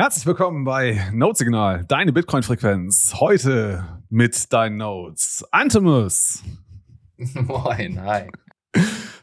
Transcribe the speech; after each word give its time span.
Herzlich 0.00 0.24
willkommen 0.24 0.64
bei 0.64 0.98
Notesignal, 1.12 1.84
deine 1.86 2.14
Bitcoin-Frequenz. 2.14 3.16
Heute 3.20 4.00
mit 4.08 4.50
deinen 4.50 4.78
Notes. 4.78 5.44
Antimus. 5.50 6.42
Moin, 7.18 8.02
hi. 8.02 8.30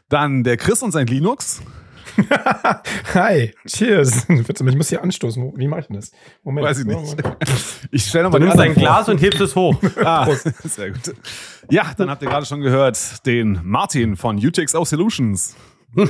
Dann 0.08 0.44
der 0.44 0.56
Chris 0.56 0.80
und 0.84 0.92
sein 0.92 1.08
Linux. 1.08 1.62
Hi, 3.14 3.52
cheers. 3.66 4.28
Ich 4.28 4.76
muss 4.76 4.88
hier 4.88 5.02
anstoßen. 5.02 5.52
Wie 5.56 5.66
mache 5.66 5.80
ich 5.80 5.86
denn 5.88 5.96
das? 5.96 6.12
Moment. 6.44 6.64
Weiß 6.64 6.78
ich 6.78 6.84
nicht. 6.86 7.16
Ich 7.90 8.04
stelle 8.04 8.24
nochmal 8.24 8.38
Du 8.38 8.46
nimmst 8.46 8.60
ein 8.60 8.74
Glas 8.74 9.08
und 9.08 9.20
hebst 9.20 9.40
es 9.40 9.56
hoch. 9.56 9.76
Ah, 9.96 10.32
sehr 10.62 10.92
gut. 10.92 11.12
Ja, 11.70 11.92
dann 11.96 12.08
habt 12.08 12.22
ihr 12.22 12.28
gerade 12.28 12.46
schon 12.46 12.60
gehört 12.60 13.26
den 13.26 13.58
Martin 13.64 14.14
von 14.14 14.36
UTXO 14.36 14.84
Solutions. 14.84 15.56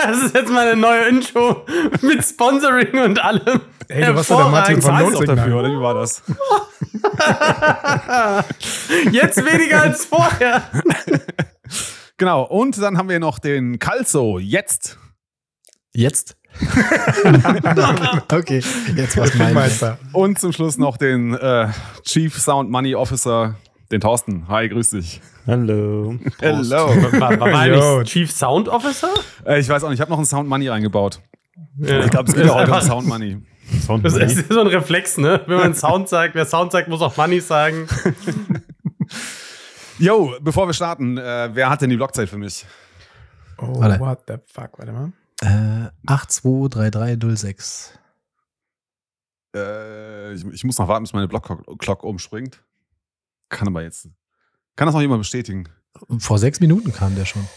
das 0.00 0.22
ist 0.24 0.34
jetzt 0.34 0.50
mal 0.50 0.66
eine 0.66 0.80
neue 0.80 1.08
Intro 1.08 1.64
mit 2.02 2.24
Sponsoring 2.24 2.98
und 2.98 3.22
allem. 3.22 3.60
Ey, 3.88 4.06
du 4.06 4.14
warst 4.14 4.30
ja 4.30 4.36
der 4.36 4.46
Martin 4.46 4.82
von 4.82 4.98
Notsignal. 4.98 5.36
dafür, 5.36 5.60
oder 5.60 5.70
wie 5.70 5.80
war 5.80 5.94
das? 5.94 6.22
jetzt 9.12 9.44
weniger 9.44 9.82
als 9.82 10.04
vorher. 10.04 10.62
genau, 12.16 12.44
und 12.44 12.80
dann 12.80 12.98
haben 12.98 13.08
wir 13.08 13.20
noch 13.20 13.38
den 13.38 13.78
Calzo, 13.78 14.38
jetzt. 14.38 14.98
Jetzt? 15.94 16.36
okay, 18.32 18.62
jetzt 18.96 19.16
was 19.16 19.34
mein 19.34 19.96
Und 20.12 20.38
zum 20.38 20.52
Schluss 20.52 20.76
noch 20.76 20.96
den 20.96 21.34
äh, 21.34 21.68
Chief 22.02 22.36
Sound 22.36 22.70
Money 22.70 22.94
Officer, 22.94 23.54
den 23.90 24.00
Thorsten. 24.00 24.48
Hi, 24.48 24.68
grüß 24.68 24.90
dich. 24.90 25.20
Hallo. 25.46 26.18
Hello. 26.40 26.88
War, 27.20 27.40
war, 27.40 27.52
war 27.52 28.04
Chief 28.04 28.30
Sound 28.30 28.68
Officer? 28.68 29.08
Äh, 29.46 29.60
ich 29.60 29.68
weiß 29.68 29.82
auch 29.82 29.88
nicht, 29.88 29.96
ich 29.96 30.00
habe 30.00 30.10
noch 30.10 30.18
einen 30.18 30.26
Sound 30.26 30.48
Money 30.48 30.68
eingebaut. 30.68 31.20
Ja. 31.78 32.00
Ich 32.04 32.10
glaube, 32.10 32.30
es 32.30 32.52
heute 32.52 32.72
um 32.72 32.80
Sound 32.80 33.08
Money. 33.08 33.38
Sound 33.86 34.04
das 34.04 34.16
ist 34.16 34.52
so 34.52 34.60
ein 34.60 34.66
Reflex, 34.66 35.16
ne? 35.18 35.42
Wenn 35.46 35.58
man 35.58 35.74
Sound 35.74 36.08
sagt, 36.08 36.34
wer 36.34 36.46
Sound 36.46 36.72
sagt, 36.72 36.88
muss 36.88 37.00
auch 37.00 37.16
Money 37.16 37.40
sagen. 37.40 37.86
Yo, 39.98 40.34
bevor 40.40 40.66
wir 40.66 40.74
starten, 40.74 41.18
äh, 41.18 41.50
wer 41.52 41.70
hat 41.70 41.82
denn 41.82 41.90
die 41.90 41.96
Blockzeit 41.96 42.28
für 42.28 42.38
mich? 42.38 42.64
Oh, 43.58 43.80
Warte. 43.80 44.00
what 44.00 44.20
the 44.28 44.34
fuck, 44.46 44.78
warte 44.78 44.92
mal. 44.92 45.12
Äh, 45.40 45.90
823306. 46.06 47.98
Äh, 49.54 50.34
ich, 50.34 50.44
ich, 50.46 50.64
muss 50.64 50.78
noch 50.78 50.88
warten, 50.88 51.04
bis 51.04 51.12
meine 51.12 51.28
Blockclock 51.28 52.04
umspringt. 52.04 52.62
Kann 53.48 53.68
aber 53.68 53.82
jetzt 53.82 54.08
kann 54.78 54.86
das 54.86 54.94
noch 54.94 55.00
jemand 55.00 55.22
bestätigen? 55.22 55.68
Vor 56.20 56.38
sechs 56.38 56.60
Minuten 56.60 56.92
kam 56.92 57.16
der 57.16 57.24
schon. 57.24 57.48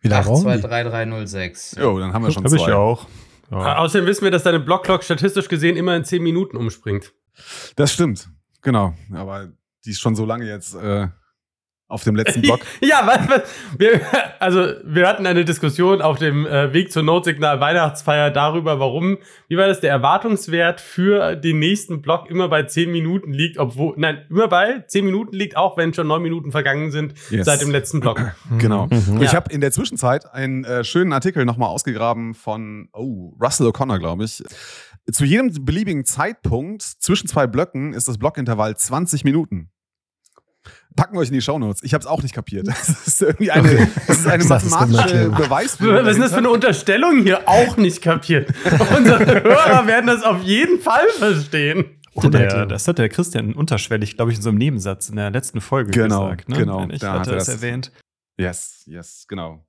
Wie 0.00 0.06
lange 0.06 0.24
823306. 0.26 1.74
Jo, 1.76 1.98
dann 1.98 2.12
haben 2.12 2.24
wir 2.24 2.30
schon 2.30 2.44
Hab 2.44 2.50
zwei. 2.50 2.56
ich 2.56 2.66
ja 2.68 2.76
auch. 2.76 3.08
Ja. 3.50 3.78
Außerdem 3.78 4.06
wissen 4.06 4.22
wir, 4.22 4.30
dass 4.30 4.44
deine 4.44 4.60
Blockclock 4.60 5.02
statistisch 5.02 5.48
gesehen 5.48 5.76
immer 5.76 5.96
in 5.96 6.04
zehn 6.04 6.22
Minuten 6.22 6.56
umspringt. 6.56 7.12
Das 7.74 7.92
stimmt. 7.92 8.28
Genau. 8.62 8.94
Aber 9.12 9.50
die 9.84 9.90
ist 9.90 9.98
schon 10.00 10.14
so 10.14 10.24
lange 10.24 10.46
jetzt 10.48 10.76
äh, 10.76 11.08
auf 11.92 12.04
dem 12.04 12.16
letzten 12.16 12.40
Block. 12.40 12.60
ja, 12.80 13.02
was, 13.04 13.28
was, 13.28 13.42
wir, 13.76 14.00
also 14.40 14.72
wir 14.84 15.06
hatten 15.06 15.26
eine 15.26 15.44
Diskussion 15.44 16.00
auf 16.00 16.18
dem 16.18 16.46
äh, 16.46 16.72
Weg 16.72 16.90
zur 16.90 17.02
Notsignal 17.02 17.60
Weihnachtsfeier 17.60 18.30
darüber, 18.30 18.80
warum, 18.80 19.18
wie 19.48 19.56
war 19.56 19.68
das, 19.68 19.80
der 19.80 19.90
Erwartungswert 19.90 20.80
für 20.80 21.36
den 21.36 21.58
nächsten 21.58 22.00
Block 22.00 22.30
immer 22.30 22.48
bei 22.48 22.62
10 22.62 22.90
Minuten 22.90 23.32
liegt, 23.32 23.58
obwohl, 23.58 23.94
nein, 23.98 24.24
immer 24.30 24.48
bei 24.48 24.84
10 24.86 25.04
Minuten 25.04 25.36
liegt, 25.36 25.56
auch 25.56 25.76
wenn 25.76 25.92
schon 25.92 26.06
9 26.06 26.22
Minuten 26.22 26.50
vergangen 26.50 26.90
sind 26.90 27.14
yes. 27.30 27.44
seit 27.44 27.60
dem 27.60 27.70
letzten 27.70 28.00
Block. 28.00 28.20
genau. 28.58 28.86
Mhm. 28.86 29.22
Ich 29.22 29.34
habe 29.34 29.52
in 29.52 29.60
der 29.60 29.70
Zwischenzeit 29.70 30.32
einen 30.32 30.64
äh, 30.64 30.84
schönen 30.84 31.12
Artikel 31.12 31.44
nochmal 31.44 31.68
ausgegraben 31.68 32.34
von, 32.34 32.88
oh, 32.94 33.34
Russell 33.40 33.66
O'Connor, 33.66 33.98
glaube 33.98 34.24
ich. 34.24 34.42
Zu 35.10 35.24
jedem 35.24 35.52
beliebigen 35.64 36.04
Zeitpunkt 36.04 36.82
zwischen 36.82 37.28
zwei 37.28 37.46
Blöcken 37.46 37.92
ist 37.92 38.08
das 38.08 38.18
Blockintervall 38.18 38.76
20 38.76 39.24
Minuten 39.24 39.68
packen 40.96 41.14
wir 41.14 41.20
euch 41.20 41.28
in 41.28 41.34
die 41.34 41.40
Shownotes. 41.40 41.82
Ich 41.82 41.94
habe 41.94 42.02
es 42.02 42.06
auch 42.06 42.22
nicht 42.22 42.34
kapiert. 42.34 42.68
Das 42.82 43.06
ist 43.06 43.22
irgendwie 43.22 43.50
eine, 43.50 43.88
das 44.06 44.18
ist 44.18 44.26
eine 44.26 44.44
mathematische 44.44 45.30
Beweisführung. 45.30 46.04
Was 46.04 46.16
ist 46.16 46.22
das 46.22 46.32
für 46.32 46.38
eine 46.38 46.50
Unterstellung 46.50 47.22
hier? 47.22 47.48
Auch 47.48 47.76
nicht 47.76 48.02
kapiert. 48.02 48.52
Unsere 48.96 49.24
Hörer 49.24 49.86
werden 49.86 50.06
das 50.06 50.22
auf 50.22 50.42
jeden 50.42 50.80
Fall 50.80 51.06
verstehen. 51.18 51.84
Der, 52.14 52.66
das 52.66 52.88
hat 52.88 52.98
der 52.98 53.08
Christian 53.08 53.54
unterschwellig, 53.54 54.16
glaube 54.16 54.32
ich, 54.32 54.38
in 54.38 54.42
so 54.42 54.50
einem 54.50 54.58
Nebensatz 54.58 55.08
in 55.08 55.16
der 55.16 55.30
letzten 55.30 55.60
Folge 55.60 55.92
genau, 55.92 56.24
gesagt. 56.24 56.48
Ne? 56.48 56.56
Genau, 56.58 56.88
ich 56.90 57.00
da 57.00 57.20
hatte 57.20 57.32
das 57.32 57.48
erwähnt. 57.48 57.90
Yes, 58.36 58.82
yes, 58.86 59.24
genau. 59.28 59.64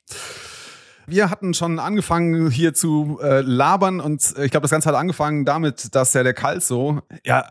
Wir 1.05 1.29
hatten 1.29 1.53
schon 1.53 1.79
angefangen 1.79 2.49
hier 2.49 2.73
zu 2.73 3.19
äh, 3.21 3.41
labern 3.41 3.99
und 3.99 4.35
äh, 4.37 4.45
ich 4.45 4.51
glaube, 4.51 4.63
das 4.63 4.71
Ganze 4.71 4.89
hat 4.89 4.95
angefangen 4.95 5.43
damit, 5.43 5.93
dass 5.95 6.13
ja 6.13 6.23
der 6.23 6.33
Calzo 6.33 7.01
ja 7.25 7.49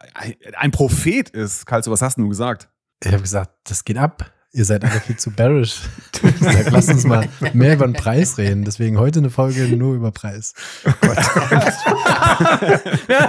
ein 0.56 0.70
Prophet 0.70 1.28
ist. 1.30 1.66
Calzo, 1.66 1.90
was 1.90 2.00
hast 2.00 2.16
du 2.18 2.28
gesagt? 2.28 2.68
Ich 3.04 3.12
habe 3.12 3.22
gesagt, 3.22 3.52
das 3.64 3.84
geht 3.84 3.98
ab. 3.98 4.30
Ihr 4.54 4.66
seid 4.66 4.84
alle 4.84 5.00
viel 5.00 5.16
zu 5.16 5.30
bearish. 5.30 5.80
Ich 6.22 6.38
sag, 6.38 6.70
lasst 6.70 6.88
uns 6.88 7.02
mal 7.04 7.28
mehr 7.52 7.74
über 7.74 7.84
den 7.86 7.94
Preis 7.94 8.38
reden. 8.38 8.64
Deswegen 8.64 8.96
heute 8.98 9.18
eine 9.18 9.30
Folge 9.30 9.66
nur 9.76 9.94
über 9.94 10.12
Preis. 10.12 10.54
Oh 10.86 10.92
Gott. 11.00 11.16
ja, 11.16 11.24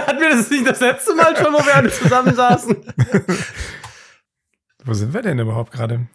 hatten 0.06 0.20
wir 0.20 0.30
das 0.30 0.48
nicht 0.48 0.64
das 0.64 0.78
letzte 0.78 1.16
Mal 1.16 1.36
schon, 1.36 1.52
wo 1.52 1.58
wir 1.64 1.74
alle 1.74 1.90
zusammen 1.90 2.36
saßen? 2.36 2.76
Wo 4.84 4.94
sind 4.94 5.12
wir 5.12 5.22
denn 5.22 5.40
überhaupt 5.40 5.72
gerade? 5.72 6.06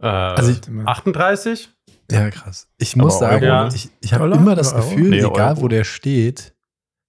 Äh, 0.00 0.06
also 0.06 0.52
ich, 0.52 0.60
38? 0.86 1.70
Ja, 2.10 2.30
krass. 2.30 2.68
Ich 2.78 2.94
muss 2.94 3.16
Aber 3.16 3.32
sagen, 3.32 3.44
ja. 3.44 3.66
ich, 3.68 3.90
ich 4.00 4.12
habe 4.12 4.30
immer 4.30 4.54
das 4.54 4.76
Gefühl, 4.76 5.10
nee, 5.10 5.18
egal 5.18 5.54
Euro. 5.54 5.62
wo 5.62 5.68
der 5.68 5.82
steht, 5.84 6.54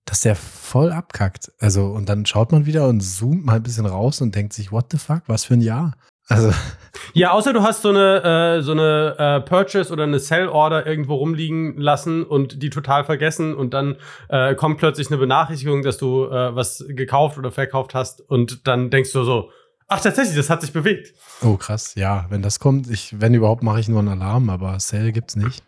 dass 0.08 0.22
der 0.22 0.36
voll 0.36 0.92
abkackt. 0.92 1.52
Also, 1.60 1.86
und 1.86 2.10
dann 2.10 2.26
schaut 2.26 2.52
man 2.52 2.66
wieder 2.66 2.88
und 2.88 3.02
zoomt 3.02 3.46
mal 3.46 3.58
ein 3.58 3.64
bisschen 3.64 3.86
raus 3.86 4.22
und 4.22 4.34
denkt 4.34 4.54
sich, 4.54 4.72
what 4.72 4.86
the 4.92 4.98
fuck, 4.98 5.22
was 5.28 5.46
für 5.46 5.54
ein 5.54 5.62
Jahr? 5.62 5.94
Also. 6.28 6.52
Ja, 7.14 7.32
außer 7.32 7.54
du 7.54 7.64
hast 7.64 7.84
so 7.84 7.90
eine, 7.90 8.58
äh, 8.58 8.62
so 8.62 8.74
eine 8.74 9.16
äh, 9.18 9.40
Purchase 9.42 9.94
oder 9.94 10.04
eine 10.04 10.20
Sell-Order 10.20 10.86
irgendwo 10.86 11.16
rumliegen 11.16 11.78
lassen 11.78 12.24
und 12.24 12.62
die 12.62 12.70
total 12.70 13.06
vergessen 13.06 13.56
und 13.56 13.74
dann 13.74 13.96
äh, 14.30 14.56
kommt 14.56 14.78
plötzlich 14.78 15.08
eine 15.08 15.18
Benachrichtigung, 15.18 15.84
dass 15.84 15.98
du 15.98 16.26
äh, 16.26 16.54
was 16.54 16.84
gekauft 16.90 17.38
oder 17.38 17.52
verkauft 17.52 17.96
hast 17.96 18.22
und 18.22 18.68
dann 18.68 18.90
denkst 18.90 19.14
du 19.14 19.24
so, 19.24 19.52
ach 19.88 20.02
tatsächlich, 20.02 20.36
das 20.36 20.50
hat 20.50 20.62
sich 20.62 20.74
bewegt. 20.74 21.14
Oh 21.42 21.56
krass, 21.56 21.96
ja, 21.96 22.26
wenn 22.30 22.42
das 22.42 22.60
kommt, 22.60 22.90
ich, 22.90 23.20
wenn 23.20 23.34
überhaupt, 23.34 23.64
mache 23.64 23.80
ich 23.80 23.88
nur 23.88 24.00
einen 24.00 24.10
Alarm, 24.10 24.50
aber 24.50 24.80
Sell 24.80 25.12
gibt's 25.14 25.36
nicht. 25.38 25.64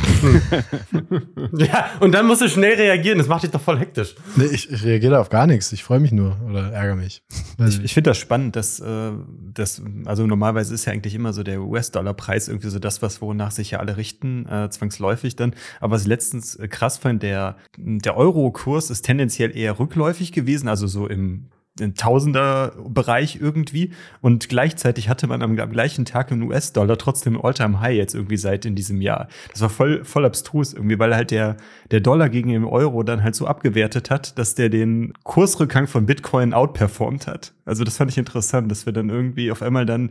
ja, 1.52 1.90
und 2.00 2.12
dann 2.12 2.26
musst 2.26 2.42
du 2.42 2.48
schnell 2.48 2.74
reagieren. 2.74 3.18
Das 3.18 3.28
macht 3.28 3.42
dich 3.42 3.50
doch 3.50 3.60
voll 3.60 3.78
hektisch. 3.78 4.14
Nee, 4.36 4.46
ich, 4.46 4.70
ich 4.70 4.84
reagiere 4.84 5.18
auf 5.18 5.28
gar 5.28 5.46
nichts. 5.46 5.72
Ich 5.72 5.84
freue 5.84 6.00
mich 6.00 6.12
nur 6.12 6.36
oder 6.48 6.72
ärgere 6.72 6.96
mich. 6.96 7.22
Ich, 7.58 7.82
ich 7.82 7.94
finde 7.94 8.10
das 8.10 8.18
spannend, 8.18 8.56
dass 8.56 8.80
äh, 8.80 9.12
das, 9.52 9.82
also 10.04 10.26
normalerweise 10.26 10.74
ist 10.74 10.84
ja 10.84 10.92
eigentlich 10.92 11.14
immer 11.14 11.32
so 11.32 11.42
der 11.42 11.60
US-Dollar-Preis 11.60 12.48
irgendwie 12.48 12.68
so 12.68 12.78
das, 12.78 13.02
was 13.02 13.20
wonach 13.20 13.50
sich 13.50 13.72
ja 13.72 13.78
alle 13.78 13.96
richten, 13.96 14.46
äh, 14.46 14.68
zwangsläufig 14.70 15.36
dann. 15.36 15.54
Aber 15.80 15.94
was 15.94 16.02
ich 16.02 16.08
letztens 16.08 16.56
äh, 16.56 16.68
krass 16.68 16.98
fand, 16.98 17.22
der, 17.22 17.56
der 17.76 18.16
Euro-Kurs 18.16 18.90
ist 18.90 19.02
tendenziell 19.02 19.56
eher 19.56 19.78
rückläufig 19.78 20.32
gewesen, 20.32 20.68
also 20.68 20.86
so 20.86 21.06
im 21.06 21.48
Tausender-Bereich 21.94 23.38
irgendwie. 23.40 23.92
Und 24.20 24.48
gleichzeitig 24.48 25.08
hatte 25.08 25.26
man 25.26 25.42
am, 25.42 25.58
am 25.58 25.70
gleichen 25.70 26.04
Tag 26.04 26.30
einen 26.30 26.42
US-Dollar 26.42 26.98
trotzdem 26.98 27.40
All-Time-High 27.40 27.96
jetzt 27.96 28.14
irgendwie 28.14 28.36
seit 28.36 28.64
in 28.64 28.74
diesem 28.74 29.00
Jahr. 29.00 29.28
Das 29.52 29.60
war 29.60 29.70
voll, 29.70 30.04
voll 30.04 30.24
abstrus 30.24 30.72
irgendwie, 30.74 30.98
weil 30.98 31.14
halt 31.14 31.30
der, 31.30 31.56
der 31.90 32.00
Dollar 32.00 32.28
gegen 32.28 32.50
den 32.50 32.64
Euro 32.64 33.02
dann 33.02 33.22
halt 33.22 33.34
so 33.34 33.46
abgewertet 33.46 34.10
hat, 34.10 34.38
dass 34.38 34.54
der 34.54 34.68
den 34.68 35.14
Kursrückgang 35.24 35.86
von 35.86 36.06
Bitcoin 36.06 36.52
outperformt 36.52 37.26
hat. 37.26 37.52
Also 37.64 37.84
das 37.84 37.96
fand 37.96 38.10
ich 38.10 38.18
interessant, 38.18 38.70
dass 38.70 38.86
wir 38.86 38.92
dann 38.92 39.10
irgendwie 39.10 39.50
auf 39.50 39.62
einmal 39.62 39.86
dann 39.86 40.10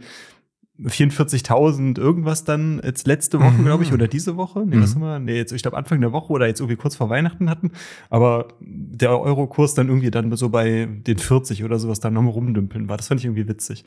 44.000 0.84 2.00
irgendwas 2.00 2.46
dann 2.46 2.82
jetzt 2.84 3.06
letzte 3.06 3.40
Woche, 3.40 3.52
mhm. 3.52 3.66
glaube 3.66 3.84
ich, 3.84 3.92
oder 3.92 4.08
diese 4.08 4.38
Woche. 4.38 4.64
Nee, 4.66 4.78
mhm. 4.78 4.84
was 4.84 4.96
haben 4.96 5.02
wir? 5.02 5.20
Nee, 5.20 5.36
jetzt, 5.36 5.52
ich 5.52 5.62
glaube, 5.62 5.78
Anfang 5.78 6.00
der 6.00 6.14
Woche 6.14 6.32
oder 6.32 6.48
jetzt 6.48 6.62
irgendwie 6.62 6.78
kurz 6.78 6.96
vor 6.96 7.10
Weihnachten 7.10 7.50
hatten. 7.50 7.72
Aber 8.10 8.48
der 8.60 9.20
Eurokurs 9.20 9.74
dann 9.74 9.88
irgendwie 9.88 10.12
dann 10.12 10.34
so 10.36 10.50
bei 10.50 10.88
den 10.90 11.18
40 11.18 11.64
oder 11.64 11.80
sowas 11.80 12.00
dann 12.00 12.14
nochmal 12.14 12.34
rumdümpeln 12.34 12.88
war. 12.88 12.98
Das 12.98 13.08
fand 13.08 13.20
ich 13.20 13.26
irgendwie 13.26 13.48
witzig. 13.48 13.84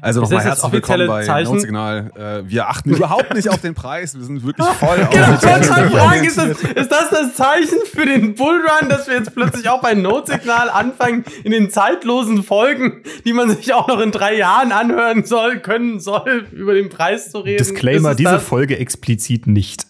Also 0.00 0.20
nochmal 0.20 0.44
herzlich 0.44 0.72
willkommen 0.72 1.08
bei 1.08 1.24
Zeichen? 1.24 1.52
Notsignal. 1.52 2.12
Äh, 2.14 2.48
wir 2.48 2.68
achten 2.68 2.90
überhaupt 2.90 3.34
nicht 3.34 3.48
auf 3.48 3.60
den 3.60 3.74
Preis. 3.74 4.14
Wir 4.14 4.24
sind 4.24 4.44
wirklich 4.44 4.66
voll 4.78 4.96
genau, 5.10 5.32
auf 5.32 5.40
den 5.40 5.90
fragen, 5.90 6.24
ist 6.24 6.38
das, 6.38 6.62
ist 6.62 6.92
das 6.92 7.10
das 7.10 7.34
Zeichen 7.34 7.78
für 7.92 8.06
den 8.06 8.34
Bullrun, 8.34 8.88
dass 8.88 9.08
wir 9.08 9.14
jetzt 9.14 9.34
plötzlich 9.34 9.68
auch 9.68 9.82
bei 9.82 9.94
Notsignal 9.94 10.70
anfangen, 10.70 11.24
in 11.42 11.50
den 11.50 11.70
zeitlosen 11.70 12.44
Folgen, 12.44 13.02
die 13.24 13.32
man 13.32 13.50
sich 13.50 13.74
auch 13.74 13.88
noch 13.88 13.98
in 14.00 14.12
drei 14.12 14.36
Jahren 14.36 14.70
anhören 14.70 15.24
soll, 15.24 15.58
können 15.60 15.98
soll, 15.98 16.46
über 16.52 16.74
den 16.74 16.90
Preis 16.90 17.30
zu 17.30 17.38
reden? 17.38 17.58
Disclaimer, 17.58 18.14
diese 18.14 18.32
das? 18.32 18.44
Folge 18.44 18.78
explizit 18.78 19.48
nicht. 19.48 19.86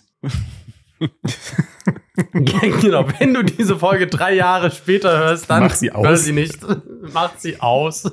genau, 2.33 3.07
wenn 3.19 3.35
du 3.35 3.43
diese 3.43 3.77
Folge 3.77 4.07
drei 4.07 4.35
Jahre 4.35 4.71
später 4.71 5.19
hörst, 5.19 5.51
dann 5.51 5.65
mach 5.65 5.75
sie 5.75 5.93
aus. 5.93 6.07
hör 6.07 6.17
sie 6.17 6.33
nicht. 6.33 6.59
Mach 7.13 7.33
sie 7.37 7.61
aus. 7.61 8.11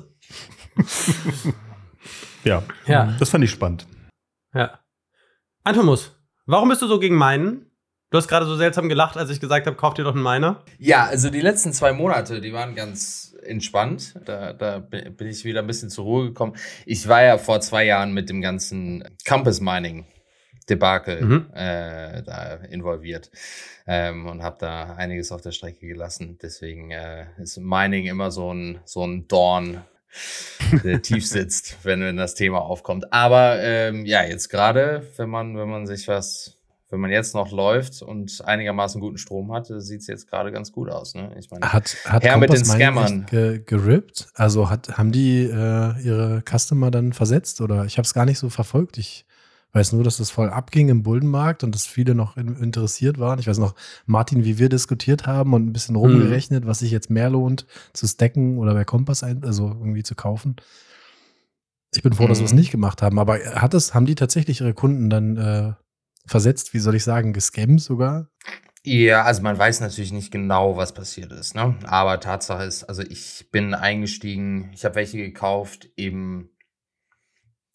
Ja. 2.46 2.64
ja, 2.88 3.16
das 3.20 3.30
fand 3.30 3.44
ich 3.44 3.52
spannend. 3.52 3.86
Ja. 4.54 4.80
Antomus, 5.64 6.16
warum 6.46 6.70
bist 6.70 6.82
du 6.82 6.88
so 6.88 7.00
gegen 7.00 7.16
meinen? 7.16 7.72
Du 8.12 8.18
hast 8.18 8.28
gerade 8.28 8.46
so 8.46 8.56
seltsam 8.56 8.88
gelacht, 8.88 9.18
als 9.18 9.30
ich 9.30 9.42
gesagt 9.42 9.66
habe, 9.66 9.76
kauf 9.76 9.96
dir 9.96 10.04
doch 10.04 10.14
einen 10.14 10.24
Miner. 10.24 10.64
Ja, 10.78 11.06
also 11.06 11.30
die 11.30 11.42
letzten 11.42 11.74
zwei 11.74 11.92
Monate, 11.92 12.40
die 12.40 12.54
waren 12.54 12.76
ganz 12.76 13.36
entspannt. 13.44 14.14
Da, 14.26 14.54
da 14.54 14.80
bin 14.80 15.28
ich 15.28 15.44
wieder 15.44 15.62
ein 15.62 15.68
bisschen 15.68 15.90
zur 15.90 16.06
Ruhe 16.06 16.28
gekommen. 16.28 16.56
Ich 16.86 17.08
war 17.08 17.24
ja 17.24 17.38
vor 17.38 17.60
zwei 17.62 17.84
Jahren 17.84 18.14
mit 18.14 18.30
dem 18.30 18.42
ganzen 18.42 19.04
Campus 19.26 19.60
Mining 19.60 20.06
Debakel 20.70 21.22
mhm. 21.22 21.46
äh, 21.54 22.24
da 22.24 22.56
involviert 22.70 23.30
ähm, 23.86 24.26
und 24.28 24.42
habe 24.42 24.58
da 24.60 24.96
einiges 24.96 25.32
auf 25.32 25.42
der 25.42 25.52
Strecke 25.52 25.86
gelassen. 25.86 26.40
Deswegen 26.42 26.92
äh, 26.92 27.28
ist 27.38 27.58
Mining 27.58 28.06
immer 28.08 28.32
so 28.32 28.54
ein, 28.54 28.80
so 28.86 29.06
ein 29.06 29.28
Dorn, 29.28 29.84
tief 31.02 31.28
sitzt, 31.28 31.78
wenn, 31.84 32.02
wenn 32.02 32.18
das 32.18 32.36
Thema 32.36 32.60
aufkommt. 32.60 33.12
Aber 33.12 33.62
ähm, 33.62 34.06
ja, 34.06 34.24
jetzt 34.24 34.50
gerade, 34.50 35.08
wenn 35.18 35.30
man, 35.30 35.58
wenn 35.58 35.70
man 35.70 35.86
sich 35.86 36.08
was 36.08 36.56
wenn 36.90 37.00
man 37.00 37.12
jetzt 37.12 37.34
noch 37.34 37.52
läuft 37.52 38.02
und 38.02 38.42
einigermaßen 38.46 39.02
guten 39.02 39.18
Strom 39.18 39.52
hat, 39.52 39.68
sieht 39.68 40.02
es 40.02 40.08
jetzt 40.08 40.30
gerade 40.30 40.52
ganz 40.52 40.72
gut 40.72 40.90
aus. 40.90 41.16
Ne? 41.16 41.36
Ich 41.38 41.50
meine, 41.50 41.74
hat, 41.74 41.96
hat 42.06 42.24
her 42.24 42.38
mit 42.38 42.54
den 42.54 42.64
Scammern. 42.64 43.26
Ge 43.26 43.62
gerippt? 43.66 44.28
Also 44.36 44.70
hat, 44.70 44.98
haben 44.98 45.12
die 45.12 45.44
äh, 45.44 46.02
ihre 46.02 46.44
Customer 46.48 46.92
dann 46.92 47.12
versetzt? 47.12 47.60
Oder 47.60 47.86
ich 47.86 47.98
habe 47.98 48.06
es 48.06 48.14
gar 48.14 48.26
nicht 48.26 48.38
so 48.38 48.50
verfolgt. 48.50 48.98
Ich 48.98 49.25
weiß 49.76 49.92
nur, 49.92 50.04
dass 50.04 50.20
es 50.20 50.32
voll 50.32 50.50
abging 50.50 50.90
im 50.90 51.04
Bullenmarkt 51.04 51.64
und 51.64 51.76
dass 51.76 51.86
viele 51.86 52.16
noch 52.16 52.38
in, 52.38 52.56
interessiert 52.56 53.20
waren. 53.20 53.40
Ich 53.40 53.48
weiß 53.48 53.58
noch, 53.58 53.76
Martin, 54.06 54.46
wie 54.46 54.58
wir 54.58 54.70
diskutiert 54.70 55.28
haben 55.28 55.54
und 55.54 55.68
ein 55.68 55.74
bisschen 55.74 55.98
rumgerechnet, 55.98 56.64
mhm. 56.64 56.68
was 56.68 56.80
sich 56.80 56.92
jetzt 56.92 57.10
mehr 57.10 57.30
lohnt, 57.30 57.68
zu 57.94 58.08
stacken 58.08 58.58
oder 58.58 58.74
bei 58.74 58.86
Kompass 58.86 59.24
ein, 59.24 59.44
also 59.44 59.68
irgendwie 59.68 60.04
zu 60.04 60.16
kaufen. 60.16 60.56
Ich 61.94 62.04
bin 62.04 62.14
froh, 62.14 62.28
dass 62.28 62.40
wir 62.40 62.46
es 62.46 62.54
nicht 62.54 62.72
gemacht 62.72 63.02
haben. 63.02 63.20
Aber 63.20 63.38
hat 63.38 63.74
es, 63.74 63.94
haben 63.94 64.06
die 64.06 64.16
tatsächlich 64.16 64.62
ihre 64.62 64.74
Kunden 64.74 65.10
dann 65.10 65.38
äh, 65.38 65.74
versetzt, 66.26 66.74
wie 66.74 66.80
soll 66.80 66.96
ich 66.96 67.04
sagen, 67.04 67.34
gescammt 67.34 67.82
sogar? 67.82 68.30
Ja, 68.84 69.24
also 69.24 69.42
man 69.42 69.58
weiß 69.58 69.80
natürlich 69.80 70.12
nicht 70.12 70.32
genau, 70.32 70.78
was 70.78 70.94
passiert 70.94 71.32
ist, 71.32 71.56
ne? 71.56 71.76
Aber 71.86 72.20
Tatsache 72.20 72.64
ist, 72.64 72.84
also 72.84 73.02
ich 73.02 73.50
bin 73.52 73.74
eingestiegen, 73.74 74.72
ich 74.74 74.86
habe 74.86 74.96
welche 74.96 75.18
gekauft 75.18 75.90
im, 75.96 76.50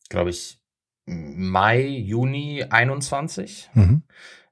glaube 0.09 0.31
ich, 0.31 0.60
Mai, 1.07 1.87
Juni 1.87 2.65
21. 2.69 3.71
Mhm. 3.75 4.03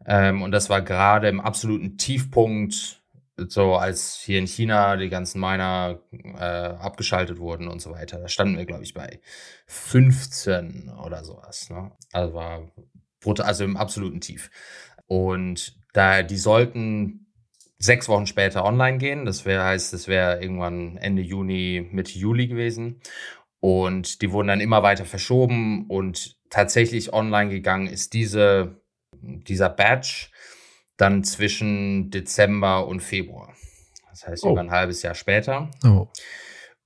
Ähm, 0.06 0.42
und 0.42 0.52
das 0.52 0.70
war 0.70 0.82
gerade 0.82 1.28
im 1.28 1.40
absoluten 1.40 1.98
Tiefpunkt, 1.98 3.02
so 3.36 3.76
als 3.76 4.16
hier 4.16 4.38
in 4.38 4.46
China 4.46 4.96
die 4.96 5.08
ganzen 5.08 5.40
Miner 5.40 6.00
äh, 6.12 6.42
abgeschaltet 6.42 7.38
wurden 7.38 7.68
und 7.68 7.80
so 7.80 7.92
weiter. 7.92 8.18
Da 8.18 8.28
standen 8.28 8.56
wir, 8.56 8.66
glaube 8.66 8.82
ich, 8.82 8.94
bei 8.94 9.20
15 9.66 10.90
oder 11.04 11.24
sowas. 11.24 11.70
Ne? 11.70 11.92
Also 12.12 12.34
war 12.34 12.72
also 13.24 13.64
im 13.64 13.76
absoluten 13.76 14.20
Tief. 14.20 14.50
Und 15.06 15.78
da 15.92 16.22
die 16.22 16.36
sollten 16.36 17.26
sechs 17.78 18.08
Wochen 18.08 18.26
später 18.26 18.64
online 18.64 18.98
gehen. 18.98 19.24
Das 19.24 19.44
wäre 19.44 19.64
heißt, 19.64 19.92
das 19.92 20.08
wäre 20.08 20.42
irgendwann 20.42 20.96
Ende 20.96 21.22
Juni, 21.22 21.88
Mitte 21.92 22.18
Juli 22.18 22.48
gewesen. 22.48 23.00
Und 23.60 24.22
die 24.22 24.30
wurden 24.32 24.48
dann 24.48 24.60
immer 24.60 24.82
weiter 24.82 25.04
verschoben 25.04 25.86
und 25.88 26.36
tatsächlich 26.50 27.12
online 27.12 27.50
gegangen 27.50 27.88
ist 27.88 28.12
diese, 28.12 28.80
dieser 29.20 29.68
Batch 29.68 30.30
dann 30.96 31.24
zwischen 31.24 32.10
Dezember 32.10 32.86
und 32.86 33.00
Februar. 33.00 33.54
Das 34.10 34.26
heißt, 34.26 34.44
oh. 34.44 34.52
über 34.52 34.60
ein 34.60 34.70
halbes 34.70 35.02
Jahr 35.02 35.14
später. 35.14 35.70
Oh. 35.84 36.08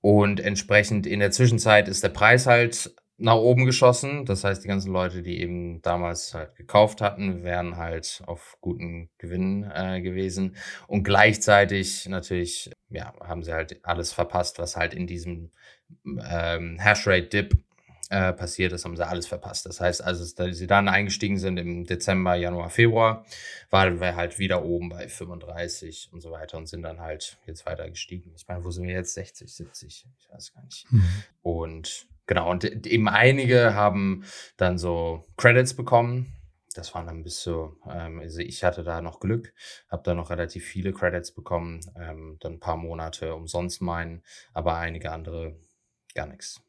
Und 0.01 0.39
entsprechend 0.39 1.07
in 1.07 1.19
der 1.19 1.31
Zwischenzeit 1.31 1.87
ist 1.87 2.03
der 2.03 2.09
Preis 2.09 2.45
halt 2.45 2.93
nach 3.17 3.35
oben 3.35 3.65
geschossen. 3.65 4.25
Das 4.25 4.43
heißt, 4.43 4.63
die 4.63 4.67
ganzen 4.67 4.91
Leute, 4.91 5.23
die 5.23 5.39
eben 5.39 5.81
damals 5.81 6.33
halt 6.33 6.55
gekauft 6.55 7.01
hatten, 7.01 7.43
wären 7.43 7.77
halt 7.77 8.21
auf 8.25 8.57
guten 8.59 9.09
Gewinn 9.17 9.69
äh, 9.73 10.01
gewesen. 10.01 10.55
Und 10.87 11.03
gleichzeitig 11.03 12.07
natürlich, 12.07 12.71
ja, 12.89 13.13
haben 13.21 13.43
sie 13.43 13.53
halt 13.53 13.79
alles 13.83 14.11
verpasst, 14.11 14.59
was 14.59 14.75
halt 14.75 14.93
in 14.93 15.07
diesem 15.07 15.51
ähm, 16.05 16.77
Hashrate-Dip 16.79 17.57
äh, 18.09 18.33
passiert 18.33 18.73
ist, 18.73 18.85
haben 18.85 18.95
sie 18.95 19.07
alles 19.07 19.27
verpasst. 19.27 19.65
Das 19.65 19.81
heißt, 19.81 20.03
als 20.03 20.35
sie 20.35 20.67
dann 20.67 20.87
eingestiegen 20.87 21.37
sind 21.37 21.57
im 21.57 21.85
Dezember, 21.85 22.35
Januar, 22.35 22.69
Februar, 22.69 23.25
waren 23.69 23.99
wir 23.99 24.15
halt 24.15 24.37
wieder 24.37 24.63
oben 24.63 24.89
bei 24.89 25.07
35 25.07 26.09
und 26.11 26.21
so 26.21 26.31
weiter 26.31 26.57
und 26.57 26.67
sind 26.67 26.83
dann 26.83 26.99
halt 26.99 27.37
jetzt 27.47 27.65
weiter 27.65 27.89
gestiegen. 27.89 28.31
Ich 28.35 28.47
meine, 28.47 28.63
wo 28.63 28.71
sind 28.71 28.85
wir 28.85 28.93
jetzt? 28.93 29.15
60, 29.15 29.51
70? 29.51 30.05
Ich 30.19 30.29
weiß 30.29 30.53
gar 30.53 30.63
nicht. 30.63 30.85
Mhm. 30.91 31.03
Und 31.41 32.07
Genau, 32.25 32.49
und 32.49 32.63
eben 32.87 33.09
einige 33.09 33.73
haben 33.73 34.23
dann 34.57 34.77
so 34.77 35.25
Credits 35.35 35.73
bekommen. 35.73 36.33
Das 36.73 36.95
waren 36.95 37.05
dann 37.05 37.23
bis 37.23 37.43
so, 37.43 37.75
ähm, 37.87 38.19
also 38.19 38.39
ich 38.39 38.63
hatte 38.63 38.83
da 38.83 39.01
noch 39.01 39.19
Glück, 39.19 39.53
habe 39.89 40.03
da 40.03 40.13
noch 40.15 40.29
relativ 40.29 40.65
viele 40.65 40.93
Credits 40.93 41.31
bekommen, 41.31 41.81
ähm, 41.99 42.37
dann 42.39 42.53
ein 42.53 42.59
paar 42.59 42.77
Monate 42.77 43.35
umsonst 43.35 43.81
meinen, 43.81 44.23
aber 44.53 44.77
einige 44.77 45.11
andere 45.11 45.55
gar 46.13 46.27
nichts. 46.27 46.61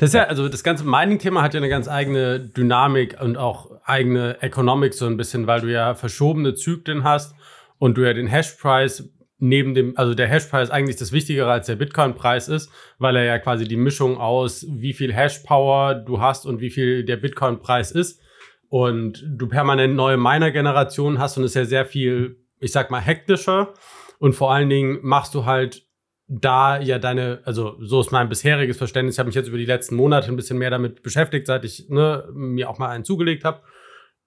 Das 0.00 0.08
ist 0.08 0.14
ja, 0.14 0.24
also 0.24 0.48
das 0.48 0.64
ganze 0.64 0.84
Mining-Thema 0.84 1.42
hat 1.42 1.54
ja 1.54 1.58
eine 1.58 1.68
ganz 1.68 1.88
eigene 1.88 2.40
Dynamik 2.40 3.16
und 3.20 3.36
auch 3.36 3.70
eigene 3.84 4.42
Economics 4.42 4.98
so 4.98 5.06
ein 5.06 5.16
bisschen, 5.16 5.46
weil 5.46 5.60
du 5.60 5.72
ja 5.72 5.94
verschobene 5.94 6.54
Zyklen 6.54 7.04
hast 7.04 7.34
und 7.78 7.96
du 7.96 8.02
ja 8.02 8.12
den 8.12 8.26
Hashpreis 8.26 9.08
neben 9.38 9.74
dem, 9.74 9.96
also 9.96 10.14
der 10.14 10.28
Hashpreis 10.28 10.70
eigentlich 10.70 10.96
das 10.96 11.10
Wichtigere 11.10 11.50
als 11.50 11.66
der 11.66 11.74
Bitcoin-Preis 11.74 12.48
ist, 12.48 12.70
weil 12.98 13.16
er 13.16 13.24
ja 13.24 13.38
quasi 13.40 13.66
die 13.66 13.76
Mischung 13.76 14.18
aus, 14.18 14.64
wie 14.68 14.92
viel 14.92 15.12
Hash-Power 15.12 15.96
du 15.96 16.20
hast 16.20 16.46
und 16.46 16.60
wie 16.60 16.70
viel 16.70 17.04
der 17.04 17.16
Bitcoin-Preis 17.16 17.90
ist. 17.90 18.20
Und 18.68 19.24
du 19.26 19.48
permanent 19.48 19.94
neue 19.94 20.16
Miner-Generationen 20.16 21.18
hast 21.18 21.36
und 21.36 21.44
es 21.44 21.50
ist 21.50 21.56
ja 21.56 21.64
sehr 21.64 21.86
viel, 21.86 22.36
ich 22.60 22.70
sag 22.70 22.90
mal, 22.90 23.00
hektischer. 23.00 23.74
Und 24.18 24.34
vor 24.34 24.52
allen 24.52 24.70
Dingen 24.70 25.00
machst 25.02 25.34
du 25.34 25.44
halt 25.44 25.88
da 26.40 26.80
ja 26.80 26.98
deine, 26.98 27.40
also 27.44 27.76
so 27.80 28.00
ist 28.00 28.12
mein 28.12 28.28
bisheriges 28.28 28.78
Verständnis. 28.78 29.16
Ich 29.16 29.18
habe 29.18 29.26
mich 29.26 29.34
jetzt 29.34 29.48
über 29.48 29.58
die 29.58 29.66
letzten 29.66 29.96
Monate 29.96 30.28
ein 30.28 30.36
bisschen 30.36 30.58
mehr 30.58 30.70
damit 30.70 31.02
beschäftigt, 31.02 31.46
seit 31.46 31.64
ich 31.64 31.88
ne, 31.88 32.28
mir 32.32 32.70
auch 32.70 32.78
mal 32.78 32.88
einen 32.88 33.04
zugelegt 33.04 33.44
habe. 33.44 33.60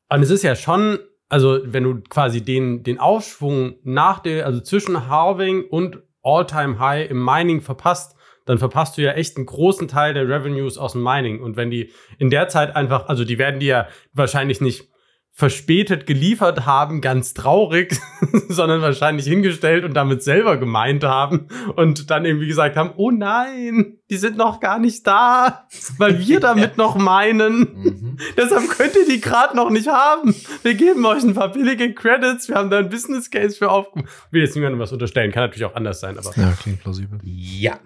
Und 0.09 0.21
es 0.21 0.29
ist 0.29 0.43
ja 0.43 0.55
schon 0.55 0.99
also 1.29 1.59
wenn 1.63 1.83
du 1.83 2.01
quasi 2.01 2.41
den, 2.41 2.83
den 2.83 2.99
Aufschwung 2.99 3.75
nach 3.83 4.19
der, 4.19 4.45
also 4.45 4.61
zwischen 4.61 5.09
Halving 5.09 5.65
und 5.67 5.99
All-Time 6.23 6.79
High 6.79 7.09
im 7.09 7.23
Mining 7.23 7.61
verpasst, 7.61 8.15
dann 8.45 8.59
verpasst 8.59 8.97
du 8.97 9.01
ja 9.01 9.13
echt 9.13 9.37
einen 9.37 9.47
großen 9.47 9.87
Teil 9.87 10.13
der 10.13 10.27
Revenues 10.27 10.77
aus 10.77 10.91
dem 10.91 11.03
Mining. 11.03 11.41
Und 11.41 11.57
wenn 11.57 11.71
die 11.71 11.91
in 12.19 12.29
der 12.29 12.47
Zeit 12.47 12.75
einfach, 12.75 13.07
also 13.07 13.23
die 13.23 13.39
werden 13.39 13.59
die 13.59 13.65
ja 13.65 13.87
wahrscheinlich 14.13 14.61
nicht 14.61 14.89
verspätet 15.37 16.07
geliefert 16.07 16.65
haben, 16.65 17.01
ganz 17.01 17.33
traurig, 17.33 17.99
sondern 18.47 18.81
wahrscheinlich 18.81 19.25
hingestellt 19.27 19.83
und 19.83 19.93
damit 19.93 20.23
selber 20.23 20.55
gemeint 20.55 21.03
haben 21.03 21.49
und 21.75 22.09
dann 22.09 22.23
irgendwie 22.23 22.47
gesagt 22.47 22.77
haben, 22.77 22.91
oh 22.95 23.11
nein, 23.11 23.97
die 24.09 24.15
sind 24.15 24.37
noch 24.37 24.61
gar 24.61 24.79
nicht 24.79 25.05
da, 25.05 25.67
weil 25.97 26.25
wir 26.25 26.39
damit 26.39 26.77
noch 26.77 26.95
meinen. 26.95 27.59
Mhm. 27.59 28.17
Deshalb 28.37 28.69
könnt 28.69 28.95
ihr 28.95 29.13
die 29.13 29.19
gerade 29.19 29.57
noch 29.57 29.69
nicht 29.69 29.89
haben. 29.89 30.33
Wir 30.63 30.73
geben 30.73 31.05
euch 31.05 31.23
ein 31.23 31.33
paar 31.33 31.51
billige 31.51 31.93
Credits, 31.93 32.47
wir 32.47 32.55
haben 32.55 32.69
da 32.69 32.77
ein 32.77 32.87
Business 32.87 33.29
Case 33.29 33.57
für 33.57 33.69
aufgemacht. 33.69 34.09
Will 34.31 34.41
jetzt 34.41 34.55
niemandem 34.55 34.79
was 34.79 34.93
unterstellen, 34.93 35.33
kann 35.33 35.43
natürlich 35.43 35.65
auch 35.65 35.75
anders 35.75 35.99
sein, 35.99 36.17
aber. 36.17 36.31
Ja, 36.37 36.53
klingt 36.53 36.79
plausibel. 36.79 37.19
Ja. 37.23 37.77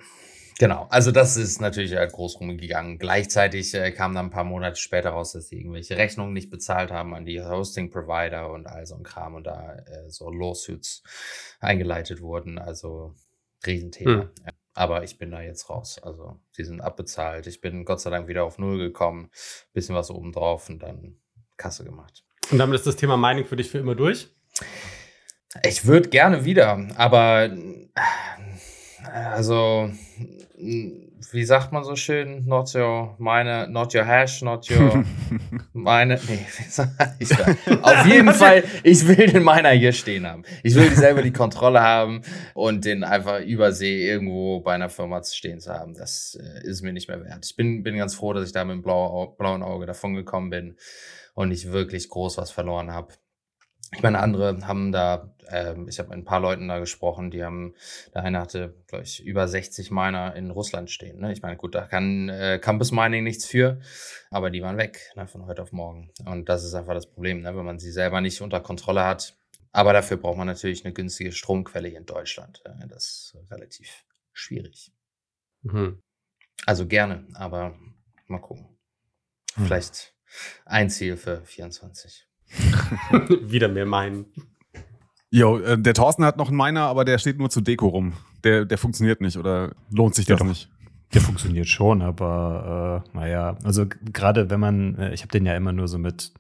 Genau, 0.59 0.87
also 0.89 1.11
das 1.11 1.37
ist 1.37 1.61
natürlich 1.61 1.93
äh, 1.93 2.05
groß 2.05 2.41
rumgegangen. 2.41 2.99
Gleichzeitig 2.99 3.73
äh, 3.73 3.91
kam 3.93 4.13
dann 4.13 4.25
ein 4.25 4.29
paar 4.29 4.43
Monate 4.43 4.75
später 4.75 5.11
raus, 5.11 5.31
dass 5.31 5.47
sie 5.47 5.57
irgendwelche 5.57 5.95
Rechnungen 5.95 6.33
nicht 6.33 6.49
bezahlt 6.49 6.91
haben 6.91 7.15
an 7.15 7.23
die 7.23 7.41
Hosting-Provider 7.41 8.51
und 8.51 8.67
all 8.67 8.85
so 8.85 8.95
ein 8.95 9.03
Kram 9.03 9.35
und 9.35 9.45
da 9.45 9.75
äh, 9.75 10.09
so 10.09 10.29
Lawsuits 10.29 11.01
eingeleitet 11.61 12.19
wurden. 12.19 12.59
Also 12.59 13.15
Riesenthema. 13.65 14.23
Hm. 14.23 14.29
Aber 14.73 15.03
ich 15.05 15.17
bin 15.17 15.31
da 15.31 15.41
jetzt 15.41 15.69
raus. 15.69 15.97
Also 16.03 16.41
sie 16.51 16.65
sind 16.65 16.81
abbezahlt. 16.81 17.47
Ich 17.47 17.61
bin 17.61 17.85
Gott 17.85 18.01
sei 18.01 18.09
Dank 18.09 18.27
wieder 18.27 18.43
auf 18.43 18.57
Null 18.57 18.79
gekommen, 18.79 19.31
bisschen 19.71 19.95
was 19.95 20.11
obendrauf 20.11 20.67
und 20.67 20.83
dann 20.83 21.15
Kasse 21.55 21.85
gemacht. 21.85 22.25
Und 22.51 22.57
damit 22.57 22.75
ist 22.75 22.85
das 22.85 22.97
Thema 22.97 23.15
Mining 23.15 23.45
für 23.45 23.55
dich 23.55 23.69
für 23.69 23.77
immer 23.77 23.95
durch? 23.95 24.27
Ich 25.65 25.85
würde 25.85 26.09
gerne 26.09 26.43
wieder, 26.43 26.85
aber 26.97 27.45
äh, 27.45 27.89
also 29.07 29.89
wie 30.59 31.45
sagt 31.45 31.71
man 31.71 31.83
so 31.83 31.95
schön? 31.95 32.45
Not 32.45 32.75
your 32.75 33.15
meine, 33.17 33.67
not 33.69 33.95
your 33.95 34.05
hash, 34.05 34.41
not 34.41 34.69
your 34.69 35.05
meine. 35.73 36.19
Nee, 36.27 36.45
wie 36.57 36.69
sag 36.69 36.89
ich 37.19 37.29
da? 37.29 37.45
Auf 37.81 38.05
jeden 38.05 38.33
Fall, 38.33 38.63
ich 38.83 39.07
will 39.07 39.27
den 39.27 39.43
meiner 39.43 39.69
hier 39.69 39.93
stehen 39.93 40.27
haben. 40.27 40.43
Ich 40.63 40.75
will 40.75 40.93
selber 40.95 41.21
die 41.21 41.31
Kontrolle 41.31 41.81
haben 41.81 42.21
und 42.53 42.83
den 42.83 43.03
einfach 43.03 43.39
übersee 43.39 44.05
irgendwo 44.05 44.59
bei 44.59 44.73
einer 44.73 44.89
Firma 44.89 45.23
stehen 45.23 45.59
zu 45.59 45.73
haben. 45.73 45.93
Das 45.93 46.37
äh, 46.41 46.67
ist 46.67 46.81
mir 46.81 46.91
nicht 46.91 47.07
mehr 47.07 47.23
wert. 47.23 47.45
Ich 47.45 47.55
bin, 47.55 47.83
bin 47.83 47.97
ganz 47.97 48.15
froh, 48.15 48.33
dass 48.33 48.45
ich 48.45 48.51
da 48.51 48.65
mit 48.65 48.73
dem 48.73 48.81
blauen, 48.81 49.35
blauen 49.37 49.63
Auge 49.63 49.85
davon 49.85 50.13
gekommen 50.13 50.49
bin 50.49 50.77
und 51.35 51.49
nicht 51.49 51.71
wirklich 51.71 52.09
groß 52.09 52.37
was 52.37 52.51
verloren 52.51 52.91
habe. 52.91 53.13
Ich 53.95 54.03
meine, 54.03 54.19
andere 54.19 54.67
haben 54.67 54.91
da, 54.91 55.33
äh, 55.51 55.75
ich 55.87 55.99
habe 55.99 56.09
mit 56.09 56.19
ein 56.19 56.25
paar 56.25 56.39
Leuten 56.39 56.67
da 56.67 56.79
gesprochen, 56.79 57.31
die 57.31 57.43
haben, 57.43 57.73
der 58.13 58.23
eine 58.23 58.39
hatte, 58.39 58.75
glaube 58.87 59.03
ich, 59.03 59.23
über 59.23 59.47
60 59.47 59.91
Miner 59.91 60.35
in 60.35 60.51
Russland 60.51 60.89
stehen. 60.89 61.19
Ne? 61.19 61.31
Ich 61.31 61.41
meine, 61.41 61.57
gut, 61.57 61.75
da 61.75 61.85
kann 61.85 62.29
äh, 62.29 62.59
Campus 62.61 62.91
Mining 62.91 63.23
nichts 63.23 63.45
für, 63.45 63.79
aber 64.29 64.49
die 64.49 64.61
waren 64.61 64.77
weg 64.77 65.11
ne, 65.15 65.27
von 65.27 65.45
heute 65.45 65.61
auf 65.61 65.71
morgen. 65.71 66.11
Und 66.25 66.49
das 66.49 66.63
ist 66.63 66.73
einfach 66.73 66.93
das 66.93 67.07
Problem, 67.07 67.41
ne? 67.41 67.55
wenn 67.55 67.65
man 67.65 67.79
sie 67.79 67.91
selber 67.91 68.21
nicht 68.21 68.41
unter 68.41 68.59
Kontrolle 68.59 69.05
hat, 69.05 69.35
Aber 69.71 69.93
dafür 69.93 70.17
braucht 70.17 70.37
man 70.37 70.47
natürlich 70.47 70.83
eine 70.83 70.93
günstige 70.93 71.31
Stromquelle 71.31 71.89
hier 71.89 71.99
in 71.99 72.05
Deutschland. 72.05 72.63
Das 72.87 73.33
ist 73.35 73.51
relativ 73.51 74.05
schwierig. 74.33 74.91
Mhm. 75.61 76.01
Also 76.65 76.87
gerne, 76.87 77.27
aber 77.35 77.77
mal 78.27 78.39
gucken. 78.39 78.77
Hm. 79.55 79.65
Vielleicht 79.65 80.15
ein 80.65 80.89
Ziel 80.89 81.17
für 81.17 81.41
24. 81.45 82.27
Wieder 83.41 83.67
mehr 83.67 83.85
meinen. 83.85 84.33
Jo, 85.31 85.59
äh, 85.59 85.77
der 85.77 85.93
Thorsten 85.93 86.25
hat 86.25 86.37
noch 86.37 86.47
einen 86.47 86.57
Miner, 86.57 86.83
aber 86.83 87.05
der 87.05 87.17
steht 87.17 87.37
nur 87.37 87.49
zur 87.49 87.63
Deko 87.63 87.87
rum. 87.87 88.13
Der, 88.43 88.65
der 88.65 88.77
funktioniert 88.77 89.21
nicht 89.21 89.37
oder 89.37 89.75
lohnt 89.91 90.15
sich 90.15 90.25
das 90.25 90.39
ja, 90.39 90.45
nicht? 90.45 90.69
Der 91.13 91.21
funktioniert 91.21 91.67
schon, 91.67 92.01
aber 92.01 93.03
äh, 93.05 93.17
naja, 93.17 93.57
also 93.63 93.85
gerade 93.87 94.49
wenn 94.49 94.59
man, 94.59 94.95
äh, 94.95 95.13
ich 95.13 95.21
habe 95.21 95.31
den 95.31 95.45
ja 95.45 95.55
immer 95.55 95.71
nur 95.71 95.87
so 95.87 95.97
mit 95.97 96.33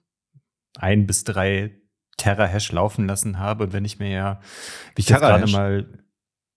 ein 0.77 1.07
bis 1.07 1.23
drei 1.23 1.75
Terra-Hash 2.17 2.71
laufen 2.71 3.07
lassen 3.07 3.39
habe 3.39 3.65
und 3.65 3.73
wenn 3.73 3.85
ich 3.85 3.99
mir 3.99 4.09
ja, 4.09 4.41
wie 4.95 5.01
ich 5.01 5.07
gerade 5.07 5.51
mal 5.51 5.87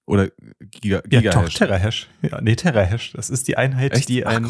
oder 0.06 0.28
Giga, 0.60 1.00
Giga 1.02 1.20
ja, 1.20 1.42
Hash. 1.42 1.54
Terra-Hash. 1.54 2.08
Ja, 2.22 2.40
nee, 2.40 2.56
Terra-Hash. 2.56 3.12
Das 3.12 3.30
ist 3.30 3.48
die 3.48 3.56
Einheit, 3.56 3.92
Echt? 3.92 4.08
die 4.08 4.26
ein. 4.26 4.46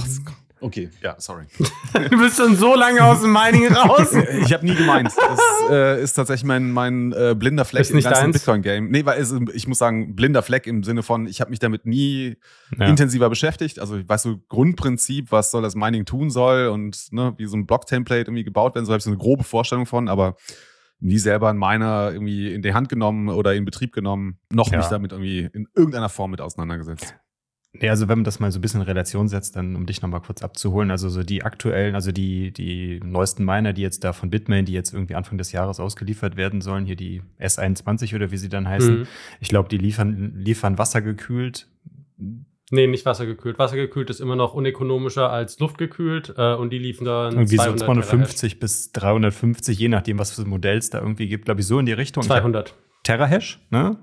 Okay, 0.63 0.91
ja, 1.03 1.17
sorry. 1.19 1.47
du 1.59 2.19
bist 2.19 2.37
schon 2.37 2.55
so 2.55 2.77
lange 2.77 3.03
aus 3.05 3.21
dem 3.21 3.33
Mining 3.33 3.67
raus. 3.73 4.13
ich 4.45 4.53
habe 4.53 4.65
nie 4.65 4.77
gemeint. 4.77 5.09
Das 5.09 5.41
äh, 5.71 6.01
ist 6.01 6.13
tatsächlich 6.13 6.45
mein, 6.45 6.71
mein 6.71 7.13
äh, 7.13 7.35
blinder 7.37 7.65
Fleck 7.65 7.91
im 7.91 8.01
ganzen 8.01 8.31
Bitcoin-Game. 8.31 8.89
Nee, 8.89 9.05
weil 9.05 9.21
es, 9.21 9.35
ich 9.55 9.67
muss 9.67 9.79
sagen, 9.79 10.15
blinder 10.15 10.43
Fleck 10.43 10.69
im 10.69 10.85
Sinne 10.85 11.03
von, 11.03 11.27
ich 11.27 11.41
habe 11.41 11.51
mich 11.51 11.59
damit 11.59 11.85
nie 11.85 12.37
ja. 12.79 12.87
intensiver 12.87 13.29
beschäftigt. 13.29 13.81
Also 13.81 13.97
ich 13.97 14.09
weiß 14.09 14.23
so 14.23 14.39
Grundprinzip, 14.49 15.33
was 15.33 15.51
soll 15.51 15.63
das 15.63 15.75
Mining 15.75 16.05
tun 16.05 16.31
soll 16.31 16.69
und 16.69 17.13
ne, 17.13 17.35
wie 17.39 17.47
so 17.47 17.57
ein 17.57 17.67
Block-Template 17.67 18.31
irgendwie 18.31 18.45
gebaut 18.45 18.77
werden 18.77 18.87
soll, 18.87 18.95
habe 18.95 19.01
ich 19.01 19.05
so 19.05 19.11
eine 19.11 19.19
grobe 19.19 19.43
Vorstellung 19.43 19.87
von, 19.87 20.09
aber 20.09 20.37
nie 21.01 21.19
selber 21.19 21.51
einen 21.51 21.59
Miner 21.59 22.11
irgendwie 22.13 22.55
in 22.55 22.63
die 22.63 22.73
Hand 22.73 22.89
genommen 22.89 23.29
oder 23.29 23.55
in 23.55 23.65
Betrieb 23.65 23.93
genommen, 23.93 24.39
noch 24.51 24.71
ja. 24.71 24.79
nicht 24.79 24.93
damit 24.93 25.11
irgendwie 25.11 25.51
in 25.53 25.67
irgendeiner 25.75 26.09
Form 26.09 26.31
mit 26.31 26.41
auseinandergesetzt. 26.41 27.17
Nee, 27.83 27.91
also 27.91 28.09
wenn 28.09 28.19
man 28.19 28.25
das 28.25 28.39
mal 28.39 28.53
so 28.53 28.61
ein 28.61 28.63
bisschen 28.63 28.81
in 28.81 28.87
Relation 28.87 29.27
setzt, 29.27 29.57
dann 29.57 29.75
um 29.75 29.87
dich 29.87 30.03
nochmal 30.03 30.21
kurz 30.21 30.41
abzuholen, 30.41 30.93
also 30.93 31.09
so 31.09 31.25
die 31.25 31.43
aktuellen, 31.43 31.97
also 31.97 32.13
die, 32.13 32.53
die 32.53 33.01
neuesten 33.03 33.45
Miner, 33.45 33.73
die 33.73 33.83
jetzt 33.83 34.05
da 34.05 34.13
von 34.13 34.31
Bitmain, 34.31 34.65
die 34.65 34.73
jetzt 34.73 34.95
irgendwie 34.95 35.17
Anfang 35.17 35.37
des 35.37 35.51
Jahres 35.51 35.81
ausgeliefert 35.81 36.37
werden 36.37 36.61
sollen, 36.61 36.87
hier 36.87 36.95
die 36.95 37.23
S21 37.41 38.15
oder 38.15 38.31
wie 38.31 38.37
sie 38.37 38.49
dann 38.49 38.69
heißen, 38.69 39.01
mhm. 39.01 39.07
ich 39.41 39.49
glaube, 39.49 39.69
die 39.69 39.79
liefern, 39.79 40.33
liefern 40.37 40.79
wassergekühlt. 40.79 41.67
Nee, 42.71 42.87
nicht 42.87 43.05
wassergekühlt. 43.05 43.59
Wassergekühlt 43.59 44.11
ist 44.11 44.21
immer 44.21 44.37
noch 44.37 44.55
unökonomischer 44.55 45.31
als 45.31 45.59
luftgekühlt 45.59 46.35
äh, 46.37 46.55
und 46.55 46.71
die 46.71 46.79
liefen 46.79 47.05
dann 47.05 47.33
irgendwie 47.33 47.57
200 47.57 47.81
so 47.81 47.85
250 47.87 48.61
bis 48.61 48.93
350, 48.93 49.77
je 49.77 49.89
nachdem, 49.89 50.21
was 50.21 50.31
für 50.31 50.45
Modells 50.45 50.91
da 50.91 51.01
irgendwie 51.01 51.27
gibt, 51.27 51.47
glaube 51.47 51.63
ich, 51.63 51.67
so 51.67 51.81
in 51.81 51.87
die 51.87 51.93
Richtung. 51.93 52.23
200. 52.23 52.77
Terahash, 53.03 53.59
ne? 53.71 53.99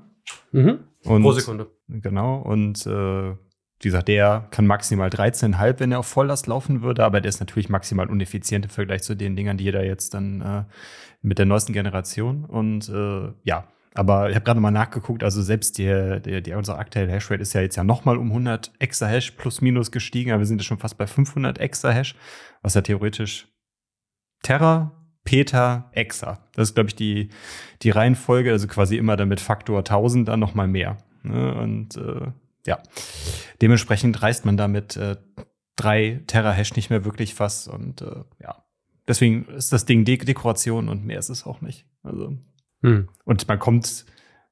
Mhm. 0.52 0.80
Und, 1.06 1.22
Pro 1.22 1.32
Sekunde. 1.32 1.68
Genau, 1.88 2.42
und 2.42 2.86
äh, 2.86 3.36
wie 3.82 3.88
gesagt, 3.88 4.10
der 4.10 4.48
kann 4.52 4.68
maximal 4.68 5.10
13,5, 5.10 5.80
wenn 5.80 5.92
er 5.92 6.00
auf 6.00 6.08
Volllast 6.08 6.48
laufen 6.48 6.82
würde, 6.82 7.06
aber 7.06 7.22
der 7.22 7.30
ist 7.30 7.40
natürlich 7.40 7.70
maximal 7.70 8.10
uneffizient 8.10 8.66
im 8.66 8.72
Vergleich 8.72 9.04
zu 9.04 9.16
den 9.16 9.36
Dingern, 9.36 9.58
die 9.58 9.64
jeder 9.64 9.86
jetzt 9.86 10.14
dann 10.14 10.42
äh, 10.42 10.64
mit 11.22 11.40
der 11.40 11.46
neuesten 11.46 11.72
Generation. 11.72 12.44
Und 12.44 12.90
äh, 12.90 13.32
ja, 13.44 13.68
aber 13.96 14.30
ich 14.30 14.36
habe 14.36 14.44
gerade 14.44 14.60
mal 14.60 14.72
nachgeguckt, 14.72 15.24
also 15.24 15.42
selbst 15.42 15.78
der, 15.78 16.20
der, 16.20 16.42
der, 16.42 16.58
unsere 16.58 16.78
aktuelle 16.78 17.12
Hashrate 17.12 17.42
ist 17.42 17.54
ja 17.54 17.62
jetzt 17.62 17.78
ja 17.78 17.84
nochmal 17.84 18.18
um 18.18 18.28
100 18.28 18.72
Exahash 18.80 19.32
plus 19.32 19.62
minus 19.62 19.92
gestiegen, 19.92 20.32
aber 20.32 20.40
wir 20.40 20.46
sind 20.46 20.60
ja 20.60 20.66
schon 20.66 20.78
fast 20.78 20.98
bei 20.98 21.08
500 21.08 21.58
Exahash, 21.58 22.16
was 22.62 22.74
ja 22.74 22.82
theoretisch 22.82 23.48
Terra, 24.44 24.92
Peter, 25.24 25.90
Exa. 25.94 26.40
Das 26.54 26.70
ist, 26.70 26.76
glaube 26.76 26.90
ich, 26.90 26.96
die, 26.96 27.30
die 27.82 27.90
Reihenfolge, 27.92 28.52
also 28.52 28.68
quasi 28.68 28.98
immer 28.98 29.16
damit 29.16 29.40
Faktor 29.40 29.80
1000 29.80 30.28
dann 30.28 30.40
nochmal 30.40 30.68
mehr. 30.68 30.98
Ne? 31.24 31.54
Und 31.56 31.98
äh, 31.98 32.32
ja, 32.66 32.82
dementsprechend 33.62 34.22
reißt 34.22 34.46
man 34.46 34.58
damit 34.58 34.98
äh, 34.98 35.18
drei 35.76 36.22
Terahash 36.28 36.76
nicht 36.76 36.90
mehr 36.90 37.06
wirklich 37.06 37.40
was 37.40 37.68
und 37.68 38.02
äh, 38.02 38.24
ja, 38.42 38.64
deswegen 39.08 39.46
ist 39.46 39.72
das 39.72 39.86
Ding 39.86 40.06
De 40.06 40.18
Dekoration 40.18 40.90
und 40.90 41.06
mehr 41.06 41.20
ist 41.20 41.30
es 41.30 41.46
auch 41.46 41.62
nicht. 41.62 41.86
Also 42.04 42.38
hm. 42.82 43.10
und 43.26 43.48
man 43.48 43.60
kommt, 43.60 44.06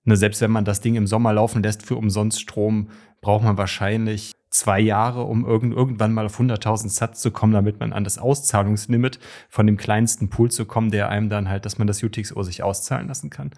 ne, 0.04 0.16
selbst 0.18 0.42
wenn 0.42 0.52
man 0.52 0.66
das 0.66 0.82
Ding 0.82 0.96
im 0.96 1.08
Sommer 1.08 1.34
laufen 1.34 1.64
lässt 1.64 1.86
für 1.86 1.96
umsonst 1.96 2.42
Strom, 2.42 2.90
braucht 3.22 3.44
man 3.44 3.58
wahrscheinlich 3.58 4.34
zwei 4.50 4.80
Jahre, 4.80 5.24
um 5.24 5.46
irgend, 5.46 5.74
irgendwann 5.74 6.14
mal 6.14 6.26
auf 6.26 6.40
100.000 6.40 6.90
Satz 6.90 7.22
zu 7.22 7.32
kommen, 7.32 7.54
damit 7.54 7.80
man 7.80 7.94
an 7.94 8.04
das 8.04 8.18
Auszahlungslimit 8.18 9.20
von 9.50 9.68
dem 9.68 9.78
kleinsten 9.78 10.30
Pool 10.30 10.50
zu 10.50 10.66
kommen, 10.66 10.92
der 10.92 11.10
einem 11.10 11.30
dann 11.30 11.50
halt, 11.50 11.66
dass 11.66 11.78
man 11.78 11.88
das 11.88 12.02
UTXO 12.02 12.42
sich 12.44 12.64
auszahlen 12.64 13.08
lassen 13.08 13.30
kann. 13.30 13.52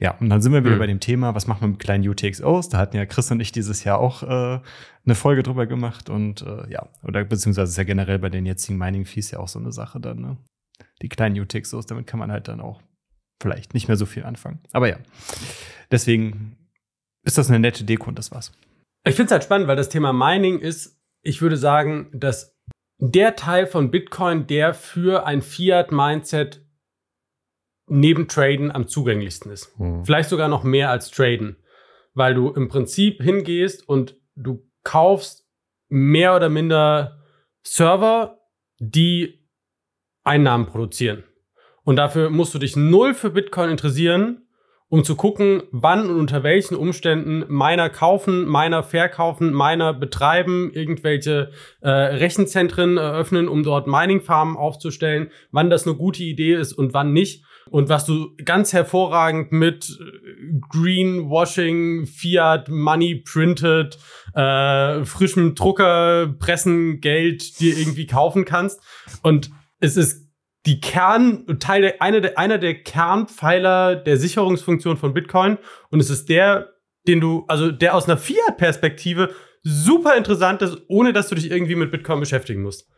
Ja, 0.00 0.16
und 0.18 0.30
dann 0.30 0.40
sind 0.40 0.52
wir 0.52 0.64
wieder 0.64 0.76
mhm. 0.76 0.80
bei 0.80 0.86
dem 0.86 1.00
Thema, 1.00 1.34
was 1.34 1.46
macht 1.46 1.60
man 1.60 1.72
mit 1.72 1.78
kleinen 1.78 2.08
UTXOs? 2.08 2.70
Da 2.70 2.78
hatten 2.78 2.96
ja 2.96 3.04
Chris 3.04 3.30
und 3.30 3.40
ich 3.40 3.52
dieses 3.52 3.84
Jahr 3.84 3.98
auch 3.98 4.22
äh, 4.22 4.60
eine 5.04 5.14
Folge 5.14 5.42
drüber 5.42 5.66
gemacht 5.66 6.08
und 6.08 6.40
äh, 6.40 6.70
ja, 6.70 6.88
oder 7.02 7.22
beziehungsweise 7.24 7.70
ist 7.70 7.76
ja 7.76 7.84
generell 7.84 8.18
bei 8.18 8.30
den 8.30 8.46
jetzigen 8.46 8.78
Mining-Fees 8.78 9.30
ja 9.32 9.38
auch 9.40 9.48
so 9.48 9.58
eine 9.58 9.72
Sache 9.72 10.00
dann, 10.00 10.20
ne? 10.20 10.36
Die 11.02 11.08
kleinen 11.08 11.38
UTXOs, 11.38 11.86
damit 11.86 12.06
kann 12.06 12.18
man 12.18 12.32
halt 12.32 12.48
dann 12.48 12.60
auch 12.60 12.80
vielleicht 13.42 13.74
nicht 13.74 13.88
mehr 13.88 13.96
so 13.96 14.06
viel 14.06 14.24
anfangen. 14.24 14.60
Aber 14.72 14.88
ja, 14.88 14.98
deswegen 15.90 16.56
ist 17.24 17.38
das 17.38 17.48
eine 17.48 17.58
nette 17.58 17.84
Deko 17.84 18.08
und 18.08 18.18
das 18.18 18.30
war's. 18.30 18.52
Ich 19.06 19.14
finde 19.14 19.26
es 19.26 19.32
halt 19.32 19.44
spannend, 19.44 19.68
weil 19.68 19.76
das 19.76 19.88
Thema 19.88 20.12
Mining 20.12 20.58
ist, 20.58 20.98
ich 21.22 21.42
würde 21.42 21.56
sagen, 21.56 22.10
dass 22.12 22.56
der 22.98 23.36
Teil 23.36 23.66
von 23.66 23.90
Bitcoin, 23.90 24.46
der 24.46 24.74
für 24.74 25.26
ein 25.26 25.42
Fiat-Mindset 25.42 26.66
neben 27.90 28.28
Traden 28.28 28.70
am 28.70 28.86
zugänglichsten 28.86 29.50
ist. 29.50 29.78
Mhm. 29.78 30.04
Vielleicht 30.04 30.28
sogar 30.28 30.48
noch 30.48 30.64
mehr 30.64 30.90
als 30.90 31.10
Traden, 31.10 31.56
weil 32.14 32.34
du 32.34 32.50
im 32.50 32.68
Prinzip 32.68 33.22
hingehst 33.22 33.88
und 33.88 34.16
du 34.36 34.66
kaufst 34.84 35.46
mehr 35.88 36.36
oder 36.36 36.48
minder 36.48 37.20
Server, 37.62 38.38
die 38.78 39.46
Einnahmen 40.22 40.66
produzieren. 40.66 41.24
Und 41.82 41.96
dafür 41.96 42.30
musst 42.30 42.54
du 42.54 42.58
dich 42.58 42.76
null 42.76 43.14
für 43.14 43.30
Bitcoin 43.30 43.70
interessieren, 43.70 44.46
um 44.88 45.04
zu 45.04 45.14
gucken, 45.14 45.62
wann 45.70 46.10
und 46.10 46.18
unter 46.18 46.42
welchen 46.42 46.74
Umständen 46.74 47.44
Miner 47.48 47.90
kaufen, 47.90 48.50
Miner 48.50 48.82
verkaufen, 48.82 49.52
Miner 49.54 49.94
betreiben, 49.94 50.72
irgendwelche 50.72 51.52
äh, 51.80 51.88
Rechenzentren 51.88 52.96
eröffnen, 52.96 53.48
um 53.48 53.62
dort 53.62 53.86
Mining-Farmen 53.86 54.56
aufzustellen, 54.56 55.30
wann 55.52 55.70
das 55.70 55.86
eine 55.86 55.96
gute 55.96 56.24
Idee 56.24 56.54
ist 56.54 56.72
und 56.72 56.92
wann 56.92 57.12
nicht. 57.12 57.44
Und 57.70 57.88
was 57.88 58.04
du 58.04 58.34
ganz 58.44 58.72
hervorragend 58.72 59.52
mit 59.52 59.98
äh, 60.00 60.58
Greenwashing, 60.68 62.06
Fiat, 62.06 62.68
Money 62.68 63.22
Printed, 63.24 63.96
äh, 64.34 65.04
frischem 65.04 65.54
Drucker, 65.54 66.34
Pressen, 66.38 67.00
Geld 67.00 67.60
dir 67.60 67.78
irgendwie 67.78 68.06
kaufen 68.06 68.44
kannst. 68.44 68.80
Und 69.22 69.50
es 69.78 69.96
ist 69.96 70.28
die 70.66 70.80
Kern, 70.80 71.46
Teil 71.58 71.82
der, 71.82 72.02
einer 72.02 72.20
der, 72.20 72.38
einer 72.38 72.58
der 72.58 72.82
Kernpfeiler 72.82 73.96
der 73.96 74.16
Sicherungsfunktion 74.16 74.96
von 74.96 75.14
Bitcoin. 75.14 75.58
Und 75.90 76.00
es 76.00 76.10
ist 76.10 76.28
der, 76.28 76.70
den 77.06 77.20
du, 77.20 77.44
also 77.48 77.70
der 77.70 77.94
aus 77.94 78.08
einer 78.08 78.18
Fiat-Perspektive 78.18 79.30
super 79.62 80.16
interessant 80.16 80.62
ist, 80.62 80.78
ohne 80.88 81.12
dass 81.12 81.28
du 81.28 81.34
dich 81.34 81.50
irgendwie 81.50 81.76
mit 81.76 81.90
Bitcoin 81.90 82.20
beschäftigen 82.20 82.62
musst. 82.62 82.88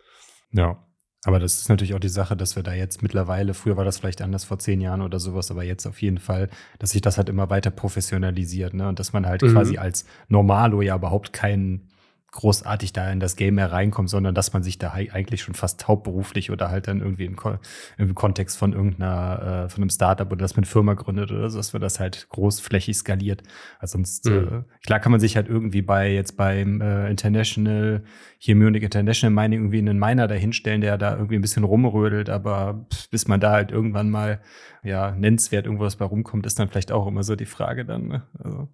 Ja. 0.53 0.83
Aber 1.25 1.39
das 1.39 1.59
ist 1.59 1.69
natürlich 1.69 1.95
auch 1.95 2.01
die 2.01 2.09
Sache, 2.09 2.37
dass 2.37 2.57
wir 2.57 2.65
da 2.65 2.73
jetzt 2.73 3.03
mittlerweile, 3.03 3.55
früher 3.55 3.77
war 3.77 3.85
das 3.85 3.99
vielleicht 3.99 4.23
anders 4.23 4.43
vor 4.43 4.59
zehn 4.59 4.81
Jahren 4.81 5.03
oder 5.03 5.21
sowas, 5.21 5.53
aber 5.53 5.63
jetzt 5.63 5.87
auf 5.87 6.03
jeden 6.03 6.19
Fall, 6.19 6.49
dass 6.81 6.91
sich 6.91 7.01
das 7.01 7.17
halt 7.17 7.29
immer 7.29 7.49
weiter 7.49 7.71
professionalisiert, 7.71 8.75
ne? 8.75 8.89
Und 8.89 8.99
dass 8.99 9.13
man 9.13 9.27
halt 9.27 9.43
mhm. 9.43 9.53
quasi 9.53 9.79
als 9.79 10.05
Normalo 10.29 10.83
ja 10.83 10.97
überhaupt 10.97 11.33
keinen 11.33 11.89
großartig 12.33 12.95
da 12.95 13.13
in 13.13 13.21
das 13.21 13.37
Game 13.37 13.57
mehr 13.57 13.71
reinkommt, 13.71 14.09
sondern 14.09 14.35
dass 14.35 14.55
man 14.55 14.63
sich 14.63 14.79
da 14.79 14.93
eigentlich 14.93 15.43
schon 15.43 15.55
fast 15.55 15.87
hauptberuflich 15.87 16.51
oder 16.51 16.71
halt 16.71 16.89
dann 16.89 17.01
irgendwie 17.01 17.27
im, 17.27 17.37
Ko 17.37 17.59
im 17.99 18.15
Kontext 18.15 18.57
von 18.57 18.73
irgendeiner, 18.73 19.67
äh, 19.67 19.69
von 19.69 19.83
einem 19.83 19.91
Startup 19.91 20.27
oder 20.27 20.41
dass 20.41 20.57
man 20.57 20.65
eine 20.65 20.71
Firma 20.71 20.95
gründet 20.95 21.31
oder 21.31 21.51
so, 21.51 21.59
dass 21.59 21.75
man 21.75 21.83
das 21.83 22.01
halt 22.01 22.27
großflächig 22.31 22.97
skaliert. 22.97 23.43
Also 23.79 23.99
sonst, 23.99 24.25
mhm. 24.25 24.33
äh, 24.33 24.85
klar 24.87 25.01
kann 25.01 25.13
man 25.13 25.21
sich 25.21 25.37
halt 25.37 25.47
irgendwie 25.47 25.83
bei 25.83 26.11
jetzt 26.11 26.39
beim 26.39 26.81
äh, 26.81 27.11
International, 27.11 28.03
hier 28.39 28.57
Munich 28.57 28.83
International 28.83 29.35
Mining 29.35 29.61
irgendwie 29.61 29.79
einen 29.79 29.99
Miner 29.99 30.27
dahinstellen, 30.27 30.81
der 30.81 30.97
da 30.97 31.15
irgendwie 31.15 31.37
ein 31.37 31.43
bisschen 31.43 31.65
rumrödelt, 31.65 32.31
aber 32.31 32.87
bis 33.11 33.29
man 33.29 33.41
da 33.41 33.53
halt 33.53 33.71
irgendwann 33.71 34.11
mal 34.11 34.41
ja 34.83 35.11
nennenswert 35.11 35.67
irgendwas 35.67 35.97
bei 35.97 36.07
rumkommt, 36.07 36.47
ist 36.47 36.59
dann 36.59 36.69
vielleicht 36.69 36.93
auch 36.93 37.07
immer 37.07 37.25
so 37.25 37.37
die 37.37 37.45
Frage 37.45 37.85
dann. 37.85 38.09
Ne? 38.09 38.23
Also, 38.43 38.69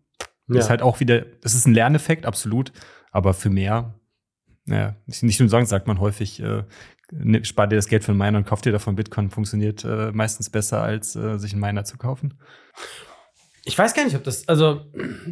ja. 0.49 0.61
ist 0.61 0.71
halt 0.71 0.83
auch 0.83 1.01
wieder, 1.01 1.21
das 1.43 1.55
ist 1.55 1.67
ein 1.67 1.75
Lerneffekt, 1.75 2.25
absolut. 2.25 2.73
Aber 3.11 3.35
für 3.35 3.51
mehr, 3.51 3.99
naja, 4.65 4.97
nicht 5.07 5.41
nur 5.41 5.49
sagen, 5.49 5.67
sagt 5.67 5.87
man 5.87 6.01
häufig, 6.01 6.41
äh, 6.41 6.65
ne, 7.11 7.45
spar 7.45 7.67
dir 7.67 7.77
das 7.77 7.89
Geld 7.89 8.05
für 8.05 8.13
einen 8.13 8.19
Miner 8.19 8.39
und 8.39 8.47
kauf 8.47 8.61
dir 8.61 8.73
davon 8.73 8.97
Bitcoin, 8.97 9.31
funktioniert 9.31 9.85
äh, 9.85 10.13
meistens 10.13 10.51
besser, 10.51 10.83
als 10.83 11.17
äh, 11.17 11.39
sich 11.39 11.53
einen 11.53 11.63
Miner 11.63 11.85
zu 11.85 11.97
kaufen. 11.97 12.39
Ich 13.65 13.77
weiß 13.77 13.93
gar 13.93 14.05
nicht, 14.05 14.17
ob 14.17 14.25
das, 14.25 14.49
also 14.49 14.87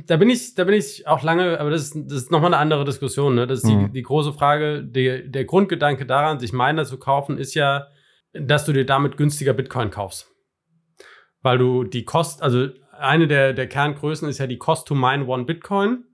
da 0.07 0.17
bin 0.19 0.29
ich, 0.29 0.55
da 0.55 0.65
bin 0.65 0.75
ich 0.75 1.07
auch 1.07 1.23
lange, 1.23 1.59
aber 1.59 1.71
das 1.71 1.85
ist, 1.85 1.97
das 2.07 2.23
ist 2.23 2.31
nochmal 2.31 2.53
eine 2.53 2.61
andere 2.61 2.85
Diskussion. 2.85 3.35
Ne? 3.35 3.47
Das 3.47 3.61
ist 3.61 3.65
mhm. 3.65 3.87
die, 3.87 3.93
die 3.93 4.03
große 4.03 4.33
Frage, 4.35 4.85
die, 4.85 5.31
der 5.31 5.45
Grundgedanke 5.47 6.05
daran, 6.05 6.39
sich 6.39 6.53
Miner 6.53 6.85
zu 6.85 6.99
kaufen, 6.99 7.39
ist 7.39 7.55
ja, 7.55 7.87
dass 8.33 8.67
du 8.67 8.73
dir 8.73 8.85
damit 8.85 9.17
günstiger 9.17 9.55
Bitcoin 9.55 9.91
kaufst. 9.91 10.31
weil 11.47 11.59
du 11.59 11.85
die 11.85 12.05
Kost, 12.05 12.43
also 12.43 12.69
eine 12.91 13.29
der, 13.29 13.53
der 13.53 13.69
Kerngrößen 13.69 14.29
ist 14.29 14.39
ja 14.39 14.49
die 14.49 14.59
Cost 14.59 14.89
to 14.89 14.95
mine 14.95 15.27
one 15.27 15.45
Bitcoin. 15.45 16.05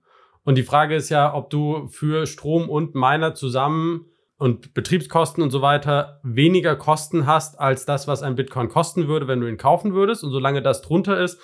Und 0.45 0.57
die 0.57 0.63
Frage 0.63 0.95
ist 0.95 1.09
ja, 1.09 1.35
ob 1.35 1.51
du 1.51 1.89
für 1.89 2.27
Strom 2.27 2.69
und 2.69 2.95
Miner 2.95 3.35
zusammen 3.35 4.07
und 4.39 4.75
Betriebskosten 4.75 5.43
und 5.43 5.51
so 5.51 5.63
weiter 5.63 6.21
weniger 6.25 6.75
Kosten 6.75 7.27
hast 7.27 7.61
als 7.61 7.87
das, 7.87 8.09
was 8.09 8.23
ein 8.23 8.35
Bitcoin 8.35 8.69
kosten 8.69 9.07
würde, 9.07 9.29
wenn 9.29 9.41
du 9.41 9.47
ihn 9.47 9.57
kaufen 9.57 9.95
würdest. 9.95 10.25
Und 10.25 10.33
solange 10.33 10.63
das 10.63 10.83
drunter 10.83 11.21
ist, 11.21 11.41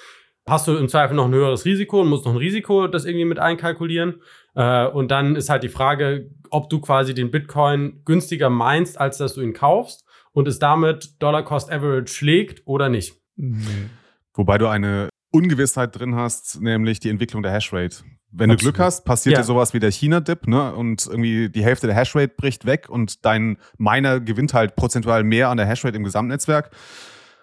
hast 0.49 0.67
du 0.67 0.77
im 0.77 0.89
Zweifel 0.89 1.15
noch 1.15 1.27
ein 1.27 1.35
höheres 1.35 1.65
Risiko 1.65 2.01
und 2.01 2.09
musst 2.09 2.25
noch 2.25 2.33
ein 2.33 2.39
Risiko 2.39 2.89
das 2.89 3.05
irgendwie 3.05 3.25
mit 3.25 3.39
einkalkulieren. 3.39 4.23
Äh, 4.55 4.87
und 4.89 5.11
dann 5.11 5.37
ist 5.37 5.49
halt 5.49 5.63
die 5.63 5.69
Frage, 5.69 6.31
ob 6.51 6.71
du 6.71 6.81
quasi 6.81 7.15
den 7.15 7.31
Bitcoin 7.31 8.03
günstiger 8.05 8.51
meinst, 8.51 8.99
als 8.99 9.19
dass 9.19 9.35
du 9.35 9.43
ihn 9.43 9.53
kaufst 9.53 10.05
und 10.33 10.49
es 10.49 10.59
damit 10.59 11.23
Dollar 11.23 11.45
Cost 11.45 11.71
Average 11.71 12.13
schlägt 12.13 12.67
oder 12.67 12.89
nicht. 12.89 13.15
Wobei 14.35 14.59
du 14.59 14.67
eine 14.67 15.09
Ungewissheit 15.31 15.97
drin 15.97 16.17
hast, 16.17 16.61
nämlich 16.61 17.01
die 17.01 17.11
Entwicklung 17.11 17.43
der 17.43 17.53
Hashrate. 17.53 18.03
Wenn 18.31 18.51
Absolut. 18.51 18.61
du 18.61 18.65
Glück 18.65 18.79
hast, 18.85 19.05
passiert 19.05 19.35
ja. 19.35 19.41
dir 19.41 19.45
sowas 19.45 19.73
wie 19.73 19.81
der 19.81 19.91
China-Dip, 19.91 20.49
ne? 20.49 20.75
Und 20.75 21.07
irgendwie 21.07 21.49
die 21.49 21.65
Hälfte 21.65 21.87
der 21.87 21.97
Hashrate 21.97 22.35
bricht 22.37 22.67
weg 22.67 22.89
und 22.91 23.25
dein 23.25 23.57
Miner 23.79 24.21
gewinnt 24.21 24.53
halt 24.53 24.77
prozentual 24.77 25.25
mehr 25.25 25.49
an 25.49 25.57
der 25.57 25.67
Hashrate 25.67 25.97
im 25.97 26.05
Gesamtnetzwerk. 26.05 26.71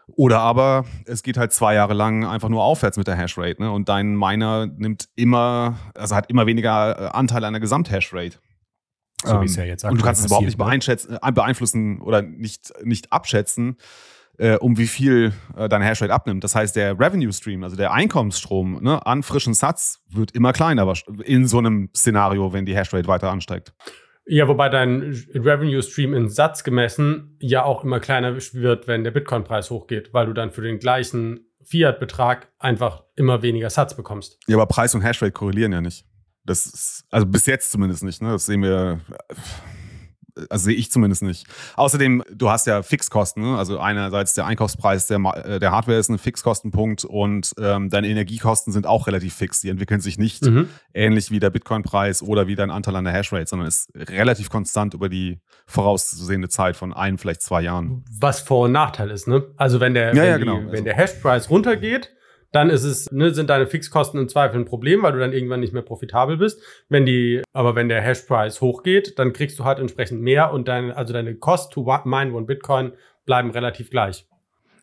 Oder 0.07 0.39
aber 0.39 0.85
es 1.05 1.23
geht 1.23 1.37
halt 1.37 1.51
zwei 1.51 1.73
Jahre 1.73 1.95
lang 1.95 2.25
einfach 2.25 2.49
nur 2.49 2.63
aufwärts 2.63 2.97
mit 2.97 3.07
der 3.07 3.15
Hashrate, 3.15 3.59
ne? 3.59 3.71
Und 3.71 3.89
dein 3.89 4.15
Miner 4.15 4.67
nimmt 4.67 5.09
immer, 5.15 5.79
also 5.95 6.15
hat 6.15 6.29
immer 6.29 6.45
weniger 6.45 6.99
äh, 6.99 7.07
Anteil 7.07 7.43
an 7.43 7.53
der 7.53 7.61
Gesamthashrate. 7.61 8.37
So 9.23 9.41
wie 9.41 9.45
es 9.45 9.55
ja 9.55 9.63
jetzt 9.63 9.83
Und 9.83 9.99
du 9.99 10.05
kannst 10.05 10.21
es 10.21 10.27
überhaupt 10.27 10.45
nicht 10.45 10.59
ne? 10.59 11.19
äh, 11.21 11.31
beeinflussen 11.31 11.99
oder 12.01 12.21
nicht, 12.21 12.73
nicht 12.83 13.11
abschätzen, 13.11 13.77
äh, 14.37 14.55
um 14.57 14.77
wie 14.77 14.87
viel 14.87 15.33
äh, 15.55 15.69
deine 15.69 15.85
Hashrate 15.85 16.13
abnimmt. 16.13 16.43
Das 16.43 16.55
heißt, 16.55 16.75
der 16.75 16.99
Revenue 16.99 17.31
Stream, 17.33 17.63
also 17.63 17.75
der 17.75 17.93
Einkommensstrom 17.93 18.81
ne, 18.81 19.05
an 19.05 19.23
frischen 19.23 19.53
Satz, 19.53 20.01
wird 20.09 20.31
immer 20.31 20.53
kleiner 20.53 20.91
in 21.23 21.47
so 21.47 21.57
einem 21.57 21.89
Szenario, 21.95 22.53
wenn 22.53 22.65
die 22.65 22.75
Hashrate 22.75 23.07
weiter 23.07 23.31
ansteigt. 23.31 23.73
Ja, 24.27 24.47
wobei 24.47 24.69
dein 24.69 25.01
Revenue 25.35 25.83
Stream 25.83 26.13
in 26.13 26.29
Satz 26.29 26.63
gemessen 26.63 27.37
ja 27.39 27.63
auch 27.63 27.83
immer 27.83 27.99
kleiner 27.99 28.35
wird, 28.35 28.87
wenn 28.87 29.03
der 29.03 29.11
Bitcoin-Preis 29.11 29.69
hochgeht, 29.69 30.13
weil 30.13 30.25
du 30.25 30.33
dann 30.33 30.51
für 30.51 30.61
den 30.61 30.79
gleichen 30.79 31.51
Fiat-Betrag 31.63 32.47
einfach 32.57 33.03
immer 33.15 33.43
weniger 33.43 33.69
Satz 33.69 33.95
bekommst. 33.95 34.39
Ja, 34.47 34.57
aber 34.57 34.65
Preis 34.65 34.95
und 34.95 35.01
Hashrate 35.01 35.31
korrelieren 35.31 35.73
ja 35.73 35.81
nicht. 35.81 36.05
Das 36.43 36.65
ist, 36.65 37.05
also 37.11 37.25
bis 37.25 37.45
jetzt 37.45 37.71
zumindest 37.71 38.03
nicht. 38.03 38.21
Ne? 38.21 38.31
Das 38.31 38.45
sehen 38.45 38.61
wir 38.61 38.99
also 40.49 40.65
sehe 40.65 40.75
ich 40.75 40.91
zumindest 40.91 41.23
nicht. 41.23 41.47
Außerdem, 41.75 42.23
du 42.33 42.49
hast 42.49 42.67
ja 42.67 42.83
Fixkosten, 42.83 43.43
ne? 43.43 43.57
also 43.57 43.79
einerseits 43.79 44.33
der 44.33 44.45
Einkaufspreis 44.45 45.07
der, 45.07 45.19
äh, 45.19 45.59
der 45.59 45.71
Hardware 45.71 45.97
ist 45.97 46.09
ein 46.09 46.17
Fixkostenpunkt 46.17 47.05
und 47.05 47.53
ähm, 47.59 47.89
deine 47.89 48.07
Energiekosten 48.07 48.73
sind 48.73 48.87
auch 48.87 49.07
relativ 49.07 49.33
fix. 49.35 49.61
Die 49.61 49.69
entwickeln 49.69 50.01
sich 50.01 50.17
nicht 50.17 50.45
mhm. 50.45 50.69
ähnlich 50.93 51.31
wie 51.31 51.39
der 51.39 51.49
Bitcoin-Preis 51.49 52.21
oder 52.21 52.47
wie 52.47 52.55
dein 52.55 52.71
Anteil 52.71 52.95
an 52.95 53.05
der 53.05 53.13
Hashrate, 53.13 53.47
sondern 53.47 53.67
ist 53.67 53.89
relativ 53.95 54.49
konstant 54.49 54.93
über 54.93 55.09
die 55.09 55.39
vorauszusehende 55.65 56.49
Zeit 56.49 56.75
von 56.75 56.93
ein, 56.93 57.17
vielleicht 57.17 57.41
zwei 57.41 57.61
Jahren. 57.61 58.03
Was 58.19 58.41
Vor- 58.41 58.65
und 58.65 58.71
Nachteil 58.71 59.11
ist, 59.11 59.27
ne? 59.27 59.43
Also 59.57 59.79
wenn 59.79 59.93
der, 59.93 60.13
ja, 60.13 60.21
wenn, 60.21 60.29
ja, 60.29 60.37
genau. 60.37 60.59
die, 60.59 60.71
wenn 60.71 60.83
der 60.83 60.95
Hashpreis 60.95 61.49
runtergeht, 61.49 62.14
dann 62.55 62.69
ist 62.69 62.83
es, 62.83 63.11
ne, 63.11 63.33
sind 63.33 63.49
deine 63.49 63.67
Fixkosten 63.67 64.19
im 64.19 64.29
Zweifel 64.29 64.59
ein 64.59 64.65
Problem, 64.65 65.03
weil 65.03 65.11
du 65.11 65.19
dann 65.19 65.33
irgendwann 65.33 65.59
nicht 65.59 65.73
mehr 65.73 65.81
profitabel 65.81 66.37
bist. 66.37 66.61
Wenn 66.87 67.05
die, 67.05 67.41
aber 67.51 67.75
wenn 67.75 67.89
der 67.89 68.01
Hashprice 68.01 68.61
hochgeht, 68.61 69.19
dann 69.19 69.33
kriegst 69.33 69.59
du 69.59 69.65
halt 69.65 69.79
entsprechend 69.79 70.21
mehr 70.21 70.53
und 70.53 70.69
deine, 70.69 70.95
also 70.95 71.13
deine 71.13 71.35
Cost 71.35 71.73
to 71.73 71.83
mine 72.05 72.33
one 72.33 72.45
Bitcoin 72.45 72.93
bleiben 73.25 73.51
relativ 73.51 73.89
gleich. 73.89 74.25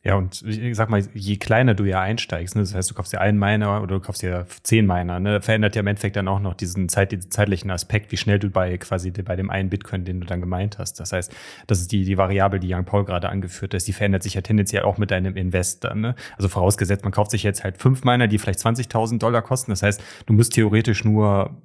Ja, 0.05 0.17
und 0.17 0.43
ich 0.43 0.75
sag 0.75 0.91
mal, 0.91 1.01
je 1.15 1.37
kleiner 1.37 1.75
du 1.75 1.85
ja 1.85 2.01
einsteigst, 2.01 2.57
ne, 2.57 2.63
das 2.63 2.75
heißt, 2.75 2.91
du 2.91 2.95
kaufst 2.95 3.13
dir 3.13 3.21
einen 3.21 3.39
Miner 3.39 3.81
oder 3.83 3.95
du 3.95 4.01
kaufst 4.01 4.23
dir 4.23 4.47
zehn 4.65 4.85
Miner, 4.85 5.21
ne, 5.21 5.41
verändert 5.41 5.77
ja 5.77 5.81
im 5.81 5.87
Endeffekt 5.87 6.17
dann 6.17 6.27
auch 6.27 6.41
noch 6.41 6.55
diesen, 6.55 6.89
Zeit, 6.89 7.13
diesen 7.13 7.31
zeitlichen 7.31 7.71
Aspekt, 7.71 8.11
wie 8.11 8.17
schnell 8.17 8.41
du 8.41 8.51
bei 8.51 8.77
quasi 8.79 9.13
bei 9.13 9.37
dem 9.37 9.49
einen 9.49 9.71
Bitcoin, 9.71 10.05
den 10.05 10.21
du 10.21 10.27
dann 10.27 10.41
gemeint 10.41 10.79
hast. 10.79 10.99
Das 10.99 11.13
heißt, 11.13 11.33
das 11.69 11.81
ist 11.81 11.93
die, 11.93 12.05
die 12.05 12.19
Variable, 12.19 12.59
die 12.59 12.75
Young 12.75 12.85
Paul 12.85 13.05
gerade 13.05 13.29
angeführt 13.29 13.75
hat, 13.75 13.87
die 13.87 13.93
verändert 13.93 14.25
sich 14.25 14.35
ja 14.35 14.41
tendenziell 14.41 14.83
auch 14.83 14.99
mit 14.99 15.13
deinem 15.13 15.37
Investor. 15.37 15.95
Ne? 15.95 16.17
Also 16.37 16.49
vorausgesetzt, 16.49 17.05
man 17.05 17.13
kauft 17.13 17.31
sich 17.31 17.45
jetzt 17.45 17.63
halt 17.63 17.79
fünf 17.79 18.03
Miner, 18.03 18.27
die 18.27 18.39
vielleicht 18.39 18.59
20.000 18.59 19.19
Dollar 19.19 19.43
kosten. 19.43 19.71
Das 19.71 19.85
heißt, 19.85 20.03
du 20.27 20.33
musst 20.33 20.55
theoretisch 20.55 21.05
nur 21.05 21.57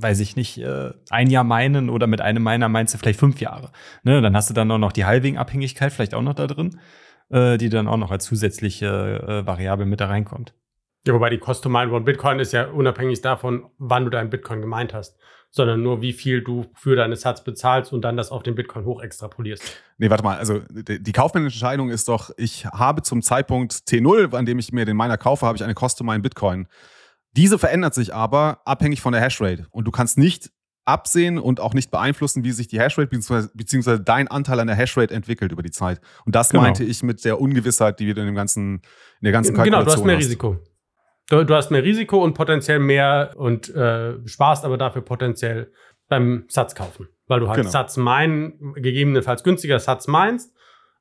weiß 0.00 0.20
ich 0.20 0.36
nicht, 0.36 0.58
äh, 0.58 0.90
ein 1.10 1.28
Jahr 1.28 1.42
meinen 1.42 1.90
oder 1.90 2.06
mit 2.06 2.20
einem 2.20 2.44
Miner 2.44 2.68
meinst 2.68 2.94
du 2.94 2.98
vielleicht 2.98 3.18
fünf 3.18 3.40
Jahre. 3.40 3.72
Ne? 4.04 4.22
Dann 4.22 4.36
hast 4.36 4.48
du 4.48 4.54
dann 4.54 4.70
auch 4.70 4.78
noch 4.78 4.92
die 4.92 5.04
Halving-Abhängigkeit 5.04 5.92
vielleicht 5.92 6.14
auch 6.14 6.22
noch 6.22 6.34
da 6.34 6.46
drin 6.46 6.78
äh, 7.30 7.58
die 7.58 7.68
dann 7.68 7.88
auch 7.88 7.96
noch 7.96 8.10
als 8.10 8.24
zusätzliche 8.24 8.86
äh, 8.86 9.46
Variable 9.46 9.86
mit 9.86 10.00
da 10.00 10.06
reinkommt. 10.06 10.54
Ja, 11.06 11.14
wobei 11.14 11.30
die 11.30 11.38
Cost 11.38 11.62
to 11.62 11.68
Mine 11.68 11.92
One 11.92 12.04
Bitcoin 12.04 12.38
ist 12.38 12.52
ja 12.52 12.66
unabhängig 12.66 13.20
davon, 13.20 13.66
wann 13.78 14.04
du 14.04 14.10
deinen 14.10 14.30
Bitcoin 14.30 14.60
gemeint 14.60 14.92
hast, 14.92 15.16
sondern 15.50 15.82
nur 15.82 16.02
wie 16.02 16.12
viel 16.12 16.42
du 16.42 16.66
für 16.74 16.96
deine 16.96 17.16
Satz 17.16 17.42
bezahlst 17.44 17.92
und 17.92 18.02
dann 18.02 18.16
das 18.16 18.30
auf 18.30 18.42
den 18.42 18.54
Bitcoin 18.54 18.84
hoch 18.84 19.02
extrapolierst. 19.02 19.62
Nee, 19.96 20.10
warte 20.10 20.22
mal, 20.22 20.36
also 20.36 20.60
die 20.68 21.12
kaufmännische 21.12 21.54
Entscheidung 21.54 21.88
ist 21.90 22.08
doch, 22.08 22.30
ich 22.36 22.66
habe 22.66 23.02
zum 23.02 23.22
Zeitpunkt 23.22 23.72
T0, 23.72 24.34
an 24.34 24.44
dem 24.44 24.58
ich 24.58 24.72
mir 24.72 24.84
den 24.84 24.96
Miner 24.96 25.16
kaufe, 25.16 25.46
habe 25.46 25.56
ich 25.56 25.64
eine 25.64 25.74
Cost 25.74 25.98
to 25.98 26.04
Mine 26.04 26.20
Bitcoin. 26.20 26.66
Diese 27.32 27.58
verändert 27.58 27.94
sich 27.94 28.14
aber 28.14 28.60
abhängig 28.64 29.00
von 29.00 29.12
der 29.12 29.22
Hashrate. 29.22 29.66
Und 29.70 29.84
du 29.84 29.90
kannst 29.90 30.18
nicht 30.18 30.50
absehen 30.88 31.38
und 31.38 31.60
auch 31.60 31.74
nicht 31.74 31.90
beeinflussen, 31.90 32.44
wie 32.44 32.50
sich 32.50 32.66
die 32.66 32.80
Hashrate 32.80 33.08
bzw. 33.08 33.48
beziehungsweise 33.54 34.00
dein 34.00 34.28
Anteil 34.28 34.58
an 34.58 34.66
der 34.66 34.76
Hashrate 34.76 35.14
entwickelt 35.14 35.52
über 35.52 35.62
die 35.62 35.70
Zeit. 35.70 36.00
Und 36.24 36.34
das 36.34 36.48
genau. 36.48 36.62
meinte 36.62 36.82
ich 36.82 37.02
mit 37.02 37.24
der 37.24 37.40
Ungewissheit, 37.40 38.00
die 38.00 38.06
wir 38.06 38.16
in 38.16 38.26
dem 38.26 38.34
ganzen, 38.34 38.76
in 38.76 38.80
der 39.22 39.32
ganzen 39.32 39.54
Kalkulation 39.54 39.80
Genau, 39.80 39.84
du 39.84 39.96
hast 39.96 40.04
mehr 40.04 40.16
hast. 40.16 40.24
Risiko. 40.24 40.56
Du, 41.28 41.44
du, 41.44 41.54
hast 41.54 41.70
mehr 41.70 41.84
Risiko 41.84 42.24
und 42.24 42.32
potenziell 42.32 42.78
mehr 42.78 43.34
und 43.36 43.68
äh, 43.74 44.26
sparst 44.26 44.64
aber 44.64 44.78
dafür 44.78 45.02
potenziell 45.02 45.70
beim 46.08 46.44
Satz 46.48 46.74
kaufen. 46.74 47.08
Weil 47.26 47.40
du 47.40 47.48
halt 47.48 47.58
genau. 47.58 47.70
Satz 47.70 47.98
meinen, 47.98 48.72
gegebenenfalls 48.74 49.42
günstiger 49.42 49.78
Satz 49.78 50.06
meinst, 50.06 50.54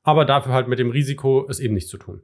aber 0.04 0.26
dafür 0.26 0.52
halt 0.52 0.68
mit 0.68 0.80
dem 0.80 0.92
Risiko 0.92 1.48
es 1.50 1.62
eben 1.62 1.74
nicht 1.74 1.88
zu 1.88 1.98
tun. 1.98 2.22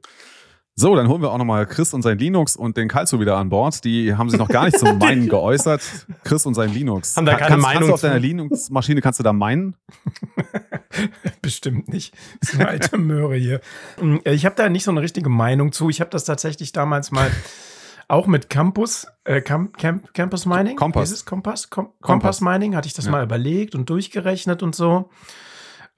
So, 0.76 0.96
dann 0.96 1.08
holen 1.08 1.22
wir 1.22 1.30
auch 1.30 1.38
nochmal 1.38 1.66
Chris 1.66 1.94
und 1.94 2.02
sein 2.02 2.18
Linux 2.18 2.56
und 2.56 2.76
den 2.76 2.88
Kalzo 2.88 3.20
wieder 3.20 3.36
an 3.36 3.48
Bord. 3.48 3.84
Die 3.84 4.16
haben 4.16 4.28
sich 4.28 4.40
noch 4.40 4.48
gar 4.48 4.64
nicht 4.64 4.76
zum 4.76 4.98
Meinen 4.98 5.28
geäußert. 5.28 5.82
Chris 6.24 6.46
und 6.46 6.54
sein 6.54 6.72
Linux. 6.72 7.16
Haben 7.16 7.26
da 7.26 7.36
keine 7.36 7.50
kannst, 7.50 7.62
Meinung 7.62 7.78
kannst 7.80 7.90
du 7.90 7.94
auf 7.94 8.00
deiner 8.00 8.18
Linux-Maschine, 8.18 9.00
kannst 9.00 9.20
du 9.20 9.22
da 9.22 9.32
meinen? 9.32 9.76
Bestimmt 11.42 11.88
nicht. 11.88 12.12
Das 12.40 12.50
ist 12.50 12.58
eine 12.58 12.68
alte 12.68 12.98
Möhre 12.98 13.36
hier. 13.36 13.60
Ich 14.24 14.44
habe 14.44 14.56
da 14.56 14.68
nicht 14.68 14.82
so 14.82 14.90
eine 14.90 15.00
richtige 15.00 15.28
Meinung 15.28 15.70
zu. 15.70 15.90
Ich 15.90 16.00
habe 16.00 16.10
das 16.10 16.24
tatsächlich 16.24 16.72
damals 16.72 17.12
mal 17.12 17.30
auch 18.08 18.26
mit 18.26 18.50
Campus, 18.50 19.06
äh, 19.22 19.40
Camp, 19.42 19.78
Camp, 19.78 20.12
Campus 20.12 20.44
Mining. 20.44 20.74
Kompass. 20.74 21.10
Ist 21.10 21.18
es 21.18 21.24
Kompass? 21.24 21.70
Kom 21.70 21.90
Kompass 22.00 22.40
Mining 22.40 22.74
hatte 22.74 22.88
ich 22.88 22.94
das 22.94 23.04
ja. 23.04 23.12
mal 23.12 23.22
überlegt 23.22 23.76
und 23.76 23.88
durchgerechnet 23.90 24.64
und 24.64 24.74
so. 24.74 25.08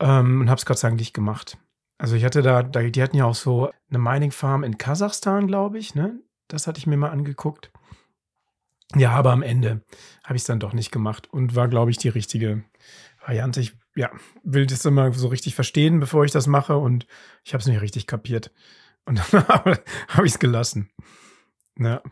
Ähm, 0.01 0.43
und 0.43 0.51
habe 0.51 0.59
es 0.59 0.67
Gott 0.67 0.79
sei 0.79 0.89
Dank 0.89 1.01
nicht 1.01 1.15
gemacht. 1.15 1.57
Also 1.98 2.14
ich 2.14 2.24
hatte 2.24 2.42
da, 2.42 2.62
da, 2.62 2.82
die 2.82 3.02
hatten 3.02 3.16
ja 3.16 3.24
auch 3.24 3.35
so 3.35 3.70
eine 3.88 3.98
Mining 3.98 4.30
Farm 4.30 4.64
in 4.64 4.78
Kasachstan, 4.78 5.46
glaube 5.46 5.78
ich, 5.78 5.94
ne? 5.94 6.20
Das 6.48 6.66
hatte 6.66 6.78
ich 6.78 6.87
mir 6.87 6.96
mal 6.96 7.11
angeguckt. 7.11 7.72
Ja, 8.94 9.12
aber 9.12 9.32
am 9.32 9.42
Ende 9.42 9.82
habe 10.22 10.37
ich 10.37 10.42
es 10.42 10.46
dann 10.46 10.61
doch 10.61 10.72
nicht 10.72 10.92
gemacht 10.92 11.28
und 11.32 11.56
war, 11.56 11.68
glaube 11.68 11.90
ich, 11.90 11.96
die 11.96 12.09
richtige 12.09 12.64
Variante. 13.24 13.61
Ich 13.61 13.76
ja, 13.96 14.11
will 14.44 14.66
das 14.66 14.85
immer 14.85 15.12
so 15.12 15.28
richtig 15.28 15.54
verstehen, 15.54 15.98
bevor 15.98 16.24
ich 16.24 16.30
das 16.30 16.46
mache 16.46 16.76
und 16.76 17.06
ich 17.44 17.54
habe 17.54 17.62
es 17.62 17.66
nicht 17.66 17.80
richtig 17.80 18.06
kapiert. 18.06 18.52
Und 19.06 19.20
dann 19.32 19.44
habe 19.48 20.26
ich 20.26 20.32
es 20.32 20.38
gelassen. 20.38 20.90
Ja. 21.78 22.02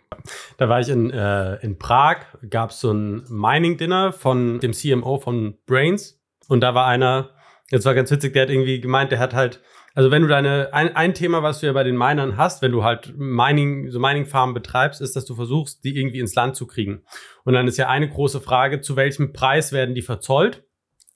Da 0.59 0.69
war 0.69 0.81
ich 0.81 0.89
in, 0.89 1.11
äh, 1.11 1.57
in 1.57 1.79
Prag, 1.79 2.27
gab 2.51 2.71
es 2.71 2.81
so 2.81 2.93
ein 2.93 3.25
Mining-Dinner 3.29 4.13
von 4.13 4.61
dem 4.61 4.73
CMO 4.73 5.19
von 5.19 5.57
Brains 5.67 6.21
und 6.49 6.61
da 6.61 6.75
war 6.75 6.87
einer, 6.87 7.31
jetzt 7.71 7.87
war 7.87 7.95
ganz 7.95 8.11
witzig, 8.11 8.35
der 8.35 8.43
hat 8.43 8.51
irgendwie 8.51 8.81
gemeint, 8.81 9.13
der 9.13 9.21
hat 9.21 9.33
halt 9.33 9.63
also 9.95 10.11
wenn 10.11 10.23
du 10.23 10.29
deine, 10.29 10.71
ein, 10.73 10.95
ein 10.97 11.15
Thema, 11.15 11.45
was 11.45 11.61
du 11.61 11.67
ja 11.67 11.73
bei 11.73 11.85
den 11.85 11.97
Minern 11.97 12.37
hast, 12.37 12.63
wenn 12.63 12.73
du 12.73 12.83
halt 12.83 13.17
Mining, 13.17 13.91
so 13.91 14.01
Mining-Farmen 14.01 14.53
betreibst, 14.53 15.01
ist, 15.01 15.15
dass 15.15 15.25
du 15.25 15.37
versuchst, 15.37 15.85
die 15.85 15.97
irgendwie 15.97 16.19
ins 16.19 16.35
Land 16.35 16.57
zu 16.57 16.67
kriegen. 16.67 17.03
Und 17.45 17.55
dann 17.55 17.69
ist 17.69 17.79
ja 17.79 17.89
eine 17.89 18.09
große 18.09 18.41
Frage, 18.41 18.81
zu 18.81 18.97
welchem 18.97 19.33
Preis 19.33 19.73
werden 19.73 19.95
die 19.95 20.03
verzollt? 20.03 20.65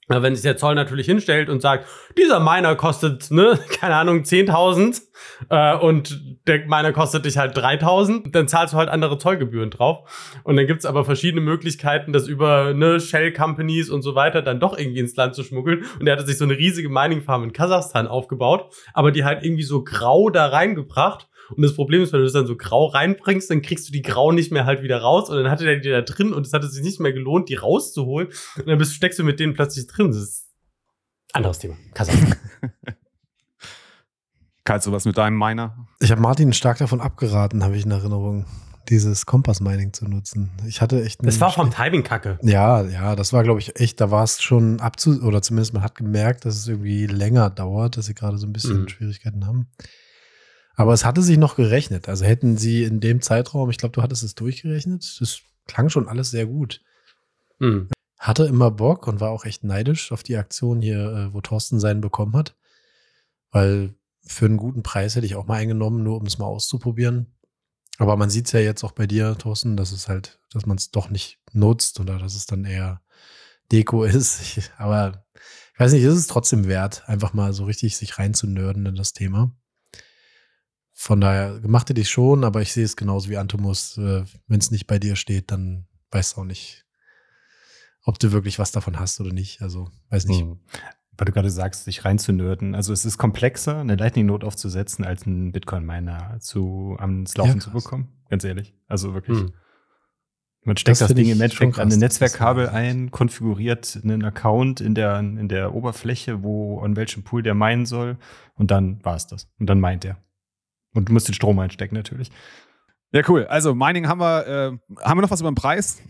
Wenn 0.07 0.33
sich 0.33 0.41
der 0.41 0.57
Zoll 0.57 0.73
natürlich 0.73 1.05
hinstellt 1.05 1.49
und 1.49 1.61
sagt, 1.61 1.87
dieser 2.17 2.39
Miner 2.39 2.75
kostet, 2.75 3.29
ne, 3.29 3.59
keine 3.69 3.95
Ahnung, 3.95 4.21
10.000 4.21 5.01
äh, 5.49 5.75
und 5.75 6.39
der 6.47 6.65
Miner 6.65 6.91
kostet 6.91 7.25
dich 7.25 7.37
halt 7.37 7.57
3.000, 7.57 8.31
dann 8.31 8.47
zahlst 8.47 8.73
du 8.73 8.77
halt 8.77 8.89
andere 8.89 9.17
Zollgebühren 9.17 9.69
drauf. 9.69 10.39
Und 10.43 10.55
dann 10.57 10.67
gibt's 10.67 10.85
aber 10.85 11.05
verschiedene 11.05 11.41
Möglichkeiten, 11.41 12.13
das 12.13 12.27
über 12.27 12.73
ne, 12.73 12.99
Shell-Companies 12.99 13.89
und 13.89 14.01
so 14.01 14.15
weiter 14.15 14.41
dann 14.41 14.59
doch 14.59 14.77
irgendwie 14.77 14.99
ins 14.99 15.15
Land 15.15 15.35
zu 15.35 15.43
schmuggeln. 15.43 15.85
Und 15.99 16.07
er 16.07 16.13
hatte 16.13 16.25
sich 16.25 16.37
so 16.37 16.45
eine 16.45 16.57
riesige 16.57 16.89
Mining-Farm 16.89 17.43
in 17.43 17.53
Kasachstan 17.53 18.07
aufgebaut, 18.07 18.73
aber 18.93 19.11
die 19.11 19.23
halt 19.23 19.43
irgendwie 19.43 19.63
so 19.63 19.83
grau 19.83 20.29
da 20.29 20.47
reingebracht 20.47 21.29
und 21.55 21.63
das 21.63 21.75
Problem 21.75 22.03
ist, 22.03 22.13
wenn 22.13 22.19
du 22.19 22.25
das 22.25 22.33
dann 22.33 22.47
so 22.47 22.55
grau 22.55 22.85
reinbringst, 22.85 23.49
dann 23.49 23.61
kriegst 23.61 23.87
du 23.87 23.91
die 23.91 24.01
grau 24.01 24.31
nicht 24.31 24.51
mehr 24.51 24.65
halt 24.65 24.83
wieder 24.83 24.99
raus. 24.99 25.29
Und 25.29 25.37
dann 25.37 25.49
hatte 25.49 25.65
der 25.65 25.77
die 25.77 25.89
da 25.89 26.01
drin 26.01 26.33
und 26.33 26.45
es 26.45 26.53
hatte 26.53 26.67
sich 26.67 26.83
nicht 26.83 26.99
mehr 26.99 27.13
gelohnt, 27.13 27.49
die 27.49 27.55
rauszuholen. 27.55 28.29
Und 28.57 28.67
dann 28.67 28.77
bist, 28.77 28.93
steckst 28.93 29.19
du 29.19 29.23
mit 29.23 29.39
denen 29.39 29.53
plötzlich 29.53 29.87
drin. 29.87 30.07
Das 30.07 30.17
ist 30.17 30.49
anderes 31.33 31.59
Thema. 31.59 31.77
Kasachstan. 31.93 32.35
Kalt 34.69 34.83
sowas 34.83 35.05
mit 35.05 35.17
deinem 35.17 35.35
Miner? 35.35 35.87
Ich 35.99 36.11
habe 36.11 36.21
Martin 36.21 36.53
stark 36.53 36.77
davon 36.77 37.01
abgeraten, 37.01 37.63
habe 37.63 37.75
ich 37.75 37.85
in 37.85 37.91
Erinnerung, 37.91 38.45
dieses 38.87 39.25
Kompass-Mining 39.25 39.93
zu 39.93 40.05
nutzen. 40.05 40.51
Ich 40.67 40.79
hatte 40.79 41.03
echt. 41.03 41.25
Das 41.25 41.41
war 41.41 41.51
vom 41.51 41.71
Timing 41.71 42.03
kacke. 42.03 42.37
Ja, 42.43 42.83
ja, 42.83 43.15
das 43.15 43.33
war, 43.33 43.41
glaube 43.41 43.59
ich, 43.61 43.79
echt, 43.79 43.99
da 43.99 44.11
war 44.11 44.23
es 44.23 44.43
schon 44.43 44.79
abzu, 44.79 45.23
oder 45.23 45.41
zumindest 45.41 45.73
man 45.73 45.81
hat 45.81 45.95
gemerkt, 45.95 46.45
dass 46.45 46.55
es 46.55 46.67
irgendwie 46.67 47.07
länger 47.07 47.49
dauert, 47.49 47.97
dass 47.97 48.05
sie 48.05 48.13
gerade 48.13 48.37
so 48.37 48.45
ein 48.45 48.53
bisschen 48.53 48.81
mhm. 48.81 48.89
Schwierigkeiten 48.89 49.47
haben. 49.47 49.71
Aber 50.75 50.93
es 50.93 51.03
hatte 51.03 51.23
sich 51.23 51.39
noch 51.39 51.55
gerechnet. 51.55 52.07
Also 52.07 52.25
hätten 52.25 52.55
sie 52.55 52.83
in 52.83 52.99
dem 52.99 53.23
Zeitraum, 53.23 53.71
ich 53.71 53.79
glaube, 53.79 53.93
du 53.93 54.03
hattest 54.03 54.21
es 54.21 54.35
durchgerechnet, 54.35 55.17
das 55.19 55.39
klang 55.65 55.89
schon 55.89 56.07
alles 56.07 56.29
sehr 56.29 56.45
gut. 56.45 56.83
Mhm. 57.57 57.89
Hatte 58.19 58.45
immer 58.45 58.69
Bock 58.69 59.07
und 59.07 59.19
war 59.19 59.31
auch 59.31 59.45
echt 59.45 59.63
neidisch 59.63 60.11
auf 60.11 60.21
die 60.21 60.37
Aktion 60.37 60.79
hier, 60.79 60.99
äh, 60.99 61.33
wo 61.33 61.41
Thorsten 61.41 61.79
seinen 61.79 62.01
bekommen 62.01 62.35
hat. 62.35 62.55
Weil 63.51 63.95
für 64.29 64.45
einen 64.45 64.57
guten 64.57 64.83
Preis 64.83 65.15
hätte 65.15 65.25
ich 65.25 65.35
auch 65.35 65.47
mal 65.47 65.55
eingenommen, 65.55 66.03
nur 66.03 66.17
um 66.17 66.25
es 66.25 66.37
mal 66.37 66.45
auszuprobieren. 66.45 67.35
Aber 67.97 68.15
man 68.15 68.29
sieht 68.29 68.45
es 68.45 68.51
ja 68.51 68.59
jetzt 68.59 68.83
auch 68.83 68.91
bei 68.91 69.07
dir, 69.07 69.35
Thorsten, 69.37 69.75
dass 69.75 69.91
es 69.91 70.07
halt, 70.07 70.39
dass 70.53 70.65
man 70.65 70.77
es 70.77 70.91
doch 70.91 71.09
nicht 71.09 71.39
nutzt 71.51 71.99
oder 71.99 72.19
dass 72.19 72.35
es 72.35 72.45
dann 72.45 72.63
eher 72.63 73.01
Deko 73.71 74.03
ist. 74.05 74.41
Ich, 74.41 74.71
aber 74.77 75.25
ich 75.73 75.79
weiß 75.79 75.93
nicht, 75.93 76.03
ist 76.03 76.13
es 76.13 76.27
trotzdem 76.27 76.67
wert, 76.67 77.09
einfach 77.09 77.33
mal 77.33 77.53
so 77.53 77.65
richtig 77.65 77.97
sich 77.97 78.19
reinzunörden 78.19 78.85
in 78.85 78.95
das 78.95 79.13
Thema. 79.13 79.51
Von 80.93 81.21
daher 81.21 81.59
gemachte 81.59 81.93
dich 81.93 82.09
schon, 82.09 82.43
aber 82.43 82.61
ich 82.61 82.71
sehe 82.71 82.85
es 82.85 82.95
genauso 82.95 83.29
wie 83.29 83.37
Antomus. 83.37 83.97
Äh, 83.97 84.25
Wenn 84.47 84.59
es 84.59 84.69
nicht 84.69 84.85
bei 84.85 84.99
dir 84.99 85.15
steht, 85.15 85.49
dann 85.49 85.87
weißt 86.11 86.35
du 86.35 86.41
auch 86.41 86.45
nicht, 86.45 86.85
ob 88.03 88.19
du 88.19 88.31
wirklich 88.31 88.59
was 88.59 88.71
davon 88.71 88.99
hast 88.99 89.19
oder 89.19 89.33
nicht. 89.33 89.61
Also, 89.61 89.89
weiß 90.09 90.25
nicht. 90.25 90.43
Weil 91.19 91.25
du 91.25 91.31
gerade 91.33 91.49
sagst, 91.49 91.83
sich 91.83 92.05
reinzunörden. 92.05 92.75
Also 92.75 92.93
es 92.93 93.03
ist 93.03 93.17
komplexer, 93.17 93.79
eine 93.79 93.95
Lightning-Note 93.97 94.47
aufzusetzen, 94.47 95.03
als 95.03 95.27
einen 95.27 95.51
Bitcoin-Miner 95.51 96.37
zu, 96.39 96.95
ans 96.97 97.35
Laufen 97.35 97.55
ja, 97.55 97.59
zu 97.59 97.71
bekommen. 97.71 98.07
Ganz 98.29 98.45
ehrlich. 98.45 98.73
Also 98.87 99.13
wirklich. 99.13 99.37
Hm. 99.37 99.51
Man 100.63 100.77
steckt 100.77 101.01
das, 101.01 101.09
das 101.09 101.15
Ding 101.15 101.29
im 101.29 101.41
Endeffekt 101.41 101.77
an 101.77 101.91
ein 101.91 101.99
Netzwerkkabel 101.99 102.69
ein, 102.69 103.11
konfiguriert 103.11 103.99
einen 104.01 104.23
Account 104.23 104.81
in 104.81 104.95
der, 104.95 105.19
in 105.19 105.49
der 105.49 105.73
Oberfläche, 105.73 106.43
wo, 106.43 106.79
an 106.79 106.95
welchem 106.95 107.23
Pool 107.23 107.43
der 107.43 107.53
meinen 107.53 107.85
soll. 107.85 108.17
Und 108.55 108.71
dann 108.71 109.03
war 109.03 109.15
es 109.15 109.27
das. 109.27 109.49
Und 109.59 109.67
dann 109.67 109.79
meint 109.79 110.05
er. 110.05 110.17
Und 110.93 111.09
du 111.09 111.13
musst 111.13 111.27
den 111.27 111.33
Strom 111.33 111.59
einstecken, 111.59 111.95
natürlich. 111.95 112.31
Ja, 113.11 113.23
cool. 113.27 113.45
Also, 113.47 113.75
Mining 113.75 114.07
haben 114.07 114.21
wir, 114.21 114.47
äh, 114.47 115.03
haben 115.03 115.17
wir 115.17 115.21
noch 115.21 115.31
was 115.31 115.41
über 115.41 115.51
den 115.51 115.55
Preis? 115.55 116.01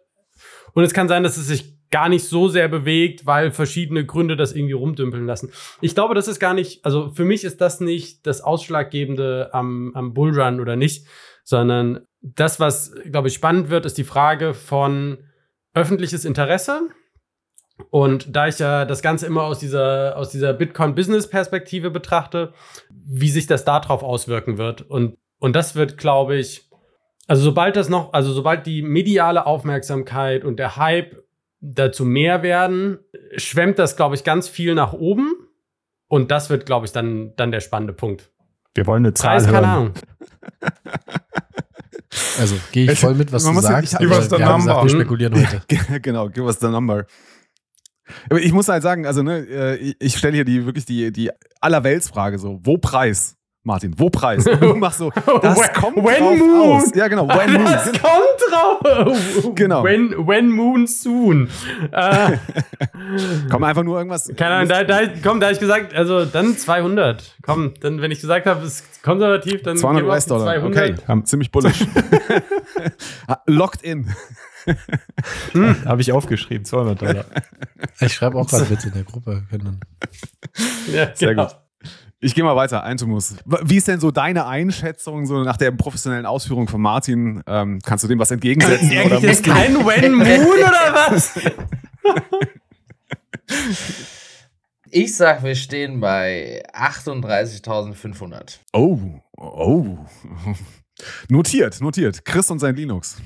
Und 0.74 0.84
es 0.84 0.94
kann 0.94 1.08
sein, 1.08 1.24
dass 1.24 1.38
es 1.38 1.48
sich 1.48 1.74
gar 1.92 2.10
nicht 2.10 2.28
so 2.28 2.50
sehr 2.50 2.68
bewegt, 2.68 3.28
weil 3.28 3.52
verschiedene 3.52 4.04
Gründe 4.04 4.36
das 4.36 4.54
irgendwie 4.54 4.74
rumdümpeln 4.74 5.28
lassen. 5.28 5.52
Ich 5.80 5.94
glaube, 5.94 6.16
das 6.16 6.28
ist 6.28 6.40
gar 6.40 6.56
nicht, 6.56 6.84
also 6.84 7.12
für 7.12 7.24
mich 7.24 7.44
ist 7.44 7.62
das 7.62 7.80
nicht 7.80 8.26
das 8.26 8.42
Ausschlaggebende 8.42 9.52
am, 9.54 9.92
am 9.94 10.14
Bullrun 10.16 10.60
oder 10.60 10.76
nicht, 10.76 11.06
sondern 11.44 12.00
das, 12.22 12.60
was, 12.60 12.96
glaube 13.12 13.28
ich, 13.28 13.36
spannend 13.36 13.70
wird, 13.70 13.86
ist 13.86 14.00
die 14.00 14.04
Frage 14.04 14.56
von 14.56 15.20
öffentliches 15.76 16.26
Interesse 16.26 16.90
und 17.90 18.36
da 18.36 18.48
ich 18.48 18.60
ja 18.60 18.86
das 18.86 19.02
Ganze 19.02 19.26
immer 19.26 19.44
aus 19.44 19.60
dieser, 19.60 20.18
aus 20.18 20.30
dieser 20.30 20.54
Bitcoin-Business-Perspektive 20.54 21.92
betrachte, 21.92 22.54
wie 22.90 23.30
sich 23.30 23.48
das 23.48 23.66
darauf 23.66 24.04
auswirken 24.04 24.58
wird. 24.58 24.82
Und, 24.82 25.18
und 25.40 25.56
das 25.56 25.76
wird, 25.76 25.98
glaube 25.98 26.38
ich, 26.38 26.70
also 27.28 27.44
sobald 27.44 27.76
das 27.76 27.90
noch, 27.90 28.14
also 28.14 28.34
sobald 28.34 28.66
die 28.66 28.82
mediale 28.82 29.46
Aufmerksamkeit 29.46 30.44
und 30.44 30.58
der 30.58 30.78
Hype 30.78 31.24
dazu 31.62 32.06
mehr 32.06 32.44
werden, 32.44 33.00
schwemmt 33.38 33.80
das, 33.80 33.96
glaube 33.96 34.16
ich, 34.16 34.24
ganz 34.24 34.50
viel 34.50 34.76
nach 34.76 34.94
oben. 34.94 35.34
Und 36.08 36.30
das 36.32 36.50
wird, 36.50 36.66
glaube 36.66 36.86
ich, 36.86 36.92
dann, 36.92 37.34
dann 37.38 37.52
der 37.52 37.62
spannende 37.62 37.94
Punkt. 37.94 38.32
Wir 38.76 38.86
wollen 38.86 39.06
eine 39.06 39.14
Zahl 39.14 39.38
Preis, 39.38 39.48
hören. 39.48 39.54
keine 39.56 39.68
Ahnung. 39.68 39.94
Also 42.40 42.56
gehe 42.72 42.92
ich 42.92 43.00
voll 43.00 43.16
mit, 43.16 43.32
was 43.32 43.44
du 43.44 43.60
sagst. 43.60 43.98
Give 43.98 44.14
us 44.14 44.30
the 44.30 44.38
number. 44.38 44.84
wir 44.84 44.90
spekulieren 44.90 45.36
heute. 45.36 46.00
genau, 46.00 46.30
give 46.30 46.46
us 46.46 46.60
the 46.60 46.68
number. 46.68 47.06
Aber 48.30 48.40
ich 48.40 48.52
muss 48.52 48.68
halt 48.68 48.84
sagen, 48.84 49.06
also 49.06 49.24
ne, 49.24 49.40
äh, 49.40 49.96
ich 50.00 50.18
stelle 50.18 50.36
hier 50.36 50.46
die 50.46 50.66
wirklich 50.66 50.86
die, 50.86 51.12
die 51.12 51.32
Allerweltsfrage 51.62 52.38
so, 52.38 52.60
wo 52.64 52.78
Preis? 52.78 53.38
Martin, 53.66 53.94
wo 53.98 54.10
Preis? 54.10 54.44
Du 54.60 54.76
machst 54.76 55.00
so, 55.00 55.10
das 55.42 55.58
when, 55.58 55.74
kommt 55.74 55.98
when 55.98 56.20
drauf 56.20 56.38
moon. 56.38 56.72
aus. 56.72 56.92
Ja, 56.96 57.08
genau, 57.08 57.28
when 57.30 57.54
moon. 57.54 57.64
Das 57.64 57.86
kommt 57.94 58.40
drauf. 58.52 59.52
genau. 59.56 59.84
When, 59.84 60.28
when 60.28 60.50
moon 60.50 60.86
soon. 60.86 61.50
äh, 61.92 62.38
komm, 63.50 63.64
einfach 63.64 63.84
nur 63.84 63.98
irgendwas. 63.98 64.32
Keine 64.36 64.56
Ahnung, 64.56 64.70
da, 64.70 64.84
da, 64.84 65.02
komm, 65.24 65.40
da 65.40 65.48
habe 65.48 65.54
ich 65.54 65.60
gesagt, 65.60 65.94
also 65.94 66.26
dann 66.26 66.58
200. 66.58 67.38
Komm, 67.42 67.74
dann, 67.80 68.02
wenn 68.02 68.12
ich 68.12 68.20
gesagt 68.20 68.46
habe, 68.46 68.66
es 68.66 68.82
ist 68.82 69.04
konservativ, 69.04 69.64
dann 69.64 69.78
200 69.78 70.04
US-Dollar. 70.04 70.64
Okay, 70.64 70.96
ziemlich 71.24 71.52
bullish. 71.52 71.86
Locked 73.48 73.82
in 73.82 74.10
hm. 75.52 75.86
Habe 75.86 76.02
ich 76.02 76.12
aufgeschrieben, 76.12 76.66
200 76.66 77.02
Dollar. 77.02 77.26
Ich 78.00 78.14
schreibe 78.14 78.38
auch 78.38 78.48
gerade 78.48 78.70
Witze 78.70 78.88
in 78.88 78.94
der 78.94 79.04
Gruppe. 79.04 79.44
Können 79.50 79.80
ja, 80.94 81.14
Sehr 81.14 81.30
genau. 81.30 81.48
gut. 81.48 81.58
Ich 82.24 82.34
gehe 82.34 82.44
mal 82.46 82.56
weiter, 82.56 82.84
Eintumus. 82.84 83.36
Wie 83.46 83.76
ist 83.76 83.90
denn 83.90 84.00
so 84.00 84.10
deine 84.10 84.48
Einschätzung 84.48 85.26
so 85.26 85.44
nach 85.44 85.58
der 85.58 85.72
professionellen 85.72 86.26
Ausführung 86.26 86.70
von 86.70 86.80
Martin? 86.80 87.44
Ähm, 87.46 87.80
kannst 87.84 88.06
du 88.06 88.08
dem 88.08 88.18
was 88.18 88.32
entgegensetzen? 88.32 88.92
Oder 89.06 89.22
ist 89.22 89.44
kein 89.44 89.86
When 89.86 90.14
Moon 90.14 90.58
oder 90.58 91.12
was? 91.12 91.34
Ich 94.96 95.16
sag, 95.16 95.44
wir 95.44 95.56
stehen 95.56 96.00
bei 96.00 96.62
38.500. 96.72 98.60
Oh, 98.74 99.00
oh. 99.36 99.98
Notiert, 101.30 101.82
notiert. 101.82 102.24
Chris 102.24 102.52
und 102.52 102.60
sein 102.60 102.76
Linux. 102.76 103.18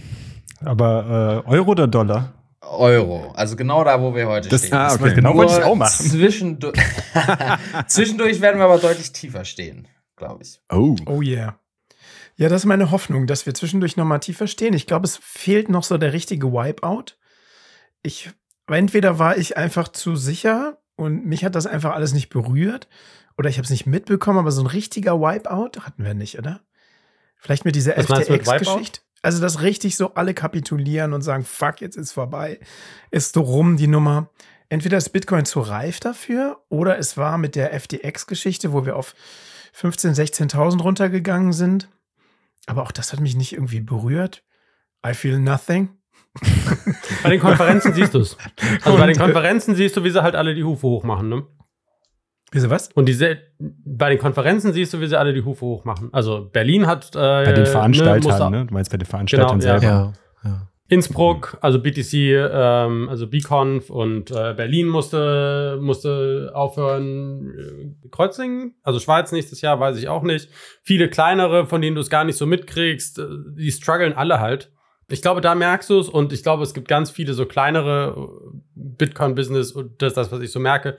Aber 0.63 1.43
äh, 1.45 1.49
Euro 1.49 1.71
oder 1.71 1.87
Dollar? 1.87 2.36
Euro. 2.67 3.31
Also 3.33 3.55
genau 3.55 3.83
da, 3.83 4.01
wo 4.01 4.15
wir 4.15 4.27
heute 4.27 4.49
das, 4.49 4.65
stehen. 4.65 4.73
Ah, 4.73 4.93
okay. 4.93 5.13
Genau 5.13 5.35
wollte 5.35 5.53
ich 5.53 5.63
auch 5.63 5.75
machen. 5.75 6.05
Zwischendurch, 6.05 6.79
zwischendurch 7.87 8.41
werden 8.41 8.57
wir 8.59 8.65
aber 8.65 8.77
deutlich 8.79 9.11
tiefer 9.11 9.45
stehen, 9.45 9.87
glaube 10.15 10.43
ich. 10.43 10.59
Oh. 10.69 10.95
Oh 11.05 11.21
yeah. 11.21 11.59
Ja, 12.35 12.49
das 12.49 12.61
ist 12.61 12.65
meine 12.65 12.91
Hoffnung, 12.91 13.25
dass 13.25 13.45
wir 13.45 13.53
zwischendurch 13.53 13.97
nochmal 13.97 14.19
tiefer 14.19 14.47
stehen. 14.47 14.73
Ich 14.73 14.85
glaube, 14.85 15.05
es 15.05 15.17
fehlt 15.17 15.69
noch 15.69 15.83
so 15.83 15.97
der 15.97 16.13
richtige 16.13 16.51
Wipeout. 16.51 17.17
Ich, 18.03 18.29
entweder 18.67 19.17
war 19.17 19.37
ich 19.37 19.57
einfach 19.57 19.87
zu 19.87 20.15
sicher 20.15 20.77
und 20.95 21.25
mich 21.25 21.43
hat 21.43 21.55
das 21.55 21.65
einfach 21.65 21.93
alles 21.93 22.13
nicht 22.13 22.29
berührt 22.29 22.87
oder 23.37 23.49
ich 23.49 23.57
habe 23.57 23.63
es 23.63 23.71
nicht 23.71 23.87
mitbekommen, 23.87 24.39
aber 24.39 24.51
so 24.51 24.61
ein 24.61 24.67
richtiger 24.67 25.19
Wipeout 25.19 25.81
hatten 25.81 26.03
wir 26.03 26.13
nicht, 26.13 26.37
oder? 26.37 26.61
Vielleicht 27.37 27.65
mit 27.65 27.75
dieser 27.75 27.93
FTX-Geschichte. 27.93 29.01
Also, 29.21 29.41
dass 29.41 29.61
richtig 29.61 29.97
so 29.97 30.13
alle 30.13 30.33
kapitulieren 30.33 31.13
und 31.13 31.21
sagen, 31.21 31.43
fuck, 31.43 31.81
jetzt 31.81 31.97
ist 31.97 32.11
vorbei. 32.11 32.59
Ist 33.11 33.33
so 33.33 33.41
rum 33.41 33.77
die 33.77 33.87
Nummer. 33.87 34.29
Entweder 34.69 34.97
ist 34.97 35.09
Bitcoin 35.09 35.45
zu 35.45 35.61
reif 35.61 35.99
dafür 35.99 36.61
oder 36.69 36.97
es 36.97 37.17
war 37.17 37.37
mit 37.37 37.55
der 37.55 37.77
FTX-Geschichte, 37.79 38.73
wo 38.73 38.85
wir 38.85 38.95
auf 38.95 39.15
15.000, 39.79 40.51
16.000 40.51 40.81
runtergegangen 40.81 41.53
sind. 41.53 41.89
Aber 42.65 42.83
auch 42.83 42.91
das 42.91 43.13
hat 43.13 43.21
mich 43.21 43.35
nicht 43.35 43.53
irgendwie 43.53 43.79
berührt. 43.79 44.43
I 45.05 45.13
feel 45.13 45.39
nothing. 45.39 45.89
bei 47.23 47.29
den 47.29 47.39
Konferenzen 47.39 47.93
siehst 47.93 48.13
du 48.13 48.19
es. 48.19 48.37
Also 48.83 48.97
bei 48.97 49.07
den 49.07 49.17
Konferenzen 49.17 49.75
siehst 49.75 49.95
du, 49.95 50.03
wie 50.03 50.09
sie 50.09 50.21
halt 50.21 50.35
alle 50.35 50.53
die 50.53 50.63
Hufe 50.63 50.85
hochmachen, 50.85 51.29
ne? 51.29 51.47
Wieso 52.51 52.69
was? 52.69 52.89
Und 52.93 53.07
diese, 53.07 53.39
bei 53.59 54.09
den 54.09 54.19
Konferenzen 54.19 54.71
siehst 54.71 54.93
du, 54.93 55.01
wie 55.01 55.07
sie 55.07 55.19
alle 55.19 55.33
die 55.33 55.43
Hufe 55.43 55.65
hochmachen. 55.65 56.09
Also 56.13 56.49
Berlin 56.51 56.87
hat. 56.87 57.13
Äh, 57.13 57.19
bei 57.19 57.51
den 57.51 57.65
Veranstaltern, 57.65 58.51
ne? 58.51 58.65
Du 58.65 58.73
meinst 58.73 58.89
bei 58.89 58.97
den 58.97 59.05
Veranstaltern 59.05 59.59
genau, 59.59 59.79
selber. 59.79 59.83
Ja. 59.83 60.13
ja. 60.43 60.67
Innsbruck, 60.89 61.57
also 61.59 61.81
BTC, 61.81 62.13
ähm, 62.13 63.09
also 63.09 63.27
BConf 63.27 63.89
und 63.89 64.31
äh, 64.31 64.53
Berlin 64.53 64.87
musste, 64.87 65.77
musste 65.81 66.51
aufhören. 66.53 67.97
Kreuzing, 68.09 68.73
also 68.83 68.99
Schweiz 68.99 69.33
nächstes 69.33 69.59
Jahr, 69.59 69.81
weiß 69.81 69.97
ich 69.97 70.07
auch 70.07 70.23
nicht. 70.23 70.49
Viele 70.83 71.09
kleinere, 71.09 71.67
von 71.67 71.81
denen 71.81 71.95
du 71.95 72.01
es 72.01 72.09
gar 72.09 72.23
nicht 72.23 72.37
so 72.37 72.45
mitkriegst, 72.45 73.19
äh, 73.19 73.25
die 73.57 73.71
strugglen 73.71 74.13
alle 74.13 74.39
halt. 74.39 74.71
Ich 75.09 75.21
glaube, 75.21 75.41
da 75.41 75.55
merkst 75.55 75.89
du 75.89 75.99
es 75.99 76.07
und 76.07 76.31
ich 76.31 76.43
glaube, 76.43 76.63
es 76.63 76.73
gibt 76.73 76.87
ganz 76.87 77.11
viele 77.11 77.33
so 77.33 77.45
kleinere 77.45 78.15
äh, 78.15 78.57
Bitcoin-Business 78.75 79.73
und 79.73 80.01
das 80.01 80.11
ist 80.11 80.17
das, 80.17 80.31
was 80.31 80.39
ich 80.39 80.51
so 80.51 80.61
merke, 80.61 80.97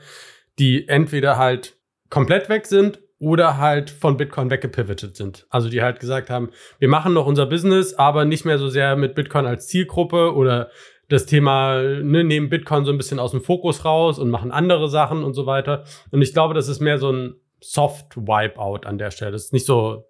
die 0.59 0.88
entweder 0.88 1.37
halt 1.37 1.77
komplett 2.11 2.49
weg 2.49 2.66
sind 2.66 3.01
oder 3.18 3.59
halt 3.59 3.90
von 3.90 4.16
Bitcoin 4.16 4.51
weggepivotet 4.51 5.16
sind. 5.16 5.47
Also 5.51 5.68
die 5.68 5.83
halt 5.83 6.01
gesagt 6.01 6.31
haben, 6.31 6.51
wir 6.79 6.88
machen 6.88 7.14
noch 7.14 7.27
unser 7.27 7.47
Business, 7.47 7.94
aber 7.94 8.25
nicht 8.25 8.44
mehr 8.44 8.59
so 8.59 8.68
sehr 8.68 8.97
mit 8.97 9.14
Bitcoin 9.14 9.47
als 9.47 9.66
Zielgruppe 9.66 10.35
oder 10.35 10.71
das 11.09 11.27
Thema, 11.27 11.81
ne, 11.83 12.23
nehmen 12.23 12.51
Bitcoin 12.51 12.85
so 12.85 12.92
ein 12.92 12.99
bisschen 12.99 13.18
aus 13.18 13.31
dem 13.33 13.42
Fokus 13.42 13.85
raus 13.85 14.18
und 14.18 14.31
machen 14.31 14.53
andere 14.53 14.88
Sachen 14.88 15.25
und 15.25 15.35
so 15.35 15.47
weiter. 15.47 15.85
Und 16.11 16.23
ich 16.23 16.33
glaube, 16.33 16.55
das 16.55 16.68
ist 16.68 16.81
mehr 16.81 16.99
so 16.99 17.11
ein 17.11 17.35
Soft-Wipeout 17.61 18.87
an 18.87 18.99
der 18.99 19.11
Stelle. 19.11 19.33
Das 19.33 19.47
ist 19.47 19.53
nicht 19.53 19.66
so, 19.66 20.05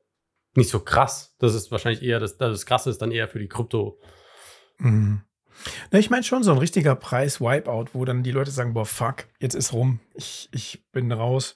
nicht 0.54 0.68
so 0.68 0.80
krass. 0.80 1.36
Das 1.38 1.54
ist 1.54 1.70
wahrscheinlich 1.70 2.02
eher, 2.02 2.20
das, 2.20 2.36
das 2.36 2.66
Krasse 2.66 2.90
ist 2.90 3.00
dann 3.00 3.12
eher 3.12 3.28
für 3.28 3.38
die 3.38 3.48
Krypto. 3.48 4.00
Mhm. 4.78 5.22
Na, 5.90 5.98
ich 5.98 6.10
meine 6.10 6.22
schon 6.22 6.42
so 6.42 6.52
ein 6.52 6.58
richtiger 6.58 6.94
Preis-Wipeout, 6.94 7.86
wo 7.92 8.04
dann 8.04 8.22
die 8.22 8.30
Leute 8.30 8.50
sagen, 8.50 8.74
boah, 8.74 8.86
fuck, 8.86 9.26
jetzt 9.40 9.54
ist 9.54 9.72
rum, 9.72 10.00
ich, 10.14 10.48
ich 10.52 10.82
bin 10.92 11.10
raus. 11.12 11.54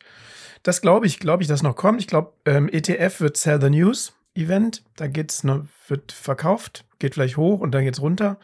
Das 0.62 0.81
glaube 0.81 1.07
ich, 1.07 1.19
glaube 1.19 1.43
ich, 1.43 1.49
dass 1.49 1.62
noch 1.62 1.77
kommt. 1.77 2.01
Ich 2.01 2.07
glaube, 2.07 2.33
ähm, 2.45 2.69
ETF 2.69 3.21
wird 3.21 3.37
Sell 3.37 3.61
the 3.61 3.71
News 3.71 4.15
Event. 4.35 4.85
Da 4.97 5.09
geht's 5.09 5.45
noch, 5.45 5.65
wird 5.88 6.12
verkauft, 6.12 6.85
geht 6.99 7.15
vielleicht 7.15 7.37
hoch 7.37 7.61
und 7.61 7.73
dann 7.73 7.85
geht's 7.85 8.01
runter. 8.01 8.38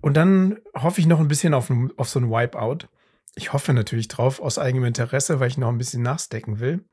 Und 0.00 0.16
dann 0.16 0.58
hoffe 0.74 1.00
ich 1.00 1.06
noch 1.06 1.20
ein 1.20 1.28
bisschen 1.28 1.54
auf, 1.54 1.70
auf 1.96 2.08
so 2.08 2.20
ein 2.20 2.30
Wipeout. 2.30 2.88
Ich 3.34 3.52
hoffe 3.52 3.72
natürlich 3.72 4.08
drauf 4.08 4.40
aus 4.40 4.58
eigenem 4.58 4.84
Interesse, 4.84 5.40
weil 5.40 5.48
ich 5.48 5.58
noch 5.58 5.68
ein 5.68 5.78
bisschen 5.78 6.02
nachstecken 6.02 6.60
will. 6.60 6.84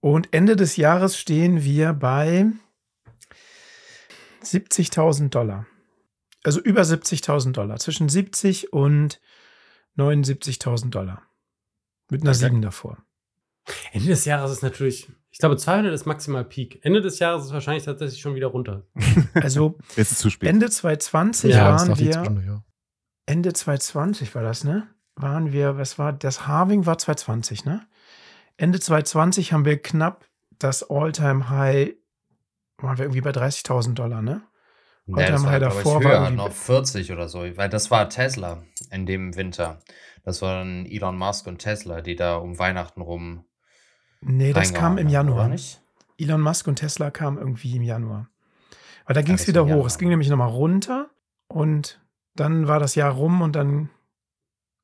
Und 0.00 0.32
Ende 0.32 0.56
des 0.56 0.76
Jahres 0.76 1.18
stehen 1.18 1.64
wir 1.64 1.92
bei 1.92 2.46
70.000 4.44 5.30
Dollar. 5.30 5.66
Also 6.44 6.60
über 6.60 6.82
70.000 6.82 7.52
Dollar. 7.52 7.78
Zwischen 7.78 8.08
70 8.08 8.72
und 8.72 9.20
79.000 9.96 10.90
Dollar. 10.90 11.22
Mit 12.10 12.22
einer 12.22 12.30
okay. 12.30 12.38
7 12.38 12.62
davor. 12.62 12.98
Ende 13.92 14.08
des 14.08 14.24
Jahres 14.24 14.52
ist 14.52 14.62
natürlich, 14.62 15.10
ich 15.30 15.38
glaube, 15.38 15.56
200 15.56 15.92
ist 15.92 16.06
maximal 16.06 16.44
Peak. 16.44 16.80
Ende 16.84 17.00
des 17.00 17.18
Jahres 17.18 17.46
ist 17.46 17.52
wahrscheinlich 17.52 17.84
tatsächlich 17.84 18.20
schon 18.20 18.34
wieder 18.34 18.48
runter. 18.48 18.86
Also 19.34 19.76
Jetzt 19.96 20.12
ist 20.12 20.20
zu 20.20 20.30
spät. 20.30 20.48
Ende 20.48 20.70
2020 20.70 21.54
ja, 21.54 21.64
waren 21.64 21.98
wir. 21.98 22.64
Ende 23.26 23.52
2020 23.52 24.34
war 24.34 24.42
das, 24.42 24.64
ne? 24.64 24.88
Waren 25.16 25.52
wir, 25.52 25.76
was 25.76 25.98
war, 25.98 26.12
das 26.12 26.46
Harving 26.46 26.86
war 26.86 26.96
2020, 26.96 27.64
ne? 27.64 27.86
Ende 28.56 28.80
2020 28.80 29.52
haben 29.52 29.64
wir 29.64 29.80
knapp 29.80 30.24
das 30.58 30.88
All-Time-High, 30.88 31.94
waren 32.78 32.98
wir 32.98 33.04
irgendwie 33.04 33.20
bei 33.20 33.30
30.000 33.30 33.94
Dollar, 33.94 34.22
ne? 34.22 34.42
Nee, 35.10 35.26
das 35.26 35.42
war, 35.42 35.58
davor 35.58 36.02
höher, 36.02 36.22
war 36.22 36.30
noch 36.30 36.52
40 36.52 37.12
oder 37.12 37.28
so, 37.28 37.40
weil 37.56 37.70
das 37.70 37.90
war 37.90 38.10
Tesla 38.10 38.62
in 38.90 39.06
dem 39.06 39.36
Winter. 39.36 39.80
Das 40.22 40.42
waren 40.42 40.84
Elon 40.84 41.16
Musk 41.16 41.46
und 41.46 41.58
Tesla, 41.58 42.02
die 42.02 42.14
da 42.14 42.36
um 42.36 42.58
Weihnachten 42.58 43.00
rum. 43.00 43.46
Nee, 44.20 44.52
das 44.52 44.74
kam 44.74 44.98
im 44.98 45.08
Januar. 45.08 45.48
Nicht? 45.48 45.80
Elon 46.18 46.42
Musk 46.42 46.66
und 46.68 46.76
Tesla 46.76 47.10
kamen 47.10 47.38
irgendwie 47.38 47.74
im 47.76 47.82
Januar. 47.82 48.28
Weil 49.06 49.14
da 49.14 49.22
ging 49.22 49.36
es 49.36 49.42
ja, 49.42 49.48
wieder 49.48 49.66
hoch. 49.66 49.86
Es 49.86 49.96
ging 49.96 50.10
nämlich 50.10 50.28
nochmal 50.28 50.50
runter 50.50 51.08
und 51.48 52.00
dann 52.34 52.68
war 52.68 52.78
das 52.78 52.94
Jahr 52.94 53.12
rum 53.12 53.40
und 53.40 53.56
dann 53.56 53.88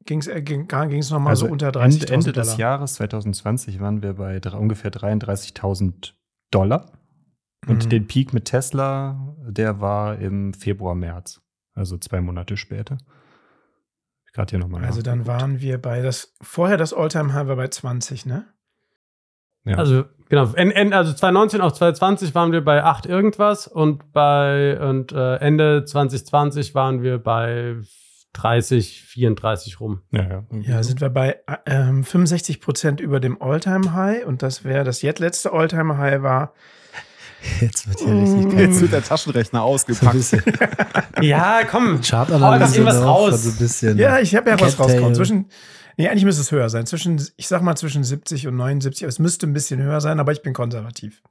ging's, 0.07 0.27
äh, 0.27 0.41
ging 0.41 0.67
es 0.71 1.11
nochmal 1.11 1.33
also 1.33 1.47
so 1.47 1.53
unter 1.53 1.69
30.000 1.69 1.83
Ende, 1.83 2.13
Ende 2.15 2.33
des 2.33 2.57
Jahres 2.57 2.95
2020 2.95 3.81
waren 3.81 4.03
wir 4.03 4.15
bei 4.15 4.41
ungefähr 4.53 4.91
33.000 4.91 6.15
Dollar. 6.51 6.91
Und 7.67 7.85
mhm. 7.85 7.89
den 7.89 8.07
Peak 8.07 8.33
mit 8.33 8.47
Tesla, 8.47 9.35
der 9.49 9.81
war 9.81 10.19
im 10.19 10.55
Februar, 10.55 10.95
März. 10.95 11.41
Also 11.75 11.99
zwei 11.99 12.21
Monate 12.21 12.57
später. 12.57 12.99
Gerade 14.33 14.51
hier 14.51 14.59
nochmal. 14.59 14.85
Also 14.85 15.01
dann 15.01 15.27
waren 15.27 15.61
wir 15.61 15.81
bei 15.81 16.03
das, 16.03 16.35
vorher 16.43 16.77
das 16.77 16.93
Alltime 16.93 17.33
High 17.33 17.47
war 17.47 17.57
bei 17.57 17.69
20, 17.69 18.27
ne? 18.27 18.47
Ja. 19.65 19.77
Also, 19.77 20.05
genau. 20.29 20.53
En, 20.55 20.71
en, 20.71 20.93
also 20.93 21.13
2019 21.13 21.61
auf 21.61 21.73
2020 21.73 22.35
waren 22.35 22.53
wir 22.53 22.63
bei 22.63 22.83
8 22.83 23.07
irgendwas 23.07 23.67
und 23.67 24.13
bei 24.13 24.79
und 24.79 25.13
äh, 25.13 25.37
Ende 25.37 25.85
2020 25.85 26.75
waren 26.75 27.03
wir 27.03 27.19
bei 27.19 27.77
30, 28.35 29.03
34 29.05 29.81
rum. 29.81 30.03
Ja, 30.11 30.23
ja. 30.23 30.45
ja 30.51 30.83
sind 30.83 31.01
wir 31.01 31.09
bei 31.09 31.41
äh, 31.65 32.03
65 32.03 32.61
Prozent 32.61 33.01
über 33.01 33.21
dem 33.21 33.41
Alltime 33.41 33.95
High 33.95 34.27
und 34.27 34.43
das 34.43 34.65
wäre 34.65 34.85
das 34.85 35.01
jetzt 35.01 35.21
letzte 35.21 35.53
Alltime 35.53 35.97
High 35.97 36.23
war 36.23 36.53
Jetzt 37.61 37.89
wird 37.89 38.01
hier 38.01 38.15
richtig 38.15 38.51
geil. 38.51 38.69
Jetzt 38.69 38.81
wird 38.81 38.93
der 38.93 39.05
Taschenrechner 39.05 39.63
ausgepackt. 39.63 40.23
So 40.23 40.39
ja, 41.21 41.65
komm. 41.65 42.01
Chartanalyse 42.01 42.79
irgendwas 42.79 43.03
raus. 43.03 43.33
Also 43.33 43.51
ein 43.51 43.57
bisschen 43.57 43.99
ja, 43.99 44.19
ich 44.19 44.35
habe 44.35 44.51
ja 44.51 44.61
was 44.61 44.79
rausgekommen. 44.79 45.15
Zwischen, 45.15 45.47
nee, 45.97 46.09
eigentlich 46.09 46.25
müsste 46.25 46.43
es 46.43 46.51
höher 46.53 46.69
sein. 46.69 46.87
Zwischen, 46.87 47.21
ich 47.37 47.49
sag 47.49 47.63
mal 47.63 47.77
zwischen 47.77 48.05
70 48.05 48.47
und 48.47 48.57
79. 48.57 49.07
Es 49.07 49.19
müsste 49.19 49.47
ein 49.47 49.53
bisschen 49.53 49.83
höher 49.83 50.01
sein, 50.01 50.21
aber 50.21 50.33
ich 50.33 50.43
bin 50.43 50.53
konservativ. 50.53 51.23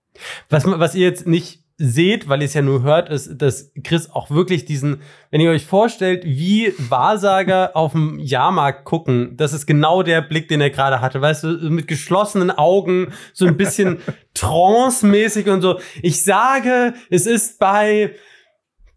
Was, 0.49 0.63
was 0.65 0.95
ihr 0.95 1.08
jetzt 1.08 1.26
nicht 1.28 1.62
seht, 1.84 2.30
weil 2.30 2.41
ihr 2.41 2.46
es 2.46 2.54
ja 2.54 2.62
nur 2.62 2.82
hört, 2.82 3.10
ist, 3.10 3.41
dass 3.41 3.74
Chris 3.84 4.10
auch 4.10 4.30
wirklich 4.30 4.63
diesen, 4.63 5.02
wenn 5.32 5.41
ihr 5.41 5.52
euch 5.52 5.65
vorstellt, 5.65 6.24
wie 6.24 6.74
Wahrsager 6.78 7.72
auf 7.76 7.91
dem 7.91 8.19
Jahrmarkt 8.19 8.86
gucken, 8.86 9.36
das 9.36 9.52
ist 9.52 9.65
genau 9.65 10.02
der 10.02 10.22
Blick, 10.22 10.48
den 10.48 10.62
er 10.62 10.69
gerade 10.69 11.02
hatte, 11.02 11.19
weißt 11.19 11.43
du, 11.43 11.48
mit 11.69 11.88
geschlossenen 11.88 12.52
Augen, 12.52 13.12
so 13.34 13.46
ein 13.46 13.58
bisschen 13.58 13.98
trance-mäßig 14.34 15.50
und 15.50 15.62
so. 15.62 15.78
Ich 16.02 16.24
sage, 16.24 16.93
es 17.10 17.26
ist 17.26 17.60
bei 17.60 18.15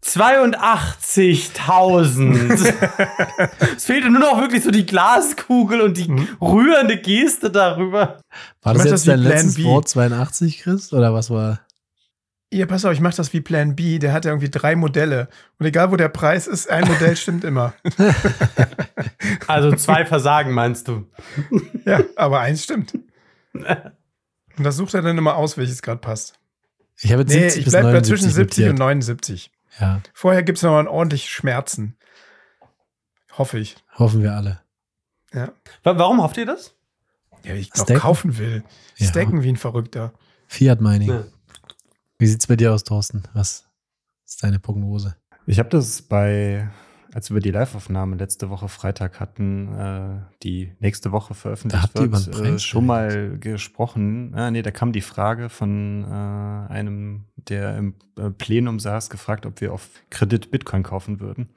82.000. 0.05 2.73
es 3.75 3.83
fehlte 3.83 4.09
nur 4.09 4.21
noch 4.21 4.39
wirklich 4.39 4.63
so 4.63 4.71
die 4.71 4.85
Glaskugel 4.85 5.81
und 5.81 5.97
die 5.97 6.09
mhm. 6.09 6.25
rührende 6.39 6.95
Geste 6.95 7.51
darüber. 7.51 8.21
War 8.61 8.73
das 8.73 8.85
jetzt 8.85 9.09
dein 9.09 9.19
letztes 9.19 9.61
Wort 9.61 9.89
82, 9.89 10.59
Chris? 10.59 10.93
Oder 10.93 11.13
was 11.13 11.29
war? 11.29 11.59
Ja, 12.51 12.65
pass 12.65 12.85
auf, 12.85 12.93
ich 12.93 13.01
mache 13.01 13.17
das 13.17 13.33
wie 13.33 13.41
Plan 13.41 13.75
B. 13.75 13.99
Der 13.99 14.13
hat 14.13 14.23
ja 14.23 14.31
irgendwie 14.31 14.49
drei 14.49 14.75
Modelle. 14.75 15.27
Und 15.59 15.65
egal, 15.65 15.91
wo 15.91 15.97
der 15.97 16.07
Preis 16.07 16.47
ist, 16.47 16.69
ein 16.69 16.87
Modell 16.87 17.15
stimmt 17.17 17.43
immer. 17.43 17.73
Also 19.47 19.75
zwei 19.75 20.05
Versagen, 20.05 20.51
meinst 20.51 20.87
du? 20.87 21.05
Ja, 21.85 22.01
aber 22.15 22.41
eins 22.41 22.63
stimmt. 22.63 22.93
Und 23.53 24.63
das 24.63 24.75
sucht 24.75 24.93
er 24.93 25.01
dann 25.01 25.17
immer 25.17 25.35
aus, 25.35 25.57
welches 25.57 25.81
gerade 25.81 25.99
passt. 25.99 26.39
Ich 26.99 27.11
habe 27.11 27.21
jetzt 27.23 27.33
nee, 27.33 27.47
ich 27.47 27.65
bleibe 27.65 27.91
bei 27.91 28.01
zwischen 28.01 28.29
70 28.29 28.57
notiert. 28.57 28.69
und 28.71 28.79
79. 28.79 29.51
Ja. 29.79 30.01
Vorher 30.13 30.43
gibt 30.43 30.57
es 30.57 30.63
noch 30.63 30.71
mal 30.71 30.87
ordentlich 30.87 31.29
Schmerzen. 31.29 31.97
Hoffe 33.37 33.59
ich. 33.59 33.75
Hoffen 33.97 34.23
wir 34.23 34.33
alle. 34.33 34.61
Ja. 35.33 35.51
Warum 35.83 36.21
hofft 36.21 36.37
ihr 36.37 36.45
das? 36.45 36.75
Ja, 37.43 37.53
ich 37.53 37.73
noch 37.75 37.85
kaufen 37.95 38.37
will. 38.37 38.63
Ja. 38.97 39.07
Stacken 39.07 39.43
wie 39.43 39.49
ein 39.49 39.57
Verrückter. 39.57 40.13
Fiat 40.47 40.81
Mining. 40.81 41.09
Ja. 41.09 41.23
Wie 42.19 42.27
sieht 42.27 42.41
es 42.41 42.47
bei 42.47 42.55
dir 42.55 42.73
aus, 42.73 42.83
Thorsten? 42.83 43.23
Was 43.33 43.65
ist 44.25 44.43
deine 44.43 44.59
Prognose? 44.59 45.15
Ich 45.45 45.59
habe 45.59 45.69
das 45.69 46.01
bei 46.01 46.69
als 47.13 47.33
wir 47.33 47.39
die 47.39 47.51
Live-Aufnahme 47.51 48.15
letzte 48.15 48.49
Woche 48.49 48.67
Freitag 48.67 49.19
hatten, 49.19 49.73
äh, 49.73 50.21
die 50.43 50.73
nächste 50.79 51.11
Woche 51.11 51.33
veröffentlicht 51.33 51.89
da 51.93 52.11
wird, 52.11 52.27
äh, 52.27 52.59
schon 52.59 52.85
mal 52.85 53.37
gesprochen. 53.39 54.35
Ah, 54.35 54.51
nee, 54.51 54.61
da 54.61 54.71
kam 54.71 54.91
die 54.91 55.01
Frage 55.01 55.49
von 55.49 56.03
äh, 56.03 56.71
einem, 56.71 57.25
der 57.35 57.77
im 57.77 57.95
äh, 58.19 58.29
Plenum 58.29 58.79
saß, 58.79 59.09
gefragt, 59.09 59.45
ob 59.45 59.61
wir 59.61 59.73
auf 59.73 59.89
Kredit 60.09 60.51
Bitcoin 60.51 60.83
kaufen 60.83 61.19
würden. 61.19 61.49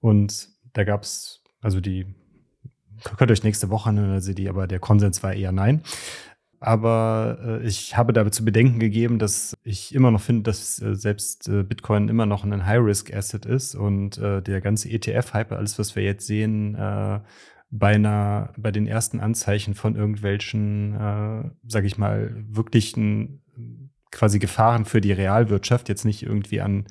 Und 0.00 0.48
da 0.72 0.84
gab 0.84 1.04
es, 1.04 1.42
also 1.60 1.80
die, 1.80 2.06
könnt 3.16 3.30
ihr 3.30 3.32
euch 3.32 3.44
nächste 3.44 3.70
Woche 3.70 3.90
anhören, 3.90 4.10
also 4.10 4.32
die, 4.32 4.48
aber 4.48 4.66
der 4.66 4.80
Konsens 4.80 5.22
war 5.22 5.32
eher 5.32 5.52
nein. 5.52 5.82
Aber 6.64 7.36
äh, 7.44 7.66
ich 7.66 7.94
habe 7.94 8.14
dabei 8.14 8.30
zu 8.30 8.42
bedenken 8.42 8.78
gegeben, 8.78 9.18
dass 9.18 9.54
ich 9.64 9.94
immer 9.94 10.10
noch 10.10 10.22
finde, 10.22 10.44
dass 10.44 10.80
äh, 10.80 10.96
selbst 10.96 11.46
äh, 11.46 11.62
Bitcoin 11.62 12.08
immer 12.08 12.24
noch 12.24 12.42
ein 12.42 12.64
High-Risk-Asset 12.64 13.44
ist 13.44 13.74
und 13.74 14.16
äh, 14.16 14.40
der 14.40 14.62
ganze 14.62 14.88
ETF-Hype, 14.88 15.52
alles, 15.52 15.78
was 15.78 15.94
wir 15.94 16.02
jetzt 16.02 16.26
sehen, 16.26 16.74
äh, 16.74 17.20
bei, 17.70 17.94
einer, 17.94 18.54
bei 18.56 18.70
den 18.70 18.86
ersten 18.86 19.20
Anzeichen 19.20 19.74
von 19.74 19.94
irgendwelchen, 19.94 20.94
äh, 20.94 21.50
sage 21.68 21.86
ich 21.86 21.98
mal, 21.98 22.32
wirklichen 22.48 23.42
quasi 24.10 24.38
Gefahren 24.38 24.86
für 24.86 25.02
die 25.02 25.12
Realwirtschaft, 25.12 25.90
jetzt 25.90 26.06
nicht 26.06 26.22
irgendwie 26.22 26.62
an 26.62 26.86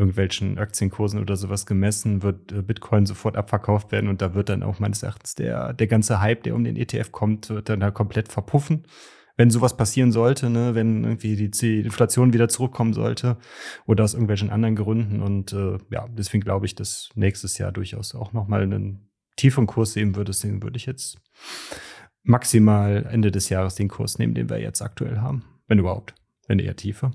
irgendwelchen 0.00 0.58
Aktienkursen 0.58 1.20
oder 1.20 1.36
sowas 1.36 1.66
gemessen, 1.66 2.22
wird 2.22 2.50
äh, 2.50 2.62
Bitcoin 2.62 3.04
sofort 3.04 3.36
abverkauft 3.36 3.92
werden 3.92 4.08
und 4.08 4.22
da 4.22 4.34
wird 4.34 4.48
dann 4.48 4.62
auch 4.62 4.80
meines 4.80 5.02
Erachtens 5.02 5.34
der, 5.34 5.74
der 5.74 5.86
ganze 5.86 6.20
Hype, 6.20 6.42
der 6.42 6.54
um 6.54 6.64
den 6.64 6.76
ETF 6.76 7.12
kommt, 7.12 7.50
wird 7.50 7.68
dann 7.68 7.84
halt 7.84 7.94
komplett 7.94 8.32
verpuffen. 8.32 8.84
Wenn 9.36 9.50
sowas 9.50 9.76
passieren 9.76 10.10
sollte, 10.10 10.50
ne, 10.50 10.74
wenn 10.74 11.04
irgendwie 11.04 11.48
die 11.48 11.80
Inflation 11.80 12.32
wieder 12.32 12.48
zurückkommen 12.48 12.92
sollte 12.92 13.38
oder 13.86 14.04
aus 14.04 14.14
irgendwelchen 14.14 14.50
anderen 14.50 14.76
Gründen. 14.76 15.22
Und 15.22 15.52
äh, 15.52 15.78
ja, 15.90 16.08
deswegen 16.08 16.42
glaube 16.42 16.66
ich, 16.66 16.74
dass 16.74 17.10
nächstes 17.14 17.56
Jahr 17.56 17.72
durchaus 17.72 18.14
auch 18.14 18.32
nochmal 18.32 18.62
einen 18.62 19.08
tieferen 19.36 19.66
Kurs 19.66 19.94
sehen 19.94 20.14
würde. 20.14 20.30
Deswegen 20.32 20.62
würde 20.62 20.76
ich 20.76 20.84
jetzt 20.84 21.18
maximal 22.22 23.06
Ende 23.10 23.30
des 23.30 23.48
Jahres 23.48 23.76
den 23.76 23.88
Kurs 23.88 24.18
nehmen, 24.18 24.34
den 24.34 24.50
wir 24.50 24.60
jetzt 24.60 24.82
aktuell 24.82 25.18
haben. 25.18 25.44
Wenn 25.68 25.78
überhaupt. 25.78 26.14
Wenn 26.46 26.58
eher 26.58 26.76
tiefer. 26.76 27.12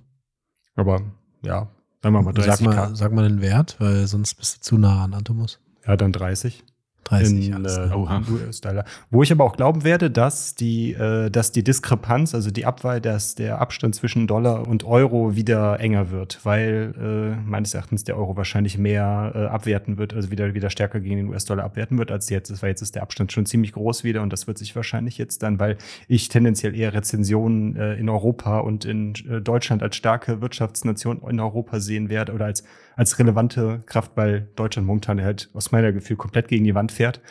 Aber 0.76 1.02
ja, 1.44 1.70
Sagen 2.02 2.16
wir 2.16 2.22
mal 2.22 2.34
30 2.34 2.52
sag 2.52 2.62
mal, 2.62 2.96
sag 2.96 3.12
mal 3.12 3.28
den 3.28 3.42
Wert, 3.42 3.76
weil 3.80 4.08
sonst 4.08 4.36
bist 4.36 4.58
du 4.58 4.62
zu 4.62 4.78
nah 4.78 5.04
an 5.04 5.14
Antomus. 5.14 5.60
Ja, 5.88 5.98
dann 5.98 6.12
30. 6.12 6.64
30 7.06 7.50
in 7.50 7.66
äh, 7.66 7.96
US-Dollar. 7.96 8.84
Wo 9.12 9.24
ich 9.24 9.32
aber 9.32 9.44
auch 9.44 9.56
glauben 9.56 9.84
werde, 9.84 10.12
dass 10.12 10.56
die, 10.56 10.94
äh, 10.94 11.30
dass 11.30 11.52
die 11.52 11.64
Diskrepanz, 11.64 12.36
also 12.36 12.52
die 12.52 12.66
Abweih, 12.66 13.00
dass 13.00 13.36
der 13.36 13.62
Abstand 13.62 13.96
zwischen 13.96 14.28
Dollar 14.28 14.68
und 14.68 14.84
Euro 14.84 15.36
wieder 15.36 15.80
enger 15.80 16.12
wird, 16.12 16.40
weil 16.44 16.94
äh, 17.00 17.48
meines 17.48 17.74
Erachtens 17.74 18.04
der 18.04 18.18
Euro 18.18 18.36
wahrscheinlich 18.36 18.78
mehr 18.78 19.32
äh, 19.36 19.46
abwerten 19.46 19.98
wird, 19.98 20.14
also 20.14 20.32
wieder, 20.32 20.54
wieder 20.54 20.70
stärker 20.70 21.00
gegen 21.00 21.18
den 21.18 21.30
US-Dollar 21.30 21.64
abwerten 21.64 21.98
wird 21.98 22.12
als 22.12 22.30
jetzt. 22.30 22.62
Weil 22.62 22.70
jetzt 22.70 22.82
ist 22.82 22.96
der 22.96 23.04
Abstand 23.04 23.32
schon 23.32 23.46
ziemlich 23.46 23.74
groß 23.74 24.04
wieder 24.04 24.22
und 24.22 24.34
das 24.34 24.48
wird 24.48 24.58
sich 24.58 24.76
wahrscheinlich 24.76 25.18
jetzt 25.18 25.44
dann, 25.44 25.60
weil 25.60 25.78
ich 26.08 26.30
tendenziell 26.30 26.76
eher 26.76 26.94
Rezensionen 26.94 27.76
äh, 27.76 27.94
in 27.96 28.10
Europa 28.10 28.60
und 28.60 28.84
in 28.84 29.14
äh, 29.30 29.42
Deutschland 29.42 29.84
als 29.84 29.96
starke 29.96 30.42
Wirtschaftsnation 30.42 31.22
in 31.30 31.40
Europa 31.40 31.80
sehen 31.80 32.10
werde 32.10 32.34
oder 32.34 32.46
als, 32.46 32.64
als 32.96 33.20
relevante 33.20 33.84
Kraft, 33.86 34.12
weil 34.16 34.50
Deutschland 34.56 34.88
momentan 34.88 35.22
halt 35.22 35.50
aus 35.54 35.72
meiner 35.72 35.92
Gefühl 35.92 36.18
komplett 36.18 36.48
gegen 36.48 36.64
die 36.64 36.76
Wand 36.76 36.92
fährt, 36.92 37.22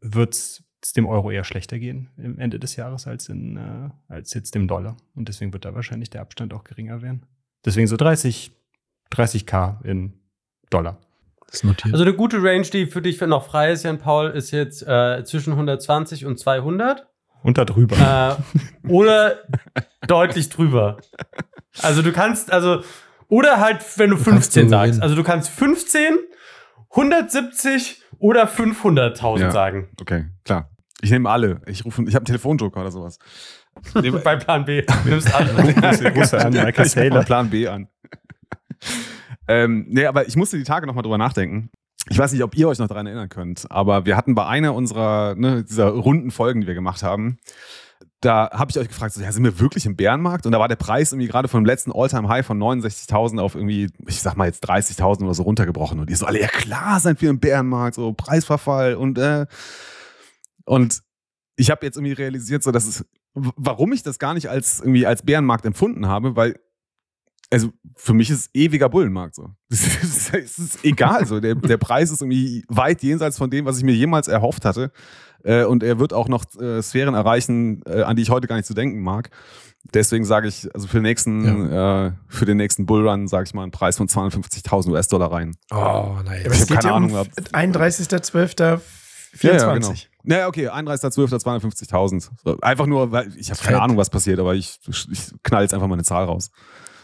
wird 0.00 0.34
es 0.34 0.64
dem 0.96 1.06
Euro 1.06 1.30
eher 1.30 1.44
schlechter 1.44 1.78
gehen 1.78 2.10
im 2.16 2.38
Ende 2.38 2.58
des 2.58 2.76
Jahres 2.76 3.06
als, 3.06 3.28
in, 3.28 3.56
äh, 3.56 3.90
als 4.08 4.32
jetzt 4.34 4.54
dem 4.54 4.66
Dollar. 4.66 4.96
Und 5.14 5.28
deswegen 5.28 5.52
wird 5.52 5.64
da 5.64 5.74
wahrscheinlich 5.74 6.10
der 6.10 6.22
Abstand 6.22 6.54
auch 6.54 6.64
geringer 6.64 7.02
werden. 7.02 7.26
Deswegen 7.64 7.86
so 7.86 7.96
30, 7.96 8.52
30k 9.12 9.84
in 9.84 10.14
Dollar. 10.70 10.98
Also 11.92 12.04
eine 12.04 12.14
gute 12.14 12.42
Range, 12.42 12.62
die 12.62 12.86
für 12.86 13.02
dich 13.02 13.20
noch 13.20 13.44
frei 13.44 13.72
ist, 13.72 13.82
Jan 13.82 13.98
Paul, 13.98 14.30
ist 14.30 14.52
jetzt 14.52 14.86
äh, 14.86 15.24
zwischen 15.24 15.52
120 15.52 16.24
und 16.24 16.38
200. 16.38 17.08
Und 17.42 17.58
da 17.58 17.64
drüber. 17.64 18.38
Äh, 18.84 18.88
oder 18.88 19.38
deutlich 20.06 20.48
drüber. 20.48 20.98
Also 21.82 22.02
du 22.02 22.12
kannst, 22.12 22.52
also, 22.52 22.82
oder 23.30 23.60
halt, 23.60 23.84
wenn 23.96 24.10
du 24.10 24.16
15 24.16 24.68
sagst. 24.68 25.00
Also 25.00 25.14
du 25.14 25.22
kannst 25.22 25.48
15, 25.50 26.18
170 26.90 28.02
oder 28.18 28.46
500.000 28.46 29.40
ja, 29.40 29.50
sagen. 29.50 29.88
Okay, 30.00 30.26
klar. 30.44 30.68
Ich 31.00 31.10
nehme 31.10 31.30
alle. 31.30 31.62
Ich 31.66 31.84
rufe, 31.84 32.02
ich 32.02 32.14
habe 32.14 32.18
einen 32.18 32.26
Telefonjoker 32.26 32.80
oder 32.80 32.90
sowas. 32.90 33.18
Bei 33.94 34.36
Plan 34.36 34.64
B. 34.64 34.82
Du 35.04 35.08
nimmst 35.08 35.34
alle. 35.34 35.52
Rufst 36.14 36.34
an, 36.34 36.52
Michael 36.52 36.84
Saylor. 36.84 37.24
Plan 37.24 37.48
B 37.48 37.66
an. 37.66 37.88
ähm, 39.48 39.86
nee, 39.88 40.04
aber 40.04 40.26
ich 40.28 40.36
musste 40.36 40.58
die 40.58 40.64
Tage 40.64 40.86
nochmal 40.86 41.02
drüber 41.02 41.18
nachdenken. 41.18 41.70
Ich 42.08 42.18
weiß 42.18 42.32
nicht, 42.32 42.42
ob 42.42 42.56
ihr 42.56 42.68
euch 42.68 42.78
noch 42.78 42.88
daran 42.88 43.06
erinnern 43.06 43.28
könnt, 43.28 43.70
aber 43.70 44.04
wir 44.04 44.16
hatten 44.16 44.34
bei 44.34 44.46
einer 44.46 44.74
unserer, 44.74 45.34
ne, 45.36 45.62
dieser 45.62 45.88
runden 45.88 46.30
Folgen, 46.30 46.62
die 46.62 46.66
wir 46.66 46.74
gemacht 46.74 47.02
haben, 47.02 47.38
da 48.20 48.50
habe 48.52 48.70
ich 48.70 48.78
euch 48.78 48.88
gefragt, 48.88 49.14
so, 49.14 49.22
ja, 49.22 49.32
sind 49.32 49.44
wir 49.44 49.58
wirklich 49.58 49.86
im 49.86 49.96
Bärenmarkt? 49.96 50.44
Und 50.44 50.52
da 50.52 50.58
war 50.58 50.68
der 50.68 50.76
Preis 50.76 51.12
irgendwie 51.12 51.28
gerade 51.28 51.48
vom 51.48 51.64
letzten 51.64 51.90
All-Time-High 51.90 52.44
von 52.44 52.58
69.000 52.58 53.40
auf 53.40 53.54
irgendwie, 53.54 53.88
ich 54.06 54.20
sag 54.20 54.36
mal 54.36 54.46
jetzt 54.46 54.68
30.000 54.68 55.24
oder 55.24 55.34
so 55.34 55.42
runtergebrochen. 55.42 55.98
Und 56.00 56.10
die 56.10 56.14
so 56.14 56.26
alle, 56.26 56.40
ja 56.40 56.48
klar 56.48 57.00
sind 57.00 57.22
wir 57.22 57.30
im 57.30 57.40
Bärenmarkt, 57.40 57.94
so 57.94 58.12
Preisverfall 58.12 58.94
und 58.94 59.18
äh. 59.18 59.46
Und 60.66 61.02
ich 61.56 61.70
habe 61.70 61.84
jetzt 61.86 61.96
irgendwie 61.96 62.12
realisiert, 62.12 62.62
so 62.62 62.72
dass 62.72 62.86
es, 62.86 63.04
warum 63.34 63.92
ich 63.92 64.02
das 64.02 64.18
gar 64.18 64.34
nicht 64.34 64.50
als 64.50 64.80
irgendwie 64.80 65.06
als 65.06 65.22
Bärenmarkt 65.22 65.64
empfunden 65.64 66.06
habe, 66.06 66.36
weil 66.36 66.56
also 67.52 67.72
für 67.96 68.14
mich 68.14 68.30
ist 68.30 68.50
ewiger 68.54 68.88
Bullenmarkt 68.88 69.34
so. 69.34 69.50
Es 69.70 70.32
ist, 70.32 70.58
ist, 70.58 70.84
egal 70.84 71.26
so. 71.26 71.40
Der, 71.40 71.56
der 71.56 71.78
Preis 71.78 72.10
ist 72.10 72.22
irgendwie 72.22 72.64
weit 72.68 73.02
jenseits 73.02 73.38
von 73.38 73.50
dem, 73.50 73.64
was 73.64 73.78
ich 73.78 73.84
mir 73.84 73.94
jemals 73.94 74.28
erhofft 74.28 74.64
hatte. 74.64 74.92
Äh, 75.44 75.64
und 75.64 75.82
er 75.82 75.98
wird 75.98 76.12
auch 76.12 76.28
noch 76.28 76.44
äh, 76.60 76.82
Sphären 76.82 77.14
erreichen, 77.14 77.82
äh, 77.86 78.02
an 78.02 78.16
die 78.16 78.22
ich 78.22 78.30
heute 78.30 78.46
gar 78.46 78.56
nicht 78.56 78.66
zu 78.66 78.74
denken 78.74 79.00
mag. 79.00 79.30
Deswegen 79.94 80.24
sage 80.24 80.46
ich, 80.46 80.72
also 80.74 80.86
für 80.86 80.98
den 80.98 81.04
nächsten, 81.04 81.70
ja. 81.72 82.06
äh, 82.06 82.12
für 82.28 82.44
den 82.44 82.58
nächsten 82.58 82.84
Bullrun 82.84 83.28
sage 83.28 83.44
ich 83.44 83.54
mal 83.54 83.62
einen 83.62 83.72
Preis 83.72 83.96
von 83.96 84.08
250.000 84.08 84.90
US-Dollar 84.90 85.32
rein. 85.32 85.56
Oh, 85.70 86.16
nein. 86.24 86.42
Ich 86.44 86.60
habe 86.60 86.74
keine 86.74 86.92
Ahnung. 86.92 87.12
Um 87.12 87.16
31.12.24. 87.16 88.80
Ja, 89.42 89.52
ja, 89.56 89.74
genau. 89.74 89.94
Ja, 90.24 90.48
okay, 90.48 90.68
31.12.250.000. 90.68 92.28
So, 92.44 92.58
einfach 92.60 92.86
nur, 92.86 93.10
weil 93.10 93.34
ich 93.36 93.50
habe 93.50 93.60
keine 93.62 93.80
Ahnung, 93.80 93.96
was 93.96 94.10
passiert, 94.10 94.38
aber 94.38 94.54
ich, 94.54 94.78
ich 94.86 95.32
knall 95.42 95.62
jetzt 95.62 95.72
einfach 95.72 95.86
mal 95.86 95.94
eine 95.94 96.04
Zahl 96.04 96.24
raus. 96.24 96.50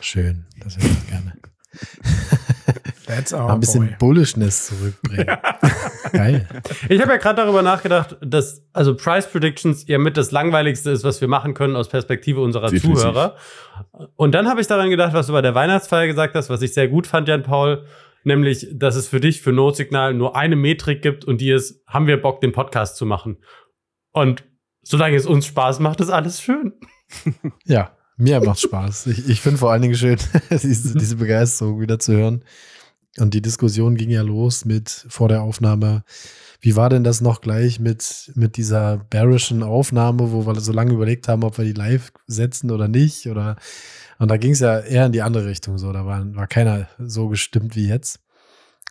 Schön, 0.00 0.44
das 0.62 0.76
hätte 0.76 0.86
ich 0.86 1.08
gerne. 1.08 1.32
That's 3.06 3.32
our 3.32 3.52
ein 3.52 3.60
bisschen 3.60 3.86
boy. 3.86 3.96
Bullishness 3.98 4.66
zurückbringen. 4.66 5.36
Geil. 6.12 6.48
Ich 6.88 7.00
habe 7.00 7.12
ja 7.12 7.18
gerade 7.18 7.42
darüber 7.42 7.62
nachgedacht, 7.62 8.16
dass 8.20 8.64
also 8.72 8.96
Price 8.96 9.30
Predictions 9.30 9.86
ja 9.86 9.98
mit 9.98 10.16
das 10.16 10.32
langweiligste 10.32 10.90
ist, 10.90 11.04
was 11.04 11.20
wir 11.20 11.28
machen 11.28 11.54
können 11.54 11.76
aus 11.76 11.88
Perspektive 11.88 12.40
unserer 12.40 12.70
Definitiv. 12.70 13.02
Zuhörer. 13.02 13.36
Und 14.16 14.34
dann 14.34 14.48
habe 14.48 14.60
ich 14.60 14.66
daran 14.66 14.90
gedacht, 14.90 15.12
was 15.12 15.28
du 15.28 15.32
bei 15.32 15.42
der 15.42 15.54
Weihnachtsfeier 15.54 16.06
gesagt 16.06 16.34
hast, 16.34 16.50
was 16.50 16.62
ich 16.62 16.74
sehr 16.74 16.88
gut 16.88 17.06
fand, 17.06 17.28
Jan 17.28 17.44
Paul, 17.44 17.84
nämlich, 18.24 18.66
dass 18.72 18.96
es 18.96 19.06
für 19.06 19.20
dich 19.20 19.40
für 19.40 19.52
Notsignal 19.52 20.12
nur 20.12 20.34
eine 20.36 20.56
Metrik 20.56 21.00
gibt 21.00 21.24
und 21.24 21.40
die 21.40 21.52
ist, 21.52 21.82
haben 21.86 22.08
wir 22.08 22.20
Bock, 22.20 22.40
den 22.40 22.52
Podcast 22.52 22.96
zu 22.96 23.06
machen? 23.06 23.38
Und 24.10 24.44
solange 24.82 25.16
es 25.16 25.26
uns 25.26 25.46
Spaß 25.46 25.78
macht, 25.78 26.00
ist 26.00 26.10
alles 26.10 26.40
schön. 26.40 26.74
Ja, 27.64 27.95
mir 28.16 28.40
macht 28.40 28.60
Spaß. 28.60 29.08
Ich, 29.08 29.28
ich 29.28 29.40
finde 29.40 29.58
vor 29.58 29.72
allen 29.72 29.82
Dingen 29.82 29.94
schön, 29.94 30.18
diese, 30.50 30.96
diese 30.96 31.16
Begeisterung 31.16 31.80
wieder 31.80 31.98
zu 31.98 32.12
hören. 32.14 32.44
Und 33.18 33.34
die 33.34 33.42
Diskussion 33.42 33.94
ging 33.94 34.10
ja 34.10 34.22
los 34.22 34.64
mit 34.64 35.06
vor 35.08 35.28
der 35.28 35.42
Aufnahme. 35.42 36.04
Wie 36.60 36.76
war 36.76 36.90
denn 36.90 37.04
das 37.04 37.20
noch 37.20 37.40
gleich 37.40 37.80
mit, 37.80 38.32
mit 38.34 38.56
dieser 38.56 38.98
bearischen 38.98 39.62
Aufnahme, 39.62 40.32
wo 40.32 40.46
wir 40.46 40.58
so 40.60 40.72
lange 40.72 40.92
überlegt 40.92 41.28
haben, 41.28 41.44
ob 41.44 41.58
wir 41.58 41.64
die 41.64 41.72
live 41.72 42.12
setzen 42.26 42.70
oder 42.70 42.88
nicht? 42.88 43.26
Oder, 43.26 43.56
und 44.18 44.30
da 44.30 44.36
ging 44.36 44.52
es 44.52 44.60
ja 44.60 44.80
eher 44.80 45.06
in 45.06 45.12
die 45.12 45.22
andere 45.22 45.46
Richtung. 45.46 45.78
So, 45.78 45.92
da 45.92 46.04
war, 46.06 46.34
war 46.34 46.46
keiner 46.46 46.88
so 46.98 47.28
gestimmt 47.28 47.76
wie 47.76 47.86
jetzt. 47.86 48.20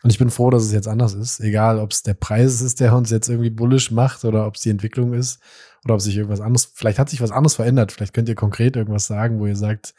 Und 0.02 0.10
ich 0.10 0.18
bin 0.18 0.30
froh, 0.30 0.50
dass 0.50 0.62
es 0.62 0.72
jetzt 0.72 0.88
anders 0.88 1.14
ist. 1.14 1.40
Egal, 1.40 1.78
ob 1.78 1.90
es 1.92 2.02
der 2.02 2.14
Preis 2.14 2.60
ist, 2.60 2.80
der 2.80 2.94
uns 2.94 3.10
jetzt 3.10 3.28
irgendwie 3.28 3.50
bullisch 3.50 3.90
macht 3.90 4.24
oder 4.24 4.46
ob 4.46 4.56
es 4.56 4.62
die 4.62 4.70
Entwicklung 4.70 5.14
ist 5.14 5.40
oder 5.86 5.94
ob 5.94 6.00
sich 6.00 6.16
irgendwas 6.16 6.40
anderes, 6.40 6.72
vielleicht 6.74 6.98
hat 6.98 7.08
sich 7.08 7.20
was 7.20 7.30
anderes 7.30 7.54
verändert. 7.54 7.92
Vielleicht 7.92 8.12
könnt 8.12 8.28
ihr 8.28 8.34
konkret 8.34 8.74
irgendwas 8.74 9.06
sagen, 9.06 9.38
wo 9.38 9.46
ihr 9.46 9.54
sagt, 9.54 9.94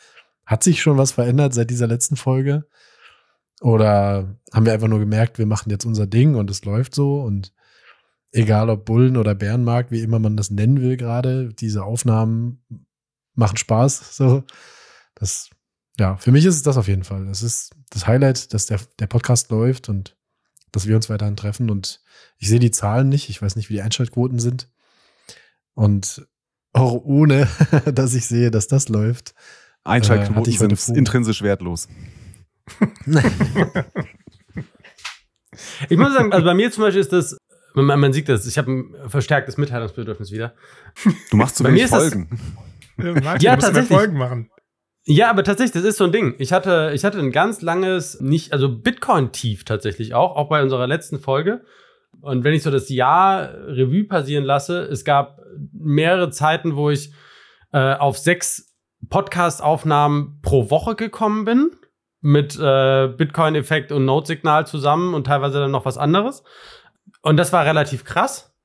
hat 0.45 0.61
sich 0.61 0.81
schon 0.81 0.97
was 0.97 1.13
verändert 1.13 1.53
seit 1.53 1.69
dieser 1.69 1.87
letzten 1.87 2.17
Folge? 2.17 2.67
Oder 3.61 4.37
haben 4.53 4.65
wir 4.65 4.73
einfach 4.73 4.89
nur 4.89 4.99
gemerkt, 4.99 5.39
wir 5.39 5.45
machen 5.45 5.69
jetzt 5.69 5.85
unser 5.85 6.05
Ding 6.05 6.35
und 6.35 6.51
es 6.51 6.65
läuft 6.65 6.93
so 6.93 7.21
und 7.21 7.53
egal 8.31 8.69
ob 8.69 8.83
Bullen 8.83 9.15
oder 9.15 9.33
Bärenmarkt, 9.33 9.91
wie 9.91 10.01
immer 10.01 10.19
man 10.19 10.35
das 10.35 10.51
nennen 10.51 10.81
will 10.81 10.97
gerade, 10.97 11.53
diese 11.53 11.85
Aufnahmen 11.85 12.61
machen 13.33 13.55
Spaß. 13.55 14.17
So, 14.17 14.43
das, 15.15 15.49
ja, 15.97 16.17
für 16.17 16.33
mich 16.33 16.43
ist 16.43 16.55
es 16.55 16.63
das 16.63 16.75
auf 16.75 16.89
jeden 16.89 17.05
Fall. 17.05 17.25
Das 17.27 17.41
ist 17.41 17.73
das 17.91 18.07
Highlight, 18.07 18.53
dass 18.53 18.65
der, 18.65 18.81
der 18.99 19.07
Podcast 19.07 19.51
läuft 19.51 19.87
und 19.87 20.17
dass 20.73 20.85
wir 20.85 20.97
uns 20.97 21.09
weiterhin 21.09 21.37
treffen. 21.37 21.69
Und 21.69 22.01
ich 22.37 22.49
sehe 22.49 22.59
die 22.59 22.71
Zahlen 22.71 23.07
nicht. 23.07 23.29
Ich 23.29 23.41
weiß 23.41 23.55
nicht, 23.55 23.69
wie 23.69 23.75
die 23.75 23.81
Einschaltquoten 23.81 24.39
sind. 24.39 24.69
Und 25.77 26.27
auch 26.73 26.93
ohne, 27.03 27.47
dass 27.93 28.15
ich 28.15 28.25
sehe, 28.25 28.49
dass 28.49 28.67
das 28.67 28.89
läuft. 28.89 29.35
Einschaltquoten 29.83 30.71
äh, 30.71 30.75
sind 30.75 30.97
intrinsisch 30.97 31.41
wertlos. 31.43 31.87
Ich 35.89 35.97
muss 35.97 36.13
sagen, 36.13 36.31
also 36.31 36.45
bei 36.45 36.53
mir 36.53 36.71
zum 36.71 36.83
Beispiel 36.83 37.01
ist 37.01 37.11
das, 37.11 37.35
man, 37.73 37.99
man 37.99 38.13
sieht 38.13 38.29
das, 38.29 38.45
ich 38.45 38.59
habe 38.59 38.71
ein 38.71 38.95
verstärktes 39.07 39.57
Mitteilungsbedürfnis 39.57 40.31
wieder. 40.31 40.53
Du 41.31 41.37
machst 41.37 41.55
zu 41.55 41.63
wenig 41.63 41.87
Folgen. 41.87 42.29
Das, 42.95 43.41
ja, 43.41 43.55
tatsächlich. 43.55 43.97
Folgen 43.97 44.17
machen. 44.17 44.51
Ja, 45.05 45.31
aber 45.31 45.43
tatsächlich, 45.43 45.73
das 45.73 45.83
ist 45.83 45.97
so 45.97 46.03
ein 46.03 46.11
Ding. 46.11 46.35
Ich 46.37 46.53
hatte, 46.53 46.91
ich 46.93 47.03
hatte 47.03 47.17
ein 47.17 47.31
ganz 47.31 47.61
langes, 47.61 48.21
nicht, 48.21 48.53
also 48.53 48.69
Bitcoin-Tief 48.69 49.63
tatsächlich 49.63 50.13
auch, 50.13 50.35
auch 50.35 50.47
bei 50.47 50.61
unserer 50.61 50.85
letzten 50.85 51.19
Folge. 51.19 51.63
Und 52.21 52.43
wenn 52.43 52.53
ich 52.53 52.63
so 52.63 52.71
das 52.71 52.89
Jahr 52.89 53.53
Revue 53.67 54.03
passieren 54.03 54.43
lasse, 54.43 54.81
es 54.81 55.05
gab 55.05 55.36
mehrere 55.71 56.29
Zeiten, 56.29 56.75
wo 56.75 56.89
ich 56.89 57.11
äh, 57.71 57.95
auf 57.95 58.17
sechs 58.17 58.75
Podcast-Aufnahmen 59.09 60.39
pro 60.41 60.69
Woche 60.69 60.95
gekommen 60.95 61.45
bin 61.45 61.71
mit 62.21 62.57
äh, 62.59 63.07
Bitcoin-Effekt 63.07 63.91
und 63.91 64.05
Node-Signal 64.05 64.67
zusammen 64.67 65.13
und 65.13 65.27
teilweise 65.27 65.59
dann 65.59 65.71
noch 65.71 65.85
was 65.85 65.97
anderes. 65.97 66.43
Und 67.21 67.37
das 67.37 67.53
war 67.53 67.65
relativ 67.65 68.03
krass. 68.03 68.55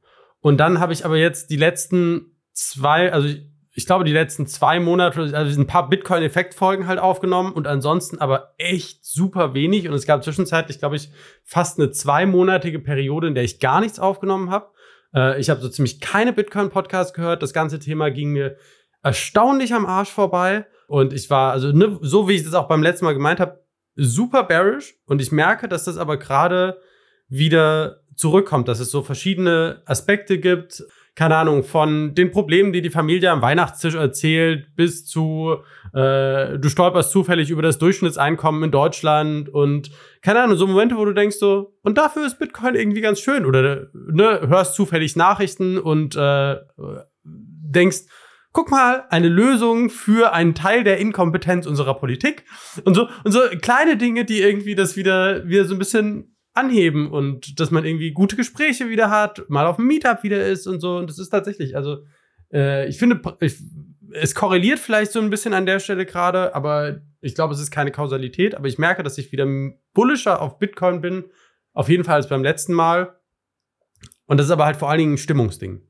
Und 0.41 0.59
dann 0.59 0.81
habe 0.81 0.93
ich 0.93 1.05
aber 1.05 1.17
jetzt 1.17 1.51
die 1.51 1.57
letzten 1.57 2.37
zwei, 2.53 3.13
also 3.13 3.29
ich, 3.29 3.47
ich 3.75 3.87
glaube, 3.87 4.05
die 4.05 4.13
letzten 4.13 4.47
zwei 4.47 4.81
Monate, 4.81 5.37
also 5.37 5.61
ein 5.61 5.67
paar 5.67 5.89
Bitcoin-Effekt-Folgen 5.89 6.87
halt 6.87 6.99
aufgenommen 6.99 7.53
und 7.53 7.67
ansonsten 7.67 8.19
aber 8.19 8.55
echt 8.59 9.05
super 9.05 9.55
wenig. 9.55 9.89
Und 9.89 9.95
es 9.95 10.07
gab 10.07 10.25
zwischenzeitlich, 10.25 10.79
glaube 10.79 10.97
ich, 10.97 11.11
fast 11.45 11.79
eine 11.79 11.91
zweimonatige 11.91 12.81
Periode, 12.81 13.29
in 13.29 13.35
der 13.35 13.45
ich 13.45 13.61
gar 13.61 13.81
nichts 13.81 13.99
aufgenommen 13.99 14.51
habe. 14.51 14.72
Äh, 15.15 15.41
ich 15.41 15.51
habe 15.51 15.61
so 15.61 15.69
ziemlich 15.69 16.01
keine 16.01 16.33
Bitcoin-Podcasts 16.33 17.15
gehört. 17.15 17.43
Das 17.43 17.53
ganze 17.53 17.79
Thema 17.79 18.11
ging 18.11 18.31
mir 18.31 18.57
erstaunlich 19.03 19.75
am 19.75 19.87
Arsch 19.87 20.11
vorbei. 20.11 20.67
Und 20.87 21.13
ich 21.13 21.31
war, 21.31 21.53
also 21.53 21.73
ne, 21.73 21.99
so 22.01 22.29
wie 22.29 22.35
ich 22.35 22.45
das 22.45 22.55
auch 22.55 22.69
beim 22.69 22.83
letzten 22.83 23.05
Mal 23.05 23.15
gemeint 23.15 23.41
habe, 23.41 23.65
super 23.97 24.45
bearish. 24.45 24.95
Und 25.07 25.21
ich 25.21 25.33
merke, 25.33 25.69
dass 25.69 25.85
das 25.85 25.97
aber 25.97 26.17
gerade 26.17 26.81
wieder 27.29 28.01
zurückkommt, 28.15 28.69
dass 28.69 28.81
es 28.81 28.91
so 28.91 29.03
verschiedene 29.03 29.83
Aspekte 29.87 30.39
gibt 30.39 30.85
keine 31.15 31.37
Ahnung, 31.37 31.63
von 31.63 32.15
den 32.15 32.31
Problemen, 32.31 32.73
die 32.73 32.81
die 32.81 32.91
Familie 32.91 33.31
am 33.31 33.43
Weihnachtstisch 33.43 33.95
erzählt, 33.95 34.75
bis 34.77 35.05
zu, 35.05 35.57
äh, 35.93 36.59
du 36.59 36.69
stolperst 36.69 37.13
zufällig 37.13 37.51
über 37.51 37.61
das 37.61 37.79
Durchschnittseinkommen 37.79 38.65
in 38.65 38.71
Deutschland 38.71 39.51
und 39.51 39.91
keine 40.23 40.43
Ahnung, 40.43 40.57
so 40.57 40.67
Momente, 40.67 40.97
wo 40.97 41.05
du 41.05 41.13
denkst 41.13 41.37
so, 41.37 41.75
und 41.83 41.99
dafür 41.99 42.25
ist 42.25 42.39
Bitcoin 42.39 42.75
irgendwie 42.75 43.03
ganz 43.03 43.21
schön. 43.21 43.45
Oder 43.45 43.89
ne, 43.93 44.41
hörst 44.49 44.75
zufällig 44.75 45.15
Nachrichten 45.17 45.77
und 45.77 46.17
äh, 46.17 46.57
denkst, 47.25 48.03
guck 48.53 48.71
mal, 48.71 49.05
eine 49.11 49.29
Lösung 49.29 49.91
für 49.91 50.33
einen 50.33 50.55
Teil 50.55 50.85
der 50.85 50.99
Inkompetenz 50.99 51.67
unserer 51.67 51.95
Politik. 51.95 52.45
Und 52.85 52.95
so 52.95 53.09
und 53.25 53.33
so 53.33 53.41
kleine 53.61 53.97
Dinge, 53.97 54.25
die 54.25 54.41
irgendwie 54.41 54.75
das 54.75 54.97
wieder 54.97 55.47
wieder 55.47 55.65
so 55.65 55.75
ein 55.75 55.79
bisschen 55.79 56.32
anheben 56.55 57.11
und 57.11 57.59
dass 57.61 57.71
man 57.71 57.85
irgendwie 57.85 58.13
gute 58.13 58.37
Gespräche 58.37 58.89
wieder 58.89 59.11
hat, 59.11 59.49
mal 59.49 59.67
auf 59.67 59.77
dem 59.77 59.87
Meetup 59.87 60.23
wieder 60.23 60.47
ist 60.47 60.67
und 60.67 60.81
so. 60.81 60.97
Und 60.97 61.09
das 61.09 61.19
ist 61.19 61.31
tatsächlich, 61.31 61.77
also 61.77 62.05
äh, 62.53 62.89
ich 62.89 62.99
finde, 62.99 63.21
ich, 63.41 63.57
es 64.13 64.35
korreliert 64.35 64.79
vielleicht 64.79 65.13
so 65.13 65.21
ein 65.21 65.31
bisschen 65.31 65.55
an 65.55 65.65
der 65.65 65.81
Stelle 65.81 66.05
gerade, 66.05 66.55
aber 66.55 67.01
ich 67.21 67.35
glaube, 67.35 67.55
es 67.55 67.61
ist 67.61 67.71
keine 67.71 67.91
Kausalität. 67.91 68.55
Aber 68.55 68.69
ich 68.69 68.79
merke, 68.79 69.03
dass 69.03 69.17
ich 69.17 69.33
wieder 69.33 69.47
bullischer 69.95 70.43
auf 70.43 70.59
Bitcoin 70.59 71.01
bin, 71.01 71.25
auf 71.73 71.89
jeden 71.89 72.05
Fall 72.05 72.17
als 72.17 72.29
beim 72.29 72.43
letzten 72.43 72.75
Mal. 72.75 73.19
Und 74.27 74.37
das 74.39 74.47
ist 74.47 74.53
aber 74.53 74.67
halt 74.67 74.77
vor 74.77 74.91
allen 74.91 74.99
Dingen 74.99 75.15
ein 75.15 75.19
Stimmungsding. 75.19 75.81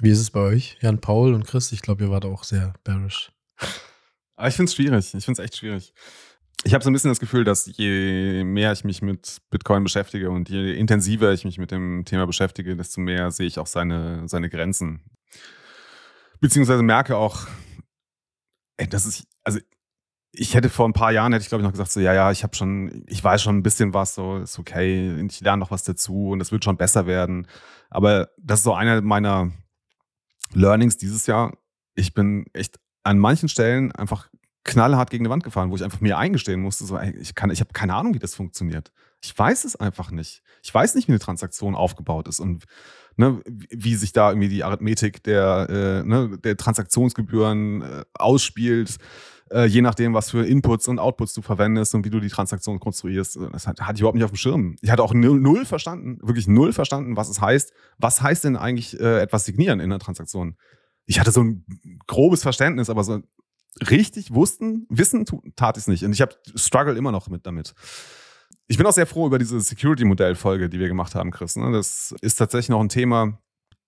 Wie 0.00 0.10
ist 0.10 0.20
es 0.20 0.30
bei 0.30 0.40
euch, 0.40 0.78
Jan 0.80 1.00
Paul 1.00 1.34
und 1.34 1.46
Chris? 1.46 1.70
Ich 1.70 1.82
glaube, 1.82 2.04
ihr 2.04 2.10
wart 2.10 2.24
auch 2.24 2.42
sehr 2.42 2.74
bearish. 2.82 3.30
Aber 4.34 4.48
ich 4.48 4.54
finde 4.54 4.68
es 4.68 4.74
schwierig. 4.74 5.14
Ich 5.14 5.24
finde 5.24 5.40
es 5.40 5.44
echt 5.44 5.56
schwierig 5.56 5.92
ich 6.64 6.74
habe 6.74 6.84
so 6.84 6.90
ein 6.90 6.92
bisschen 6.92 7.10
das 7.10 7.20
Gefühl, 7.20 7.44
dass 7.44 7.66
je 7.76 8.44
mehr 8.44 8.72
ich 8.72 8.84
mich 8.84 9.02
mit 9.02 9.38
Bitcoin 9.50 9.82
beschäftige 9.82 10.30
und 10.30 10.48
je 10.48 10.74
intensiver 10.74 11.32
ich 11.32 11.44
mich 11.44 11.58
mit 11.58 11.70
dem 11.72 12.04
Thema 12.04 12.26
beschäftige, 12.26 12.76
desto 12.76 13.00
mehr 13.00 13.30
sehe 13.30 13.46
ich 13.46 13.58
auch 13.58 13.66
seine, 13.66 14.28
seine 14.28 14.48
Grenzen. 14.48 15.02
Beziehungsweise 16.40 16.82
merke 16.82 17.16
auch, 17.16 17.46
ey, 18.76 18.88
das 18.88 19.06
ist, 19.06 19.24
also 19.44 19.58
ich 20.32 20.54
hätte 20.54 20.70
vor 20.70 20.88
ein 20.88 20.94
paar 20.94 21.12
Jahren, 21.12 21.32
hätte 21.32 21.42
ich 21.42 21.48
glaube 21.48 21.62
ich 21.62 21.66
noch 21.66 21.72
gesagt, 21.72 21.90
so, 21.90 22.00
ja, 22.00 22.14
ja, 22.14 22.30
ich 22.30 22.42
habe 22.42 22.56
schon, 22.56 23.04
ich 23.06 23.22
weiß 23.22 23.42
schon 23.42 23.58
ein 23.58 23.62
bisschen 23.62 23.92
was, 23.92 24.14
so, 24.14 24.38
ist 24.38 24.58
okay, 24.58 25.20
ich 25.26 25.40
lerne 25.40 25.60
noch 25.60 25.70
was 25.70 25.82
dazu 25.84 26.30
und 26.30 26.38
das 26.38 26.52
wird 26.52 26.64
schon 26.64 26.76
besser 26.76 27.06
werden. 27.06 27.46
Aber 27.90 28.30
das 28.38 28.60
ist 28.60 28.64
so 28.64 28.72
einer 28.72 29.02
meiner 29.02 29.50
Learnings 30.54 30.96
dieses 30.96 31.26
Jahr. 31.26 31.56
Ich 31.94 32.14
bin 32.14 32.46
echt 32.52 32.78
an 33.02 33.18
manchen 33.18 33.48
Stellen 33.48 33.92
einfach 33.92 34.28
knallhart 34.64 35.10
gegen 35.10 35.24
die 35.24 35.30
Wand 35.30 35.44
gefahren, 35.44 35.70
wo 35.70 35.76
ich 35.76 35.84
einfach 35.84 36.00
mir 36.00 36.18
eingestehen 36.18 36.60
musste, 36.60 36.84
so, 36.84 36.96
ey, 36.96 37.14
ich, 37.16 37.34
kann, 37.34 37.50
ich 37.50 37.60
habe 37.60 37.72
keine 37.72 37.94
Ahnung, 37.94 38.14
wie 38.14 38.18
das 38.18 38.34
funktioniert. 38.34 38.92
Ich 39.20 39.36
weiß 39.36 39.64
es 39.64 39.76
einfach 39.76 40.10
nicht. 40.10 40.42
Ich 40.62 40.72
weiß 40.72 40.94
nicht, 40.94 41.08
wie 41.08 41.12
eine 41.12 41.18
Transaktion 41.18 41.74
aufgebaut 41.74 42.28
ist 42.28 42.40
und 42.40 42.64
ne, 43.16 43.40
wie 43.44 43.94
sich 43.94 44.12
da 44.12 44.30
irgendwie 44.30 44.48
die 44.48 44.64
Arithmetik 44.64 45.22
der, 45.24 45.68
äh, 45.68 46.08
ne, 46.08 46.38
der 46.42 46.56
Transaktionsgebühren 46.56 47.82
äh, 47.82 48.04
ausspielt, 48.14 48.98
äh, 49.50 49.66
je 49.66 49.82
nachdem, 49.82 50.14
was 50.14 50.30
für 50.30 50.46
Inputs 50.46 50.88
und 50.88 50.98
Outputs 50.98 51.34
du 51.34 51.42
verwendest 51.42 51.94
und 51.94 52.04
wie 52.04 52.10
du 52.10 52.20
die 52.20 52.28
Transaktion 52.28 52.80
konstruierst. 52.80 53.38
Das 53.52 53.66
hatte 53.66 53.92
ich 53.94 54.00
überhaupt 54.00 54.16
nicht 54.16 54.24
auf 54.24 54.30
dem 54.30 54.36
Schirm. 54.36 54.76
Ich 54.80 54.90
hatte 54.90 55.02
auch 55.02 55.14
null, 55.14 55.40
null 55.40 55.64
verstanden, 55.64 56.18
wirklich 56.22 56.48
null 56.48 56.72
verstanden, 56.72 57.16
was 57.16 57.28
es 57.28 57.40
heißt. 57.40 57.72
Was 57.98 58.22
heißt 58.22 58.44
denn 58.44 58.56
eigentlich 58.56 58.98
äh, 58.98 59.20
etwas 59.20 59.44
signieren 59.44 59.80
in 59.80 59.92
einer 59.92 59.98
Transaktion? 59.98 60.56
Ich 61.04 61.20
hatte 61.20 61.32
so 61.32 61.42
ein 61.42 61.64
grobes 62.06 62.42
Verständnis, 62.42 62.88
aber 62.88 63.04
so 63.04 63.20
richtig 63.80 64.34
wussten, 64.34 64.86
wissen 64.88 65.24
tat 65.56 65.76
ich 65.76 65.82
es 65.82 65.88
nicht. 65.88 66.04
Und 66.04 66.12
ich 66.12 66.20
habe 66.20 66.34
struggle 66.54 66.96
immer 66.96 67.12
noch 67.12 67.28
mit 67.28 67.46
damit. 67.46 67.74
Ich 68.68 68.76
bin 68.76 68.86
auch 68.86 68.92
sehr 68.92 69.06
froh 69.06 69.26
über 69.26 69.38
diese 69.38 69.60
Security-Modell-Folge, 69.60 70.68
die 70.68 70.78
wir 70.78 70.88
gemacht 70.88 71.14
haben, 71.14 71.30
Chris. 71.30 71.56
Ne? 71.56 71.72
Das 71.72 72.14
ist 72.20 72.36
tatsächlich 72.36 72.68
noch 72.68 72.80
ein 72.80 72.88
Thema, 72.88 73.38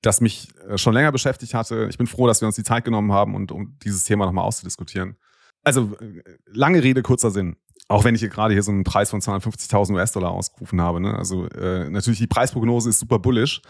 das 0.03 0.21
mich 0.21 0.49
äh, 0.69 0.79
schon 0.79 0.95
länger 0.95 1.13
beschäftigt 1.13 1.55
hatte. 1.55 1.87
Ich 1.89 1.99
bin 1.99 2.07
froh, 2.07 2.27
dass 2.27 2.41
wir 2.41 2.47
uns 2.47 2.57
die 2.57 2.65
Zeit 2.65 2.85
genommen 2.85 3.13
haben, 3.13 3.35
und, 3.35 3.53
um 3.53 3.79
dieses 3.83 4.05
Thema 4.05 4.27
nochmal 4.27 4.45
auszudiskutieren. 4.45 5.17
Also, 5.63 5.97
äh, 6.01 6.23
lange 6.47 6.83
Rede, 6.83 7.03
kurzer 7.03 7.31
Sinn. 7.31 7.57
Auch 7.89 8.05
wenn 8.05 8.15
ich 8.15 8.21
hier 8.21 8.31
gerade 8.31 8.55
hier 8.55 8.63
so 8.63 8.73
einen 8.73 8.85
Preis 8.85 9.11
von 9.11 9.21
250.000 9.21 9.95
US-Dollar 9.95 10.31
ausgerufen 10.31 10.81
habe. 10.81 11.01
Ne? 11.01 11.17
Also, 11.17 11.47
äh, 11.49 11.89
natürlich, 11.89 12.19
die 12.19 12.27
Preisprognose 12.27 12.91
ist 12.91 12.99
super 12.99 13.19
bullish. 13.19 13.63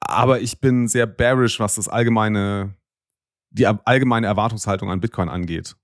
Aber 0.00 0.40
ich 0.40 0.60
bin 0.60 0.88
sehr 0.88 1.06
bearish, 1.06 1.60
was 1.60 1.76
das 1.76 1.88
allgemeine 1.88 2.74
die 3.52 3.66
allgemeine 3.66 4.26
Erwartungshaltung 4.26 4.90
an 4.90 5.00
Bitcoin 5.00 5.28
angeht. 5.28 5.76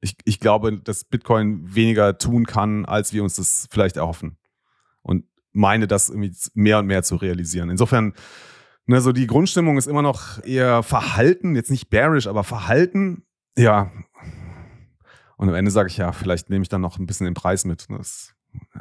Ich, 0.00 0.16
ich 0.24 0.40
glaube, 0.40 0.80
dass 0.80 1.04
Bitcoin 1.04 1.74
weniger 1.74 2.18
tun 2.18 2.46
kann, 2.46 2.84
als 2.84 3.12
wir 3.12 3.22
uns 3.22 3.36
das 3.36 3.66
vielleicht 3.70 3.96
erhoffen. 3.96 4.38
Und 5.02 5.24
meine, 5.52 5.86
das 5.86 6.08
irgendwie 6.08 6.34
mehr 6.54 6.78
und 6.78 6.86
mehr 6.86 7.02
zu 7.02 7.16
realisieren. 7.16 7.70
Insofern, 7.70 8.12
ne, 8.86 9.00
so 9.00 9.12
die 9.12 9.26
Grundstimmung 9.26 9.78
ist 9.78 9.86
immer 9.86 10.02
noch 10.02 10.42
eher 10.44 10.82
verhalten, 10.82 11.56
jetzt 11.56 11.70
nicht 11.70 11.88
bearish, 11.88 12.26
aber 12.26 12.44
verhalten. 12.44 13.24
Ja. 13.56 13.90
Und 15.36 15.48
am 15.48 15.54
Ende 15.54 15.70
sage 15.70 15.88
ich 15.88 15.96
ja, 15.96 16.12
vielleicht 16.12 16.50
nehme 16.50 16.62
ich 16.62 16.68
dann 16.68 16.80
noch 16.80 16.98
ein 16.98 17.06
bisschen 17.06 17.24
den 17.24 17.34
Preis 17.34 17.64
mit. 17.64 17.86
Das 17.90 18.34
äh, 18.74 18.80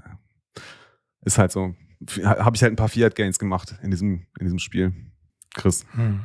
ist 1.21 1.37
halt 1.37 1.51
so. 1.51 1.75
Habe 2.23 2.55
ich 2.55 2.61
halt 2.61 2.73
ein 2.73 2.77
paar 2.77 2.89
Fiat 2.89 3.15
Gains 3.15 3.39
gemacht 3.39 3.75
in 3.81 3.89
diesem, 3.89 4.27
in 4.37 4.45
diesem 4.45 4.59
Spiel. 4.59 4.93
Chris. 5.53 5.85
Hm. 5.93 6.21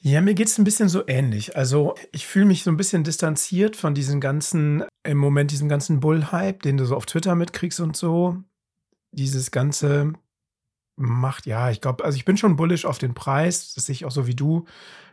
Ja, 0.00 0.20
mir 0.20 0.34
geht 0.34 0.46
es 0.46 0.58
ein 0.58 0.64
bisschen 0.64 0.88
so 0.88 1.02
ähnlich. 1.08 1.56
Also 1.56 1.94
ich 2.12 2.26
fühle 2.26 2.46
mich 2.46 2.62
so 2.62 2.70
ein 2.70 2.76
bisschen 2.76 3.02
distanziert 3.02 3.74
von 3.74 3.94
diesem 3.94 4.20
ganzen, 4.20 4.84
im 5.02 5.18
Moment 5.18 5.50
diesem 5.50 5.68
ganzen 5.68 5.98
Bull-Hype, 5.98 6.62
den 6.62 6.76
du 6.76 6.84
so 6.84 6.94
auf 6.94 7.06
Twitter 7.06 7.34
mitkriegst 7.34 7.80
und 7.80 7.96
so. 7.96 8.36
Dieses 9.10 9.50
ganze 9.50 10.12
macht, 10.96 11.46
ja, 11.46 11.70
ich 11.70 11.80
glaube, 11.80 12.04
also 12.04 12.16
ich 12.16 12.24
bin 12.24 12.36
schon 12.36 12.56
bullish 12.56 12.84
auf 12.84 12.98
den 12.98 13.14
Preis, 13.14 13.74
das 13.74 13.86
sehe 13.86 13.94
ich 13.94 14.04
auch 14.04 14.10
so 14.10 14.26
wie 14.26 14.34
du. 14.34 14.66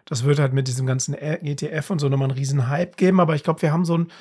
Das 0.05 0.23
wird 0.23 0.38
halt 0.38 0.53
mit 0.53 0.67
diesem 0.67 0.86
ganzen 0.86 1.15
ETF 1.15 1.89
und 1.89 1.99
so 1.99 2.09
nochmal 2.09 2.29
einen 2.29 2.38
riesen 2.38 2.67
Hype 2.69 2.95
geben, 2.97 3.19
aber 3.19 3.36
ich 3.36 3.43
glaube, 3.43 3.63
wir 3.63 3.71
haben 3.71 3.86
so 3.86 3.97
ein, 3.97 4.11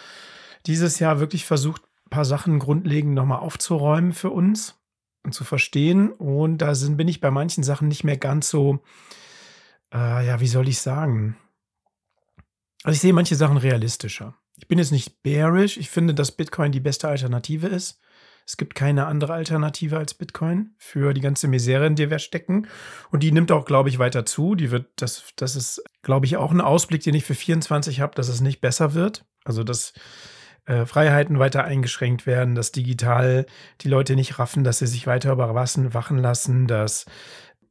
dieses 0.67 0.99
Jahr 0.99 1.21
wirklich 1.21 1.45
versucht, 1.45 1.83
ein 2.07 2.11
paar 2.11 2.25
Sachen 2.25 2.59
grundlegend 2.59 3.15
nochmal 3.15 3.41
aufzuräumen 3.41 4.15
für 4.15 4.31
uns 4.31 4.79
und 5.25 5.35
zu 5.35 5.45
verstehen. 5.45 6.11
Und 6.11 6.59
da 6.59 6.75
sind, 6.75 6.97
bin 6.97 7.09
ich 7.09 7.21
bei 7.21 7.31
manchen 7.31 7.65
Sachen 7.65 7.89
nicht 7.89 8.05
mehr 8.05 8.17
ganz 8.17 8.49
so, 8.49 8.81
äh, 9.93 10.27
ja, 10.27 10.41
wie 10.41 10.49
soll 10.49 10.69
ich 10.69 10.79
sagen? 10.79 11.37
Also 12.83 12.97
ich 12.97 13.01
sehe 13.01 13.13
manche 13.13 13.37
Sachen 13.37 13.57
realistischer. 13.57 14.35
Ich 14.57 14.69
bin 14.69 14.79
jetzt 14.79 14.93
nicht 14.93 15.23
bearish. 15.23 15.77
Ich 15.77 15.91
finde, 15.91 16.15
dass 16.15 16.33
Bitcoin 16.33 16.73
die 16.73 16.81
beste 16.81 17.09
Alternative 17.09 17.67
ist. 17.67 18.01
Es 18.47 18.59
gibt 18.59 18.75
keine 18.75 19.07
andere 19.07 19.33
Alternative 19.33 19.97
als 19.97 20.13
Bitcoin 20.13 20.75
für 20.77 21.15
die 21.15 21.23
ganze 21.23 21.49
Misere, 21.49 21.87
in 21.87 21.97
der 21.97 22.11
wir 22.11 22.19
stecken. 22.19 22.69
Und 23.11 23.23
die 23.23 23.33
nimmt 23.33 23.51
auch, 23.51 23.65
glaube 23.65 23.89
ich, 23.89 23.99
weiter 23.99 24.27
zu. 24.27 24.55
Die 24.55 24.71
wird, 24.71 24.87
das, 24.97 25.25
das 25.37 25.57
ist, 25.57 25.83
glaube 26.03 26.27
ich, 26.27 26.37
auch 26.37 26.53
ein 26.53 26.61
Ausblick, 26.61 27.03
den 27.03 27.15
ich 27.15 27.25
für 27.25 27.35
24 27.35 28.01
habe, 28.01 28.15
dass 28.15 28.29
es 28.29 28.43
nicht 28.43 28.61
besser 28.61 28.93
wird. 28.93 29.25
Also, 29.45 29.65
dass 29.65 29.95
äh, 30.67 30.85
Freiheiten 30.85 31.39
weiter 31.39 31.65
eingeschränkt 31.65 32.27
werden, 32.27 32.55
dass 32.55 32.71
digital 32.71 33.47
die 33.81 33.89
Leute 33.89 34.15
nicht 34.15 34.39
raffen, 34.39 34.63
dass 34.63 34.79
sie 34.79 34.87
sich 34.87 35.07
weiter 35.07 35.33
überwachen 35.33 36.19
lassen, 36.19 36.67
dass 36.67 37.07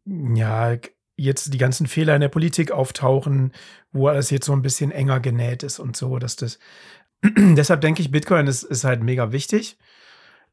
ja, 0.05 0.75
jetzt 1.15 1.53
die 1.53 1.57
ganzen 1.57 1.87
Fehler 1.87 2.15
in 2.15 2.21
der 2.21 2.29
Politik 2.29 2.71
auftauchen, 2.71 3.51
wo 3.91 4.07
alles 4.07 4.29
jetzt 4.29 4.45
so 4.45 4.53
ein 4.53 4.61
bisschen 4.61 4.91
enger 4.91 5.19
genäht 5.19 5.63
ist 5.63 5.79
und 5.79 5.95
so, 5.95 6.17
dass 6.19 6.35
das. 6.35 6.59
Deshalb 7.23 7.81
denke 7.81 8.01
ich, 8.01 8.11
Bitcoin 8.11 8.47
ist, 8.47 8.63
ist 8.63 8.83
halt 8.83 9.03
mega 9.03 9.31
wichtig. 9.31 9.77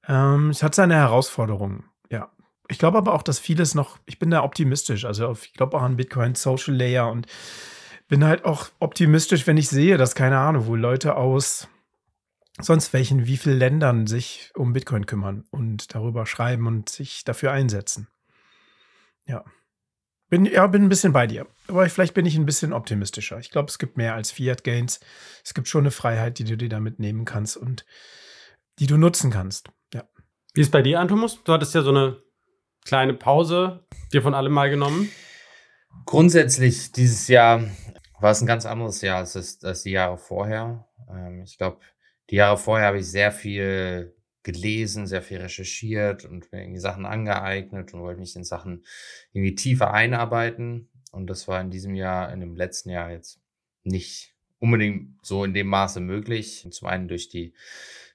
Ähm, 0.07 0.51
es 0.51 0.63
hat 0.63 0.75
seine 0.75 0.95
Herausforderungen, 0.95 1.85
ja. 2.11 2.31
Ich 2.69 2.79
glaube 2.79 2.99
aber 2.99 3.15
auch, 3.15 3.23
dass 3.23 3.41
vieles 3.41 3.75
noch, 3.75 3.99
ich 4.07 4.21
bin 4.21 4.31
da 4.31 4.45
optimistisch. 4.45 5.05
Also 5.05 5.33
ich 5.33 5.55
glaube 5.55 5.77
auch 5.77 5.83
an 5.83 5.97
Bitcoin 5.97 6.37
Social 6.37 6.75
Layer 6.75 7.11
und 7.11 7.27
bin 8.07 8.25
halt 8.25 8.45
auch 8.45 8.69
optimistisch, 8.79 9.47
wenn 9.47 9.57
ich 9.57 9.69
sehe, 9.69 9.97
dass, 9.97 10.15
keine 10.15 10.39
Ahnung, 10.39 10.67
wo 10.67 10.77
Leute 10.77 11.17
aus 11.17 11.69
sonst 12.61 12.93
welchen, 12.93 13.27
wie 13.27 13.37
vielen 13.37 13.59
Ländern 13.59 14.07
sich 14.07 14.53
um 14.55 14.73
Bitcoin 14.73 15.07
kümmern 15.07 15.45
und 15.51 15.95
darüber 15.95 16.27
schreiben 16.27 16.67
und 16.67 16.89
sich 16.89 17.25
dafür 17.25 17.53
einsetzen. 17.53 18.09
Ja. 19.27 19.45
Bin, 20.31 20.47
ja, 20.47 20.67
bin 20.69 20.85
ein 20.85 20.89
bisschen 20.89 21.13
bei 21.13 21.27
dir. 21.27 21.47
Aber 21.67 21.89
vielleicht 21.89 22.15
bin 22.15 22.25
ich 22.25 22.37
ein 22.37 22.47
bisschen 22.47 22.73
optimistischer. 22.73 23.39
Ich 23.39 23.51
glaube, 23.51 23.69
es 23.69 23.79
gibt 23.79 23.97
mehr 23.97 24.15
als 24.15 24.31
Fiat 24.31 24.63
Gains. 24.63 25.01
Es 25.45 25.55
gibt 25.55 25.67
schon 25.67 25.83
eine 25.83 25.91
Freiheit, 25.91 26.39
die 26.39 26.45
du 26.45 26.57
dir 26.57 26.69
damit 26.69 27.01
nehmen 27.01 27.25
kannst 27.25 27.57
und 27.57 27.85
die 28.79 28.87
du 28.87 28.97
nutzen 28.97 29.33
kannst. 29.33 29.71
Ja. 29.93 30.05
Wie 30.55 30.61
ist 30.61 30.71
bei 30.71 30.83
dir, 30.83 31.01
Antomus? 31.01 31.43
Du 31.43 31.53
hattest 31.53 31.75
ja 31.75 31.83
so 31.83 31.91
eine 31.91 32.23
kleine 32.85 33.15
Pause 33.15 33.85
dir 34.13 34.23
von 34.23 34.35
allem 34.35 34.53
mal 34.53 34.71
genommen. 34.71 35.11
Grundsätzlich 36.07 36.93
dieses 36.93 37.27
Jahr 37.27 37.65
war 38.21 38.31
es 38.31 38.41
ein 38.41 38.47
ganz 38.47 38.67
anderes 38.67 39.01
Jahr 39.03 39.19
als, 39.19 39.33
das, 39.33 39.63
als 39.65 39.83
die 39.83 39.91
Jahre 39.91 40.17
vorher. 40.17 40.87
Ähm, 41.11 41.43
ich 41.43 41.59
glaube, 41.59 41.81
die 42.31 42.37
Jahre 42.37 42.57
vorher 42.57 42.87
habe 42.87 43.01
ich 43.01 43.11
sehr 43.11 43.33
viel 43.33 44.15
gelesen, 44.43 45.07
sehr 45.07 45.23
viel 45.23 45.39
recherchiert 45.39 46.25
und 46.25 46.51
mir 46.53 46.63
irgendwie 46.63 46.81
Sachen 46.81 47.07
angeeignet 47.07 47.93
und 47.93 48.01
wollte 48.01 48.21
mich 48.21 48.37
in 48.37 48.45
Sachen 48.45 48.85
irgendwie 49.33 49.55
tiefer 49.55 49.93
einarbeiten. 49.93 50.89
Und 51.13 51.29
das 51.29 51.49
war 51.49 51.61
in 51.61 51.71
diesem 51.71 51.95
Jahr, 51.95 52.33
in 52.33 52.41
dem 52.41 52.57
letzten 52.57 52.91
Jahr 52.91 53.11
jetzt 53.11 53.41
nicht 53.83 54.35
unbedingt 54.59 55.25
so 55.25 55.45
in 55.45 55.55
dem 55.55 55.67
Maße 55.67 56.01
möglich. 56.01 56.67
Zum 56.71 56.89
einen 56.89 57.09
durch 57.09 57.29
die 57.29 57.55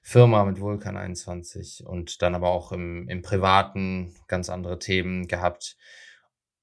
Firma 0.02 0.44
mit 0.44 0.60
Vulkan 0.60 0.96
21 0.96 1.84
und 1.84 2.22
dann 2.22 2.34
aber 2.34 2.50
auch 2.50 2.72
im, 2.72 3.08
im 3.08 3.22
Privaten 3.22 4.14
ganz 4.28 4.48
andere 4.48 4.78
Themen 4.78 5.26
gehabt. 5.26 5.76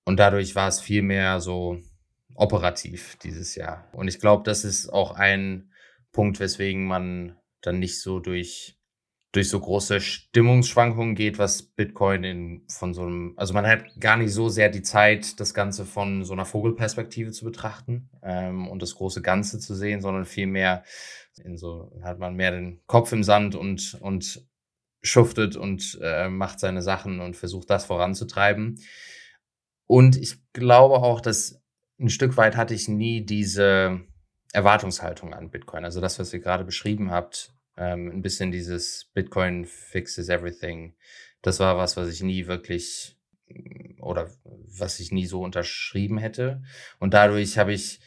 Und 0.05 0.17
dadurch 0.17 0.55
war 0.55 0.67
es 0.67 0.79
viel 0.79 1.01
mehr 1.01 1.39
so 1.39 1.79
operativ 2.35 3.17
dieses 3.17 3.55
Jahr. 3.55 3.87
Und 3.93 4.07
ich 4.07 4.19
glaube, 4.19 4.43
das 4.43 4.63
ist 4.63 4.89
auch 4.89 5.11
ein 5.11 5.71
Punkt, 6.11 6.39
weswegen 6.39 6.85
man 6.85 7.37
dann 7.61 7.79
nicht 7.79 7.99
so 7.99 8.19
durch, 8.19 8.77
durch 9.33 9.49
so 9.49 9.59
große 9.59 9.99
Stimmungsschwankungen 9.99 11.15
geht, 11.15 11.39
was 11.39 11.63
Bitcoin 11.63 12.23
in, 12.23 12.65
von 12.69 12.93
so 12.93 13.01
einem, 13.01 13.33
also 13.35 13.55
man 13.55 13.65
hat 13.65 13.83
gar 13.99 14.15
nicht 14.15 14.31
so 14.31 14.47
sehr 14.47 14.69
die 14.69 14.83
Zeit, 14.83 15.39
das 15.39 15.55
Ganze 15.55 15.85
von 15.85 16.23
so 16.23 16.33
einer 16.33 16.45
Vogelperspektive 16.45 17.31
zu 17.31 17.43
betrachten 17.43 18.09
ähm, 18.21 18.67
und 18.67 18.83
das 18.83 18.93
große 18.93 19.23
Ganze 19.23 19.59
zu 19.59 19.73
sehen, 19.73 20.01
sondern 20.01 20.25
vielmehr 20.25 20.83
in 21.43 21.57
so, 21.57 21.91
hat 22.03 22.19
man 22.19 22.35
mehr 22.35 22.51
den 22.51 22.81
Kopf 22.85 23.11
im 23.11 23.23
Sand 23.23 23.55
und, 23.55 23.97
und 24.01 24.47
schuftet 25.01 25.55
und 25.55 25.97
äh, 26.01 26.29
macht 26.29 26.59
seine 26.59 26.83
Sachen 26.83 27.19
und 27.19 27.35
versucht 27.35 27.71
das 27.71 27.85
voranzutreiben. 27.85 28.79
Und 29.87 30.15
ich 30.15 30.35
glaube 30.53 30.97
auch, 30.97 31.21
dass 31.21 31.59
ein 31.99 32.09
Stück 32.09 32.37
weit 32.37 32.55
hatte 32.55 32.75
ich 32.75 32.87
nie 32.87 33.25
diese 33.25 34.01
Erwartungshaltung 34.51 35.33
an 35.33 35.49
Bitcoin. 35.49 35.85
Also 35.85 36.01
das, 36.01 36.19
was 36.19 36.31
ihr 36.33 36.39
gerade 36.39 36.65
beschrieben 36.65 37.09
habt, 37.09 37.51
ähm, 37.77 38.11
ein 38.11 38.21
bisschen 38.21 38.51
dieses 38.51 39.05
Bitcoin 39.13 39.65
fixes 39.65 40.29
everything. 40.29 40.95
Das 41.41 41.59
war 41.59 41.77
was, 41.77 41.97
was 41.97 42.09
ich 42.09 42.21
nie 42.21 42.47
wirklich 42.47 43.17
oder 43.99 44.29
was 44.45 44.99
ich 44.99 45.11
nie 45.11 45.25
so 45.25 45.41
unterschrieben 45.41 46.17
hätte. 46.17 46.63
Und 46.99 47.13
dadurch 47.13 47.57
habe 47.57 47.73
ich, 47.73 47.99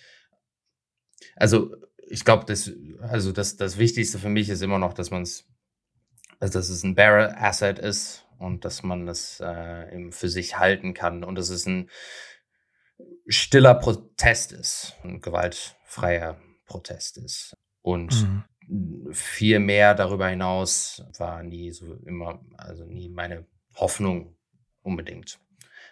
also 1.36 1.74
ich 2.08 2.24
glaube, 2.24 2.44
das, 2.46 2.70
also 3.00 3.32
das, 3.32 3.56
das 3.56 3.78
Wichtigste 3.78 4.18
für 4.18 4.28
mich 4.28 4.48
ist 4.48 4.62
immer 4.62 4.78
noch, 4.78 4.92
dass 4.92 5.10
man 5.10 5.22
es, 5.22 5.48
also 6.38 6.58
dass 6.58 6.68
es 6.68 6.82
ein 6.82 6.94
Barrel 6.94 7.34
Asset 7.36 7.78
ist 7.78 8.26
und 8.38 8.64
dass 8.64 8.82
man 8.82 9.06
das 9.06 9.40
äh, 9.40 10.10
für 10.10 10.28
sich 10.28 10.58
halten 10.58 10.94
kann 10.94 11.24
und 11.24 11.36
dass 11.36 11.48
es 11.48 11.66
ein 11.66 11.90
stiller 13.26 13.74
Protest 13.74 14.52
ist, 14.52 14.94
ein 15.02 15.20
gewaltfreier 15.20 16.40
Protest 16.66 17.18
ist. 17.18 17.56
Und 17.82 18.22
mhm. 18.22 18.44
Viel 19.12 19.58
mehr 19.58 19.94
darüber 19.94 20.28
hinaus 20.28 21.02
war 21.18 21.42
nie 21.42 21.70
so 21.70 21.94
immer, 22.04 22.40
also 22.56 22.84
nie 22.84 23.08
meine 23.08 23.46
Hoffnung 23.76 24.34
unbedingt 24.82 25.38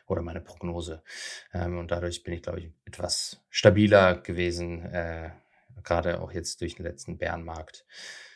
oder 0.06 0.22
meine 0.22 0.40
Prognose. 0.40 1.02
Ähm, 1.52 1.78
und 1.78 1.90
dadurch 1.90 2.22
bin 2.24 2.34
ich, 2.34 2.42
glaube 2.42 2.60
ich, 2.60 2.70
etwas 2.84 3.40
stabiler 3.50 4.16
gewesen, 4.16 4.84
äh, 4.86 5.30
gerade 5.82 6.20
auch 6.20 6.32
jetzt 6.32 6.60
durch 6.60 6.76
den 6.76 6.84
letzten 6.84 7.18
Bärenmarkt. 7.18 7.84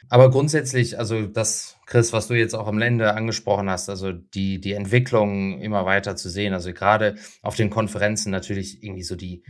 Aber 0.09 0.31
grundsätzlich, 0.31 0.99
also 0.99 1.27
das, 1.27 1.77
Chris, 1.87 2.13
was 2.13 2.29
du 2.29 2.35
jetzt 2.35 2.55
auch 2.55 2.67
am 2.67 2.81
Ende 2.81 3.15
angesprochen 3.15 3.69
hast, 3.69 3.89
also 3.89 4.13
die, 4.13 4.61
die 4.61 4.73
Entwicklung 4.73 5.61
immer 5.61 5.85
weiter 5.85 6.17
zu 6.17 6.29
sehen, 6.29 6.55
also 6.55 6.73
gerade 6.73 7.17
auf 7.43 7.57
den 7.57 7.71
Konferenzen 7.71 8.31
natürlich 8.31 8.83
irgendwie 8.83 9.03
so 9.03 9.17
die, 9.17 9.43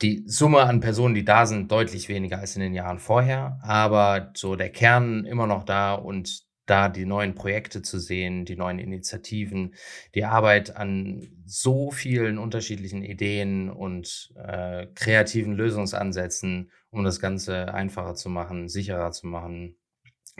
die 0.00 0.24
Summe 0.26 0.60
an 0.60 0.80
Personen, 0.80 1.14
die 1.14 1.24
da 1.24 1.46
sind, 1.46 1.70
deutlich 1.70 2.08
weniger 2.08 2.38
als 2.38 2.56
in 2.56 2.62
den 2.62 2.74
Jahren 2.74 2.98
vorher, 2.98 3.58
aber 3.62 4.32
so 4.34 4.56
der 4.56 4.70
Kern 4.70 5.24
immer 5.24 5.46
noch 5.46 5.64
da 5.64 5.94
und 5.94 6.44
da 6.66 6.88
die 6.88 7.04
neuen 7.04 7.34
Projekte 7.34 7.82
zu 7.82 7.98
sehen, 7.98 8.44
die 8.44 8.56
neuen 8.56 8.78
Initiativen, 8.78 9.74
die 10.14 10.24
Arbeit 10.24 10.76
an 10.76 11.28
so 11.44 11.90
vielen 11.90 12.38
unterschiedlichen 12.38 13.02
Ideen 13.02 13.68
und 13.68 14.32
äh, 14.36 14.86
kreativen 14.94 15.54
Lösungsansätzen, 15.54 16.70
um 16.90 17.04
das 17.04 17.20
Ganze 17.20 17.74
einfacher 17.74 18.14
zu 18.14 18.28
machen, 18.28 18.68
sicherer 18.68 19.10
zu 19.10 19.26
machen, 19.26 19.76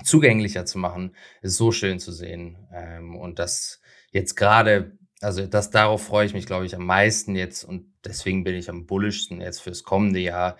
zugänglicher 0.04 0.64
zu 0.64 0.78
machen, 0.78 1.14
ist 1.42 1.56
so 1.56 1.72
schön 1.72 1.98
zu 1.98 2.12
sehen. 2.12 2.56
Ähm, 2.72 3.16
und 3.16 3.38
das 3.38 3.80
jetzt 4.10 4.36
gerade, 4.36 4.96
also 5.22 5.46
das 5.46 5.70
darauf 5.70 6.02
freue 6.02 6.26
ich 6.26 6.34
mich, 6.34 6.46
glaube 6.46 6.66
ich, 6.66 6.74
am 6.74 6.86
meisten 6.86 7.36
jetzt 7.36 7.64
und 7.64 7.92
deswegen 8.04 8.44
bin 8.44 8.54
ich 8.54 8.68
am 8.68 8.86
bullischsten 8.86 9.40
jetzt 9.40 9.60
fürs 9.60 9.82
kommende 9.82 10.20
Jahr, 10.20 10.56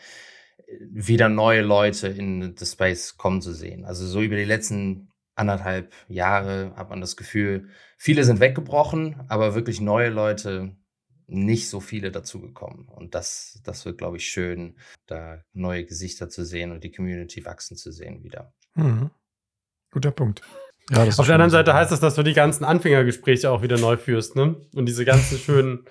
wieder 0.81 1.29
neue 1.29 1.63
Leute 1.63 2.09
in 2.09 2.55
das 2.55 2.73
Space 2.73 3.17
kommen 3.17 3.43
zu 3.43 3.53
sehen. 3.53 3.85
Also 3.85 4.07
so 4.07 4.23
über 4.23 4.37
die 4.37 4.45
letzten 4.45 5.11
anderthalb 5.35 5.93
Jahre 6.09 6.75
hat 6.77 6.91
man 6.91 7.01
das 7.01 7.17
Gefühl, 7.17 7.69
viele 7.99 8.25
sind 8.25 8.41
weggebrochen, 8.41 9.25
aber 9.29 9.55
wirklich 9.55 9.81
neue 9.81 10.11
Leute 10.11 10.77
nicht 11.27 11.69
so 11.69 11.81
viele 11.81 12.11
dazugekommen. 12.11 12.89
Und 12.89 13.15
das, 13.15 13.61
das 13.65 13.85
wird, 13.85 13.99
glaube 13.99 14.19
ich, 14.19 14.27
schön, 14.27 14.77
da 15.07 15.43
neue 15.53 15.85
Gesichter 15.85 16.29
zu 16.29 16.45
sehen 16.45 16.73
und 16.73 16.85
die 16.85 16.93
Community 16.93 17.45
wachsen 17.45 17.77
zu 17.77 17.91
sehen 17.91 18.23
wieder. 18.23 18.53
Mhm. 18.75 19.11
Guter 19.91 20.11
Punkt. 20.11 20.43
Ja, 20.93 21.05
Auf 21.05 21.27
der 21.27 21.35
anderen 21.35 21.51
Seite 21.51 21.75
heißt 21.75 21.91
das, 21.91 22.01
dass 22.01 22.15
du 22.15 22.23
die 22.23 22.35
ganzen 22.35 22.65
Anfängergespräche 22.65 23.51
auch 23.51 23.63
wieder 23.63 23.79
neu 23.79 23.97
führst, 23.97 24.37
ne? 24.37 24.57
Und 24.75 24.87
diese 24.87 25.05
ganzen 25.05 25.39
schönen 25.39 25.87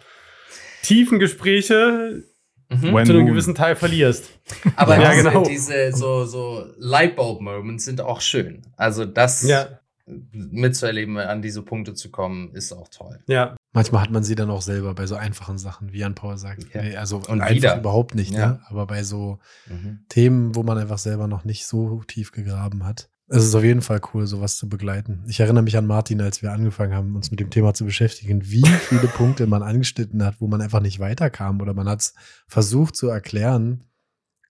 tiefen 0.83 1.19
Gespräche, 1.19 2.23
mhm. 2.71 3.05
zu 3.05 3.13
einem 3.13 3.25
gewissen 3.25 3.55
Teil 3.55 3.75
verlierst. 3.75 4.29
Aber 4.75 4.99
ja, 4.99 5.11
diese, 5.11 5.29
genau. 5.29 5.43
diese 5.43 5.91
so, 5.93 6.25
so 6.25 6.65
Lightbulb-Moments 6.77 7.85
sind 7.85 8.01
auch 8.01 8.21
schön. 8.21 8.61
Also 8.77 9.05
das 9.05 9.43
ja. 9.43 9.67
mitzuerleben, 10.05 11.17
an 11.17 11.41
diese 11.41 11.61
Punkte 11.61 11.93
zu 11.93 12.09
kommen, 12.11 12.53
ist 12.53 12.73
auch 12.73 12.87
toll. 12.89 13.19
Ja. 13.27 13.55
Manchmal 13.73 14.01
hat 14.01 14.11
man 14.11 14.23
sie 14.23 14.35
dann 14.35 14.49
auch 14.49 14.61
selber 14.61 14.93
bei 14.93 15.07
so 15.07 15.15
einfachen 15.15 15.57
Sachen, 15.57 15.93
wie 15.93 15.99
Jan 15.99 16.15
Paul 16.15 16.37
sagt. 16.37 16.73
Ja. 16.73 16.81
Nee, 16.81 16.95
also 16.95 17.17
Und 17.17 17.41
einfach 17.41 17.55
wieder. 17.55 17.77
überhaupt 17.77 18.15
nicht, 18.15 18.33
ja. 18.33 18.47
ne? 18.47 18.61
aber 18.67 18.85
bei 18.85 19.03
so 19.03 19.39
mhm. 19.67 19.99
Themen, 20.09 20.55
wo 20.55 20.63
man 20.63 20.77
einfach 20.77 20.97
selber 20.97 21.27
noch 21.27 21.45
nicht 21.45 21.65
so 21.65 22.03
tief 22.05 22.31
gegraben 22.31 22.85
hat. 22.85 23.09
Es 23.33 23.45
ist 23.45 23.55
auf 23.55 23.63
jeden 23.63 23.81
Fall 23.81 24.01
cool, 24.13 24.27
sowas 24.27 24.57
zu 24.57 24.67
begleiten. 24.67 25.23
Ich 25.25 25.39
erinnere 25.39 25.63
mich 25.63 25.77
an 25.77 25.87
Martin, 25.87 26.19
als 26.19 26.41
wir 26.41 26.51
angefangen 26.51 26.93
haben, 26.93 27.15
uns 27.15 27.31
mit 27.31 27.39
dem 27.39 27.49
Thema 27.49 27.73
zu 27.73 27.85
beschäftigen, 27.85 28.41
wie 28.51 28.65
viele 28.65 29.07
Punkte 29.15 29.47
man 29.47 29.63
angeschnitten 29.63 30.21
hat, 30.25 30.41
wo 30.41 30.47
man 30.47 30.59
einfach 30.59 30.81
nicht 30.81 30.99
weiterkam 30.99 31.61
oder 31.61 31.73
man 31.73 31.87
hat 31.87 32.01
es 32.01 32.13
versucht 32.47 32.97
zu 32.97 33.07
erklären, 33.07 33.85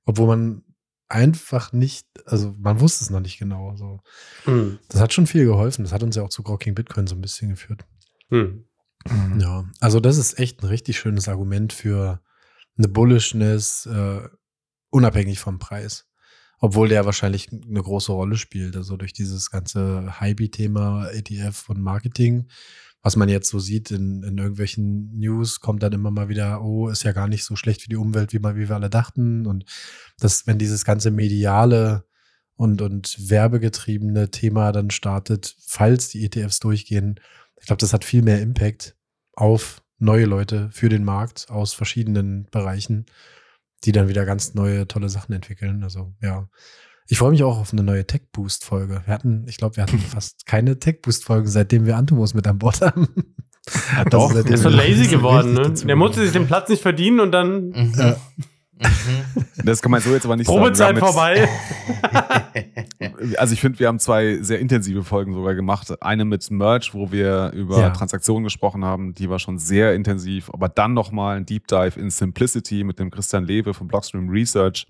obwohl 0.06 0.26
man 0.26 0.64
einfach 1.10 1.74
nicht, 1.74 2.08
also 2.26 2.56
man 2.58 2.80
wusste 2.80 3.04
es 3.04 3.12
noch 3.12 3.20
nicht 3.20 3.38
genau. 3.38 3.76
So. 3.76 4.00
Mhm. 4.48 4.80
Das 4.90 5.00
hat 5.00 5.14
schon 5.14 5.28
viel 5.28 5.46
geholfen. 5.46 5.84
Das 5.84 5.94
hat 5.94 6.02
uns 6.02 6.16
ja 6.16 6.24
auch 6.24 6.30
zu 6.30 6.42
Grocking 6.42 6.74
Bitcoin 6.74 7.06
so 7.06 7.14
ein 7.14 7.22
bisschen 7.22 7.50
geführt. 7.50 7.86
Mhm. 8.32 8.66
Ja, 9.38 9.66
also 9.80 10.00
das 10.00 10.18
ist 10.18 10.40
echt 10.40 10.64
ein 10.64 10.68
richtig 10.68 10.98
schönes 10.98 11.28
Argument 11.28 11.72
für 11.72 12.20
eine 12.80 12.88
Bullishness, 12.88 13.86
äh, 13.86 14.28
unabhängig 14.90 15.40
vom 15.40 15.60
Preis. 15.60 16.11
Obwohl 16.64 16.90
der 16.90 17.06
wahrscheinlich 17.06 17.52
eine 17.52 17.82
große 17.82 18.12
Rolle 18.12 18.38
spielt. 18.38 18.78
Also 18.78 18.96
durch 18.96 19.14
dieses 19.14 19.50
ganze 19.50 20.20
Hype-Thema 20.20 21.10
ETF 21.10 21.70
und 21.70 21.82
Marketing, 21.82 22.48
was 23.02 23.16
man 23.16 23.30
jetzt 23.30 23.50
so 23.50 23.58
sieht 23.58 23.90
in, 23.90 24.22
in 24.22 24.38
irgendwelchen 24.38 25.18
News, 25.18 25.60
kommt 25.60 25.82
dann 25.82 25.92
immer 25.92 26.12
mal 26.12 26.30
wieder, 26.30 26.62
oh, 26.62 26.88
ist 26.88 27.04
ja 27.04 27.14
gar 27.14 27.28
nicht 27.28 27.44
so 27.46 27.56
schlecht 27.56 27.82
für 27.82 27.90
die 27.90 27.96
Umwelt, 27.96 28.32
wie, 28.32 28.38
man, 28.38 28.56
wie 28.56 28.70
wir 28.70 28.76
alle 28.76 28.92
dachten. 28.92 29.48
Und 29.48 29.66
das, 30.20 30.46
wenn 30.46 30.60
dieses 30.60 30.86
ganze 30.86 31.10
mediale 31.10 32.06
und, 32.56 32.84
und 32.84 33.18
werbegetriebene 33.28 34.30
Thema 34.30 34.72
dann 34.72 34.92
startet, 34.92 35.56
falls 35.66 36.10
die 36.10 36.24
ETFs 36.24 36.60
durchgehen, 36.60 37.20
ich 37.60 37.66
glaube, 37.66 37.80
das 37.80 37.92
hat 37.92 38.06
viel 38.06 38.22
mehr 38.22 38.40
Impact 38.40 38.96
auf 39.34 39.82
neue 39.98 40.26
Leute 40.26 40.70
für 40.72 40.90
den 40.90 41.04
Markt 41.04 41.50
aus 41.50 41.74
verschiedenen 41.74 42.48
Bereichen 42.52 43.08
die 43.84 43.92
dann 43.92 44.08
wieder 44.08 44.26
ganz 44.26 44.54
neue, 44.54 44.88
tolle 44.88 45.10
Sachen 45.10 45.34
entwickeln. 45.34 45.84
Also 45.84 46.14
ja, 46.22 46.48
Ich 47.08 47.18
freue 47.18 47.32
mich 47.32 47.44
auch 47.44 47.60
auf 47.60 47.74
eine 47.74 47.84
neue 47.84 48.06
Tech 48.06 48.22
Boost 48.32 48.64
Folge. 48.66 49.02
Wir 49.06 49.14
hatten, 49.14 49.46
ich 49.48 49.58
glaube, 49.58 49.76
wir 49.78 49.84
hatten 49.84 50.00
fast 50.14 50.46
keine 50.46 50.80
Tech 50.80 51.02
Boost 51.02 51.26
Folge, 51.26 51.48
seitdem 51.50 51.86
wir 51.86 51.98
Antomos 51.98 52.34
mit 52.34 52.48
an 52.48 52.60
Bord 52.60 52.82
haben. 52.82 53.08
Ja, 53.96 54.06
doch, 54.06 54.34
der 54.34 54.46
ist 54.46 54.64
so 54.64 54.70
lazy 54.70 55.08
geworden, 55.10 55.54
ne? 55.54 55.72
Der 55.72 55.96
musste 55.96 56.22
sich 56.22 56.32
den 56.32 56.48
Platz 56.48 56.70
nicht 56.70 56.82
verdienen 56.82 57.20
und 57.20 57.32
dann. 57.32 57.70
Mhm. 57.70 57.94
Ja. 57.96 58.18
Das 59.64 59.82
kann 59.82 59.92
man 59.92 60.02
so 60.02 60.12
jetzt 60.12 60.26
aber 60.26 60.36
nicht 60.36 60.48
Probezeit 60.48 60.98
sagen. 60.98 61.00
Probezeit 61.00 61.50
vorbei. 62.90 63.36
also 63.38 63.54
ich 63.54 63.62
finde, 63.62 63.80
wir 63.80 63.88
haben 63.88 64.00
zwei 64.00 64.40
sehr 64.42 64.60
intensive 64.60 65.04
Folgen 65.04 65.34
sogar 65.34 65.56
gemacht. 65.56 66.02
Eine 66.02 66.26
mit 66.26 66.50
Merch, 66.52 66.94
wo 66.94 67.12
wir 67.12 67.52
über 67.54 67.80
ja. 67.80 67.90
Transaktionen 67.92 68.44
gesprochen 68.44 68.84
haben, 68.84 69.14
die 69.14 69.30
war 69.30 69.40
schon 69.40 69.58
sehr 69.58 69.94
intensiv. 69.94 70.50
Aber 70.54 70.70
dann 70.70 70.94
nochmal 70.94 71.38
ein 71.38 71.46
Deep 71.46 71.68
Dive 71.68 72.00
in 72.00 72.10
Simplicity 72.10 72.84
mit 72.84 73.00
dem 73.00 73.12
Christian 73.12 73.46
Lewe 73.46 73.74
von 73.74 73.88
Blockstream 73.88 74.30
Research. 74.30 74.88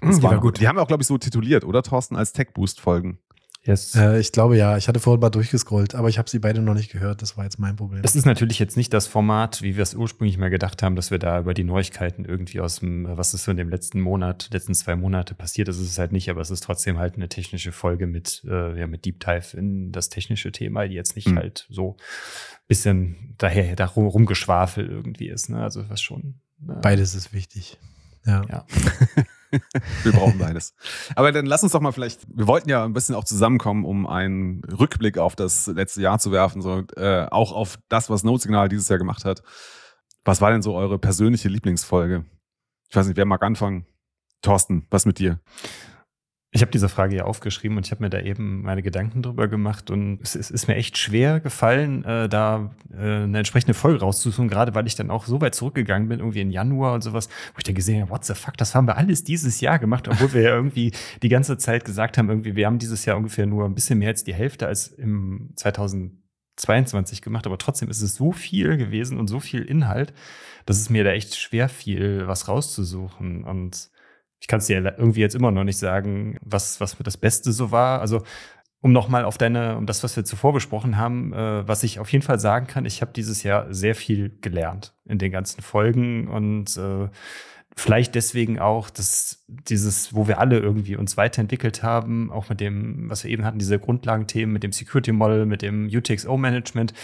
Das 0.00 0.18
die 0.18 0.22
war 0.22 0.38
gut. 0.38 0.60
Die 0.60 0.68
haben 0.68 0.76
wir 0.76 0.82
auch, 0.82 0.88
glaube 0.88 1.02
ich, 1.02 1.06
so 1.06 1.18
tituliert, 1.18 1.64
oder 1.64 1.82
Thorsten, 1.82 2.16
als 2.16 2.32
Tech 2.32 2.48
Boost 2.54 2.80
Folgen. 2.80 3.18
Yes. 3.66 3.96
Äh, 3.96 4.20
ich 4.20 4.30
glaube 4.30 4.56
ja. 4.56 4.76
Ich 4.76 4.86
hatte 4.86 5.00
vorhin 5.00 5.20
mal 5.20 5.30
durchgescrollt, 5.30 5.94
aber 5.94 6.08
ich 6.08 6.18
habe 6.18 6.30
sie 6.30 6.38
beide 6.38 6.62
noch 6.62 6.74
nicht 6.74 6.92
gehört. 6.92 7.20
Das 7.20 7.36
war 7.36 7.44
jetzt 7.44 7.58
mein 7.58 7.74
Problem. 7.74 8.02
Es 8.04 8.14
ist 8.14 8.24
natürlich 8.24 8.58
jetzt 8.60 8.76
nicht 8.76 8.92
das 8.92 9.08
Format, 9.08 9.60
wie 9.60 9.76
wir 9.76 9.82
es 9.82 9.94
ursprünglich 9.94 10.38
mal 10.38 10.50
gedacht 10.50 10.82
haben, 10.82 10.94
dass 10.94 11.10
wir 11.10 11.18
da 11.18 11.40
über 11.40 11.52
die 11.52 11.64
Neuigkeiten 11.64 12.24
irgendwie 12.24 12.60
aus 12.60 12.78
dem, 12.78 13.06
was 13.16 13.34
ist 13.34 13.44
so 13.44 13.50
in 13.50 13.56
dem 13.56 13.68
letzten 13.68 14.00
Monat, 14.00 14.48
letzten 14.52 14.74
zwei 14.74 14.94
Monate 14.94 15.34
passiert 15.34 15.68
ist, 15.68 15.78
ist 15.78 15.90
es 15.90 15.98
halt 15.98 16.12
nicht, 16.12 16.30
aber 16.30 16.40
es 16.40 16.50
ist 16.50 16.62
trotzdem 16.62 16.98
halt 16.98 17.16
eine 17.16 17.28
technische 17.28 17.72
Folge 17.72 18.06
mit, 18.06 18.44
äh, 18.48 18.78
ja, 18.78 18.86
mit 18.86 19.04
Deep 19.04 19.18
Dive 19.20 19.56
in 19.56 19.90
das 19.90 20.10
technische 20.10 20.52
Thema, 20.52 20.86
die 20.86 20.94
jetzt 20.94 21.16
nicht 21.16 21.28
mhm. 21.28 21.38
halt 21.38 21.66
so 21.68 21.96
bisschen 22.68 23.34
daher, 23.38 23.74
darum 23.74 24.06
rumgeschwafel 24.06 24.88
irgendwie 24.88 25.28
ist. 25.28 25.50
Ne? 25.50 25.62
Also 25.62 25.88
was 25.90 26.00
schon. 26.00 26.40
Äh, 26.68 26.80
Beides 26.82 27.14
ist 27.14 27.32
wichtig. 27.32 27.78
Ja. 28.24 28.44
ja. 28.48 28.66
wir 30.02 30.12
brauchen 30.12 30.38
beides. 30.38 30.74
Aber 31.14 31.32
dann 31.32 31.46
lass 31.46 31.62
uns 31.62 31.72
doch 31.72 31.80
mal 31.80 31.92
vielleicht, 31.92 32.20
wir 32.28 32.46
wollten 32.46 32.68
ja 32.68 32.84
ein 32.84 32.92
bisschen 32.92 33.14
auch 33.14 33.24
zusammenkommen, 33.24 33.84
um 33.84 34.06
einen 34.06 34.62
Rückblick 34.64 35.18
auf 35.18 35.36
das 35.36 35.66
letzte 35.66 36.02
Jahr 36.02 36.18
zu 36.18 36.32
werfen, 36.32 36.62
so, 36.62 36.84
äh, 36.96 37.26
auch 37.30 37.52
auf 37.52 37.78
das, 37.88 38.10
was 38.10 38.24
Notsignal 38.24 38.68
dieses 38.68 38.88
Jahr 38.88 38.98
gemacht 38.98 39.24
hat. 39.24 39.42
Was 40.24 40.40
war 40.40 40.50
denn 40.50 40.62
so 40.62 40.74
eure 40.74 40.98
persönliche 40.98 41.48
Lieblingsfolge? 41.48 42.24
Ich 42.88 42.96
weiß 42.96 43.06
nicht, 43.06 43.16
wer 43.16 43.26
mag 43.26 43.42
anfangen? 43.42 43.86
Thorsten, 44.42 44.86
was 44.90 45.06
mit 45.06 45.18
dir? 45.18 45.40
Ich 46.56 46.62
habe 46.62 46.72
diese 46.72 46.88
Frage 46.88 47.14
ja 47.16 47.24
aufgeschrieben 47.24 47.76
und 47.76 47.84
ich 47.84 47.92
habe 47.92 48.02
mir 48.02 48.08
da 48.08 48.18
eben 48.18 48.62
meine 48.62 48.82
Gedanken 48.82 49.20
drüber 49.20 49.46
gemacht 49.46 49.90
und 49.90 50.20
es, 50.22 50.34
es 50.34 50.50
ist 50.50 50.68
mir 50.68 50.76
echt 50.76 50.96
schwer 50.96 51.38
gefallen, 51.38 52.02
äh, 52.06 52.30
da 52.30 52.74
äh, 52.94 53.24
eine 53.24 53.36
entsprechende 53.36 53.74
Folge 53.74 54.00
rauszusuchen, 54.00 54.48
gerade 54.48 54.74
weil 54.74 54.86
ich 54.86 54.94
dann 54.94 55.10
auch 55.10 55.26
so 55.26 55.42
weit 55.42 55.54
zurückgegangen 55.54 56.08
bin, 56.08 56.20
irgendwie 56.20 56.40
in 56.40 56.50
Januar 56.50 56.94
und 56.94 57.02
sowas, 57.02 57.28
wo 57.52 57.58
ich 57.58 57.64
dann 57.64 57.74
gesehen 57.74 58.00
habe, 58.00 58.10
what 58.10 58.24
the 58.24 58.32
fuck, 58.32 58.56
das 58.56 58.74
haben 58.74 58.86
wir 58.86 58.96
alles 58.96 59.22
dieses 59.22 59.60
Jahr 59.60 59.78
gemacht, 59.78 60.08
obwohl 60.08 60.32
wir 60.32 60.40
ja 60.40 60.54
irgendwie 60.54 60.92
die 61.22 61.28
ganze 61.28 61.58
Zeit 61.58 61.84
gesagt 61.84 62.16
haben, 62.16 62.30
irgendwie, 62.30 62.56
wir 62.56 62.64
haben 62.64 62.78
dieses 62.78 63.04
Jahr 63.04 63.18
ungefähr 63.18 63.44
nur 63.44 63.66
ein 63.66 63.74
bisschen 63.74 63.98
mehr 63.98 64.08
als 64.08 64.24
die 64.24 64.32
Hälfte 64.32 64.66
als 64.66 64.88
im 64.88 65.50
2022 65.56 67.20
gemacht, 67.20 67.44
aber 67.44 67.58
trotzdem 67.58 67.90
ist 67.90 68.00
es 68.00 68.14
so 68.14 68.32
viel 68.32 68.78
gewesen 68.78 69.18
und 69.18 69.28
so 69.28 69.40
viel 69.40 69.60
Inhalt, 69.60 70.14
dass 70.64 70.78
es 70.78 70.88
mir 70.88 71.04
da 71.04 71.10
echt 71.10 71.36
schwer 71.36 71.68
fiel, 71.68 72.26
was 72.26 72.48
rauszusuchen 72.48 73.44
und 73.44 73.90
ich 74.40 74.48
kann 74.48 74.58
es 74.58 74.66
dir 74.66 74.94
irgendwie 74.98 75.20
jetzt 75.20 75.34
immer 75.34 75.50
noch 75.50 75.64
nicht 75.64 75.78
sagen, 75.78 76.38
was, 76.40 76.80
was 76.80 76.96
das 76.98 77.16
Beste 77.16 77.52
so 77.52 77.70
war. 77.70 78.00
Also, 78.00 78.22
um 78.80 78.92
nochmal 78.92 79.24
auf 79.24 79.38
deine, 79.38 79.76
um 79.76 79.86
das, 79.86 80.04
was 80.04 80.16
wir 80.16 80.24
zuvor 80.24 80.52
besprochen 80.52 80.96
haben, 80.96 81.32
äh, 81.32 81.66
was 81.66 81.82
ich 81.82 81.98
auf 81.98 82.12
jeden 82.12 82.22
Fall 82.22 82.38
sagen 82.38 82.66
kann, 82.66 82.84
ich 82.84 83.00
habe 83.00 83.12
dieses 83.12 83.42
Jahr 83.42 83.72
sehr 83.72 83.94
viel 83.94 84.38
gelernt 84.40 84.94
in 85.06 85.18
den 85.18 85.32
ganzen 85.32 85.62
Folgen 85.62 86.28
und 86.28 86.76
äh, 86.76 87.08
vielleicht 87.76 88.14
deswegen 88.14 88.58
auch, 88.58 88.88
dass 88.88 89.44
dieses, 89.48 90.14
wo 90.14 90.28
wir 90.28 90.38
alle 90.38 90.58
irgendwie 90.58 90.96
uns 90.96 91.16
weiterentwickelt 91.16 91.82
haben, 91.82 92.30
auch 92.32 92.48
mit 92.48 92.60
dem, 92.60 93.10
was 93.10 93.24
wir 93.24 93.30
eben 93.30 93.44
hatten, 93.44 93.58
diese 93.58 93.78
Grundlagenthemen 93.78 94.52
mit 94.52 94.62
dem 94.62 94.72
Security 94.72 95.12
Model, 95.12 95.46
mit 95.46 95.62
dem 95.62 95.88
UTXO 95.88 96.36
Management, 96.38 96.94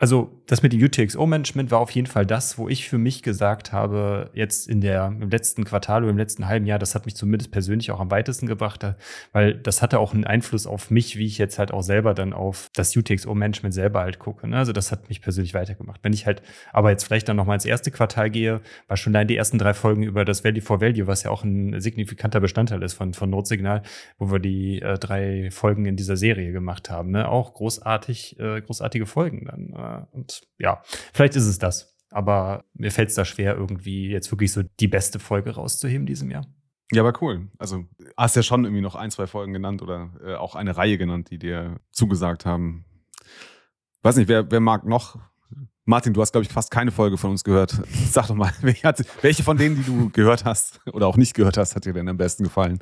also 0.00 0.42
das 0.46 0.62
mit 0.62 0.72
dem 0.72 0.82
UTXO-Management 0.82 1.70
war 1.70 1.78
auf 1.78 1.90
jeden 1.90 2.06
Fall 2.06 2.24
das, 2.24 2.56
wo 2.56 2.70
ich 2.70 2.88
für 2.88 2.96
mich 2.96 3.22
gesagt 3.22 3.70
habe, 3.70 4.30
jetzt 4.32 4.66
in 4.66 4.80
der, 4.80 5.08
im 5.08 5.28
letzten 5.28 5.64
Quartal 5.64 6.02
oder 6.02 6.10
im 6.10 6.16
letzten 6.16 6.48
halben 6.48 6.64
Jahr, 6.64 6.78
das 6.78 6.94
hat 6.94 7.04
mich 7.04 7.14
zumindest 7.14 7.52
persönlich 7.52 7.90
auch 7.90 8.00
am 8.00 8.10
weitesten 8.10 8.46
gebracht, 8.46 8.82
weil 9.32 9.54
das 9.54 9.82
hatte 9.82 9.98
auch 9.98 10.14
einen 10.14 10.24
Einfluss 10.24 10.66
auf 10.66 10.90
mich, 10.90 11.18
wie 11.18 11.26
ich 11.26 11.36
jetzt 11.36 11.58
halt 11.58 11.70
auch 11.70 11.82
selber 11.82 12.14
dann 12.14 12.32
auf 12.32 12.70
das 12.74 12.96
UTXO-Management 12.96 13.74
selber 13.74 14.00
halt 14.00 14.18
gucke. 14.18 14.48
Ne? 14.48 14.56
Also 14.56 14.72
das 14.72 14.90
hat 14.90 15.10
mich 15.10 15.20
persönlich 15.20 15.52
weitergemacht. 15.52 16.00
Wenn 16.02 16.14
ich 16.14 16.24
halt 16.24 16.40
aber 16.72 16.90
jetzt 16.90 17.04
vielleicht 17.04 17.28
dann 17.28 17.36
nochmal 17.36 17.56
ins 17.56 17.66
erste 17.66 17.90
Quartal 17.90 18.30
gehe, 18.30 18.62
war 18.88 18.96
schon 18.96 19.14
allein 19.14 19.28
die 19.28 19.36
ersten 19.36 19.58
drei 19.58 19.74
Folgen 19.74 20.02
über 20.02 20.24
das 20.24 20.44
Value 20.44 20.62
for 20.62 20.80
Value, 20.80 21.08
was 21.08 21.24
ja 21.24 21.30
auch 21.30 21.44
ein 21.44 21.78
signifikanter 21.78 22.40
Bestandteil 22.40 22.82
ist 22.82 22.94
von, 22.94 23.12
von 23.12 23.28
Notsignal, 23.28 23.82
wo 24.18 24.32
wir 24.32 24.38
die 24.38 24.80
äh, 24.80 24.98
drei 24.98 25.50
Folgen 25.50 25.84
in 25.84 25.96
dieser 25.96 26.16
Serie 26.16 26.52
gemacht 26.52 26.88
haben. 26.88 27.10
Ne? 27.10 27.28
Auch 27.28 27.52
großartig, 27.52 28.40
äh, 28.40 28.62
großartige 28.62 29.04
Folgen 29.04 29.44
dann. 29.44 29.74
Äh, 29.90 30.16
und 30.16 30.42
ja, 30.58 30.82
vielleicht 31.12 31.36
ist 31.36 31.46
es 31.46 31.58
das. 31.58 31.96
Aber 32.10 32.64
mir 32.74 32.90
fällt 32.90 33.10
es 33.10 33.14
da 33.14 33.24
schwer, 33.24 33.56
irgendwie 33.56 34.08
jetzt 34.08 34.32
wirklich 34.32 34.52
so 34.52 34.62
die 34.80 34.88
beste 34.88 35.18
Folge 35.18 35.52
rauszuheben 35.52 36.06
diesem 36.06 36.30
Jahr. 36.30 36.46
Ja, 36.92 37.02
aber 37.02 37.12
cool. 37.22 37.48
Also 37.58 37.84
hast 38.16 38.34
ja 38.34 38.42
schon 38.42 38.64
irgendwie 38.64 38.82
noch 38.82 38.96
ein, 38.96 39.12
zwei 39.12 39.28
Folgen 39.28 39.52
genannt 39.52 39.80
oder 39.80 40.10
äh, 40.24 40.34
auch 40.34 40.56
eine 40.56 40.76
Reihe 40.76 40.98
genannt, 40.98 41.30
die 41.30 41.38
dir 41.38 41.78
zugesagt 41.92 42.46
haben. 42.46 42.84
Weiß 44.02 44.16
nicht, 44.16 44.28
wer, 44.28 44.50
wer 44.50 44.60
mag 44.60 44.84
noch? 44.84 45.18
Martin, 45.84 46.12
du 46.12 46.20
hast, 46.20 46.32
glaube 46.32 46.44
ich, 46.44 46.52
fast 46.52 46.70
keine 46.70 46.90
Folge 46.90 47.16
von 47.16 47.30
uns 47.30 47.44
gehört. 47.44 47.70
Sag 48.10 48.26
doch 48.26 48.34
mal, 48.34 48.52
welche 48.60 49.42
von 49.42 49.56
denen, 49.56 49.76
die 49.76 49.82
du 49.82 50.10
gehört 50.10 50.44
hast 50.44 50.80
oder 50.92 51.06
auch 51.06 51.16
nicht 51.16 51.34
gehört 51.34 51.56
hast, 51.56 51.76
hat 51.76 51.84
dir 51.84 51.92
denn 51.92 52.08
am 52.08 52.16
besten 52.16 52.44
gefallen? 52.44 52.80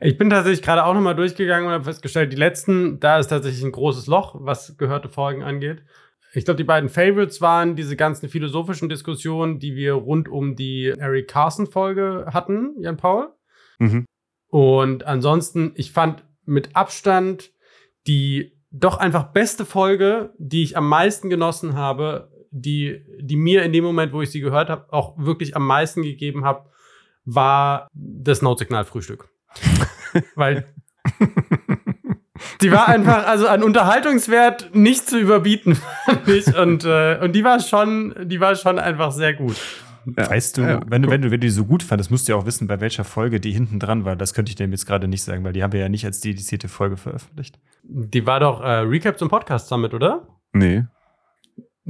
Ich 0.00 0.16
bin 0.16 0.30
tatsächlich 0.30 0.62
gerade 0.62 0.84
auch 0.84 0.94
nochmal 0.94 1.14
durchgegangen 1.14 1.66
und 1.66 1.72
habe 1.72 1.84
festgestellt, 1.84 2.32
die 2.32 2.36
letzten, 2.36 3.00
da 3.00 3.18
ist 3.18 3.28
tatsächlich 3.28 3.62
ein 3.62 3.72
großes 3.72 4.06
Loch, 4.06 4.36
was 4.38 4.78
gehörte 4.78 5.10
Folgen 5.10 5.42
angeht. 5.42 5.82
Ich 6.32 6.44
glaube, 6.44 6.58
die 6.58 6.64
beiden 6.64 6.88
Favorites 6.88 7.40
waren 7.40 7.74
diese 7.74 7.96
ganzen 7.96 8.28
philosophischen 8.28 8.88
Diskussionen, 8.88 9.58
die 9.58 9.74
wir 9.74 9.94
rund 9.94 10.28
um 10.28 10.56
die 10.56 10.92
Eric 10.96 11.28
Carson-Folge 11.28 12.26
hatten, 12.32 12.74
Jan 12.80 12.96
Paul. 12.96 13.28
Mhm. 13.78 14.04
Und 14.48 15.04
ansonsten, 15.04 15.72
ich 15.74 15.92
fand 15.92 16.24
mit 16.44 16.76
Abstand 16.76 17.52
die 18.06 18.58
doch 18.70 18.98
einfach 18.98 19.32
beste 19.32 19.64
Folge, 19.64 20.32
die 20.38 20.62
ich 20.62 20.76
am 20.76 20.88
meisten 20.88 21.30
genossen 21.30 21.74
habe, 21.74 22.30
die, 22.50 23.04
die 23.20 23.36
mir 23.36 23.62
in 23.62 23.72
dem 23.72 23.84
Moment, 23.84 24.12
wo 24.12 24.22
ich 24.22 24.30
sie 24.30 24.40
gehört 24.40 24.70
habe, 24.70 24.92
auch 24.92 25.16
wirklich 25.18 25.54
am 25.54 25.66
meisten 25.66 26.02
gegeben 26.02 26.44
habe, 26.44 26.70
war 27.24 27.88
das 27.92 28.42
Notsignal-Frühstück. 28.42 29.28
Weil 30.34 30.72
die 32.60 32.72
war 32.72 32.88
einfach, 32.88 33.26
also 33.26 33.48
an 33.48 33.62
Unterhaltungswert 33.62 34.74
nicht 34.74 35.08
zu 35.08 35.18
überbieten, 35.18 35.76
fand 36.04 36.28
ich. 36.28 36.56
Und, 36.56 36.84
äh, 36.84 37.18
und 37.22 37.32
die 37.34 37.44
war 37.44 37.60
schon, 37.60 38.14
die 38.24 38.40
war 38.40 38.54
schon 38.56 38.78
einfach 38.78 39.12
sehr 39.12 39.34
gut. 39.34 39.56
Ja. 40.16 40.30
Weißt 40.30 40.56
du, 40.56 40.62
ja, 40.62 40.80
wenn, 40.86 41.02
du, 41.02 41.10
wenn, 41.10 41.22
du, 41.22 41.30
wenn 41.30 41.40
du 41.40 41.46
die 41.46 41.50
so 41.50 41.64
gut 41.64 41.82
fandest, 41.82 42.10
musst 42.10 42.28
du 42.28 42.32
ja 42.32 42.38
auch 42.38 42.46
wissen, 42.46 42.66
bei 42.66 42.80
welcher 42.80 43.04
Folge 43.04 43.40
die 43.40 43.52
hinten 43.52 43.78
dran 43.78 44.04
war. 44.04 44.16
Das 44.16 44.32
könnte 44.32 44.50
ich 44.50 44.56
dir 44.56 44.66
jetzt 44.66 44.86
gerade 44.86 45.06
nicht 45.06 45.22
sagen, 45.22 45.44
weil 45.44 45.52
die 45.52 45.62
haben 45.62 45.72
wir 45.72 45.80
ja 45.80 45.88
nicht 45.88 46.04
als 46.04 46.20
dedizierte 46.20 46.68
Folge 46.68 46.96
veröffentlicht. 46.96 47.58
Die 47.82 48.26
war 48.26 48.40
doch 48.40 48.60
äh, 48.62 48.78
Recap 48.80 49.18
zum 49.18 49.28
Podcast 49.28 49.68
Summit, 49.68 49.92
oder? 49.94 50.26
Nee. 50.52 50.84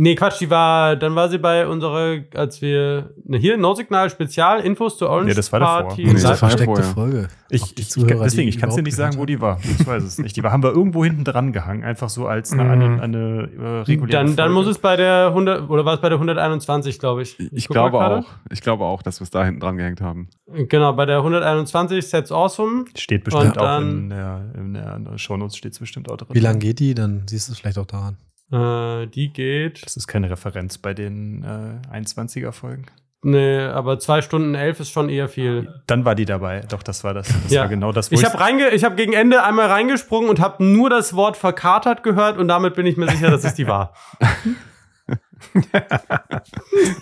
Nee, 0.01 0.15
Quatsch, 0.15 0.41
die 0.41 0.49
war, 0.49 0.95
dann 0.95 1.17
war 1.17 1.29
sie 1.29 1.39
bei 1.39 1.67
unserer, 1.67 2.19
als 2.37 2.63
wir, 2.63 3.11
ne, 3.25 3.37
hier, 3.37 3.57
No-Signal 3.57 4.09
Spezial, 4.11 4.61
Infos 4.61 4.97
zur 4.97 5.11
Orange 5.11 5.31
Ja, 5.31 5.35
das 5.35 5.51
war 5.51 5.59
Party. 5.59 6.05
davor. 6.05 6.15
Diese 6.15 6.35
versteckte 6.37 6.83
Folge. 6.85 7.29
Ich, 7.51 7.77
ich, 7.77 7.91
Zuhörer, 7.91 8.23
deswegen, 8.23 8.49
ich 8.49 8.59
kann 8.59 8.69
es 8.69 8.77
dir 8.77 8.83
nicht 8.83 8.95
sagen, 8.95 9.19
wo 9.19 9.27
die 9.27 9.41
war. 9.41 9.59
Ich 9.61 9.85
weiß 9.85 10.05
es 10.05 10.19
nicht. 10.19 10.37
Die 10.37 10.45
war, 10.45 10.53
haben 10.53 10.63
wir 10.63 10.71
irgendwo 10.71 11.05
hinten 11.05 11.25
dran 11.25 11.53
gehangen, 11.53 11.83
einfach 11.83 12.11
so 12.11 12.29
als 12.29 12.53
eine, 12.53 12.71
eine, 12.71 12.89
mhm. 12.89 13.01
eine 13.01 13.49
äh, 13.59 13.81
reguläre 13.89 14.25
dann, 14.25 14.37
dann 14.37 14.53
muss 14.53 14.69
es 14.69 14.79
bei 14.79 14.95
der 14.95 15.29
100, 15.31 15.69
oder 15.69 15.85
war 15.85 15.95
es 15.95 16.01
bei 16.01 16.09
der 16.09 16.19
121, 16.19 17.01
glaube 17.01 17.23
ich. 17.23 17.41
Ich, 17.41 17.53
ich 17.53 17.69
glaube 17.69 17.99
auch. 17.99 18.25
Ich 18.53 18.61
glaube 18.61 18.85
auch, 18.85 19.03
dass 19.03 19.19
wir 19.19 19.25
es 19.25 19.31
da 19.31 19.45
hinten 19.45 19.59
dran 19.59 19.79
gehängt 19.79 20.01
haben. 20.01 20.29
Genau, 20.47 20.93
bei 20.93 21.07
der 21.07 21.17
121, 21.17 22.07
Sets 22.07 22.31
Awesome. 22.31 22.85
Steht 22.95 23.25
bestimmt 23.25 23.59
auch 23.59 23.81
in 23.81 24.11
der, 24.11 24.45
in 24.55 24.75
der 24.75 25.19
Shownotes, 25.19 25.57
steht 25.57 25.73
es 25.73 25.81
bestimmt 25.81 26.09
auch 26.09 26.19
drin. 26.19 26.29
Wie 26.31 26.39
lange 26.39 26.61
geht 26.61 26.79
die? 26.79 26.95
Dann 26.95 27.27
siehst 27.27 27.49
du 27.49 27.53
es 27.53 27.59
vielleicht 27.59 27.79
auch 27.79 27.87
daran. 27.87 28.17
Äh, 28.51 29.07
die 29.07 29.33
geht. 29.33 29.85
Das 29.85 29.97
ist 29.97 30.07
keine 30.07 30.31
Referenz 30.31 30.79
bei 30.79 30.95
den 30.95 31.43
äh, 31.43 31.97
21er-Folgen. 31.97 32.87
Nee, 33.23 33.59
aber 33.59 33.99
zwei 33.99 34.23
Stunden 34.23 34.55
elf 34.55 34.79
ist 34.79 34.91
schon 34.91 35.09
eher 35.09 35.29
viel. 35.29 35.83
Dann 35.87 36.05
war 36.05 36.15
die 36.15 36.25
dabei. 36.25 36.61
Doch, 36.69 36.85
das 36.85 37.03
war 37.03 37.15
das. 37.15 37.27
Das 37.27 37.51
ja. 37.51 37.63
war 37.63 37.69
genau 37.69 37.91
das. 37.91 38.13
ich 38.13 38.25
habe 38.25 38.39
reinge 38.39 38.69
ich 38.69 38.85
hab 38.85 38.97
gegen 38.97 39.13
Ende 39.13 39.43
einmal 39.43 39.67
reingesprungen 39.67 40.31
und 40.31 40.39
habe 40.39 40.65
nur 40.65 40.89
das 40.89 41.15
Wort 41.15 41.37
verkatert 41.37 42.05
gehört 42.05 42.39
und 42.39 42.47
damit 42.47 42.75
bin 42.75 42.87
ich 42.87 42.97
mir 42.97 43.11
sicher, 43.11 43.31
dass 43.31 43.43
es 43.43 43.55
die 43.55 43.67
war. 43.67 43.93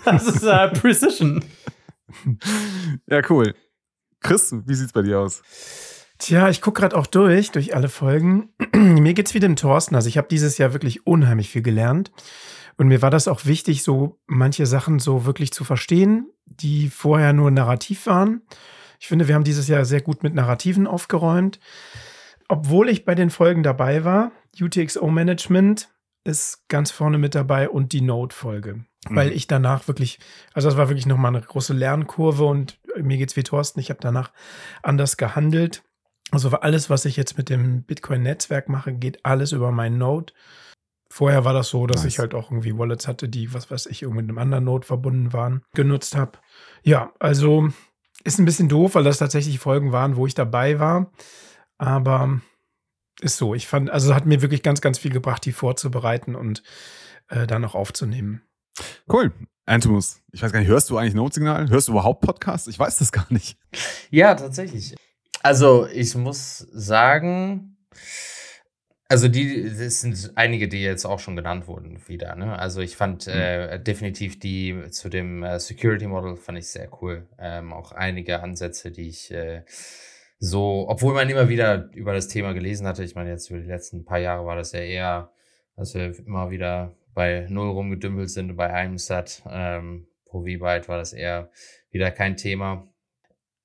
das 0.05 0.27
ist 0.27 0.43
äh, 0.43 0.69
Precision. 0.69 1.43
Ja, 3.05 3.21
cool. 3.29 3.53
Chris, 4.21 4.55
wie 4.65 4.73
sieht's 4.73 4.93
bei 4.93 5.03
dir 5.03 5.19
aus? 5.19 5.43
Tja, 6.19 6.49
ich 6.49 6.61
gucke 6.61 6.81
gerade 6.81 6.97
auch 6.97 7.05
durch, 7.05 7.51
durch 7.51 7.75
alle 7.75 7.89
Folgen. 7.89 8.49
mir 8.75 9.13
geht's 9.13 9.33
wie 9.33 9.39
dem 9.39 9.55
Thorsten. 9.55 9.95
Also 9.95 10.09
ich 10.09 10.17
habe 10.17 10.27
dieses 10.27 10.57
Jahr 10.57 10.73
wirklich 10.73 11.05
unheimlich 11.05 11.49
viel 11.49 11.61
gelernt. 11.61 12.11
Und 12.77 12.87
mir 12.87 13.01
war 13.01 13.09
das 13.09 13.27
auch 13.27 13.45
wichtig, 13.45 13.83
so 13.83 14.19
manche 14.27 14.65
Sachen 14.65 14.99
so 14.99 15.25
wirklich 15.25 15.51
zu 15.51 15.63
verstehen, 15.63 16.29
die 16.45 16.89
vorher 16.89 17.33
nur 17.33 17.51
narrativ 17.51 18.05
waren. 18.05 18.41
Ich 18.99 19.07
finde, 19.07 19.27
wir 19.27 19.35
haben 19.35 19.43
dieses 19.43 19.67
Jahr 19.67 19.85
sehr 19.85 20.01
gut 20.01 20.23
mit 20.23 20.33
Narrativen 20.33 20.87
aufgeräumt. 20.87 21.59
Obwohl 22.47 22.89
ich 22.89 23.03
bei 23.05 23.15
den 23.15 23.29
Folgen 23.29 23.63
dabei 23.63 24.03
war, 24.03 24.31
UTXO 24.59 25.07
Management 25.07 25.89
ist 26.23 26.67
ganz 26.67 26.91
vorne 26.91 27.17
mit 27.17 27.35
dabei 27.35 27.69
und 27.69 27.93
die 27.93 28.01
Node-Folge. 28.01 28.75
Mhm. 28.75 28.85
Weil 29.09 29.31
ich 29.31 29.47
danach 29.47 29.87
wirklich, 29.87 30.19
also 30.53 30.67
das 30.67 30.77
war 30.77 30.89
wirklich 30.89 31.05
nochmal 31.05 31.35
eine 31.35 31.45
große 31.45 31.73
Lernkurve 31.73 32.45
und 32.45 32.79
mir 32.95 33.17
geht's 33.17 33.35
wie 33.35 33.43
Thorsten, 33.43 33.79
ich 33.79 33.89
habe 33.89 33.99
danach 34.01 34.31
anders 34.81 35.17
gehandelt. 35.17 35.83
Also 36.31 36.49
alles, 36.49 36.89
was 36.89 37.05
ich 37.05 37.15
jetzt 37.15 37.37
mit 37.37 37.49
dem 37.49 37.83
Bitcoin-Netzwerk 37.83 38.69
mache, 38.69 38.93
geht 38.93 39.25
alles 39.25 39.51
über 39.51 39.71
meinen 39.71 39.97
Node. 39.97 40.33
Vorher 41.09 41.45
war 41.45 41.53
das 41.53 41.69
so, 41.69 41.87
dass 41.87 42.03
nice. 42.03 42.13
ich 42.13 42.19
halt 42.19 42.33
auch 42.33 42.51
irgendwie 42.51 42.77
Wallets 42.77 43.07
hatte, 43.07 43.29
die, 43.29 43.53
was 43.53 43.71
weiß 43.71 43.85
ich, 43.85 44.01
irgendwie 44.01 44.23
mit 44.23 44.29
einem 44.29 44.37
anderen 44.37 44.65
Node 44.65 44.85
verbunden 44.85 45.31
waren, 45.31 45.63
genutzt 45.73 46.15
habe. 46.15 46.33
Ja, 46.83 47.13
also 47.19 47.69
ist 48.23 48.39
ein 48.39 48.45
bisschen 48.45 48.67
doof, 48.67 48.95
weil 48.95 49.05
das 49.05 49.19
tatsächlich 49.19 49.59
Folgen 49.59 49.93
waren, 49.93 50.17
wo 50.17 50.27
ich 50.27 50.33
dabei 50.33 50.79
war. 50.79 51.11
Aber 51.77 52.41
ist 53.21 53.37
so. 53.37 53.55
Ich 53.55 53.67
fand, 53.67 53.89
also 53.89 54.13
hat 54.13 54.25
mir 54.25 54.41
wirklich 54.41 54.63
ganz, 54.63 54.81
ganz 54.81 54.99
viel 54.99 55.11
gebracht, 55.11 55.45
die 55.45 55.53
vorzubereiten 55.53 56.35
und 56.35 56.61
äh, 57.29 57.47
dann 57.47 57.63
auch 57.63 57.75
aufzunehmen. 57.75 58.41
Cool. 59.11 59.31
Antimus, 59.65 60.21
ich 60.31 60.41
weiß 60.41 60.51
gar 60.51 60.59
nicht, 60.59 60.69
hörst 60.69 60.89
du 60.89 60.97
eigentlich 60.97 61.13
Notsignal? 61.13 61.69
Hörst 61.69 61.87
du 61.87 61.93
überhaupt 61.93 62.21
Podcasts? 62.21 62.67
Ich 62.67 62.79
weiß 62.79 62.99
das 62.99 63.11
gar 63.11 63.25
nicht. 63.29 63.57
Ja, 64.11 64.33
tatsächlich. 64.35 64.95
Also, 65.43 65.87
ich 65.87 66.15
muss 66.15 66.59
sagen, 66.71 67.77
also 69.09 69.29
die, 69.29 69.63
das 69.63 70.01
sind 70.01 70.33
einige, 70.35 70.67
die 70.67 70.81
jetzt 70.83 71.05
auch 71.05 71.19
schon 71.19 71.37
genannt 71.37 71.67
wurden 71.67 72.01
wieder. 72.07 72.35
Ne? 72.35 72.57
Also 72.59 72.81
ich 72.81 72.97
fand 72.97 73.27
mhm. 73.27 73.33
äh, 73.33 73.79
definitiv 73.79 74.37
die 74.39 74.89
zu 74.89 75.09
dem 75.09 75.43
äh, 75.43 75.59
Security 75.59 76.07
Model 76.07 76.35
fand 76.35 76.57
ich 76.57 76.67
sehr 76.67 76.89
cool. 77.01 77.25
Ähm, 77.39 77.71
auch 77.71 77.93
einige 77.93 78.41
Ansätze, 78.41 78.91
die 78.91 79.07
ich 79.07 79.31
äh, 79.31 79.63
so, 80.39 80.85
obwohl 80.89 81.13
man 81.13 81.29
immer 81.29 81.47
wieder 81.49 81.89
über 81.93 82.13
das 82.13 82.27
Thema 82.27 82.53
gelesen 82.53 82.85
hatte. 82.85 83.03
Ich 83.03 83.15
meine, 83.15 83.29
jetzt 83.29 83.49
über 83.49 83.59
die 83.59 83.67
letzten 83.67 84.03
paar 84.03 84.19
Jahre 84.19 84.45
war 84.45 84.57
das 84.57 84.73
ja 84.73 84.81
eher, 84.81 85.31
dass 85.75 85.95
wir 85.95 86.13
immer 86.19 86.51
wieder 86.51 86.93
bei 87.13 87.47
Null 87.49 87.69
rumgedümpelt 87.69 88.29
sind 88.29 88.51
und 88.51 88.57
bei 88.57 88.71
einem 88.71 88.97
Sat 88.97 89.41
ähm, 89.49 90.07
pro 90.25 90.41
V-Byte 90.41 90.89
war 90.89 90.97
das 90.97 91.13
eher 91.13 91.49
wieder 91.91 92.11
kein 92.11 92.35
Thema. 92.35 92.87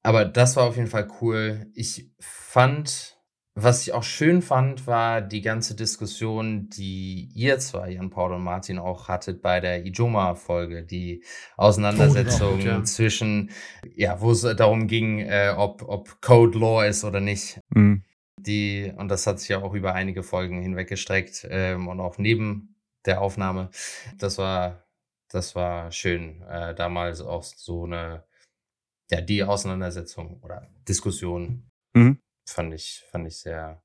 Aber 0.02 0.24
das 0.24 0.56
war 0.56 0.64
auf 0.64 0.76
jeden 0.76 0.88
Fall 0.88 1.08
cool. 1.20 1.66
Ich 1.74 2.10
fand, 2.18 3.18
was 3.54 3.82
ich 3.82 3.92
auch 3.92 4.02
schön 4.02 4.42
fand, 4.42 4.86
war 4.86 5.20
die 5.20 5.42
ganze 5.42 5.76
Diskussion, 5.76 6.68
die 6.70 7.30
ihr 7.34 7.58
zwei, 7.58 7.90
Jan 7.90 8.10
Paul 8.10 8.32
und 8.32 8.42
Martin, 8.42 8.78
auch 8.78 9.08
hattet 9.08 9.42
bei 9.42 9.60
der 9.60 9.84
Ijoma-Folge, 9.84 10.84
die 10.84 11.22
Auseinandersetzung 11.56 12.60
oh, 12.60 12.64
ja. 12.64 12.84
zwischen, 12.84 13.50
ja, 13.94 14.20
wo 14.20 14.32
es 14.32 14.42
darum 14.42 14.88
ging, 14.88 15.20
äh, 15.20 15.54
ob, 15.56 15.82
ob 15.86 16.20
Code 16.20 16.58
Law 16.58 16.82
ist 16.84 17.04
oder 17.04 17.20
nicht. 17.20 17.60
Mhm. 17.74 18.04
Die, 18.38 18.92
und 18.96 19.08
das 19.08 19.26
hat 19.26 19.38
sich 19.38 19.50
ja 19.50 19.62
auch 19.62 19.74
über 19.74 19.94
einige 19.94 20.24
Folgen 20.24 20.62
hinweg 20.62 20.88
gestreckt 20.88 21.46
ähm, 21.48 21.86
und 21.86 22.00
auch 22.00 22.18
neben 22.18 22.74
der 23.06 23.20
Aufnahme. 23.20 23.70
Das 24.18 24.38
war, 24.38 24.84
das 25.28 25.54
war 25.54 25.92
schön, 25.92 26.42
äh, 26.42 26.74
damals 26.74 27.20
auch 27.20 27.44
so 27.44 27.84
eine 27.84 28.24
ja, 29.12 29.20
die 29.20 29.44
Auseinandersetzung 29.44 30.40
oder 30.42 30.68
Diskussion 30.88 31.70
mhm. 31.92 32.18
fand 32.48 32.72
ich, 32.72 33.04
fand 33.10 33.26
ich 33.26 33.38
sehr, 33.38 33.82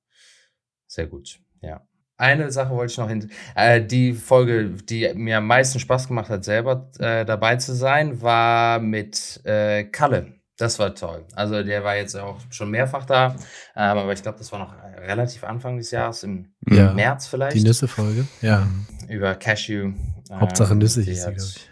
sehr 0.88 1.07
gut. 1.07 1.39
Ja. 1.61 1.86
Eine 2.19 2.49
Sache 2.49 2.71
wollte 2.71 2.91
ich 2.91 2.97
noch 2.97 3.09
hin. 3.09 3.30
Äh, 3.53 3.86
die 3.86 4.13
Folge, 4.13 4.69
die 4.69 5.13
mir 5.13 5.38
am 5.38 5.47
meisten 5.47 5.80
Spaß 5.80 6.07
gemacht 6.07 6.30
hat, 6.30 6.45
selber 6.45 6.89
äh, 6.97 7.25
dabei 7.25 7.57
zu 7.57 7.75
sein, 7.75 8.21
war 8.21 8.80
mit 8.80 9.41
äh, 9.43 9.84
Kalle. 9.84 10.34
Das 10.57 10.80
war 10.80 10.95
toll. 10.95 11.25
Also 11.36 11.61
der 11.61 11.84
war 11.84 11.97
jetzt 11.97 12.15
auch 12.15 12.39
schon 12.49 12.71
mehrfach 12.71 13.05
da, 13.05 13.36
ähm, 13.75 13.97
aber 13.97 14.13
ich 14.13 14.23
glaube, 14.23 14.39
das 14.39 14.51
war 14.51 14.59
noch 14.59 14.73
relativ 15.05 15.43
Anfang 15.43 15.78
des 15.78 15.91
Jahres, 15.91 16.23
im, 16.23 16.53
ja, 16.67 16.93
März 16.93 17.28
vielleicht. 17.28 17.55
Die 17.55 17.63
Nüsse-Folge, 17.63 18.25
ja. 18.41 18.65
Über 19.07 19.36
Cashew. 19.36 19.91
Hauptsache 20.32 20.73
Nüsse 20.73 21.01
hieß 21.01 21.25
sie, 21.25 21.34
glaube 21.34 21.38
ich. 21.38 21.69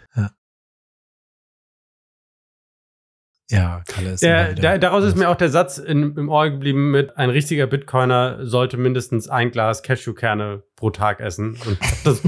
Ja, 3.48 3.82
Kalle 3.86 4.12
ist 4.12 4.24
der, 4.24 4.54
der, 4.54 4.78
Daraus 4.78 5.04
ist 5.04 5.16
mir 5.16 5.28
auch 5.28 5.36
der 5.36 5.50
Satz 5.50 5.78
in, 5.78 6.16
im 6.16 6.28
Ohr 6.28 6.50
geblieben 6.50 6.90
mit, 6.90 7.16
ein 7.16 7.30
richtiger 7.30 7.68
Bitcoiner 7.68 8.44
sollte 8.44 8.76
mindestens 8.76 9.28
ein 9.28 9.52
Glas 9.52 9.84
Cashewkerne 9.84 10.64
pro 10.74 10.90
Tag 10.90 11.20
essen. 11.20 11.56
Und 11.64 11.78
das, 12.02 12.22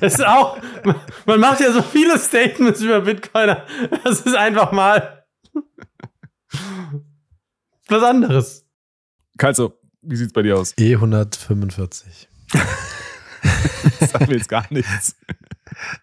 ist 0.00 0.24
auch, 0.24 0.58
man 1.26 1.40
macht 1.40 1.60
ja 1.60 1.72
so 1.72 1.82
viele 1.82 2.16
Statements 2.16 2.80
über 2.80 3.00
Bitcoiner. 3.00 3.64
Das 4.04 4.20
ist 4.20 4.36
einfach 4.36 4.70
mal 4.70 5.24
was 7.88 8.02
anderes. 8.04 8.66
Kalzo, 9.36 9.80
wie 10.02 10.16
sieht's 10.16 10.32
bei 10.32 10.42
dir 10.42 10.58
aus? 10.58 10.76
E145. 10.76 12.28
das 13.98 14.10
sagt 14.10 14.28
mir 14.28 14.36
jetzt 14.36 14.48
gar 14.48 14.66
nichts. 14.70 15.16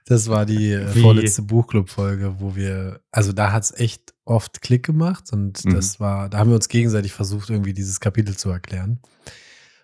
Das 0.05 0.27
war 0.27 0.45
die 0.45 0.71
äh, 0.71 0.95
Wie? 0.95 1.01
vorletzte 1.01 1.41
Buchclub-Folge, 1.41 2.35
wo 2.39 2.55
wir, 2.55 3.01
also 3.11 3.33
da 3.33 3.51
hat 3.51 3.63
es 3.63 3.71
echt 3.71 4.13
oft 4.23 4.61
Klick 4.61 4.85
gemacht 4.85 5.31
und 5.31 5.63
mhm. 5.65 5.73
das 5.73 5.99
war, 5.99 6.29
da 6.29 6.39
haben 6.39 6.49
wir 6.49 6.55
uns 6.55 6.69
gegenseitig 6.69 7.13
versucht, 7.13 7.49
irgendwie 7.49 7.73
dieses 7.73 7.99
Kapitel 7.99 8.35
zu 8.35 8.49
erklären. 8.49 8.99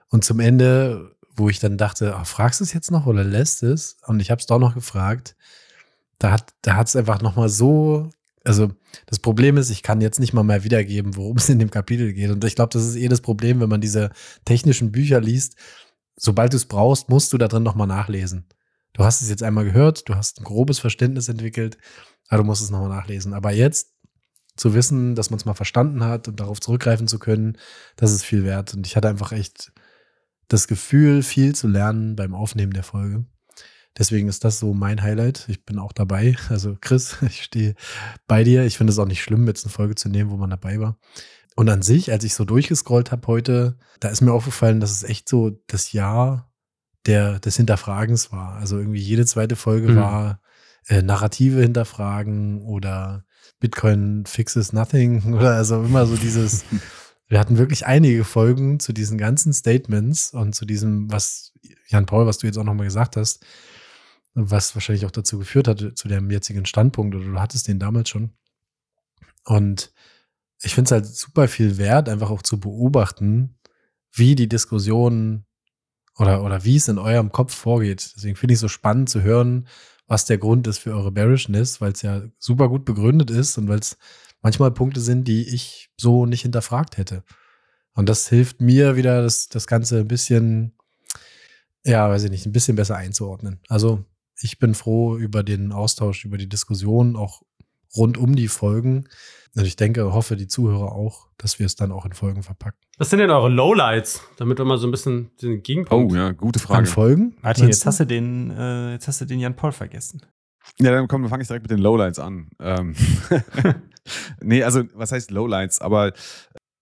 Und 0.10 0.26
zum 0.26 0.39
Ende, 0.39 1.16
wo 1.36 1.50
ich 1.50 1.60
dann 1.60 1.78
dachte, 1.78 2.16
oh, 2.20 2.24
fragst 2.24 2.60
du 2.60 2.64
es 2.64 2.74
jetzt 2.74 2.92
noch 2.92 3.06
oder 3.06 3.24
lässt 3.24 3.64
es? 3.64 3.98
Und 4.06 4.20
ich 4.20 4.32
habe 4.32 4.39
es 4.39 4.46
doch 4.46 4.60
noch 4.60 4.74
gefragt. 4.74 5.36
Da 6.20 6.32
hat 6.32 6.54
da 6.62 6.82
es 6.82 6.96
einfach 6.96 7.22
noch 7.22 7.36
mal 7.36 7.50
so, 7.50 8.10
also 8.44 8.72
das 9.06 9.20
Problem 9.20 9.58
ist, 9.58 9.70
ich 9.70 9.84
kann 9.84 10.02
jetzt 10.02 10.20
nicht 10.20 10.34
mal 10.34 10.44
mehr 10.44 10.64
wiedergeben, 10.64 11.16
worum 11.16 11.38
es 11.38 11.50
in 11.50 11.60
dem 11.60 11.72
Kapitel 11.72 12.14
geht. 12.14 12.30
Und 12.30 12.44
ich 12.44 12.56
glaube, 12.56 12.74
das 12.74 12.86
ist 12.86 12.96
eh 12.96 13.08
das 13.08 13.22
Problem, 13.22 13.60
wenn 13.60 13.70
man 13.70 13.82
diese 13.82 14.12
technischen 14.46 14.92
Bücher 14.92 15.22
liest. 15.22 15.56
Sobald 16.18 16.54
du 16.54 16.58
es 16.58 16.66
brauchst, 16.66 17.10
musst 17.10 17.34
du 17.34 17.38
da 17.38 17.48
drin 17.48 17.64
noch 17.64 17.76
mal 17.76 17.88
nachlesen 17.88 18.46
du 18.94 19.04
hast 19.04 19.22
es 19.22 19.30
jetzt 19.30 19.44
einmal 19.44 19.66
gehört, 19.66 20.10
du 20.10 20.16
hast 20.16 20.39
ein 20.39 20.44
grobes 20.44 20.80
Verständnis 20.80 21.30
entwickelt, 21.30 21.78
aber 22.28 22.39
du 22.39 22.48
musst 22.48 22.62
es 22.62 22.70
nochmal 22.70 22.89
nachlesen. 22.89 23.34
Aber 23.34 23.52
jetzt 23.52 23.94
zu 24.56 24.74
wissen, 24.74 25.16
dass 25.16 25.30
man 25.30 25.38
es 25.38 25.46
mal 25.46 25.54
verstanden 25.54 26.04
hat 26.04 26.28
und 26.28 26.39
darauf 26.39 26.60
zurückgreifen 26.60 27.08
zu 27.08 27.20
können, 27.20 27.58
das 27.96 28.12
ist 28.12 28.24
viel 28.24 28.44
wert. 28.44 28.74
Und 28.74 28.86
ich 28.86 28.96
hatte 28.96 29.10
einfach 29.10 29.32
echt 29.32 29.72
das 30.48 30.68
Gefühl, 30.68 31.24
viel 31.24 31.56
zu 31.56 31.68
lernen 31.68 32.16
beim 32.16 32.36
Aufnehmen 32.36 32.74
der 32.74 32.84
Folge. 32.84 33.26
Deswegen 33.98 34.28
ist 34.28 34.46
das 34.46 34.60
so 34.60 34.74
mein 34.74 35.02
Highlight. 35.02 35.46
Ich 35.50 35.66
bin 35.66 35.80
auch 35.80 35.92
dabei. 35.92 36.36
Also 36.50 36.78
Chris, 36.80 37.18
ich 37.26 37.44
stehe 37.44 37.76
bei 38.28 38.44
dir. 38.44 38.66
Ich 38.66 38.78
finde 38.78 38.92
es 38.92 39.00
auch 39.00 39.06
nicht 39.06 39.24
schlimm, 39.24 39.48
jetzt 39.48 39.66
eine 39.66 39.72
Folge 39.72 39.96
zu 39.96 40.10
nehmen, 40.10 40.30
wo 40.30 40.38
man 40.38 40.50
dabei 40.50 40.80
war. 40.80 40.98
Und 41.56 41.70
an 41.70 41.82
sich, 41.82 42.12
als 42.12 42.24
ich 42.24 42.34
so 42.34 42.46
durchgescrollt 42.46 43.12
habe 43.12 43.28
heute, 43.28 43.78
da 44.00 44.10
ist 44.10 44.22
mir 44.22 44.32
aufgefallen, 44.32 44.80
dass 44.80 44.92
es 44.92 45.04
echt 45.04 45.28
so 45.28 45.52
das 45.68 45.92
Jahr 45.92 46.51
der, 47.06 47.39
des 47.39 47.58
Hinterfragens 47.58 48.32
war. 48.32 48.56
Also 48.56 48.78
irgendwie 48.78 49.02
jede 49.02 49.26
zweite 49.26 49.56
Folge 49.56 49.89
mhm. 49.89 49.95
war 49.97 50.41
äh, 50.88 51.02
Narrative 51.02 51.62
hinterfragen 51.62 52.62
oder 52.62 53.26
Bitcoin 53.60 54.26
fixes 54.26 54.74
nothing 54.74 55.34
oder 55.34 55.56
also 55.56 55.84
immer 55.84 56.06
so 56.06 56.16
dieses. 56.16 56.66
wir 57.28 57.39
hatten 57.39 57.58
wirklich 57.58 57.86
einige 57.86 58.26
Folgen 58.26 58.80
zu 58.80 58.91
diesen 58.91 59.18
ganzen 59.18 59.54
Statements 59.54 60.34
und 60.34 60.54
zu 60.54 60.66
diesem, 60.66 61.10
was 61.10 61.54
Jan 61.88 62.06
Paul, 62.06 62.26
was 62.26 62.39
du 62.39 62.47
jetzt 62.47 62.58
auch 62.58 62.66
nochmal 62.66 62.88
gesagt 62.88 63.16
hast, 63.16 63.45
was 64.34 64.76
wahrscheinlich 64.76 65.06
auch 65.06 65.12
dazu 65.12 65.39
geführt 65.39 65.70
hat, 65.70 65.93
zu 65.95 66.10
dem 66.10 66.30
jetzigen 66.30 66.66
Standpunkt, 66.66 67.16
oder 67.16 67.24
du 67.24 67.39
hattest 67.39 67.70
den 67.70 67.80
damals 67.80 68.10
schon. 68.10 68.32
Und 69.45 69.93
ich 70.62 70.76
finde 70.76 70.88
es 70.88 70.91
halt 70.91 71.06
super 71.06 71.47
viel 71.47 71.78
wert, 71.78 72.10
einfach 72.10 72.30
auch 72.30 72.41
zu 72.41 72.60
beobachten, 72.60 73.56
wie 74.12 74.36
die 74.36 74.49
Diskussionen 74.49 75.45
oder, 76.18 76.43
oder 76.43 76.64
wie 76.64 76.76
es 76.76 76.88
in 76.88 76.97
eurem 76.97 77.32
Kopf 77.32 77.53
vorgeht. 77.53 78.14
Deswegen 78.16 78.36
finde 78.36 78.53
ich 78.53 78.57
es 78.57 78.62
so 78.62 78.68
spannend 78.68 79.09
zu 79.09 79.22
hören, 79.22 79.68
was 80.07 80.26
der 80.26 80.38
Grund 80.38 80.68
ist 80.68 80.80
für 80.80 80.93
eure 80.93 81.12
Bearishness, 81.12 81.80
weil 81.80 81.93
es 81.93 82.01
ja 82.01 82.24
super 82.38 82.70
gut 82.70 82.86
begründet 82.86 83.30
ist 83.30 83.57
und 83.57 83.68
weil 83.68 83.80
es 83.80 83.97
manchmal 84.41 84.72
Punkte 84.72 84.99
sind, 84.99 85.28
die 85.28 85.47
ich 85.47 85.89
so 85.97 86.26
nicht 86.26 86.41
hinterfragt 86.41 86.97
hätte. 86.97 87.24
Und 87.93 88.09
das 88.09 88.28
hilft 88.28 88.62
mir 88.62 88.95
wieder, 88.95 89.22
das, 89.22 89.49
das 89.49 89.68
Ganze 89.68 89.99
ein 89.99 90.07
bisschen, 90.07 90.74
ja, 91.86 92.09
weiß 92.09 92.24
ich 92.24 92.32
nicht, 92.32 92.45
ein 92.45 92.51
bisschen 92.51 92.76
besser 92.76 92.95
einzuordnen. 92.95 93.59
Also 93.68 94.05
ich 94.41 94.59
bin 94.59 94.74
froh 94.74 95.18
über 95.18 95.43
den 95.43 95.72
Austausch, 95.72 96.26
über 96.26 96.38
die 96.38 96.49
Diskussion, 96.49 97.16
auch 97.16 97.41
rund 97.96 98.18
um 98.18 98.36
die 98.36 98.48
Folgen. 98.48 99.08
Und 99.56 99.66
ich 99.66 99.76
denke, 99.76 100.14
hoffe 100.14 100.38
die 100.38 100.48
Zuhörer 100.48 100.94
auch, 100.94 101.28
dass 101.38 101.60
wir 101.60 101.66
es 101.66 101.76
dann 101.76 101.92
auch 101.92 102.06
in 102.06 102.14
Folgen 102.14 102.42
verpacken. 102.42 102.80
Was 102.98 103.10
sind 103.10 103.20
denn 103.20 103.30
eure 103.30 103.50
Lowlights, 103.50 104.22
damit 104.38 104.58
wir 104.58 104.66
mal 104.66 104.78
so 104.78 104.88
ein 104.88 104.92
bisschen 104.92 105.32
den 105.42 105.62
Gegenpunkt. 105.62 106.14
Oh 106.14 106.16
ja, 106.16 106.32
gute 106.32 106.60
Frage. 106.60 106.80
An 106.80 106.86
Folgen? 106.86 107.36
Martin, 107.42 107.68
jetzt 107.68 107.86
hast 107.86 108.00
du 108.00 108.06
den, 108.06 108.52
äh, 108.52 108.94
jetzt 108.94 109.08
hast 109.08 109.20
du 109.20 109.26
den 109.26 109.39
Jan 109.39 109.56
Paul 109.56 109.74
vergessen. 109.74 110.22
Ja, 110.80 110.92
dann 110.92 111.08
komm, 111.08 111.24
dann 111.24 111.30
fange 111.30 111.42
ich 111.42 111.48
direkt 111.48 111.64
mit 111.64 111.72
den 111.72 111.80
Lowlights 111.80 112.20
an. 112.20 112.50
Ähm 112.60 112.96
nee, 114.42 114.64
also 114.64 114.84
was 114.94 115.12
heißt 115.12 115.32
Lowlights? 115.32 115.82
Aber 115.82 116.14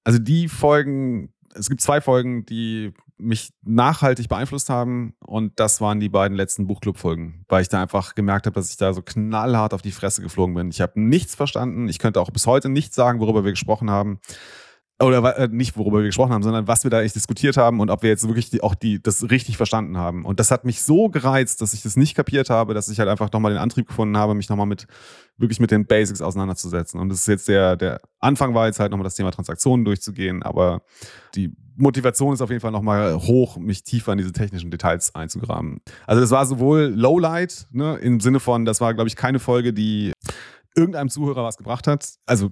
also 0.03 0.19
die 0.19 0.47
Folgen, 0.47 1.33
es 1.55 1.69
gibt 1.69 1.81
zwei 1.81 2.01
Folgen, 2.01 2.45
die 2.45 2.93
mich 3.19 3.51
nachhaltig 3.63 4.29
beeinflusst 4.29 4.69
haben. 4.69 5.13
Und 5.19 5.59
das 5.59 5.81
waren 5.81 5.99
die 5.99 6.09
beiden 6.09 6.35
letzten 6.35 6.67
Buchclub-Folgen, 6.67 7.45
weil 7.47 7.61
ich 7.61 7.69
da 7.69 7.81
einfach 7.81 8.15
gemerkt 8.15 8.45
habe, 8.45 8.55
dass 8.55 8.69
ich 8.69 8.77
da 8.77 8.93
so 8.93 9.01
knallhart 9.01 9.73
auf 9.73 9.81
die 9.81 9.91
Fresse 9.91 10.21
geflogen 10.21 10.55
bin. 10.55 10.69
Ich 10.69 10.81
habe 10.81 10.99
nichts 10.99 11.35
verstanden. 11.35 11.87
Ich 11.87 11.99
könnte 11.99 12.21
auch 12.21 12.31
bis 12.31 12.47
heute 12.47 12.69
nicht 12.69 12.93
sagen, 12.93 13.19
worüber 13.19 13.43
wir 13.43 13.51
gesprochen 13.51 13.89
haben 13.89 14.19
oder 15.01 15.37
äh, 15.37 15.47
nicht 15.49 15.77
worüber 15.77 15.99
wir 15.99 16.05
gesprochen 16.05 16.33
haben, 16.33 16.43
sondern 16.43 16.67
was 16.67 16.83
wir 16.83 16.91
da 16.91 17.01
echt 17.01 17.15
diskutiert 17.15 17.55
haben 17.55 17.79
und 17.79 17.89
ob 17.89 18.03
wir 18.03 18.09
jetzt 18.09 18.27
wirklich 18.27 18.49
die, 18.49 18.61
auch 18.61 18.75
die, 18.75 19.01
das 19.01 19.29
richtig 19.29 19.55
verstanden 19.55 19.97
haben. 19.97 20.25
Und 20.25 20.39
das 20.39 20.51
hat 20.51 20.65
mich 20.65 20.81
so 20.81 21.09
gereizt, 21.09 21.61
dass 21.61 21.73
ich 21.73 21.81
das 21.81 21.95
nicht 21.95 22.15
kapiert 22.15 22.49
habe, 22.49 22.73
dass 22.73 22.89
ich 22.89 22.99
halt 22.99 23.07
einfach 23.07 23.31
nochmal 23.31 23.53
den 23.53 23.61
Antrieb 23.61 23.87
gefunden 23.87 24.17
habe, 24.17 24.35
mich 24.35 24.49
nochmal 24.49 24.65
mit, 24.65 24.87
wirklich 25.37 25.61
mit 25.61 25.71
den 25.71 25.85
Basics 25.85 26.21
auseinanderzusetzen. 26.21 26.99
Und 26.99 27.09
das 27.09 27.19
ist 27.19 27.27
jetzt 27.27 27.47
der, 27.47 27.77
der 27.77 28.01
Anfang 28.19 28.53
war 28.53 28.67
jetzt 28.67 28.79
halt 28.79 28.91
nochmal 28.91 29.05
das 29.05 29.15
Thema 29.15 29.31
Transaktionen 29.31 29.85
durchzugehen, 29.85 30.43
aber 30.43 30.81
die 31.33 31.55
Motivation 31.77 32.33
ist 32.33 32.41
auf 32.41 32.49
jeden 32.49 32.59
Fall 32.59 32.71
nochmal 32.71 33.15
hoch, 33.15 33.57
mich 33.57 33.83
tiefer 33.83 34.11
in 34.11 34.17
diese 34.17 34.33
technischen 34.33 34.69
Details 34.69 35.15
einzugraben. 35.15 35.79
Also 36.05 36.19
das 36.19 36.31
war 36.31 36.45
sowohl 36.45 36.91
Lowlight, 36.93 37.67
ne, 37.71 37.95
im 37.99 38.19
Sinne 38.19 38.41
von, 38.41 38.65
das 38.65 38.81
war, 38.81 38.93
glaube 38.93 39.07
ich, 39.07 39.15
keine 39.15 39.39
Folge, 39.39 39.71
die 39.71 40.11
irgendeinem 40.79 41.09
Zuhörer 41.09 41.43
was 41.43 41.57
gebracht 41.57 41.87
hat. 41.87 42.13
Also, 42.25 42.49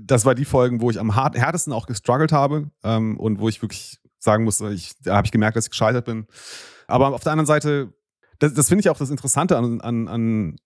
das 0.00 0.24
war 0.24 0.34
die 0.34 0.44
Folgen, 0.44 0.80
wo 0.80 0.90
ich 0.90 0.98
am 0.98 1.14
härtesten 1.14 1.72
auch 1.72 1.86
gestruggelt 1.86 2.32
habe 2.32 2.70
ähm, 2.82 3.18
und 3.18 3.40
wo 3.40 3.48
ich 3.48 3.60
wirklich 3.62 3.98
sagen 4.18 4.44
musste, 4.44 4.70
ich, 4.72 4.92
da 5.02 5.16
habe 5.16 5.26
ich 5.26 5.32
gemerkt, 5.32 5.56
dass 5.56 5.66
ich 5.66 5.70
gescheitert 5.70 6.04
bin. 6.04 6.26
Aber 6.86 7.14
auf 7.14 7.22
der 7.22 7.32
anderen 7.32 7.46
Seite, 7.46 7.92
das, 8.38 8.54
das 8.54 8.68
finde 8.68 8.80
ich 8.80 8.90
auch 8.90 8.98
das 8.98 9.10
Interessante 9.10 9.56
an, 9.56 9.80
an, 9.80 10.08
an 10.08 10.56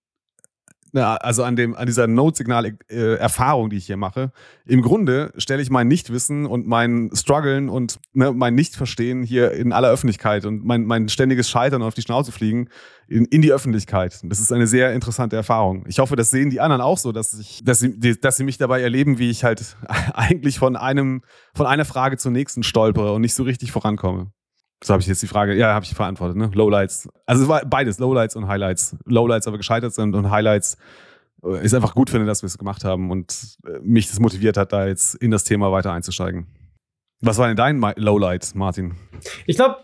also 1.01 1.43
an, 1.43 1.55
dem, 1.55 1.75
an 1.75 1.87
dieser 1.87 2.05
Note-Signal-Erfahrung, 2.05 3.71
die 3.71 3.77
ich 3.77 3.87
hier 3.87 3.97
mache. 3.97 4.31
Im 4.65 4.81
Grunde 4.81 5.33
stelle 5.37 5.61
ich 5.61 5.71
mein 5.71 5.87
Nichtwissen 5.87 6.45
und 6.45 6.67
mein 6.67 7.09
Struggeln 7.13 7.67
und 7.67 7.99
ne, 8.13 8.31
mein 8.31 8.53
Nichtverstehen 8.53 9.23
hier 9.23 9.51
in 9.53 9.73
aller 9.73 9.89
Öffentlichkeit 9.89 10.45
und 10.45 10.63
mein, 10.63 10.85
mein 10.85 11.09
ständiges 11.09 11.49
Scheitern 11.49 11.81
auf 11.81 11.95
die 11.95 12.03
Schnauze 12.03 12.31
fliegen 12.31 12.69
in, 13.07 13.25
in 13.25 13.41
die 13.41 13.51
Öffentlichkeit. 13.51 14.19
Das 14.23 14.39
ist 14.39 14.51
eine 14.51 14.67
sehr 14.67 14.93
interessante 14.93 15.35
Erfahrung. 15.35 15.83
Ich 15.87 15.97
hoffe, 15.97 16.15
das 16.15 16.29
sehen 16.29 16.51
die 16.51 16.61
anderen 16.61 16.81
auch 16.81 16.99
so, 16.99 17.11
dass, 17.11 17.33
ich, 17.39 17.63
dass, 17.63 17.79
sie, 17.79 18.19
dass 18.19 18.37
sie 18.37 18.43
mich 18.43 18.59
dabei 18.59 18.81
erleben, 18.81 19.17
wie 19.17 19.31
ich 19.31 19.43
halt 19.43 19.75
eigentlich 20.13 20.59
von, 20.59 20.75
einem, 20.75 21.23
von 21.55 21.65
einer 21.65 21.85
Frage 21.85 22.17
zur 22.17 22.31
nächsten 22.31 22.61
stolpere 22.61 23.13
und 23.13 23.21
nicht 23.21 23.33
so 23.33 23.43
richtig 23.43 23.71
vorankomme. 23.71 24.31
So 24.83 24.93
habe 24.93 25.01
ich 25.01 25.07
jetzt 25.07 25.21
die 25.21 25.27
Frage, 25.27 25.55
ja, 25.55 25.73
habe 25.73 25.85
ich 25.85 25.93
verantwortet, 25.93 26.35
ne? 26.35 26.51
Lowlights. 26.53 27.07
Also 27.25 27.43
es 27.43 27.49
war 27.49 27.65
beides, 27.65 27.99
Lowlights 27.99 28.35
und 28.35 28.47
Highlights. 28.47 28.97
Lowlights 29.05 29.47
aber 29.47 29.57
gescheitert 29.57 29.93
sind 29.93 30.13
und 30.13 30.29
Highlights 30.29 30.77
äh, 31.43 31.63
ist 31.63 31.73
einfach 31.73 31.95
gut 31.95 32.09
finde, 32.09 32.25
dass 32.25 32.43
wir 32.43 32.47
es 32.47 32.57
gemacht 32.57 32.83
haben 32.83 33.09
und 33.09 33.57
äh, 33.65 33.79
mich 33.81 34.09
das 34.09 34.19
motiviert 34.19 34.57
hat, 34.57 34.73
da 34.73 34.87
jetzt 34.87 35.15
in 35.15 35.31
das 35.31 35.45
Thema 35.45 35.71
weiter 35.71 35.93
einzusteigen. 35.93 36.47
Was 37.21 37.37
war 37.37 37.47
denn 37.47 37.55
dein 37.55 37.79
Lowlight, 37.95 38.53
Martin? 38.55 38.95
Ich 39.45 39.55
glaube, 39.55 39.77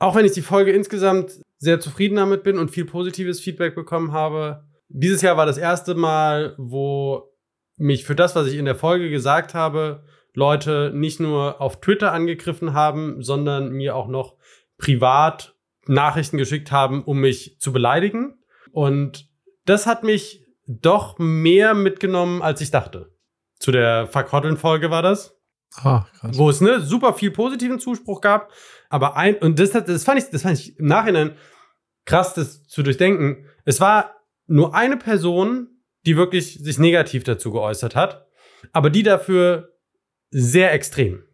auch 0.00 0.16
wenn 0.16 0.24
ich 0.24 0.32
die 0.32 0.42
Folge 0.42 0.72
insgesamt 0.72 1.40
sehr 1.58 1.78
zufrieden 1.78 2.16
damit 2.16 2.42
bin 2.42 2.58
und 2.58 2.72
viel 2.72 2.86
positives 2.86 3.40
Feedback 3.40 3.76
bekommen 3.76 4.10
habe, 4.10 4.64
dieses 4.88 5.22
Jahr 5.22 5.36
war 5.36 5.46
das 5.46 5.58
erste 5.58 5.94
Mal, 5.94 6.56
wo 6.58 7.30
mich 7.76 8.04
für 8.04 8.16
das, 8.16 8.34
was 8.34 8.48
ich 8.48 8.56
in 8.56 8.64
der 8.64 8.74
Folge 8.74 9.10
gesagt 9.10 9.54
habe, 9.54 10.02
Leute 10.34 10.90
nicht 10.94 11.20
nur 11.20 11.60
auf 11.60 11.80
Twitter 11.80 12.12
angegriffen 12.12 12.72
haben, 12.72 13.22
sondern 13.22 13.70
mir 13.72 13.96
auch 13.96 14.08
noch 14.08 14.36
privat 14.80 15.54
Nachrichten 15.86 16.38
geschickt 16.38 16.72
haben, 16.72 17.04
um 17.04 17.20
mich 17.20 17.58
zu 17.60 17.72
beleidigen. 17.72 18.42
Und 18.72 19.28
das 19.64 19.86
hat 19.86 20.02
mich 20.02 20.44
doch 20.66 21.18
mehr 21.18 21.74
mitgenommen, 21.74 22.42
als 22.42 22.60
ich 22.60 22.70
dachte. 22.70 23.14
Zu 23.58 23.72
der 23.72 24.06
Verkrotteln-Folge 24.06 24.90
war 24.90 25.02
das. 25.02 25.36
Ah, 25.76 26.06
krass. 26.18 26.36
Wo 26.36 26.50
es 26.50 26.60
ne, 26.60 26.80
super 26.80 27.14
viel 27.14 27.30
positiven 27.30 27.78
Zuspruch 27.78 28.20
gab. 28.20 28.50
Aber 28.88 29.16
ein, 29.16 29.36
und 29.36 29.58
das, 29.58 29.70
das, 29.70 30.04
fand 30.04 30.18
ich, 30.18 30.30
das 30.30 30.42
fand 30.42 30.58
ich 30.58 30.78
im 30.78 30.86
Nachhinein 30.86 31.36
krass, 32.04 32.34
das 32.34 32.64
zu 32.64 32.82
durchdenken. 32.82 33.46
Es 33.64 33.80
war 33.80 34.16
nur 34.46 34.74
eine 34.74 34.96
Person, 34.96 35.68
die 36.06 36.16
wirklich 36.16 36.58
sich 36.58 36.78
negativ 36.78 37.24
dazu 37.24 37.52
geäußert 37.52 37.94
hat, 37.94 38.26
aber 38.72 38.90
die 38.90 39.02
dafür 39.02 39.76
sehr 40.30 40.72
extrem. 40.72 41.24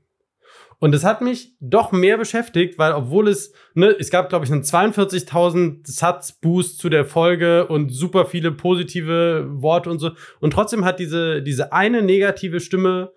Und 0.79 0.95
es 0.95 1.05
hat 1.05 1.23
mich 1.23 1.57
doch 1.61 1.91
mehr 1.91 2.19
beschäftigt, 2.19 2.79
weil 2.79 2.93
obwohl 2.93 3.29
es, 3.29 3.53
ne, 3.75 3.97
es 3.99 4.11
gab, 4.11 4.29
glaube 4.29 4.45
ich, 4.45 4.53
einen 4.53 4.63
42.000 4.63 5.81
Satz-Boost 5.85 6.79
zu 6.79 6.89
der 6.89 7.05
Folge 7.05 7.67
und 7.67 7.91
super 7.91 8.27
viele 8.27 8.53
positive 8.53 9.47
Worte 9.49 9.91
und 9.91 9.99
so. 9.99 10.11
Und 10.41 10.53
trotzdem 10.53 10.85
hat 10.85 10.99
diese, 10.99 11.43
diese 11.43 11.73
eine 11.73 12.03
negative 12.03 12.61
Stimme 12.61 13.13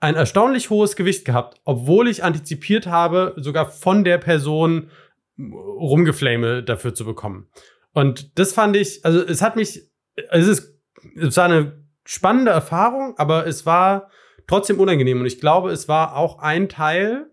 ein 0.00 0.16
erstaunlich 0.16 0.70
hohes 0.70 0.96
Gewicht 0.96 1.24
gehabt, 1.24 1.60
obwohl 1.64 2.08
ich 2.08 2.24
antizipiert 2.24 2.88
habe, 2.88 3.34
sogar 3.36 3.70
von 3.70 4.02
der 4.02 4.18
Person 4.18 4.90
Rumgeflame 5.38 6.64
dafür 6.64 6.94
zu 6.94 7.04
bekommen. 7.04 7.48
Und 7.92 8.38
das 8.38 8.52
fand 8.52 8.74
ich, 8.76 9.04
also 9.04 9.22
es 9.22 9.42
hat 9.42 9.54
mich, 9.54 9.88
es 10.30 10.48
ist, 10.48 10.80
es 11.14 11.36
war 11.36 11.44
eine 11.44 11.84
spannende 12.04 12.50
Erfahrung, 12.50 13.14
aber 13.16 13.46
es 13.46 13.64
war 13.64 14.10
trotzdem 14.46 14.80
unangenehm. 14.80 15.20
Und 15.20 15.26
ich 15.26 15.40
glaube, 15.40 15.70
es 15.70 15.88
war 15.88 16.16
auch 16.16 16.38
ein 16.38 16.68
Teil, 16.68 17.30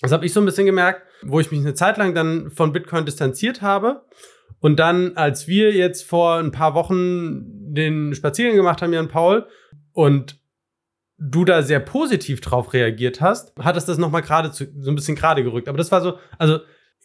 das 0.00 0.12
habe 0.12 0.26
ich 0.26 0.32
so 0.32 0.40
ein 0.40 0.46
bisschen 0.46 0.66
gemerkt, 0.66 1.02
wo 1.22 1.40
ich 1.40 1.50
mich 1.50 1.60
eine 1.60 1.74
Zeit 1.74 1.96
lang 1.96 2.14
dann 2.14 2.50
von 2.50 2.72
Bitcoin 2.72 3.06
distanziert 3.06 3.62
habe. 3.62 4.04
Und 4.60 4.78
dann, 4.78 5.16
als 5.16 5.48
wir 5.48 5.72
jetzt 5.72 6.02
vor 6.02 6.36
ein 6.36 6.50
paar 6.50 6.74
Wochen 6.74 7.72
den 7.74 8.14
Spaziergang 8.14 8.56
gemacht 8.56 8.82
haben, 8.82 8.92
Jan 8.92 9.08
Paul, 9.08 9.46
und 9.92 10.38
du 11.18 11.44
da 11.44 11.62
sehr 11.62 11.80
positiv 11.80 12.40
drauf 12.40 12.72
reagiert 12.72 13.20
hast, 13.20 13.56
hat 13.58 13.76
es 13.76 13.86
das 13.86 13.98
nochmal 13.98 14.22
gerade 14.22 14.52
so 14.52 14.64
ein 14.64 14.94
bisschen 14.94 15.16
gerade 15.16 15.42
gerückt. 15.42 15.68
Aber 15.68 15.78
das 15.78 15.90
war 15.90 16.02
so, 16.02 16.18
also 16.38 16.60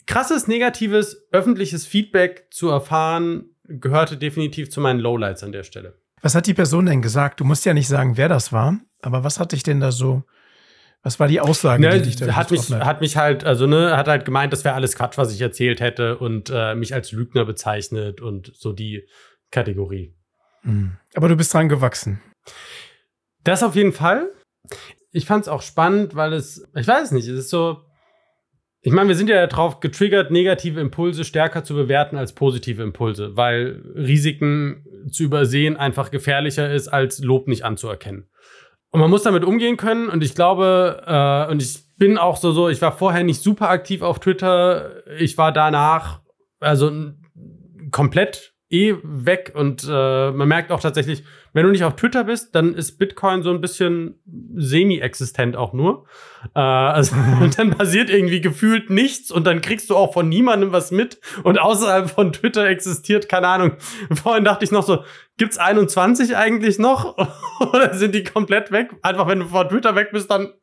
krasses, 0.05 0.47
negatives, 0.47 1.27
öffentliches 1.31 1.85
Feedback 1.85 2.47
zu 2.51 2.69
erfahren, 2.69 3.55
gehörte 3.63 4.17
definitiv 4.17 4.69
zu 4.69 4.81
meinen 4.81 4.99
Lowlights 4.99 5.43
an 5.43 5.51
der 5.51 5.63
Stelle. 5.63 6.00
Was 6.21 6.35
hat 6.35 6.47
die 6.47 6.53
Person 6.53 6.85
denn 6.85 7.01
gesagt? 7.01 7.39
Du 7.39 7.45
musst 7.45 7.65
ja 7.65 7.73
nicht 7.73 7.87
sagen, 7.87 8.17
wer 8.17 8.29
das 8.29 8.53
war, 8.53 8.79
aber 9.01 9.23
was 9.23 9.39
hat 9.39 9.51
dich 9.51 9.63
denn 9.63 9.79
da 9.79 9.91
so, 9.91 10.23
was 11.03 11.19
war 11.19 11.27
die 11.27 11.39
Aussage, 11.39 11.81
ne, 11.81 11.99
die 11.99 12.09
dich 12.09 12.15
da 12.17 12.35
hat 12.35 12.51
mich, 12.51 12.69
hat? 12.71 12.85
hat 12.85 13.01
mich 13.01 13.17
halt, 13.17 13.43
also 13.43 13.65
ne, 13.65 13.97
hat 13.97 14.07
halt 14.07 14.25
gemeint, 14.25 14.53
das 14.53 14.63
wäre 14.63 14.75
alles 14.75 14.95
Quatsch, 14.95 15.17
was 15.17 15.33
ich 15.33 15.41
erzählt 15.41 15.81
hätte 15.81 16.17
und 16.17 16.51
äh, 16.53 16.75
mich 16.75 16.93
als 16.93 17.11
Lügner 17.11 17.45
bezeichnet 17.45 18.21
und 18.21 18.51
so 18.55 18.71
die 18.71 19.07
Kategorie. 19.49 20.15
Mhm. 20.63 20.97
Aber 21.15 21.27
du 21.27 21.35
bist 21.35 21.53
dran 21.53 21.69
gewachsen. 21.69 22.21
Das 23.43 23.63
auf 23.63 23.75
jeden 23.75 23.93
Fall. 23.93 24.29
Ich 25.11 25.25
fand 25.25 25.43
es 25.43 25.47
auch 25.49 25.63
spannend, 25.63 26.15
weil 26.15 26.33
es, 26.33 26.69
ich 26.75 26.87
weiß 26.87 27.11
nicht, 27.11 27.27
es 27.27 27.39
ist 27.39 27.49
so, 27.49 27.81
ich 28.83 28.91
meine, 28.91 29.09
wir 29.09 29.15
sind 29.15 29.29
ja 29.29 29.45
darauf 29.45 29.79
getriggert, 29.79 30.31
negative 30.31 30.79
Impulse 30.79 31.23
stärker 31.23 31.63
zu 31.63 31.75
bewerten 31.75 32.17
als 32.17 32.33
positive 32.33 32.81
Impulse, 32.81 33.37
weil 33.37 33.81
Risiken 33.95 34.85
zu 35.11 35.23
übersehen 35.23 35.77
einfach 35.77 36.09
gefährlicher 36.09 36.71
ist, 36.71 36.87
als 36.87 37.19
Lob 37.19 37.47
nicht 37.47 37.63
anzuerkennen. 37.63 38.27
Und 38.89 38.99
man 38.99 39.09
muss 39.09 39.23
damit 39.23 39.45
umgehen 39.45 39.77
können. 39.77 40.09
Und 40.09 40.23
ich 40.23 40.33
glaube, 40.33 41.03
äh, 41.05 41.51
und 41.51 41.61
ich 41.61 41.79
bin 41.97 42.17
auch 42.17 42.37
so, 42.37 42.51
so, 42.51 42.69
ich 42.69 42.81
war 42.81 42.91
vorher 42.91 43.23
nicht 43.23 43.41
super 43.41 43.69
aktiv 43.69 44.01
auf 44.01 44.19
Twitter. 44.19 45.03
Ich 45.19 45.37
war 45.37 45.51
danach, 45.51 46.21
also 46.59 46.91
komplett 47.91 48.53
eh 48.69 48.95
weg. 49.03 49.53
Und 49.55 49.87
äh, 49.89 50.31
man 50.31 50.47
merkt 50.47 50.71
auch 50.71 50.81
tatsächlich, 50.81 51.23
wenn 51.53 51.65
du 51.65 51.71
nicht 51.71 51.83
auf 51.83 51.95
Twitter 51.95 52.23
bist, 52.23 52.55
dann 52.55 52.73
ist 52.73 52.97
Bitcoin 52.97 53.43
so 53.43 53.51
ein 53.51 53.59
bisschen 53.59 54.15
semi-existent 54.55 55.55
auch 55.57 55.73
nur. 55.73 56.05
Äh, 56.55 56.59
also, 56.59 57.15
und 57.41 57.57
dann 57.57 57.71
passiert 57.71 58.09
irgendwie 58.09 58.41
gefühlt 58.41 58.89
nichts 58.89 59.31
und 59.31 59.45
dann 59.45 59.61
kriegst 59.61 59.89
du 59.89 59.95
auch 59.95 60.13
von 60.13 60.29
niemandem 60.29 60.71
was 60.71 60.91
mit. 60.91 61.19
Und 61.43 61.59
außerhalb 61.59 62.09
von 62.09 62.31
Twitter 62.31 62.67
existiert, 62.67 63.27
keine 63.27 63.47
Ahnung. 63.47 63.73
Vorhin 64.13 64.45
dachte 64.45 64.63
ich 64.63 64.71
noch 64.71 64.83
so, 64.83 65.03
gibt's 65.37 65.57
21 65.57 66.37
eigentlich 66.37 66.79
noch? 66.79 67.17
Oder 67.59 67.93
sind 67.93 68.15
die 68.15 68.23
komplett 68.23 68.71
weg? 68.71 68.91
Einfach 69.01 69.27
wenn 69.27 69.39
du 69.39 69.47
von 69.47 69.67
Twitter 69.67 69.95
weg 69.95 70.09
bist, 70.11 70.31
dann 70.31 70.53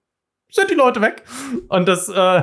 sind 0.50 0.70
die 0.70 0.74
Leute 0.74 1.02
weg. 1.02 1.22
Und 1.68 1.86
das 1.86 2.08
äh, 2.08 2.42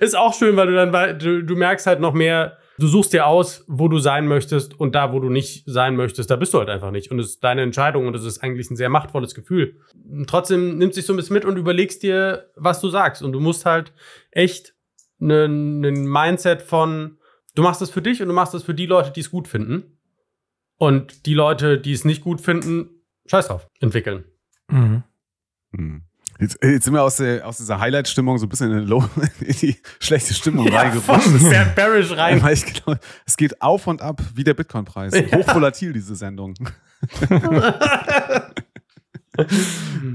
ist 0.00 0.16
auch 0.16 0.34
schön, 0.34 0.56
weil 0.56 0.66
du 0.66 0.74
dann 0.74 1.18
du, 1.18 1.44
du 1.44 1.56
merkst 1.56 1.86
halt 1.86 2.00
noch 2.00 2.12
mehr, 2.12 2.58
du 2.82 2.88
suchst 2.88 3.12
dir 3.12 3.28
aus, 3.28 3.64
wo 3.68 3.86
du 3.86 3.98
sein 3.98 4.26
möchtest 4.26 4.78
und 4.78 4.96
da, 4.96 5.12
wo 5.12 5.20
du 5.20 5.30
nicht 5.30 5.62
sein 5.66 5.94
möchtest, 5.94 6.28
da 6.30 6.36
bist 6.36 6.52
du 6.52 6.58
halt 6.58 6.68
einfach 6.68 6.90
nicht. 6.90 7.12
Und 7.12 7.20
es 7.20 7.28
ist 7.28 7.44
deine 7.44 7.62
Entscheidung 7.62 8.08
und 8.08 8.16
es 8.16 8.24
ist 8.24 8.42
eigentlich 8.42 8.70
ein 8.70 8.76
sehr 8.76 8.88
machtvolles 8.88 9.36
Gefühl. 9.36 9.80
Und 10.10 10.28
trotzdem 10.28 10.78
nimmst 10.78 10.96
du 10.96 11.00
dich 11.00 11.06
so 11.06 11.12
ein 11.12 11.16
bisschen 11.16 11.34
mit 11.34 11.44
und 11.44 11.56
überlegst 11.56 12.02
dir, 12.02 12.50
was 12.56 12.80
du 12.80 12.88
sagst. 12.88 13.22
Und 13.22 13.30
du 13.32 13.38
musst 13.38 13.66
halt 13.66 13.92
echt 14.32 14.74
ein 15.20 15.78
Mindset 15.78 16.60
von, 16.60 17.18
du 17.54 17.62
machst 17.62 17.80
das 17.80 17.90
für 17.90 18.02
dich 18.02 18.20
und 18.20 18.26
du 18.26 18.34
machst 18.34 18.52
das 18.52 18.64
für 18.64 18.74
die 18.74 18.86
Leute, 18.86 19.12
die 19.12 19.20
es 19.20 19.30
gut 19.30 19.46
finden. 19.46 19.98
Und 20.76 21.26
die 21.26 21.34
Leute, 21.34 21.78
die 21.78 21.92
es 21.92 22.04
nicht 22.04 22.24
gut 22.24 22.40
finden, 22.40 22.90
scheiß 23.26 23.46
drauf, 23.46 23.68
entwickeln. 23.78 24.24
Mhm. 24.68 25.04
Mhm. 25.70 26.02
Jetzt, 26.42 26.58
jetzt, 26.60 26.84
sind 26.84 26.92
wir 26.92 27.02
aus, 27.04 27.16
der, 27.16 27.46
aus 27.46 27.58
dieser 27.58 27.78
Highlight-Stimmung 27.78 28.36
so 28.36 28.46
ein 28.46 28.48
bisschen 28.48 28.72
in, 28.72 28.88
Low, 28.88 29.04
in 29.40 29.54
die 29.54 29.76
schlechte 30.00 30.34
Stimmung 30.34 30.66
ja, 30.66 30.80
reingerutscht. 30.80 31.28
Sehr 31.38 31.66
bearish 31.66 32.10
rein. 32.16 32.40
Glaube, 32.40 32.98
es 33.24 33.36
geht 33.36 33.62
auf 33.62 33.86
und 33.86 34.02
ab 34.02 34.20
wie 34.34 34.42
der 34.42 34.54
Bitcoin-Preis. 34.54 35.14
Ja. 35.14 35.38
Hochvolatil, 35.38 35.92
diese 35.92 36.16
Sendung. 36.16 36.54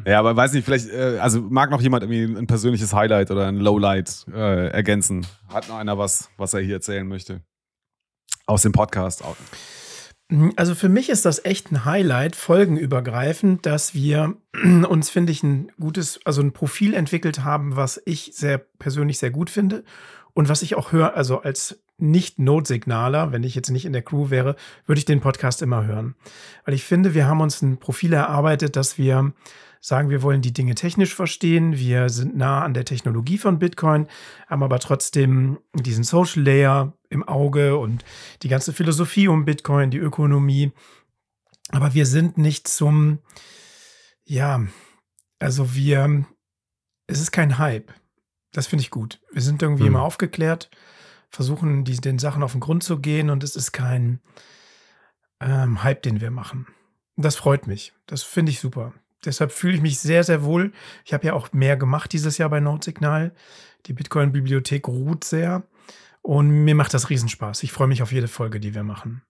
ja, 0.06 0.20
aber 0.20 0.36
weiß 0.36 0.52
nicht, 0.52 0.66
vielleicht, 0.66 0.90
äh, 0.90 1.18
also 1.22 1.40
mag 1.40 1.72
noch 1.72 1.82
jemand 1.82 2.04
irgendwie 2.04 2.38
ein 2.38 2.48
persönliches 2.48 2.94
Highlight 2.94 3.32
oder 3.32 3.48
ein 3.48 3.56
Lowlight 3.58 4.26
äh, 4.34 4.68
ergänzen? 4.68 5.26
Hat 5.48 5.70
noch 5.70 5.78
einer 5.78 5.98
was, 5.98 6.30
was 6.36 6.54
er 6.54 6.60
hier 6.60 6.76
erzählen 6.76 7.08
möchte? 7.08 7.42
Aus 8.46 8.64
dem 8.64 8.74
Podcast. 8.74 9.24
Also 10.58 10.76
für 10.76 10.90
mich 10.90 11.10
ist 11.10 11.24
das 11.26 11.46
echt 11.46 11.72
ein 11.72 11.86
Highlight, 11.86 12.36
folgenübergreifend, 12.36 13.66
dass 13.66 13.94
wir 13.94 14.36
uns, 14.90 15.10
finde 15.10 15.32
ich, 15.32 15.42
ein 15.44 15.72
gutes, 15.80 16.20
also 16.26 16.42
ein 16.42 16.52
Profil 16.52 16.94
entwickelt 16.94 17.44
haben, 17.46 17.78
was 17.78 18.02
ich 18.06 18.32
sehr 18.34 18.58
persönlich 18.58 19.20
sehr 19.20 19.32
gut 19.32 19.50
finde 19.50 19.84
und 20.34 20.50
was 20.50 20.62
ich 20.62 20.76
auch 20.76 20.92
höre, 20.92 21.16
also 21.16 21.42
als 21.42 21.80
nicht-Notsignaler, 21.98 23.32
wenn 23.32 23.44
ich 23.44 23.56
jetzt 23.56 23.72
nicht 23.72 23.86
in 23.86 23.94
der 23.94 24.04
Crew 24.04 24.30
wäre, 24.30 24.56
würde 24.86 25.00
ich 25.00 25.06
den 25.06 25.22
Podcast 25.22 25.62
immer 25.62 25.86
hören. 25.86 26.16
Weil 26.66 26.76
ich 26.76 26.84
finde, 26.84 27.14
wir 27.14 27.26
haben 27.26 27.42
uns 27.42 27.62
ein 27.62 27.78
Profil 27.78 28.14
erarbeitet, 28.14 28.76
dass 28.76 28.98
wir 28.98 29.32
sagen, 29.82 30.10
wir 30.10 30.22
wollen 30.22 30.42
die 30.42 30.54
Dinge 30.54 30.76
technisch 30.76 31.14
verstehen, 31.14 31.78
wir 31.78 32.10
sind 32.10 32.36
nah 32.36 32.64
an 32.64 32.74
der 32.74 32.86
Technologie 32.86 33.38
von 33.38 33.60
Bitcoin, 33.60 34.08
haben 34.48 34.64
aber 34.64 34.80
trotzdem 34.80 35.60
diesen 35.74 36.04
Social 36.04 36.44
Layer 36.44 36.94
im 37.10 37.24
Auge 37.24 37.78
und 37.78 38.04
die 38.42 38.50
ganze 38.50 38.74
Philosophie 38.74 39.28
um 39.28 39.46
Bitcoin, 39.46 39.92
die 39.92 39.98
Ökonomie. 39.98 40.72
Aber 41.70 41.94
wir 41.94 42.06
sind 42.06 42.38
nicht 42.38 42.68
zum, 42.68 43.20
ja, 44.26 44.66
also 45.40 45.76
wir, 45.76 46.26
es 47.08 47.22
ist 47.22 47.32
kein 47.32 47.58
Hype. 47.58 47.94
Das 48.54 48.68
finde 48.68 48.84
ich 48.84 48.92
gut. 48.92 49.20
Wir 49.32 49.42
sind 49.42 49.62
irgendwie 49.62 49.84
hm. 49.84 49.90
immer 49.90 50.02
aufgeklärt 50.02 50.70
versuchen, 51.30 51.84
die, 51.84 51.98
den 51.98 52.20
Sachen 52.20 52.44
auf 52.44 52.54
den 52.54 52.62
Grund 52.62 52.84
zu 52.84 53.00
gehen 53.00 53.30
und 53.30 53.44
es 53.44 53.56
ist 53.56 53.72
kein 53.72 54.22
ähm, 55.40 55.84
Hype, 55.84 56.02
den 56.02 56.22
wir 56.22 56.32
machen. 56.32 56.68
Das 57.16 57.36
freut 57.36 57.68
mich. 57.68 57.94
Das 58.06 58.24
finde 58.24 58.52
ich 58.52 58.60
super. 58.60 58.94
Deshalb 59.26 59.52
fühle 59.52 59.76
ich 59.76 59.82
mich 59.82 60.00
sehr, 60.00 60.24
sehr 60.24 60.44
wohl. 60.44 60.72
Ich 61.06 61.14
habe 61.14 61.28
ja 61.28 61.34
auch 61.34 61.52
mehr 61.54 61.78
gemacht 61.78 62.14
dieses 62.14 62.38
Jahr 62.38 62.50
bei 62.50 62.60
Nordsignal. 62.60 63.34
Die 63.86 63.94
Bitcoin-Bibliothek 63.94 64.88
ruht 64.88 65.24
sehr. 65.24 65.64
Und 66.22 66.50
mir 66.50 66.76
macht 66.76 66.94
das 66.94 67.10
Riesenspaß. 67.10 67.64
Ich 67.64 67.72
freue 67.72 67.88
mich 67.88 68.04
auf 68.04 68.12
jede 68.12 68.28
Folge, 68.28 68.60
die 68.60 68.76
wir 68.76 68.84
machen. 68.84 69.24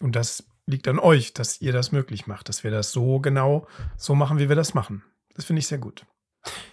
Und 0.00 0.16
das 0.16 0.44
liegt 0.66 0.88
an 0.88 0.98
euch, 0.98 1.32
dass 1.32 1.60
ihr 1.60 1.72
das 1.72 1.92
möglich 1.92 2.26
macht, 2.26 2.48
dass 2.48 2.64
wir 2.64 2.70
das 2.70 2.92
so 2.92 3.20
genau 3.20 3.66
so 3.96 4.14
machen, 4.14 4.38
wie 4.38 4.48
wir 4.48 4.56
das 4.56 4.74
machen. 4.74 5.02
Das 5.34 5.44
finde 5.44 5.60
ich 5.60 5.66
sehr 5.66 5.78
gut. 5.78 6.06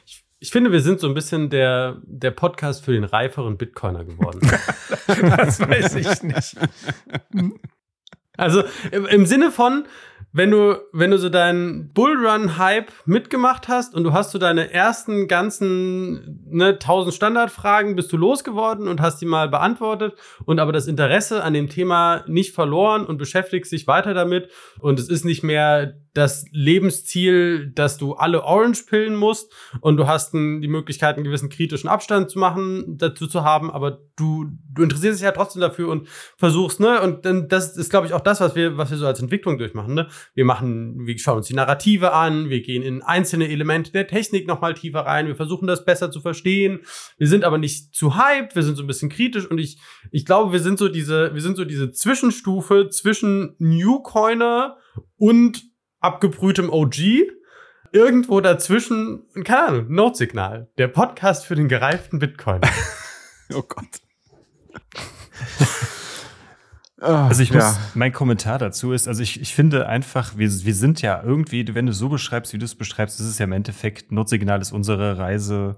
Ich 0.05 0.23
ich 0.43 0.51
finde, 0.51 0.73
wir 0.73 0.81
sind 0.81 0.99
so 0.99 1.07
ein 1.07 1.13
bisschen 1.13 1.49
der, 1.49 2.01
der 2.03 2.31
Podcast 2.31 2.83
für 2.83 2.91
den 2.91 3.05
reiferen 3.05 3.57
Bitcoiner 3.57 4.03
geworden. 4.03 4.41
das 5.07 5.61
weiß 5.61 5.95
ich 5.95 6.21
nicht. 6.21 6.57
Also 8.35 8.65
im, 8.91 9.05
im 9.05 9.25
Sinne 9.25 9.51
von, 9.51 9.85
wenn 10.33 10.49
du, 10.49 10.81
wenn 10.91 11.11
du 11.11 11.19
so 11.19 11.29
deinen 11.29 11.93
Bullrun-Hype 11.93 12.91
mitgemacht 13.05 13.67
hast 13.67 13.93
und 13.93 14.03
du 14.03 14.13
hast 14.13 14.31
so 14.31 14.39
deine 14.39 14.73
ersten 14.73 15.27
ganzen 15.27 16.43
ne, 16.49 16.69
1000 16.69 17.13
Standardfragen, 17.13 17.95
bist 17.95 18.11
du 18.11 18.17
losgeworden 18.17 18.87
und 18.87 18.99
hast 18.99 19.21
die 19.21 19.27
mal 19.27 19.47
beantwortet 19.47 20.15
und 20.45 20.59
aber 20.59 20.71
das 20.71 20.87
Interesse 20.87 21.43
an 21.43 21.53
dem 21.53 21.69
Thema 21.69 22.23
nicht 22.27 22.53
verloren 22.55 23.05
und 23.05 23.17
beschäftigst 23.17 23.71
dich 23.71 23.85
weiter 23.85 24.15
damit 24.15 24.49
und 24.79 24.99
es 24.99 25.07
ist 25.07 25.23
nicht 25.23 25.43
mehr 25.43 25.93
das 26.13 26.45
Lebensziel, 26.51 27.71
dass 27.71 27.97
du 27.97 28.13
alle 28.13 28.43
Orange 28.43 28.83
pillen 28.85 29.15
musst 29.15 29.51
und 29.81 29.97
du 29.97 30.07
hast 30.07 30.33
die 30.33 30.67
Möglichkeit, 30.67 31.15
einen 31.15 31.23
gewissen 31.23 31.49
kritischen 31.49 31.89
Abstand 31.89 32.29
zu 32.29 32.37
machen, 32.37 32.97
dazu 32.97 33.25
zu 33.25 33.43
haben, 33.43 33.71
aber 33.71 33.99
du, 34.15 34.45
du 34.71 34.83
interessierst 34.83 35.19
dich 35.19 35.25
ja 35.25 35.31
trotzdem 35.31 35.61
dafür 35.61 35.89
und 35.89 36.07
versuchst, 36.37 36.79
ne? 36.79 37.01
Und 37.01 37.25
dann, 37.25 37.47
das 37.47 37.77
ist, 37.77 37.89
glaube 37.89 38.05
ich, 38.05 38.13
auch 38.13 38.21
das, 38.21 38.41
was 38.41 38.55
wir, 38.55 38.77
was 38.77 38.91
wir 38.91 38.97
so 38.97 39.07
als 39.07 39.19
Entwicklung 39.21 39.57
durchmachen, 39.57 39.95
ne? 39.95 40.07
Wir 40.33 40.45
machen, 40.45 41.05
wir 41.05 41.17
schauen 41.17 41.37
uns 41.37 41.47
die 41.47 41.53
Narrative 41.53 42.13
an, 42.13 42.49
wir 42.49 42.61
gehen 42.61 42.83
in 42.83 43.01
einzelne 43.01 43.49
Elemente 43.49 43.91
der 43.91 44.07
Technik 44.07 44.47
nochmal 44.47 44.73
tiefer 44.73 45.01
rein, 45.01 45.27
wir 45.27 45.35
versuchen 45.35 45.67
das 45.67 45.85
besser 45.85 46.11
zu 46.11 46.21
verstehen. 46.21 46.81
Wir 47.17 47.27
sind 47.27 47.43
aber 47.43 47.57
nicht 47.57 47.93
zu 47.93 48.15
hyped, 48.15 48.55
wir 48.55 48.63
sind 48.63 48.75
so 48.75 48.83
ein 48.83 48.87
bisschen 48.87 49.09
kritisch 49.09 49.45
und 49.45 49.57
ich, 49.57 49.79
ich 50.11 50.25
glaube, 50.25 50.51
wir 50.51 50.59
sind 50.59 50.79
so 50.79 50.89
diese, 50.89 51.33
wir 51.33 51.41
sind 51.41 51.57
so 51.57 51.65
diese 51.65 51.91
Zwischenstufe 51.91 52.89
zwischen 52.89 53.55
Newcoiner 53.59 54.77
und 55.17 55.63
abgebrühtem 55.99 56.69
OG. 56.69 56.97
Irgendwo 57.91 58.41
dazwischen, 58.41 59.27
keine 59.43 59.67
Ahnung, 59.67 59.93
Notsignal. 59.93 60.71
Der 60.79 60.87
Podcast 60.87 61.45
für 61.45 61.55
den 61.55 61.67
gereiften 61.67 62.17
Bitcoin. 62.17 62.61
oh 63.53 63.61
Gott. 63.61 64.01
Also 67.03 67.43
ich 67.43 67.53
muss, 67.53 67.63
ja. 67.63 67.77
mein 67.93 68.13
Kommentar 68.13 68.57
dazu 68.57 68.93
ist, 68.93 69.07
also 69.07 69.21
ich, 69.21 69.41
ich 69.41 69.53
finde 69.53 69.87
einfach, 69.87 70.37
wir, 70.37 70.49
wir 70.49 70.73
sind 70.73 71.01
ja 71.01 71.21
irgendwie, 71.23 71.73
wenn 71.75 71.85
du 71.85 71.93
so 71.93 72.09
beschreibst, 72.09 72.53
wie 72.53 72.57
du 72.57 72.65
es 72.65 72.75
beschreibst, 72.75 73.19
ist 73.19 73.27
es 73.27 73.37
ja 73.39 73.43
im 73.43 73.51
Endeffekt, 73.51 74.11
Notsignal 74.11 74.61
ist 74.61 74.71
unsere 74.71 75.17
Reise 75.17 75.75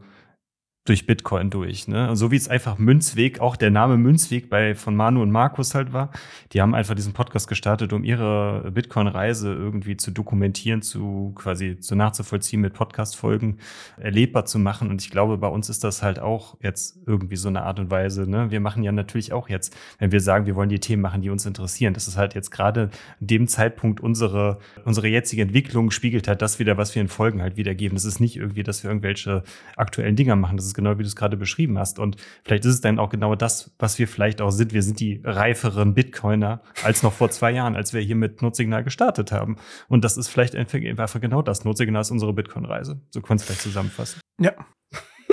durch 0.86 1.08
Bitcoin 1.08 1.50
durch. 1.50 1.88
Ne? 1.88 2.16
So 2.16 2.30
wie 2.30 2.36
es 2.36 2.48
einfach 2.48 2.78
Münzweg, 2.78 3.40
auch 3.40 3.56
der 3.56 3.72
Name 3.72 3.98
Münzweg 3.98 4.52
bei 4.52 4.76
von 4.76 4.96
Manu 4.96 5.24
und 5.24 5.32
Markus 5.32 5.74
halt 5.74 5.94
war. 5.94 6.12
Die 6.54 6.62
haben 6.62 6.76
einfach 6.76 6.94
diesen 6.94 7.14
Podcast 7.14 7.48
gestartet, 7.48 7.92
um 7.92 8.04
ihre 8.04 8.72
Bitcoin-Reise 8.72 9.52
irgendwie 9.52 9.98
zu 9.98 10.12
dokumentieren, 10.12 10.84
zu 10.84 11.34
quasi 11.36 11.80
zu 11.80 11.96
nachzuvollziehen 11.96 12.62
mit 12.62 12.74
Podcast-Folgen 12.74 13.58
erlebbar 13.98 14.46
zu 14.46 14.60
machen. 14.60 14.92
Und 14.92 15.02
ich 15.02 15.10
glaube, 15.10 15.40
bei 15.40 15.48
uns 15.48 15.70
ist 15.70 15.84
das 15.84 16.04
halt 16.04 16.20
auch 16.20 16.56
jetzt 16.62 17.00
irgendwie 17.08 17.36
so 17.36 17.48
eine 17.48 17.64
Art 17.64 17.80
und 17.80 17.90
Weise. 17.90 18.30
Ne? 18.30 18.52
Wir 18.52 18.60
machen 18.60 18.84
ja 18.84 18.92
natürlich 18.92 19.34
auch 19.34 19.50
jetzt, 19.50 19.76
wenn 19.98 20.12
wir 20.12 20.22
sagen, 20.22 20.46
wir 20.46 20.56
wollen 20.56 20.70
die 20.70 20.80
Themen 20.80 21.02
machen, 21.02 21.24
die 21.24 21.32
uns 21.32 21.48
interessieren. 21.48 21.96
Das 21.96 22.08
ist 22.08 22.16
halt 22.16 22.36
jetzt 22.36 22.52
gerade 22.52 22.92
in 23.20 23.28
dem 23.28 23.48
Zeitpunkt 23.48 24.02
unsere, 24.02 24.60
unsere 24.84 25.08
jetzige 25.08 25.42
Entwicklung 25.42 25.90
spiegelt 25.90 26.28
halt 26.28 26.44
das 26.44 26.60
wieder, 26.60 26.78
was 26.78 26.94
wir 26.94 27.02
in 27.02 27.08
Folgen 27.08 27.42
halt 27.42 27.58
wiedergeben. 27.58 27.96
Das 27.96 28.06
ist 28.06 28.20
nicht 28.20 28.38
irgendwie, 28.38 28.62
dass 28.62 28.84
wir 28.84 28.92
irgendwelche 28.92 29.42
aktuellen 29.76 30.16
Dinger 30.16 30.36
machen. 30.36 30.58
Das 30.58 30.68
ist 30.68 30.75
genau 30.76 30.98
wie 30.98 31.04
du 31.04 31.08
es 31.08 31.16
gerade 31.16 31.38
beschrieben 31.38 31.80
hast. 31.80 32.00
Und 32.00 32.18
vielleicht 32.44 32.66
ist 32.66 32.74
es 32.74 32.82
dann 32.82 33.00
auch 33.00 33.10
genau 33.10 33.36
das, 33.36 33.74
was 33.80 33.98
wir 33.98 34.08
vielleicht 34.08 34.42
auch 34.42 34.52
sind. 34.52 34.74
Wir 34.74 34.84
sind 34.84 35.00
die 35.00 35.22
reiferen 35.24 35.94
Bitcoiner 35.94 36.62
als 36.84 37.04
noch 37.04 37.14
vor 37.14 37.30
zwei 37.32 37.52
Jahren, 37.52 37.76
als 37.76 37.94
wir 37.94 38.02
hier 38.02 38.16
mit 38.16 38.42
Notsignal 38.42 38.84
gestartet 38.84 39.32
haben. 39.32 39.58
Und 39.88 40.04
das 40.04 40.18
ist 40.18 40.28
vielleicht 40.28 40.56
einfach 40.56 41.22
genau 41.22 41.42
das. 41.42 41.66
Notsignal 41.66 42.02
ist 42.02 42.12
unsere 42.12 42.34
Bitcoin-Reise. 42.34 43.02
So 43.10 43.22
können 43.22 43.40
wir 43.40 43.42
es 43.42 43.44
vielleicht 43.46 43.62
zusammenfassen. 43.62 44.20
Ja. 44.40 44.54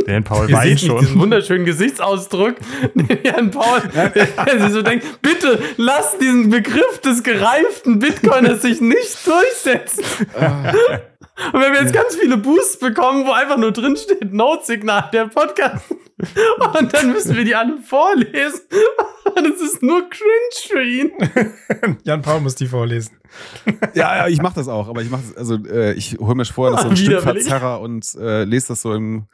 Der 0.07 0.21
Paul 0.23 0.49
Ihr 0.49 0.57
weint 0.57 0.81
schon. 0.81 1.01
Diesen 1.01 1.21
wunderschönen 1.21 1.65
Gesichtsausdruck, 1.65 2.57
Jan 3.25 3.51
Paul, 3.51 3.81
der 3.95 4.61
sich 4.61 4.73
so 4.73 4.83
denkt, 4.83 5.23
bitte 5.23 5.61
lass 5.77 6.19
diesen 6.19 6.51
Begriff 6.51 7.01
des 7.05 7.23
gereiften 7.23 7.99
Bitcoiners 7.99 8.63
sich 8.63 8.81
nicht 8.81 9.19
durchsetzen. 9.27 10.05
Ah. 11.37 11.51
Und 11.53 11.61
wenn 11.61 11.73
wir 11.73 11.81
jetzt 11.81 11.95
ganz 11.95 12.15
viele 12.17 12.37
Boosts 12.37 12.79
bekommen, 12.79 13.27
wo 13.27 13.33
einfach 13.33 13.57
nur 13.57 13.73
drin 13.73 13.97
steht, 13.97 14.33
Notsignal, 14.33 15.09
der 15.13 15.27
Podcast. 15.27 15.85
Und 16.79 16.95
dann 16.95 17.13
müssen 17.13 17.37
wir 17.37 17.45
die 17.45 17.55
alle 17.55 17.79
vorlesen. 17.79 18.61
Und 19.35 19.47
es 19.47 19.61
ist 19.61 19.83
nur 19.83 20.09
cringe 20.09 20.69
für 20.69 20.83
ihn. 20.83 21.11
Jan 22.05 22.23
Paul 22.23 22.41
muss 22.41 22.55
die 22.55 22.67
vorlesen. 22.67 23.17
Ja, 23.95 24.17
ja 24.17 24.29
ich 24.29 24.43
mache 24.43 24.57
das 24.57 24.69
auch, 24.69 24.89
aber 24.89 25.03
ich 25.03 25.11
mache 25.11 25.23
also 25.37 25.57
äh, 25.67 25.95
ich 25.95 26.19
hole 26.19 26.35
mir 26.35 26.45
vorher 26.45 26.77
noch 26.77 26.83
so 26.83 26.91
ein 26.91 26.97
Stück 26.97 27.23
Verzerrer 27.23 27.81
und 27.81 28.15
äh, 28.17 28.45
lese 28.45 28.69
das 28.69 28.83
so 28.83 28.93
im 28.93 29.27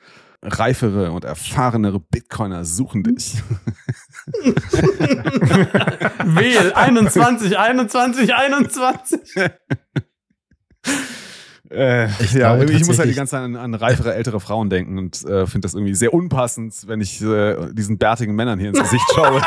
reifere 0.43 1.11
und 1.11 1.25
erfahrenere 1.25 1.99
Bitcoiner 1.99 2.65
suchen 2.65 3.03
dich. 3.03 3.43
Wähl 6.25 6.73
21, 6.75 7.59
21, 7.59 8.35
21. 8.35 9.21
Äh, 11.71 12.07
ich 12.23 12.33
ja, 12.33 12.57
glaube, 12.57 12.73
ich 12.73 12.87
muss 12.87 12.99
halt 12.99 13.11
die 13.11 13.15
ganze 13.15 13.33
Zeit 13.33 13.43
an, 13.43 13.57
an 13.57 13.75
reifere, 13.75 14.15
ältere 14.15 14.41
Frauen 14.41 14.71
denken 14.71 14.97
und 14.97 15.23
äh, 15.25 15.47
finde 15.47 15.67
das 15.67 15.75
irgendwie 15.75 15.95
sehr 15.95 16.15
unpassend, 16.15 16.75
wenn 16.87 17.01
ich 17.01 17.21
äh, 17.21 17.57
diesen 17.73 17.99
bärtigen 17.99 18.35
Männern 18.35 18.59
hier 18.59 18.71
ins 18.71 18.81
Gesicht 18.81 19.05
schaue. 19.15 19.43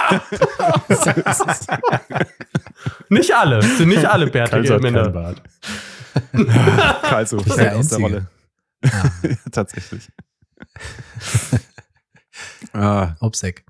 nicht 3.10 3.34
alle, 3.34 3.64
sind 3.64 3.90
nicht 3.90 4.06
alle 4.06 4.28
bärtige 4.28 4.80
Männer. 4.80 5.10
Bart. 5.10 5.42
Kalso, 7.02 7.40
fällt 7.40 7.74
aus 7.74 7.88
der 7.88 8.00
Rolle. 8.00 8.28
Ah. 8.84 9.10
Tatsächlich. 9.52 10.10
ah. 12.74 13.16
Obsec. 13.20 13.64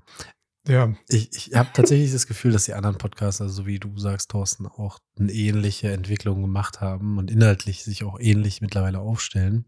Ja. 0.66 0.94
Ich, 1.08 1.30
ich 1.34 1.54
habe 1.54 1.70
tatsächlich 1.72 2.12
das 2.12 2.28
Gefühl, 2.28 2.52
dass 2.52 2.64
die 2.64 2.74
anderen 2.74 2.96
Podcaster, 2.96 3.48
so 3.48 3.66
wie 3.66 3.80
du 3.80 3.98
sagst, 3.98 4.30
Thorsten, 4.30 4.66
auch 4.66 5.00
eine 5.18 5.32
ähnliche 5.32 5.90
Entwicklung 5.90 6.40
gemacht 6.40 6.80
haben 6.80 7.18
und 7.18 7.30
inhaltlich 7.30 7.82
sich 7.82 8.04
auch 8.04 8.20
ähnlich 8.20 8.60
mittlerweile 8.60 9.00
aufstellen. 9.00 9.66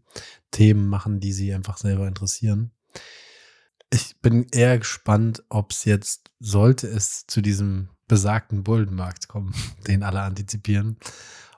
Themen 0.51 0.87
machen, 0.87 1.19
die 1.19 1.33
sie 1.33 1.53
einfach 1.53 1.77
selber 1.77 2.07
interessieren. 2.07 2.71
Ich 3.91 4.19
bin 4.21 4.47
eher 4.51 4.77
gespannt, 4.79 5.43
ob 5.49 5.71
es 5.71 5.83
jetzt, 5.83 6.31
sollte 6.39 6.87
es 6.87 7.27
zu 7.27 7.41
diesem 7.41 7.89
besagten 8.07 8.63
Bullenmarkt 8.63 9.27
kommen, 9.27 9.53
den 9.87 10.01
alle 10.01 10.21
antizipieren, 10.21 10.97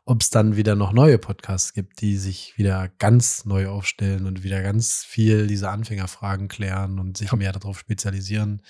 ob 0.03 0.21
es 0.21 0.31
dann 0.31 0.55
wieder 0.55 0.73
noch 0.73 0.93
neue 0.93 1.19
Podcasts 1.19 1.73
gibt, 1.73 2.01
die 2.01 2.17
sich 2.17 2.57
wieder 2.57 2.89
ganz 2.97 3.45
neu 3.45 3.67
aufstellen 3.67 4.25
und 4.25 4.43
wieder 4.43 4.63
ganz 4.63 5.03
viel 5.03 5.45
diese 5.45 5.69
Anfängerfragen 5.69 6.47
klären 6.47 6.97
und 6.97 7.17
sich 7.17 7.31
mehr 7.33 7.51
darauf 7.51 7.77
spezialisieren 7.77 8.63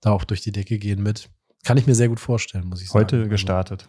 da 0.00 0.10
auch 0.10 0.24
durch 0.24 0.40
die 0.40 0.52
Decke 0.52 0.78
gehen 0.78 1.02
mit. 1.02 1.30
Kann 1.64 1.76
ich 1.76 1.86
mir 1.86 1.94
sehr 1.94 2.08
gut 2.08 2.20
vorstellen, 2.20 2.66
muss 2.66 2.82
ich 2.82 2.88
sagen. 2.88 3.04
Heute 3.04 3.16
also 3.16 3.30
gestartet. 3.30 3.88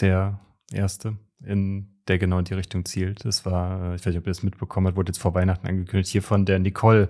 Der 0.00 0.40
erste. 0.72 1.18
in 1.44 1.92
der 2.08 2.18
genau 2.18 2.38
in 2.38 2.44
die 2.44 2.54
Richtung 2.54 2.84
zielt. 2.84 3.24
Das 3.24 3.46
war, 3.46 3.92
äh, 3.92 3.94
ich 3.94 4.00
weiß 4.00 4.06
nicht, 4.06 4.18
ob 4.18 4.26
ihr 4.26 4.30
das 4.30 4.42
mitbekommen 4.42 4.88
habt, 4.88 4.96
wurde 4.96 5.10
jetzt 5.10 5.20
vor 5.20 5.34
Weihnachten 5.34 5.66
angekündigt, 5.66 6.10
hier 6.10 6.22
von 6.22 6.44
der 6.44 6.58
Nicole, 6.58 7.08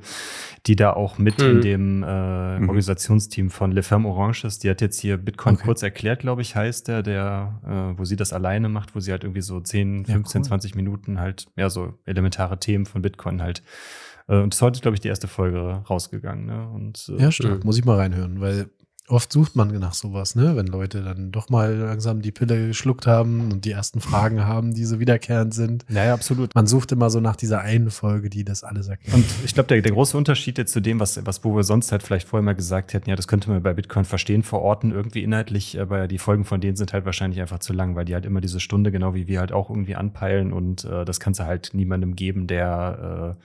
die 0.67 0.77
da 0.77 0.93
auch 0.93 1.19
mit 1.19 1.39
mhm. 1.39 1.47
in 1.47 1.61
dem 1.63 2.03
äh, 2.03 2.59
mhm. 2.59 2.69
Organisationsteam 2.69 3.51
von 3.51 3.73
Le 3.73 3.83
Ferme 3.83 4.09
Orange 4.09 4.45
ist. 4.45 4.65
Die 4.65 4.71
hat 4.71 4.81
jetzt 4.81 5.01
hier 5.01 5.17
Bitcoin 5.17 5.55
okay. 5.55 5.65
kurz 5.65 5.83
erklärt, 5.83 6.21
glaube 6.21 6.43
ich, 6.43 6.57
heißt 6.57 6.89
der, 6.89 7.03
der, 7.03 7.61
äh, 7.67 7.99
wo 7.99 8.05
sie 8.05 8.17
das 8.17 8.33
alleine 8.33 8.69
macht, 8.69 8.95
wo 8.95 9.01
sie 9.01 9.13
halt 9.13 9.25
irgendwie 9.25 9.43
so 9.43 9.61
10, 9.61 10.07
15, 10.07 10.15
ja, 10.15 10.19
cool. 10.19 10.45
20 10.49 10.75
Minuten 10.75 11.19
halt, 11.19 11.47
ja, 11.57 11.71
so 11.71 11.95
elementare 12.05 12.59
Themen 12.59 12.85
von 12.85 13.01
Bitcoin 13.01 13.41
halt 13.41 13.63
und 14.27 14.53
das 14.53 14.59
ist 14.59 14.63
heute, 14.63 14.81
glaube 14.81 14.95
ich, 14.95 15.01
die 15.01 15.09
erste 15.09 15.29
Folge 15.29 15.83
rausgegangen. 15.89 16.47
Ne? 16.47 16.69
Und, 16.69 17.11
äh, 17.17 17.23
ja, 17.23 17.33
stimmt. 17.33 17.65
Muss 17.65 17.79
ich 17.79 17.85
mal 17.85 17.97
reinhören, 17.97 18.41
weil 18.41 18.71
oft 19.09 19.33
sucht 19.33 19.57
man 19.57 19.69
nach 19.79 19.95
sowas, 19.95 20.35
ne? 20.35 20.57
Wenn 20.57 20.67
Leute 20.67 21.03
dann 21.03 21.33
doch 21.33 21.49
mal 21.51 21.75
langsam 21.75 22.23
die 22.23 22.31
Pille 22.31 22.69
geschluckt 22.69 23.07
haben 23.07 23.53
und 23.53 23.65
die 23.65 23.71
ersten 23.71 24.01
Fragen 24.01 24.45
haben, 24.47 24.75
die 24.75 24.85
so 24.85 25.01
wiederkehrend 25.01 25.53
sind. 25.53 25.85
Ja, 25.89 26.05
ja, 26.05 26.15
absolut. 26.15 26.55
Man 26.55 26.67
sucht 26.67 26.93
immer 26.93 27.11
so 27.11 27.21
nach 27.21 27.37
dieser 27.37 27.61
einen 27.61 27.91
Folge, 27.91 28.31
die 28.31 28.45
das 28.45 28.65
alles 28.65 28.89
erklärt. 28.89 29.15
Und 29.15 29.27
ich 29.45 29.55
glaube, 29.55 29.69
der, 29.69 29.83
der 29.83 29.93
große 29.93 30.17
Unterschied 30.17 30.59
jetzt 30.59 30.73
zu 30.73 30.81
dem, 30.81 31.01
was, 31.01 31.25
was 31.27 31.45
wo 31.45 31.55
wir 31.55 31.65
sonst 31.65 31.93
halt 31.93 32.03
vielleicht 32.03 32.29
vorher 32.29 32.45
mal 32.45 32.55
gesagt 32.55 32.95
hätten, 32.95 33.11
ja, 33.11 33.17
das 33.17 33.29
könnte 33.29 33.51
man 33.51 33.63
bei 33.63 33.75
Bitcoin 33.75 34.05
verstehen, 34.05 34.43
verorten 34.43 34.93
irgendwie 34.93 35.23
inhaltlich, 35.23 35.81
aber 35.81 36.09
die 36.09 36.19
Folgen 36.19 36.45
von 36.45 36.61
denen 36.61 36.77
sind 36.77 36.93
halt 36.93 37.05
wahrscheinlich 37.05 37.41
einfach 37.41 37.59
zu 37.59 37.73
lang, 37.73 37.95
weil 37.97 38.05
die 38.05 38.15
halt 38.15 38.25
immer 38.25 38.41
diese 38.41 38.61
Stunde, 38.61 38.93
genau 38.93 39.15
wie 39.15 39.27
wir 39.27 39.41
halt 39.41 39.53
auch 39.53 39.69
irgendwie 39.69 39.97
anpeilen 39.97 40.53
und 40.53 40.85
äh, 40.85 41.05
das 41.05 41.21
kannst 41.21 41.41
du 41.41 41.45
halt 41.45 41.71
niemandem 41.73 42.17
geben, 42.17 42.47
der 42.47 43.37
äh, 43.39 43.43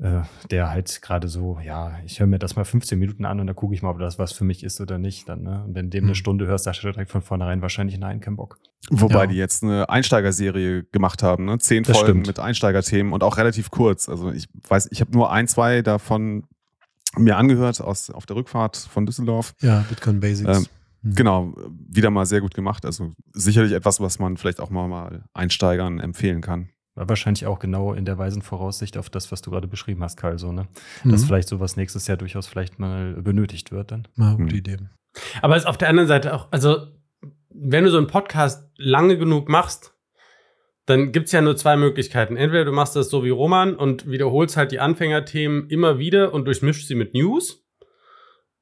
äh, 0.00 0.20
der 0.50 0.70
halt 0.70 1.02
gerade 1.02 1.26
so, 1.26 1.58
ja, 1.60 1.98
ich 2.04 2.20
höre 2.20 2.28
mir 2.28 2.38
das 2.38 2.54
mal 2.54 2.64
15 2.64 2.98
Minuten 2.98 3.24
an 3.24 3.40
und 3.40 3.48
dann 3.48 3.56
gucke 3.56 3.74
ich 3.74 3.82
mal, 3.82 3.90
ob 3.90 3.98
das 3.98 4.18
was 4.18 4.32
für 4.32 4.44
mich 4.44 4.62
ist 4.62 4.80
oder 4.80 4.96
nicht. 4.96 5.28
Dann, 5.28 5.42
ne? 5.42 5.64
Und 5.64 5.74
wenn 5.74 5.90
dem 5.90 6.04
eine 6.04 6.12
hm. 6.12 6.14
Stunde 6.14 6.46
hörst, 6.46 6.64
sagst 6.64 6.84
du 6.84 6.90
direkt 6.92 7.10
von 7.10 7.22
vornherein 7.22 7.62
wahrscheinlich 7.62 7.98
nein, 7.98 8.20
kein 8.20 8.36
Bock. 8.36 8.58
Wobei 8.90 9.22
ja. 9.22 9.26
die 9.26 9.34
jetzt 9.34 9.64
eine 9.64 9.88
Einsteigerserie 9.88 10.84
gemacht 10.84 11.24
haben, 11.24 11.46
ne? 11.46 11.58
Zehn 11.58 11.82
das 11.82 11.96
Folgen 11.96 12.10
stimmt. 12.22 12.26
mit 12.28 12.38
Einsteigerthemen 12.38 13.12
und 13.12 13.24
auch 13.24 13.38
relativ 13.38 13.70
kurz. 13.70 14.08
Also 14.08 14.30
ich 14.30 14.48
weiß, 14.68 14.88
ich 14.92 15.00
habe 15.00 15.10
nur 15.10 15.32
ein, 15.32 15.48
zwei 15.48 15.82
davon 15.82 16.44
mir 17.16 17.36
angehört 17.36 17.80
aus, 17.80 18.10
auf 18.10 18.24
der 18.24 18.36
Rückfahrt 18.36 18.76
von 18.76 19.04
Düsseldorf. 19.04 19.54
Ja, 19.60 19.84
Bitcoin 19.88 20.20
Basics. 20.20 20.58
Ähm, 20.58 20.66
mhm. 21.02 21.14
Genau, 21.14 21.54
wieder 21.88 22.10
mal 22.10 22.24
sehr 22.24 22.40
gut 22.40 22.54
gemacht. 22.54 22.84
Also 22.84 23.12
sicherlich 23.32 23.72
etwas, 23.72 24.00
was 24.00 24.20
man 24.20 24.36
vielleicht 24.36 24.60
auch 24.60 24.70
mal, 24.70 24.86
mal 24.86 25.24
Einsteigern 25.34 25.98
empfehlen 25.98 26.40
kann. 26.40 26.68
War 26.98 27.08
wahrscheinlich 27.08 27.46
auch 27.46 27.60
genau 27.60 27.92
in 27.92 28.04
der 28.04 28.18
weisen 28.18 28.42
Voraussicht 28.42 28.98
auf 28.98 29.08
das, 29.08 29.30
was 29.30 29.40
du 29.40 29.52
gerade 29.52 29.68
beschrieben 29.68 30.02
hast, 30.02 30.16
Karl, 30.16 30.36
so, 30.36 30.50
ne? 30.50 30.66
Mhm. 31.04 31.12
Dass 31.12 31.24
vielleicht 31.24 31.46
sowas 31.46 31.76
nächstes 31.76 32.08
Jahr 32.08 32.16
durchaus 32.16 32.48
vielleicht 32.48 32.80
mal 32.80 33.14
benötigt 33.22 33.70
wird 33.70 33.92
dann. 33.92 34.08
Na, 34.16 34.32
gute 34.32 34.54
mhm. 34.54 34.58
Idee. 34.58 34.76
Aber 35.40 35.54
es 35.54 35.62
ist 35.62 35.68
auf 35.68 35.78
der 35.78 35.90
anderen 35.90 36.08
Seite 36.08 36.34
auch, 36.34 36.48
also, 36.50 36.88
wenn 37.50 37.84
du 37.84 37.90
so 37.90 37.98
einen 37.98 38.08
Podcast 38.08 38.68
lange 38.76 39.16
genug 39.16 39.48
machst, 39.48 39.94
dann 40.86 41.12
gibt 41.12 41.26
es 41.26 41.32
ja 41.32 41.40
nur 41.40 41.56
zwei 41.56 41.76
Möglichkeiten. 41.76 42.36
Entweder 42.36 42.64
du 42.64 42.72
machst 42.72 42.96
das 42.96 43.10
so 43.10 43.22
wie 43.22 43.30
Roman 43.30 43.76
und 43.76 44.10
wiederholst 44.10 44.56
halt 44.56 44.72
die 44.72 44.80
Anfängerthemen 44.80 45.70
immer 45.70 46.00
wieder 46.00 46.34
und 46.34 46.46
durchmischst 46.46 46.88
sie 46.88 46.96
mit 46.96 47.14
News. 47.14 47.64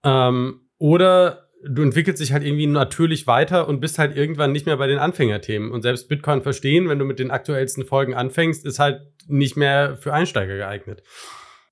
Ähm, 0.04 0.68
oder 0.76 1.45
du 1.64 1.82
entwickelst 1.82 2.20
dich 2.20 2.32
halt 2.32 2.44
irgendwie 2.44 2.66
natürlich 2.66 3.26
weiter 3.26 3.68
und 3.68 3.80
bist 3.80 3.98
halt 3.98 4.16
irgendwann 4.16 4.52
nicht 4.52 4.66
mehr 4.66 4.76
bei 4.76 4.86
den 4.86 4.98
Anfängerthemen. 4.98 5.70
Und 5.70 5.82
selbst 5.82 6.08
Bitcoin 6.08 6.42
verstehen, 6.42 6.88
wenn 6.88 6.98
du 6.98 7.04
mit 7.04 7.18
den 7.18 7.30
aktuellsten 7.30 7.84
Folgen 7.84 8.14
anfängst, 8.14 8.64
ist 8.64 8.78
halt 8.78 9.02
nicht 9.26 9.56
mehr 9.56 9.96
für 9.96 10.12
Einsteiger 10.12 10.56
geeignet. 10.56 11.02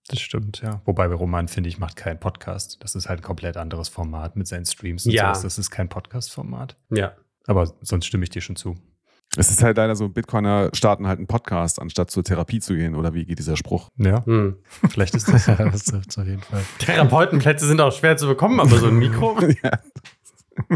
Das 0.09 0.21
stimmt, 0.21 0.61
ja. 0.63 0.83
Wobei 0.85 1.09
bei 1.09 1.15
Roman, 1.15 1.49
finde 1.49 1.69
ich, 1.69 1.79
macht 1.79 1.97
keinen 1.97 2.21
Podcast. 2.21 2.83
Das 2.83 2.95
ist 2.95 3.09
halt 3.09 3.21
ein 3.21 3.23
komplett 3.23 3.57
anderes 3.57 3.89
Format 3.89 4.37
mit 4.37 4.47
seinen 4.47 4.67
Streams 4.67 5.07
und 5.07 5.13
ja. 5.13 5.29
sowas. 5.29 5.43
Das 5.43 5.59
ist 5.59 5.71
kein 5.71 5.89
Podcast-Format. 5.89 6.77
Ja. 6.91 7.17
Aber 7.47 7.73
sonst 7.81 8.07
stimme 8.07 8.25
ich 8.25 8.31
dir 8.31 8.43
schon 8.43 8.57
zu. 8.57 8.77
Es 9.37 9.51
ist 9.51 9.63
halt 9.63 9.77
leider 9.77 9.97
so, 9.97 10.09
Bitcoiner 10.09 10.71
starten 10.73 11.07
halt 11.07 11.19
einen 11.19 11.27
Podcast, 11.27 11.81
anstatt 11.81 12.11
zur 12.11 12.23
Therapie 12.23 12.61
zu 12.61 12.75
gehen, 12.75 12.95
oder 12.95 13.15
wie 13.15 13.25
geht 13.25 13.39
dieser 13.39 13.57
Spruch? 13.57 13.91
Ja, 13.97 14.25
hm. 14.25 14.57
vielleicht 14.89 15.15
ist 15.15 15.29
das. 15.29 15.47
ja, 15.47 15.57
das 15.57 15.85
trifft 15.85 16.17
auf 16.19 16.27
jeden 16.27 16.43
Fall. 16.43 16.63
Therapeutenplätze 16.79 17.67
sind 17.67 17.81
auch 17.81 17.93
schwer 17.93 18.17
zu 18.17 18.27
bekommen, 18.27 18.61
aber 18.61 18.79
so 18.79 18.87
ein 18.87 18.97
Mikro. 18.97 19.39
ja. 19.63 19.73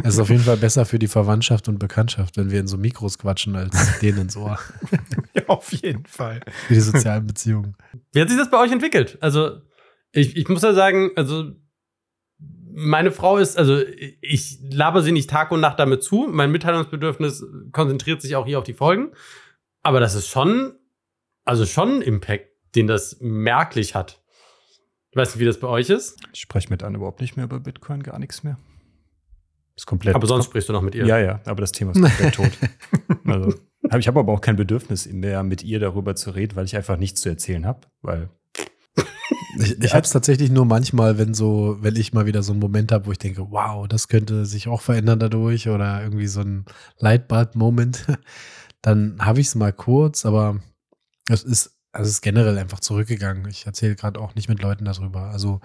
Es 0.02 0.14
ist 0.14 0.20
auf 0.20 0.30
jeden 0.30 0.42
Fall 0.42 0.56
besser 0.56 0.84
für 0.84 0.98
die 0.98 1.06
Verwandtschaft 1.06 1.68
und 1.68 1.78
Bekanntschaft, 1.78 2.36
wenn 2.36 2.50
wir 2.50 2.60
in 2.60 2.66
so 2.66 2.76
Mikros 2.76 3.18
quatschen, 3.18 3.54
als 3.54 4.00
denen 4.00 4.22
ins 4.22 4.36
Ohr. 4.36 4.58
ja, 5.34 5.42
auf 5.46 5.72
jeden 5.72 6.04
Fall. 6.06 6.40
Für 6.66 6.74
die 6.74 6.80
sozialen 6.80 7.26
Beziehungen. 7.26 7.76
Wie 8.12 8.20
hat 8.20 8.28
sich 8.28 8.38
das 8.38 8.50
bei 8.50 8.58
euch 8.58 8.72
entwickelt? 8.72 9.18
Also, 9.20 9.60
ich, 10.10 10.36
ich 10.36 10.48
muss 10.48 10.62
ja 10.62 10.74
sagen, 10.74 11.10
also 11.14 11.52
meine 12.78 13.10
Frau 13.10 13.38
ist, 13.38 13.58
also 13.58 13.82
ich 14.20 14.58
laber 14.70 15.02
sie 15.02 15.10
nicht 15.10 15.28
Tag 15.28 15.50
und 15.50 15.60
Nacht 15.60 15.80
damit 15.80 16.02
zu. 16.02 16.28
Mein 16.30 16.52
Mitteilungsbedürfnis 16.52 17.44
konzentriert 17.72 18.22
sich 18.22 18.36
auch 18.36 18.46
hier 18.46 18.58
auf 18.58 18.64
die 18.64 18.74
Folgen. 18.74 19.10
Aber 19.82 19.98
das 19.98 20.14
ist 20.14 20.28
schon, 20.28 20.74
also 21.44 21.66
schon 21.66 21.96
ein 21.96 22.02
Impact, 22.02 22.46
den 22.76 22.86
das 22.86 23.16
merklich 23.20 23.96
hat. 23.96 24.22
Ich 25.10 25.16
weiß 25.16 25.34
nicht, 25.34 25.40
wie 25.40 25.46
das 25.46 25.58
bei 25.58 25.66
euch 25.66 25.90
ist. 25.90 26.20
Ich 26.32 26.40
spreche 26.40 26.70
mit 26.70 26.84
Anne 26.84 26.98
überhaupt 26.98 27.20
nicht 27.20 27.36
mehr 27.36 27.46
über 27.46 27.58
Bitcoin, 27.58 28.02
gar 28.02 28.18
nichts 28.20 28.44
mehr. 28.44 28.58
Ist 29.74 29.86
komplett. 29.86 30.14
Aber 30.14 30.26
sonst 30.28 30.44
sprichst 30.44 30.68
du 30.68 30.72
noch 30.72 30.82
mit 30.82 30.94
ihr. 30.94 31.04
Ja, 31.04 31.18
ja, 31.18 31.40
aber 31.46 31.60
das 31.60 31.72
Thema 31.72 31.92
ist 31.92 32.00
komplett 32.00 32.34
tot. 32.34 32.50
Also, 33.24 33.52
ich 33.98 34.08
habe 34.08 34.20
aber 34.20 34.32
auch 34.32 34.40
kein 34.40 34.56
Bedürfnis 34.56 35.06
mehr, 35.06 35.42
mit 35.42 35.62
ihr 35.62 35.80
darüber 35.80 36.14
zu 36.14 36.30
reden, 36.30 36.56
weil 36.56 36.64
ich 36.64 36.74
einfach 36.76 36.96
nichts 36.96 37.20
zu 37.20 37.28
erzählen 37.28 37.66
habe, 37.66 37.86
weil 38.00 38.30
ich, 39.58 39.82
ich 39.82 39.94
habe 39.94 40.04
es 40.04 40.10
tatsächlich 40.10 40.50
nur 40.50 40.64
manchmal, 40.64 41.18
wenn 41.18 41.34
so, 41.34 41.78
wenn 41.80 41.96
ich 41.96 42.12
mal 42.12 42.26
wieder 42.26 42.42
so 42.42 42.52
einen 42.52 42.60
Moment 42.60 42.92
habe, 42.92 43.06
wo 43.06 43.12
ich 43.12 43.18
denke, 43.18 43.50
wow, 43.50 43.88
das 43.88 44.08
könnte 44.08 44.46
sich 44.46 44.68
auch 44.68 44.80
verändern 44.80 45.18
dadurch 45.18 45.68
oder 45.68 46.02
irgendwie 46.02 46.28
so 46.28 46.40
ein 46.40 46.64
Lightbulb-Moment, 46.98 48.06
dann 48.82 49.18
habe 49.20 49.40
ich 49.40 49.48
es 49.48 49.54
mal 49.54 49.72
kurz, 49.72 50.24
aber 50.24 50.60
es 51.28 51.42
ist, 51.42 51.72
also 51.92 52.08
es 52.08 52.16
ist 52.16 52.22
generell 52.22 52.56
einfach 52.58 52.80
zurückgegangen. 52.80 53.48
Ich 53.48 53.66
erzähle 53.66 53.96
gerade 53.96 54.20
auch 54.20 54.34
nicht 54.34 54.48
mit 54.48 54.62
Leuten 54.62 54.84
darüber. 54.84 55.22
Also 55.22 55.60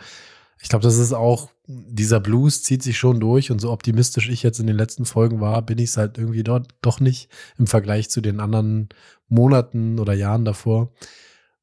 ich 0.60 0.70
glaube, 0.70 0.84
das 0.84 0.98
ist 0.98 1.14
auch, 1.14 1.50
dieser 1.68 2.20
Blues 2.20 2.64
zieht 2.64 2.82
sich 2.82 2.98
schon 2.98 3.20
durch 3.20 3.52
und 3.52 3.60
so 3.60 3.72
optimistisch 3.72 4.30
ich 4.30 4.44
jetzt 4.44 4.60
in 4.60 4.68
den 4.68 4.78
letzten 4.78 5.06
Folgen 5.06 5.42
war, 5.42 5.62
bin 5.62 5.78
ich 5.78 5.92
es 5.92 5.98
halt 5.98 6.18
irgendwie 6.18 6.44
dort 6.44 6.74
doch 6.82 7.00
nicht 7.00 7.30
im 7.58 7.68
Vergleich 7.68 8.10
zu 8.10 8.22
den 8.22 8.40
anderen 8.40 8.90
Monaten 9.28 10.00
oder 10.00 10.14
Jahren 10.14 10.46
davor. 10.46 10.92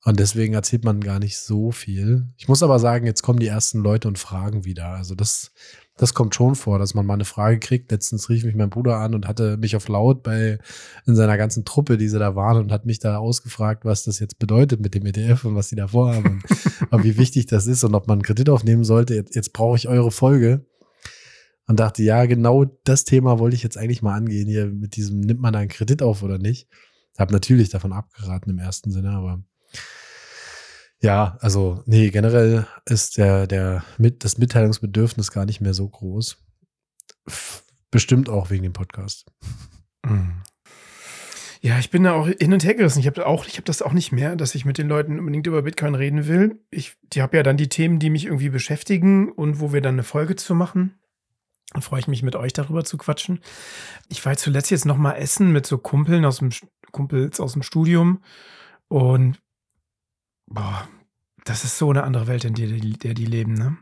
Und 0.02 0.18
deswegen 0.18 0.54
erzählt 0.54 0.84
man 0.84 1.00
gar 1.00 1.18
nicht 1.18 1.36
so 1.36 1.72
viel. 1.72 2.26
Ich 2.38 2.48
muss 2.48 2.62
aber 2.62 2.78
sagen, 2.78 3.04
jetzt 3.04 3.20
kommen 3.22 3.38
die 3.38 3.48
ersten 3.48 3.80
Leute 3.80 4.08
und 4.08 4.18
fragen 4.18 4.64
wieder. 4.64 4.86
Also 4.86 5.14
das, 5.14 5.52
das 5.98 6.14
kommt 6.14 6.34
schon 6.34 6.54
vor, 6.54 6.78
dass 6.78 6.94
man 6.94 7.04
mal 7.04 7.14
eine 7.14 7.26
Frage 7.26 7.58
kriegt. 7.58 7.90
Letztens 7.90 8.30
rief 8.30 8.44
mich 8.44 8.54
mein 8.54 8.70
Bruder 8.70 8.96
an 8.96 9.14
und 9.14 9.28
hatte 9.28 9.58
mich 9.58 9.76
auf 9.76 9.88
laut 9.88 10.22
bei 10.22 10.58
in 11.06 11.16
seiner 11.16 11.36
ganzen 11.36 11.66
Truppe, 11.66 11.98
die 11.98 12.08
sie 12.08 12.18
da 12.18 12.34
waren, 12.34 12.62
und 12.62 12.72
hat 12.72 12.86
mich 12.86 12.98
da 12.98 13.18
ausgefragt, 13.18 13.84
was 13.84 14.04
das 14.04 14.20
jetzt 14.20 14.38
bedeutet 14.38 14.80
mit 14.80 14.94
dem 14.94 15.04
ETF 15.04 15.44
und 15.44 15.54
was 15.54 15.68
sie 15.68 15.76
da 15.76 15.88
vorhaben 15.88 16.42
und 16.90 17.04
wie 17.04 17.18
wichtig 17.18 17.44
das 17.44 17.66
ist 17.66 17.84
und 17.84 17.94
ob 17.94 18.06
man 18.06 18.16
einen 18.16 18.22
Kredit 18.22 18.48
aufnehmen 18.48 18.84
sollte. 18.84 19.14
Jetzt, 19.14 19.34
jetzt 19.34 19.52
brauche 19.52 19.76
ich 19.76 19.86
eure 19.88 20.10
Folge. 20.10 20.64
Und 21.66 21.78
dachte, 21.78 22.02
ja, 22.02 22.26
genau 22.26 22.64
das 22.82 23.04
Thema 23.04 23.38
wollte 23.38 23.54
ich 23.54 23.62
jetzt 23.62 23.78
eigentlich 23.78 24.02
mal 24.02 24.16
angehen 24.16 24.48
hier 24.48 24.66
mit 24.66 24.96
diesem, 24.96 25.20
nimmt 25.20 25.40
man 25.40 25.52
da 25.52 25.60
einen 25.60 25.68
Kredit 25.68 26.02
auf 26.02 26.24
oder 26.24 26.36
nicht? 26.36 26.68
Hab 27.16 27.30
natürlich 27.30 27.68
davon 27.68 27.92
abgeraten 27.92 28.50
im 28.50 28.58
ersten 28.58 28.90
Sinne, 28.90 29.10
aber 29.10 29.44
ja, 31.02 31.38
also, 31.40 31.82
nee, 31.86 32.10
generell 32.10 32.66
ist 32.84 33.16
der, 33.16 33.46
der 33.46 33.84
mit, 33.96 34.24
das 34.24 34.38
Mitteilungsbedürfnis 34.38 35.32
gar 35.32 35.46
nicht 35.46 35.60
mehr 35.60 35.74
so 35.74 35.88
groß. 35.88 36.36
Bestimmt 37.90 38.28
auch 38.28 38.50
wegen 38.50 38.62
dem 38.62 38.72
Podcast. 38.72 39.26
Mhm. 40.04 40.42
Ja, 41.62 41.78
ich 41.78 41.90
bin 41.90 42.04
da 42.04 42.12
auch 42.12 42.26
hin 42.26 42.54
und 42.54 42.64
her 42.64 42.74
gerissen. 42.74 43.00
Ich 43.00 43.06
habe 43.06 43.26
auch, 43.26 43.46
ich 43.46 43.54
habe 43.54 43.64
das 43.64 43.82
auch 43.82 43.92
nicht 43.92 44.12
mehr, 44.12 44.34
dass 44.34 44.54
ich 44.54 44.64
mit 44.64 44.78
den 44.78 44.88
Leuten 44.88 45.18
unbedingt 45.18 45.46
über 45.46 45.62
Bitcoin 45.62 45.94
reden 45.94 46.26
will. 46.26 46.58
Ich, 46.70 46.96
die 47.12 47.20
habe 47.20 47.36
ja 47.36 47.42
dann 47.42 47.58
die 47.58 47.68
Themen, 47.68 47.98
die 47.98 48.08
mich 48.08 48.24
irgendwie 48.24 48.48
beschäftigen 48.48 49.30
und 49.30 49.60
wo 49.60 49.72
wir 49.72 49.82
dann 49.82 49.96
eine 49.96 50.02
Folge 50.02 50.36
zu 50.36 50.54
machen. 50.54 50.98
Dann 51.72 51.82
freue 51.82 52.00
ich 52.00 52.08
mich 52.08 52.22
mit 52.22 52.34
euch 52.34 52.54
darüber 52.54 52.84
zu 52.84 52.96
quatschen. 52.96 53.40
Ich 54.08 54.24
war 54.24 54.36
zuletzt 54.36 54.70
jetzt 54.70 54.86
noch 54.86 54.96
mal 54.96 55.14
essen 55.14 55.52
mit 55.52 55.66
so 55.66 55.76
Kumpeln 55.76 56.24
aus 56.24 56.38
dem 56.38 56.50
Kumpels 56.92 57.40
aus 57.40 57.52
dem 57.52 57.62
Studium 57.62 58.22
und 58.88 59.40
boah, 60.50 60.86
das 61.44 61.64
ist 61.64 61.78
so 61.78 61.90
eine 61.90 62.04
andere 62.04 62.26
Welt, 62.26 62.44
in 62.44 62.54
der 62.54 62.66
die, 62.66 62.92
der 62.92 63.14
die 63.14 63.24
leben, 63.24 63.54
ne? 63.54 63.78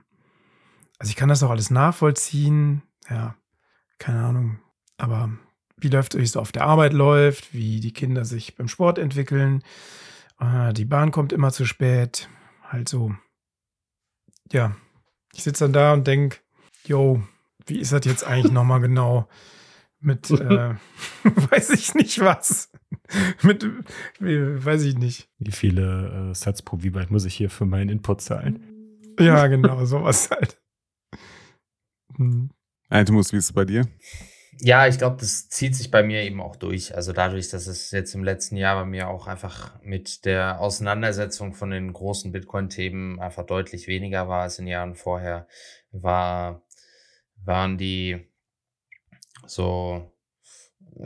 Also 0.98 1.10
ich 1.10 1.16
kann 1.16 1.28
das 1.28 1.42
auch 1.42 1.50
alles 1.50 1.70
nachvollziehen, 1.70 2.82
ja, 3.08 3.36
keine 3.98 4.24
Ahnung, 4.24 4.58
aber 4.96 5.30
wie 5.76 5.88
läuft 5.88 6.14
es 6.14 6.32
so 6.32 6.40
auf 6.40 6.52
der 6.52 6.64
Arbeit 6.64 6.92
läuft, 6.92 7.54
wie 7.54 7.80
die 7.80 7.92
Kinder 7.92 8.24
sich 8.24 8.56
beim 8.56 8.68
Sport 8.68 8.98
entwickeln, 8.98 9.62
äh, 10.40 10.72
die 10.72 10.84
Bahn 10.84 11.12
kommt 11.12 11.32
immer 11.32 11.52
zu 11.52 11.64
spät, 11.64 12.28
halt 12.62 12.88
so. 12.88 13.14
Ja, 14.50 14.76
ich 15.34 15.44
sitze 15.44 15.64
dann 15.64 15.72
da 15.72 15.92
und 15.92 16.06
denke, 16.06 16.38
yo, 16.84 17.22
wie 17.66 17.78
ist 17.78 17.92
das 17.92 18.04
jetzt 18.04 18.24
eigentlich 18.24 18.52
nochmal 18.52 18.80
genau 18.80 19.28
mit, 20.00 20.30
äh, 20.30 20.74
weiß 21.24 21.70
ich 21.70 21.94
nicht 21.94 22.20
was. 22.20 22.70
Mit, 23.42 23.64
weiß 24.20 24.82
ich 24.82 24.96
nicht. 24.96 25.28
Wie 25.38 25.52
viele 25.52 26.30
äh, 26.30 26.34
Satz 26.34 26.62
pro 26.62 26.82
wie 26.82 26.94
weit 26.94 27.10
muss 27.10 27.24
ich 27.24 27.34
hier 27.34 27.50
für 27.50 27.66
meinen 27.66 27.88
Input 27.88 28.20
zahlen? 28.20 28.62
Ja, 29.18 29.46
genau, 29.46 29.84
sowas 29.84 30.30
halt. 30.30 30.60
Hm. 32.16 32.50
Altumus, 32.88 33.32
wie 33.32 33.36
ist 33.36 33.46
es 33.46 33.52
bei 33.52 33.64
dir? 33.64 33.86
Ja, 34.60 34.88
ich 34.88 34.98
glaube, 34.98 35.16
das 35.20 35.48
zieht 35.48 35.76
sich 35.76 35.90
bei 35.90 36.02
mir 36.02 36.22
eben 36.22 36.40
auch 36.40 36.56
durch. 36.56 36.94
Also 36.94 37.12
dadurch, 37.12 37.48
dass 37.48 37.68
es 37.68 37.92
jetzt 37.92 38.14
im 38.14 38.24
letzten 38.24 38.56
Jahr 38.56 38.82
bei 38.82 38.86
mir 38.88 39.08
auch 39.08 39.28
einfach 39.28 39.80
mit 39.82 40.24
der 40.24 40.60
Auseinandersetzung 40.60 41.54
von 41.54 41.70
den 41.70 41.92
großen 41.92 42.32
Bitcoin-Themen 42.32 43.20
einfach 43.20 43.46
deutlich 43.46 43.86
weniger 43.86 44.28
war 44.28 44.42
als 44.42 44.58
in 44.58 44.66
Jahren 44.66 44.96
vorher, 44.96 45.46
war, 45.92 46.62
waren 47.44 47.78
die 47.78 48.27
so 49.50 50.12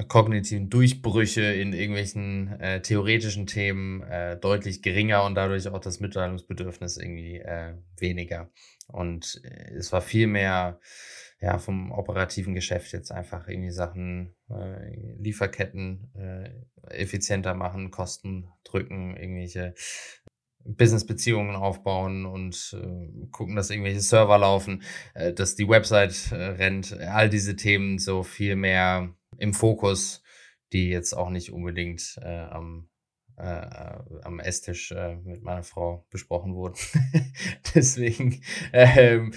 kognitiven 0.09 0.71
Durchbrüche 0.71 1.43
in 1.43 1.73
irgendwelchen 1.73 2.61
äh, 2.61 2.81
theoretischen 2.81 3.47
Themen 3.47 4.03
äh, 4.03 4.37
deutlich 4.39 4.83
geringer 4.83 5.25
und 5.25 5.35
dadurch 5.35 5.69
auch 5.69 5.81
das 5.81 6.01
Mitteilungsbedürfnis 6.01 6.97
irgendwie 6.97 7.39
äh, 7.39 7.75
weniger. 7.99 8.51
Und 8.89 9.41
äh, 9.45 9.75
es 9.75 9.93
war 9.93 10.01
viel 10.01 10.27
mehr 10.27 10.81
ja, 11.41 11.59
vom 11.59 11.91
operativen 11.91 12.55
Geschäft 12.55 12.93
jetzt 12.93 13.11
einfach 13.11 13.49
irgendwie 13.49 13.73
Sachen, 13.73 14.35
äh, 14.49 14.95
Lieferketten 15.19 16.13
äh, 16.15 16.51
effizienter 16.89 17.55
machen, 17.55 17.91
Kosten 17.91 18.49
drücken, 18.65 19.17
irgendwelche 19.17 19.75
Business-Beziehungen 20.65 21.57
aufbauen 21.57 22.27
und 22.27 22.77
äh, 22.81 23.29
gucken, 23.31 23.57
dass 23.57 23.71
irgendwelche 23.71 24.01
Server 24.01 24.39
laufen, 24.39 24.83
äh, 25.15 25.33
dass 25.33 25.55
die 25.55 25.69
Website 25.69 26.33
äh, 26.33 26.37
rennt, 26.37 26.93
all 26.99 27.29
diese 27.29 27.57
Themen 27.57 27.99
so 27.99 28.23
viel 28.23 28.57
mehr 28.57 29.15
im 29.39 29.55
Fokus, 29.55 30.23
die 30.73 30.89
jetzt 30.89 31.15
auch 31.15 31.31
nicht 31.31 31.53
unbedingt 31.53 32.19
äh, 32.23 32.45
am 32.45 32.89
äh, 33.37 33.99
am 34.23 34.41
Esstisch 34.41 34.93
äh, 34.93 35.17
mit 35.17 35.43
meiner 35.43 35.63
Frau 35.63 36.07
besprochen 36.11 36.55
wurden. 36.55 36.77
Deswegen, 37.75 38.43
ähm, 38.73 39.33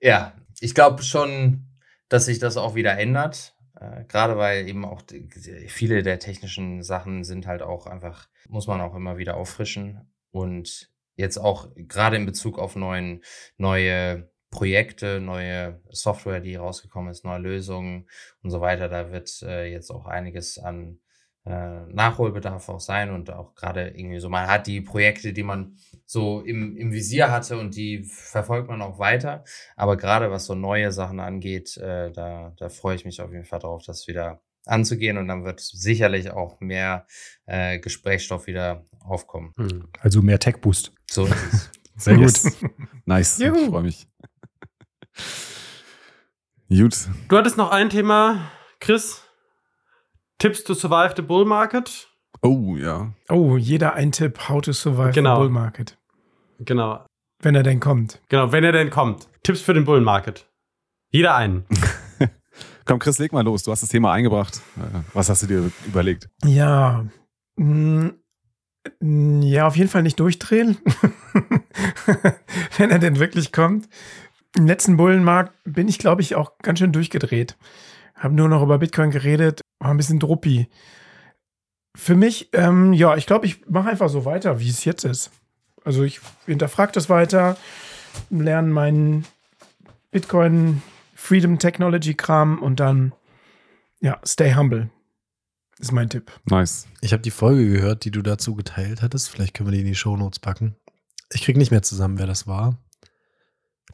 ja, 0.00 0.34
ich 0.60 0.74
glaube 0.74 1.02
schon, 1.02 1.66
dass 2.08 2.26
sich 2.26 2.38
das 2.38 2.56
auch 2.56 2.74
wieder 2.74 2.98
ändert. 2.98 3.56
Äh, 3.78 4.04
Gerade 4.04 4.36
weil 4.36 4.68
eben 4.68 4.84
auch 4.84 5.02
die, 5.02 5.28
viele 5.68 6.02
der 6.02 6.18
technischen 6.18 6.82
Sachen 6.82 7.24
sind 7.24 7.46
halt 7.46 7.62
auch 7.62 7.86
einfach, 7.86 8.28
muss 8.48 8.66
man 8.66 8.80
auch 8.80 8.94
immer 8.94 9.18
wieder 9.18 9.36
auffrischen. 9.36 10.00
Und 10.30 10.90
jetzt 11.16 11.38
auch 11.38 11.68
gerade 11.74 12.16
in 12.16 12.26
Bezug 12.26 12.58
auf 12.58 12.76
neuen, 12.76 13.22
neue 13.56 14.30
Projekte, 14.50 15.20
neue 15.20 15.80
Software, 15.90 16.40
die 16.40 16.56
rausgekommen 16.56 17.10
ist, 17.10 17.24
neue 17.24 17.38
Lösungen 17.38 18.08
und 18.42 18.50
so 18.50 18.60
weiter, 18.60 18.88
da 18.88 19.12
wird 19.12 19.42
äh, 19.42 19.70
jetzt 19.70 19.90
auch 19.90 20.06
einiges 20.06 20.58
an 20.58 20.98
äh, 21.46 21.86
Nachholbedarf 21.86 22.68
auch 22.68 22.80
sein 22.80 23.10
und 23.10 23.30
auch 23.30 23.54
gerade 23.54 23.88
irgendwie 23.88 24.18
so, 24.18 24.28
man 24.28 24.46
hat 24.46 24.66
die 24.66 24.80
Projekte, 24.80 25.32
die 25.32 25.42
man 25.42 25.76
so 26.04 26.40
im, 26.40 26.76
im 26.76 26.92
Visier 26.92 27.30
hatte 27.30 27.58
und 27.58 27.76
die 27.76 28.02
verfolgt 28.04 28.68
man 28.68 28.82
auch 28.82 28.98
weiter. 28.98 29.44
Aber 29.76 29.96
gerade 29.96 30.30
was 30.30 30.46
so 30.46 30.54
neue 30.54 30.92
Sachen 30.92 31.20
angeht, 31.20 31.76
äh, 31.76 32.10
da, 32.12 32.52
da 32.58 32.68
freue 32.68 32.96
ich 32.96 33.04
mich 33.04 33.22
auf 33.22 33.32
jeden 33.32 33.44
Fall 33.44 33.60
drauf, 33.60 33.82
das 33.86 34.06
wieder 34.08 34.42
anzugehen 34.66 35.18
und 35.18 35.28
dann 35.28 35.44
wird 35.44 35.60
sicherlich 35.60 36.30
auch 36.30 36.60
mehr 36.60 37.06
äh, 37.46 37.78
Gesprächsstoff 37.78 38.46
wieder 38.46 38.82
aufkommen. 39.00 39.52
Hm. 39.56 39.88
Also 40.00 40.22
mehr 40.22 40.38
Tech 40.38 40.60
Boost. 40.60 40.92
So 41.10 41.26
ist 41.26 41.34
es. 41.52 41.70
Sehr 42.04 42.16
gut. 42.16 42.32
nice. 43.04 43.38
Juhu. 43.38 43.56
Ich 43.56 43.68
freue 43.68 43.82
mich. 43.82 44.08
gut. 46.68 47.08
Du 47.28 47.36
hattest 47.36 47.56
noch 47.56 47.70
ein 47.70 47.90
Thema, 47.90 48.50
Chris. 48.78 49.22
Tipps 50.38 50.64
to 50.64 50.74
survive 50.74 51.14
the 51.16 51.22
bull 51.22 51.44
market. 51.44 52.08
Oh, 52.42 52.76
ja. 52.76 53.12
Oh, 53.28 53.58
jeder 53.58 53.94
ein 53.94 54.12
Tipp, 54.12 54.48
how 54.48 54.62
to 54.62 54.72
survive 54.72 55.12
genau. 55.12 55.34
the 55.34 55.40
bull 55.40 55.50
market. 55.50 55.98
Genau. 56.60 57.04
Wenn 57.42 57.54
er 57.54 57.62
denn 57.62 57.80
kommt. 57.80 58.20
Genau, 58.28 58.52
wenn 58.52 58.64
er 58.64 58.72
denn 58.72 58.90
kommt. 58.90 59.28
Tipps 59.42 59.62
für 59.62 59.72
den 59.72 59.84
Bull 59.84 60.02
Market. 60.02 60.46
Jeder 61.10 61.34
einen. 61.34 61.64
Komm, 62.84 62.98
Chris, 62.98 63.18
leg 63.18 63.32
mal 63.32 63.44
los. 63.44 63.62
Du 63.62 63.70
hast 63.70 63.82
das 63.82 63.90
Thema 63.90 64.12
eingebracht. 64.12 64.60
Äh, 64.76 65.00
was 65.12 65.28
hast 65.28 65.42
du 65.42 65.46
dir 65.46 65.70
überlegt? 65.86 66.28
Ja. 66.44 67.04
Mm, 67.56 68.08
ja, 69.00 69.66
auf 69.66 69.76
jeden 69.76 69.90
Fall 69.90 70.02
nicht 70.02 70.18
durchdrehen. 70.18 70.78
wenn 72.78 72.90
er 72.90 72.98
denn 72.98 73.18
wirklich 73.18 73.52
kommt. 73.52 73.88
Im 74.56 74.66
letzten 74.66 74.96
Bullenmarkt 74.96 75.52
bin 75.64 75.88
ich, 75.88 75.98
glaube 75.98 76.22
ich, 76.22 76.34
auch 76.34 76.58
ganz 76.58 76.78
schön 76.78 76.92
durchgedreht. 76.92 77.56
Habe 78.14 78.34
nur 78.34 78.48
noch 78.48 78.62
über 78.62 78.78
Bitcoin 78.78 79.10
geredet, 79.10 79.60
war 79.78 79.90
ein 79.90 79.96
bisschen 79.96 80.18
druppi. 80.18 80.68
Für 81.96 82.14
mich, 82.14 82.50
ähm, 82.52 82.92
ja, 82.92 83.16
ich 83.16 83.26
glaube, 83.26 83.46
ich 83.46 83.68
mache 83.68 83.90
einfach 83.90 84.08
so 84.08 84.24
weiter, 84.24 84.60
wie 84.60 84.68
es 84.68 84.84
jetzt 84.84 85.04
ist. 85.04 85.30
Also 85.84 86.02
ich 86.02 86.20
hinterfrage 86.46 86.92
das 86.92 87.08
weiter, 87.08 87.56
lerne 88.28 88.68
meinen 88.68 89.24
Bitcoin 90.10 90.82
Freedom 91.20 91.58
Technology 91.58 92.14
Kram 92.14 92.60
und 92.60 92.80
dann, 92.80 93.12
ja, 94.00 94.18
stay 94.24 94.54
humble. 94.54 94.90
Ist 95.78 95.92
mein 95.92 96.08
Tipp. 96.08 96.32
Nice. 96.46 96.88
Ich 97.02 97.12
habe 97.12 97.22
die 97.22 97.30
Folge 97.30 97.68
gehört, 97.70 98.04
die 98.04 98.10
du 98.10 98.22
dazu 98.22 98.54
geteilt 98.54 99.02
hattest. 99.02 99.28
Vielleicht 99.28 99.54
können 99.54 99.68
wir 99.68 99.72
die 99.72 99.80
in 99.80 99.86
die 99.86 99.94
Show 99.94 100.16
Notes 100.16 100.38
packen. 100.40 100.76
Ich 101.32 101.42
kriege 101.42 101.58
nicht 101.58 101.70
mehr 101.70 101.82
zusammen, 101.82 102.18
wer 102.18 102.26
das 102.26 102.46
war. 102.46 102.78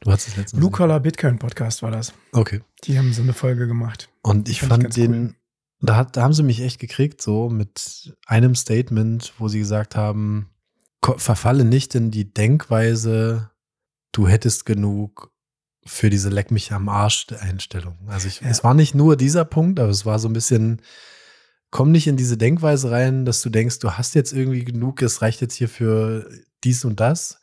Du 0.00 0.12
hast 0.12 0.28
es 0.28 0.36
letztens. 0.36 0.60
Blue 0.60 0.70
Collar 0.70 1.00
Bitcoin 1.00 1.38
Podcast 1.38 1.82
war 1.82 1.90
das. 1.90 2.14
Okay. 2.32 2.62
Die 2.84 2.96
haben 2.96 3.12
so 3.12 3.22
eine 3.22 3.32
Folge 3.32 3.66
gemacht. 3.66 4.08
Und 4.22 4.48
ich 4.48 4.60
fand, 4.60 4.84
fand 4.84 4.84
ich 4.86 4.94
den, 4.94 5.12
cool. 5.12 5.34
da, 5.80 5.96
hat, 5.96 6.16
da 6.16 6.22
haben 6.22 6.32
sie 6.32 6.44
mich 6.44 6.60
echt 6.60 6.78
gekriegt, 6.78 7.20
so 7.20 7.50
mit 7.50 8.16
einem 8.26 8.54
Statement, 8.54 9.34
wo 9.38 9.48
sie 9.48 9.58
gesagt 9.58 9.96
haben, 9.96 10.48
verfalle 11.02 11.64
nicht 11.64 11.94
in 11.96 12.12
die 12.12 12.32
Denkweise, 12.32 13.50
du 14.12 14.28
hättest 14.28 14.64
genug 14.64 15.35
für 15.86 16.10
diese 16.10 16.28
Leck 16.28 16.50
mich 16.50 16.72
am 16.72 16.88
Arsch 16.88 17.26
Einstellung. 17.40 17.96
Also 18.08 18.28
ich, 18.28 18.40
ja. 18.40 18.48
es 18.48 18.64
war 18.64 18.74
nicht 18.74 18.94
nur 18.94 19.16
dieser 19.16 19.44
Punkt, 19.44 19.80
aber 19.80 19.90
es 19.90 20.04
war 20.04 20.18
so 20.18 20.28
ein 20.28 20.32
bisschen, 20.32 20.82
komm 21.70 21.92
nicht 21.92 22.06
in 22.06 22.16
diese 22.16 22.36
Denkweise 22.36 22.90
rein, 22.90 23.24
dass 23.24 23.40
du 23.40 23.50
denkst, 23.50 23.78
du 23.78 23.92
hast 23.92 24.14
jetzt 24.14 24.32
irgendwie 24.32 24.64
genug, 24.64 25.00
es 25.02 25.22
reicht 25.22 25.40
jetzt 25.40 25.54
hier 25.54 25.68
für 25.68 26.28
dies 26.64 26.84
und 26.84 27.00
das, 27.00 27.38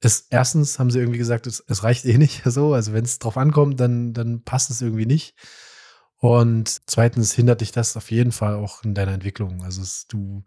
es, 0.00 0.26
erstens 0.30 0.78
haben 0.78 0.90
sie 0.90 1.00
irgendwie 1.00 1.18
gesagt, 1.18 1.46
es, 1.46 1.62
es 1.66 1.82
reicht 1.82 2.04
eh 2.04 2.18
nicht 2.18 2.42
so. 2.46 2.74
Also 2.74 2.92
wenn 2.92 3.04
es 3.04 3.18
drauf 3.18 3.36
ankommt, 3.36 3.80
dann, 3.80 4.12
dann 4.12 4.42
passt 4.42 4.70
es 4.70 4.80
irgendwie 4.80 5.06
nicht. 5.06 5.34
Und 6.20 6.80
zweitens 6.86 7.32
hindert 7.32 7.60
dich 7.60 7.72
das 7.72 7.96
auf 7.96 8.10
jeden 8.10 8.32
Fall 8.32 8.54
auch 8.54 8.82
in 8.82 8.94
deiner 8.94 9.12
Entwicklung. 9.12 9.62
Also 9.62 9.82
es, 9.82 10.06
du, 10.08 10.44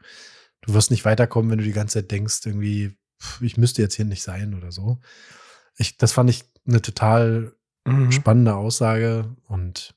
du 0.62 0.74
wirst 0.74 0.92
nicht 0.92 1.06
weiterkommen, 1.06 1.50
wenn 1.50 1.60
du 1.60 1.64
die 1.64 1.72
ganze 1.72 2.00
Zeit 2.00 2.12
denkst, 2.12 2.42
irgendwie, 2.46 2.98
ich 3.40 3.58
müsste 3.58 3.82
jetzt 3.82 3.96
hier 3.96 4.06
nicht 4.06 4.24
sein 4.24 4.54
oder 4.54 4.72
so. 4.72 5.00
Ich, 5.78 5.98
das 5.98 6.12
fand 6.12 6.30
ich 6.30 6.51
eine 6.68 6.82
total 6.82 7.54
mhm. 7.86 8.12
spannende 8.12 8.56
Aussage 8.56 9.36
und 9.48 9.96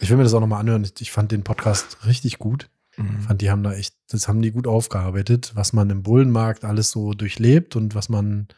ich 0.00 0.10
will 0.10 0.16
mir 0.16 0.22
das 0.22 0.34
auch 0.34 0.40
nochmal 0.40 0.60
anhören. 0.60 0.88
Ich, 0.98 1.10
fand 1.10 1.32
den 1.32 1.42
Podcast 1.42 2.06
richtig 2.06 2.38
gut. 2.38 2.70
Mhm. 2.96 3.20
Fand, 3.22 3.42
die 3.42 3.50
haben 3.50 3.62
da 3.62 3.72
echt, 3.72 3.96
das 4.08 4.28
haben 4.28 4.42
die 4.42 4.52
gut 4.52 4.66
aufgearbeitet, 4.66 5.52
was 5.54 5.72
man 5.72 5.90
im 5.90 6.02
Bullenmarkt 6.02 6.64
alles 6.64 6.90
so 6.90 7.14
durchlebt 7.14 7.74
und 7.74 7.94
was 7.94 8.08
man 8.08 8.48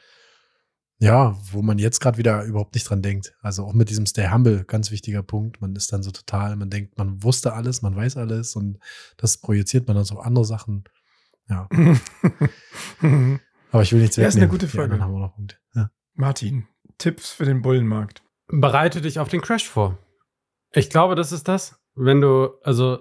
ja, 1.03 1.35
wo 1.51 1.63
man 1.63 1.79
jetzt 1.79 2.01
gerade 2.01 2.19
wieder 2.19 2.45
überhaupt 2.45 2.75
nicht 2.75 2.89
dran 2.89 3.01
denkt. 3.01 3.35
Also 3.41 3.65
auch 3.65 3.73
mit 3.73 3.89
diesem 3.89 4.05
Stay 4.05 4.29
Humble, 4.31 4.65
ganz 4.65 4.91
wichtiger 4.91 5.23
Punkt. 5.23 5.63
Man 5.63 5.75
ist 5.75 5.91
dann 5.95 6.03
so 6.03 6.11
total, 6.11 6.57
man 6.57 6.69
denkt, 6.69 6.99
man 6.99 7.23
wusste 7.23 7.55
alles, 7.55 7.81
man 7.81 7.97
weiß 7.97 8.19
alles 8.19 8.55
und 8.55 8.79
das 9.17 9.39
projiziert 9.39 9.89
man 9.89 9.97
dann 9.97 10.05
so 10.05 10.17
auf 10.17 10.27
andere 10.27 10.45
Sachen. 10.45 10.85
Ja. 11.49 11.67
Aber 13.73 13.83
ich 13.83 13.93
will 13.93 14.03
nichts 14.03 14.19
wegnehmen. 14.19 14.27
Das 14.27 14.35
ist 14.35 14.37
eine 14.37 14.49
gute 14.49 14.69
Frage. 14.69 14.91
Dann 14.91 15.01
haben 15.01 15.15
wir 15.15 15.21
noch 15.21 15.35
Punkte. 15.35 15.57
Ja. 15.75 15.91
Martin, 16.15 16.67
Tipps 17.01 17.33
für 17.33 17.45
den 17.45 17.63
Bullenmarkt. 17.63 18.23
Bereite 18.47 19.01
dich 19.01 19.19
auf 19.19 19.29
den 19.29 19.41
Crash 19.41 19.69
vor. 19.69 19.99
Ich 20.73 20.91
glaube, 20.91 21.17
das 21.17 21.33
ist 21.33 21.49
das. 21.49 21.81
Wenn 21.95 22.21
du, 22.21 22.51
also 22.63 23.01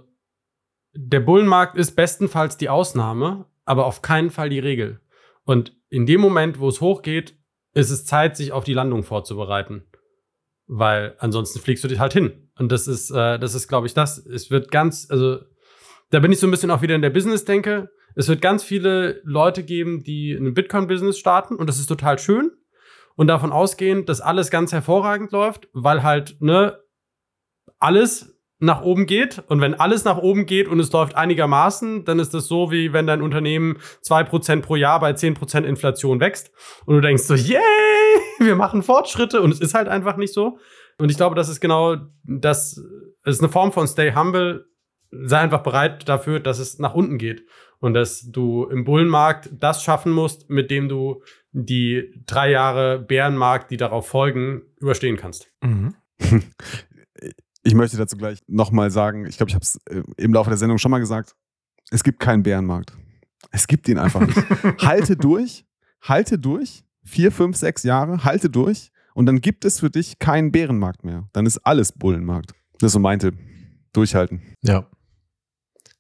der 0.94 1.20
Bullenmarkt 1.20 1.78
ist 1.78 1.96
bestenfalls 1.96 2.58
die 2.58 2.70
Ausnahme, 2.70 3.46
aber 3.66 3.86
auf 3.86 4.02
keinen 4.02 4.32
Fall 4.32 4.50
die 4.50 4.60
Regel. 4.60 5.00
Und 5.44 5.76
in 5.90 6.06
dem 6.06 6.22
Moment, 6.22 6.60
wo 6.60 6.68
es 6.68 6.82
hochgeht, 6.82 7.38
ist 7.74 7.92
es 7.92 8.06
Zeit, 8.06 8.36
sich 8.36 8.52
auf 8.52 8.64
die 8.64 8.74
Landung 8.74 9.04
vorzubereiten. 9.04 9.84
Weil 10.66 11.16
ansonsten 11.20 11.60
fliegst 11.60 11.84
du 11.84 11.88
dich 11.88 12.00
halt 12.00 12.14
hin. 12.14 12.50
Und 12.58 12.72
das 12.72 12.88
ist, 12.88 13.12
äh, 13.12 13.40
das 13.40 13.56
ist, 13.56 13.68
glaube 13.68 13.88
ich, 13.88 13.94
das. 13.94 14.18
Es 14.26 14.52
wird 14.52 14.72
ganz, 14.72 15.08
also 15.10 15.40
da 16.10 16.20
bin 16.20 16.32
ich 16.32 16.40
so 16.40 16.48
ein 16.48 16.52
bisschen 16.52 16.72
auch 16.72 16.82
wieder 16.82 16.96
in 16.96 17.02
der 17.02 17.10
Business-Denke. 17.10 17.90
Es 18.16 18.28
wird 18.28 18.42
ganz 18.42 18.64
viele 18.64 19.22
Leute 19.24 19.64
geben, 19.64 20.04
die 20.04 20.34
ein 20.34 20.54
Bitcoin-Business 20.54 21.18
starten 21.18 21.56
und 21.56 21.68
das 21.68 21.80
ist 21.80 21.88
total 21.88 22.20
schön. 22.20 22.52
Und 23.20 23.28
davon 23.28 23.52
ausgehen, 23.52 24.06
dass 24.06 24.22
alles 24.22 24.50
ganz 24.50 24.72
hervorragend 24.72 25.34
läuft, 25.34 25.68
weil 25.74 26.04
halt, 26.04 26.38
ne, 26.40 26.80
alles 27.78 28.34
nach 28.60 28.82
oben 28.82 29.08
geht. 29.08 29.44
Und 29.48 29.60
wenn 29.60 29.74
alles 29.74 30.06
nach 30.06 30.20
oben 30.20 30.46
geht 30.46 30.70
und 30.70 30.80
es 30.80 30.90
läuft 30.94 31.16
einigermaßen, 31.16 32.06
dann 32.06 32.20
ist 32.20 32.34
das 32.34 32.48
so, 32.48 32.72
wie 32.72 32.94
wenn 32.94 33.08
dein 33.08 33.22
Unternehmen 33.22 33.80
zwei 34.00 34.24
Prozent 34.24 34.66
pro 34.66 34.78
Jahr 34.78 35.02
bei 35.02 35.12
zehn 35.12 35.34
Prozent 35.34 35.68
Inflation 35.68 36.22
wächst. 36.22 36.54
Und 36.86 36.96
du 36.96 37.02
denkst 37.02 37.24
so, 37.24 37.36
yay, 37.36 37.60
wir 38.40 38.56
machen 38.56 38.84
Fortschritte. 38.84 39.42
Und 39.42 39.52
es 39.52 39.60
ist 39.60 39.74
halt 39.74 39.90
einfach 39.90 40.16
nicht 40.16 40.34
so. 40.34 40.58
Und 40.98 41.12
ich 41.12 41.18
glaube, 41.18 41.36
das 41.36 41.50
ist 41.50 41.60
genau 41.60 41.98
das, 42.24 42.82
es 43.26 43.36
ist 43.36 43.42
eine 43.42 43.52
Form 43.52 43.74
von 43.74 43.86
Stay 43.86 44.14
Humble. 44.14 44.66
Sei 45.12 45.40
einfach 45.40 45.64
bereit 45.64 46.08
dafür, 46.08 46.40
dass 46.40 46.60
es 46.60 46.80
nach 46.80 46.94
unten 46.94 47.18
geht. 47.18 47.44
Und 47.82 47.96
dass 47.96 48.32
du 48.32 48.64
im 48.64 48.86
Bullenmarkt 48.86 49.50
das 49.60 49.84
schaffen 49.84 50.14
musst, 50.14 50.50
mit 50.50 50.72
dem 50.72 50.88
du 50.88 51.22
die 51.52 52.24
drei 52.26 52.52
Jahre 52.52 53.00
Bärenmarkt, 53.00 53.72
die 53.72 53.78
darauf 53.78 54.08
folgen, 54.08 54.62
überstehen 54.80 55.18
kannst. 55.18 55.52
Mhm. 55.64 55.96
Ich 57.62 57.74
möchte 57.74 57.98
dazu 57.98 58.16
gleich 58.16 58.40
nochmal 58.48 58.90
sagen, 58.90 59.26
ich 59.26 59.36
glaube, 59.36 59.50
ich 59.50 59.54
habe 59.54 59.64
es 59.64 59.78
äh, 59.90 60.02
im 60.16 60.34
Laufe 60.34 60.50
der 60.50 60.58
Sendung 60.58 60.78
schon 60.78 60.92
mal 60.92 61.00
gesagt, 61.00 61.36
es 61.92 62.04
gibt 62.04 62.22
keinen 62.22 62.42
Bärenmarkt. 62.42 62.94
Es 63.52 63.68
gibt 63.68 63.88
ihn 63.90 63.98
einfach 63.98 64.22
nicht. 64.22 64.38
halte 64.82 65.18
durch, 65.18 65.66
halte 66.02 66.40
durch, 66.40 66.86
vier, 67.04 67.34
fünf, 67.34 67.58
sechs 67.58 67.84
Jahre, 67.84 68.24
halte 68.24 68.50
durch 68.50 68.92
und 69.14 69.26
dann 69.26 69.42
gibt 69.42 69.66
es 69.66 69.82
für 69.82 69.90
dich 69.90 70.20
keinen 70.20 70.52
Bärenmarkt 70.52 71.04
mehr. 71.04 71.28
Dann 71.34 71.46
ist 71.46 71.58
alles 71.60 71.92
Bullenmarkt. 71.92 72.54
Das 72.80 72.88
ist 72.88 72.94
so 72.94 73.00
mein 73.00 73.20
Tipp. 73.20 73.36
Durchhalten. 73.92 74.42
Ja. 74.62 74.88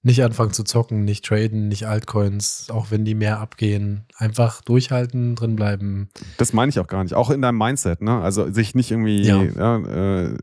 Nicht 0.01 0.23
anfangen 0.23 0.53
zu 0.53 0.63
zocken, 0.63 1.03
nicht 1.03 1.25
traden, 1.25 1.67
nicht 1.67 1.85
Altcoins, 1.85 2.69
auch 2.69 2.89
wenn 2.89 3.03
die 3.03 3.15
mehr 3.15 3.39
abgehen. 3.39 4.05
Einfach 4.15 4.61
durchhalten, 4.61 5.35
drinbleiben. 5.35 6.09
Das 6.37 6.53
meine 6.53 6.69
ich 6.69 6.79
auch 6.79 6.87
gar 6.87 7.03
nicht. 7.03 7.15
Auch 7.15 7.29
in 7.29 7.41
deinem 7.41 7.57
Mindset, 7.57 8.01
ne? 8.01 8.21
Also 8.21 8.49
sich 8.49 8.75
nicht 8.75 8.91
irgendwie 8.91 9.23
ja. 9.23 9.43
Ja, 9.43 10.25
äh, 10.25 10.37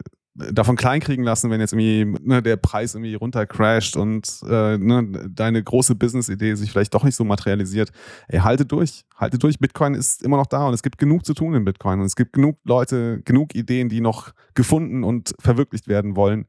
davon 0.52 0.76
kleinkriegen 0.76 1.24
lassen, 1.24 1.50
wenn 1.50 1.60
jetzt 1.60 1.72
irgendwie 1.72 2.18
ne, 2.22 2.42
der 2.42 2.56
Preis 2.56 2.94
irgendwie 2.94 3.14
runtercrasht 3.14 3.96
und 3.96 4.40
äh, 4.48 4.76
ne, 4.76 5.28
deine 5.30 5.62
große 5.62 5.94
Business-Idee 5.94 6.54
sich 6.54 6.70
vielleicht 6.70 6.94
doch 6.94 7.04
nicht 7.04 7.16
so 7.16 7.24
materialisiert. 7.24 7.90
Ey, 8.28 8.40
halte 8.40 8.66
durch, 8.66 9.04
halte 9.16 9.38
durch. 9.38 9.58
Bitcoin 9.58 9.94
ist 9.94 10.22
immer 10.22 10.36
noch 10.36 10.46
da 10.46 10.66
und 10.66 10.74
es 10.74 10.82
gibt 10.82 10.98
genug 10.98 11.24
zu 11.24 11.34
tun 11.34 11.54
in 11.54 11.64
Bitcoin 11.64 12.00
und 12.00 12.06
es 12.06 12.16
gibt 12.16 12.32
genug 12.34 12.58
Leute, 12.64 13.22
genug 13.24 13.54
Ideen, 13.54 13.88
die 13.88 14.00
noch 14.00 14.32
gefunden 14.54 15.04
und 15.04 15.34
verwirklicht 15.40 15.88
werden 15.88 16.16
wollen. 16.16 16.46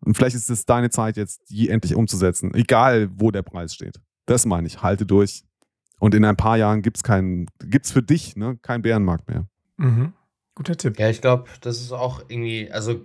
Und 0.00 0.16
vielleicht 0.16 0.36
ist 0.36 0.50
es 0.50 0.64
deine 0.64 0.90
Zeit 0.90 1.16
jetzt, 1.16 1.50
die 1.50 1.68
endlich 1.68 1.94
umzusetzen, 1.94 2.54
egal 2.54 3.08
wo 3.12 3.30
der 3.30 3.42
Preis 3.42 3.74
steht. 3.74 4.00
Das 4.26 4.46
meine 4.46 4.66
ich, 4.66 4.82
halte 4.82 5.06
durch. 5.06 5.44
Und 5.98 6.14
in 6.14 6.24
ein 6.24 6.36
paar 6.36 6.56
Jahren 6.56 6.82
gibt 6.82 6.98
es 6.98 7.02
keinen, 7.02 7.46
gibt 7.64 7.86
es 7.86 7.92
für 7.92 8.02
dich 8.02 8.36
ne, 8.36 8.56
keinen 8.62 8.82
Bärenmarkt 8.82 9.28
mehr. 9.28 9.48
Mhm. 9.76 10.12
Guter 10.54 10.76
Tipp. 10.76 10.98
Ja, 10.98 11.08
ich 11.08 11.20
glaube, 11.20 11.48
das 11.60 11.80
ist 11.80 11.92
auch 11.92 12.22
irgendwie, 12.28 12.70
also 12.70 13.04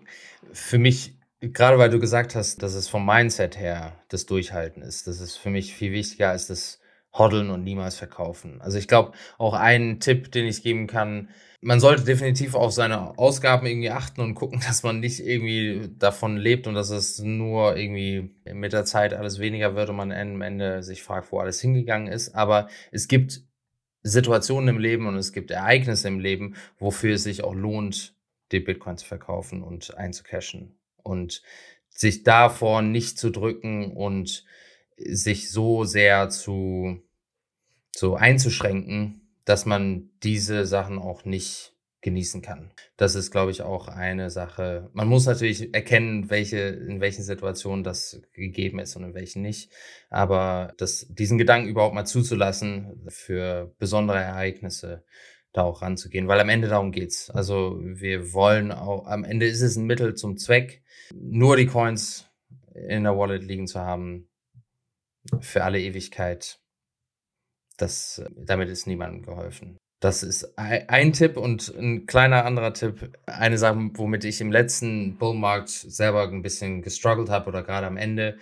für 0.51 0.77
mich, 0.77 1.15
gerade 1.39 1.77
weil 1.77 1.89
du 1.89 1.99
gesagt 1.99 2.35
hast, 2.35 2.61
dass 2.63 2.73
es 2.73 2.87
vom 2.87 3.05
Mindset 3.05 3.59
her 3.59 3.93
das 4.09 4.25
Durchhalten 4.25 4.81
ist, 4.81 5.07
das 5.07 5.19
ist 5.19 5.37
für 5.37 5.49
mich 5.49 5.73
viel 5.73 5.91
wichtiger 5.91 6.29
als 6.29 6.47
das 6.47 6.79
Hoddeln 7.13 7.51
und 7.51 7.63
niemals 7.63 7.95
verkaufen. 7.95 8.59
Also 8.61 8.77
ich 8.77 8.87
glaube, 8.87 9.11
auch 9.37 9.53
ein 9.53 9.99
Tipp, 9.99 10.31
den 10.31 10.45
ich 10.45 10.63
geben 10.63 10.87
kann, 10.87 11.29
man 11.63 11.79
sollte 11.79 12.03
definitiv 12.03 12.55
auf 12.55 12.73
seine 12.73 13.17
Ausgaben 13.17 13.65
irgendwie 13.65 13.89
achten 13.89 14.21
und 14.21 14.35
gucken, 14.35 14.61
dass 14.67 14.83
man 14.83 14.99
nicht 14.99 15.19
irgendwie 15.19 15.89
davon 15.97 16.37
lebt 16.37 16.67
und 16.67 16.75
dass 16.75 16.89
es 16.89 17.19
nur 17.19 17.77
irgendwie 17.77 18.35
mit 18.53 18.73
der 18.73 18.85
Zeit 18.85 19.13
alles 19.13 19.39
weniger 19.39 19.75
wird 19.75 19.89
und 19.89 19.95
man 19.95 20.11
am 20.11 20.41
Ende 20.41 20.83
sich 20.83 21.03
fragt, 21.03 21.31
wo 21.31 21.39
alles 21.39 21.61
hingegangen 21.61 22.07
ist. 22.07 22.35
Aber 22.35 22.67
es 22.91 23.07
gibt 23.07 23.41
Situationen 24.03 24.75
im 24.75 24.81
Leben 24.81 25.07
und 25.07 25.15
es 25.15 25.31
gibt 25.31 25.51
Ereignisse 25.51 26.09
im 26.09 26.19
Leben, 26.19 26.55
wofür 26.77 27.15
es 27.15 27.23
sich 27.23 27.43
auch 27.43 27.55
lohnt, 27.55 28.15
die 28.51 28.59
Bitcoin 28.59 28.97
zu 28.97 29.05
verkaufen 29.05 29.63
und 29.63 29.97
einzucashen. 29.97 30.77
Und 30.97 31.41
sich 31.89 32.23
davor 32.23 32.81
nicht 32.81 33.17
zu 33.17 33.29
drücken 33.29 33.93
und 33.93 34.45
sich 34.97 35.49
so 35.49 35.85
sehr 35.85 36.29
zu, 36.29 37.01
so 37.95 38.15
einzuschränken, 38.15 39.22
dass 39.45 39.65
man 39.65 40.09
diese 40.21 40.65
Sachen 40.65 40.99
auch 40.99 41.25
nicht 41.25 41.73
genießen 42.03 42.41
kann. 42.41 42.71
Das 42.97 43.15
ist, 43.15 43.31
glaube 43.31 43.51
ich, 43.51 43.61
auch 43.61 43.87
eine 43.87 44.29
Sache. 44.29 44.89
Man 44.93 45.07
muss 45.07 45.25
natürlich 45.25 45.73
erkennen, 45.73 46.29
welche, 46.29 46.59
in 46.59 47.01
welchen 47.01 47.23
Situationen 47.23 47.83
das 47.83 48.21
gegeben 48.33 48.79
ist 48.79 48.95
und 48.95 49.03
in 49.03 49.13
welchen 49.13 49.41
nicht. 49.41 49.71
Aber 50.09 50.73
das, 50.77 51.07
diesen 51.09 51.37
Gedanken 51.37 51.69
überhaupt 51.69 51.95
mal 51.95 52.05
zuzulassen, 52.05 53.05
für 53.07 53.73
besondere 53.79 54.19
Ereignisse 54.19 55.03
da 55.53 55.63
auch 55.63 55.81
ranzugehen, 55.81 56.27
weil 56.27 56.39
am 56.39 56.49
Ende 56.49 56.67
darum 56.67 56.91
geht's. 56.91 57.29
Also 57.29 57.79
wir 57.81 58.33
wollen 58.33 58.71
auch, 58.71 59.05
am 59.07 59.23
Ende 59.23 59.47
ist 59.47 59.61
es 59.61 59.77
ein 59.77 59.85
Mittel 59.85 60.15
zum 60.15 60.37
Zweck, 60.37 60.83
nur 61.13 61.55
die 61.55 61.67
Coins 61.67 62.27
in 62.73 63.03
der 63.03 63.17
Wallet 63.17 63.43
liegen 63.43 63.67
zu 63.67 63.79
haben 63.79 64.27
für 65.39 65.63
alle 65.63 65.79
Ewigkeit. 65.79 66.59
Das, 67.77 68.21
damit 68.35 68.69
ist 68.69 68.87
niemandem 68.87 69.23
geholfen. 69.23 69.77
Das 69.99 70.21
ist 70.21 70.57
ein 70.57 71.13
Tipp 71.13 71.37
und 71.37 71.73
ein 71.77 72.05
kleiner 72.05 72.43
anderer 72.43 72.73
Tipp. 72.73 73.17
Eine 73.25 73.57
Sache, 73.57 73.89
womit 73.93 74.25
ich 74.25 74.41
im 74.41 74.51
letzten 74.51 75.17
Bullmarkt 75.17 75.69
selber 75.69 76.27
ein 76.27 76.41
bisschen 76.41 76.81
gestruggelt 76.81 77.29
habe 77.29 77.47
oder 77.47 77.63
gerade 77.63 77.87
am 77.87 77.95
Ende. 77.95 78.37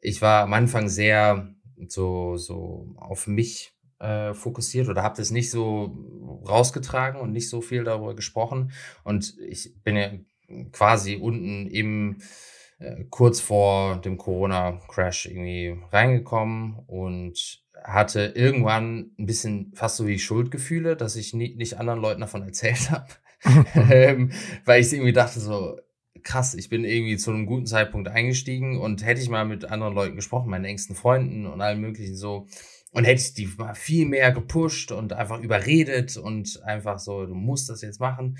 Ich 0.00 0.22
war 0.22 0.42
am 0.42 0.54
Anfang 0.54 0.88
sehr 0.88 1.54
so, 1.86 2.38
so 2.38 2.94
auf 2.96 3.26
mich 3.26 3.74
äh, 3.98 4.32
fokussiert 4.32 4.88
oder 4.88 5.02
habe 5.02 5.16
das 5.16 5.30
nicht 5.30 5.50
so 5.50 5.96
rausgetragen 6.48 7.20
und 7.20 7.32
nicht 7.32 7.50
so 7.50 7.60
viel 7.60 7.84
darüber 7.84 8.16
gesprochen. 8.16 8.72
Und 9.04 9.36
ich 9.38 9.70
bin 9.84 9.96
ja 9.96 10.12
quasi 10.72 11.16
unten 11.16 11.66
im 11.66 12.22
äh, 12.78 13.04
kurz 13.10 13.40
vor 13.40 14.00
dem 14.00 14.16
Corona-Crash 14.16 15.26
irgendwie 15.26 15.78
reingekommen 15.92 16.78
und 16.86 17.61
hatte 17.84 18.32
irgendwann 18.34 19.12
ein 19.18 19.26
bisschen 19.26 19.72
fast 19.74 19.96
so 19.96 20.06
wie 20.06 20.18
Schuldgefühle, 20.18 20.96
dass 20.96 21.16
ich 21.16 21.34
nie, 21.34 21.54
nicht 21.54 21.78
anderen 21.78 22.00
Leuten 22.00 22.20
davon 22.20 22.42
erzählt 22.42 22.90
habe. 22.90 23.08
ähm, 23.74 24.30
weil 24.64 24.80
ich 24.80 24.92
irgendwie 24.92 25.12
dachte 25.12 25.40
so, 25.40 25.76
krass, 26.22 26.54
ich 26.54 26.68
bin 26.68 26.84
irgendwie 26.84 27.16
zu 27.16 27.32
einem 27.32 27.46
guten 27.46 27.66
Zeitpunkt 27.66 28.08
eingestiegen 28.08 28.78
und 28.78 29.04
hätte 29.04 29.20
ich 29.20 29.28
mal 29.28 29.44
mit 29.44 29.64
anderen 29.64 29.94
Leuten 29.94 30.16
gesprochen, 30.16 30.50
meinen 30.50 30.64
engsten 30.64 30.94
Freunden 30.94 31.46
und 31.46 31.60
allen 31.60 31.80
möglichen 31.80 32.14
so, 32.14 32.46
und 32.92 33.04
hätte 33.04 33.22
ich 33.22 33.34
die 33.34 33.46
mal 33.58 33.74
viel 33.74 34.06
mehr 34.06 34.32
gepusht 34.32 34.92
und 34.92 35.12
einfach 35.14 35.40
überredet 35.40 36.16
und 36.16 36.62
einfach 36.64 36.98
so, 36.98 37.26
du 37.26 37.34
musst 37.34 37.68
das 37.70 37.82
jetzt 37.82 38.00
machen. 38.00 38.38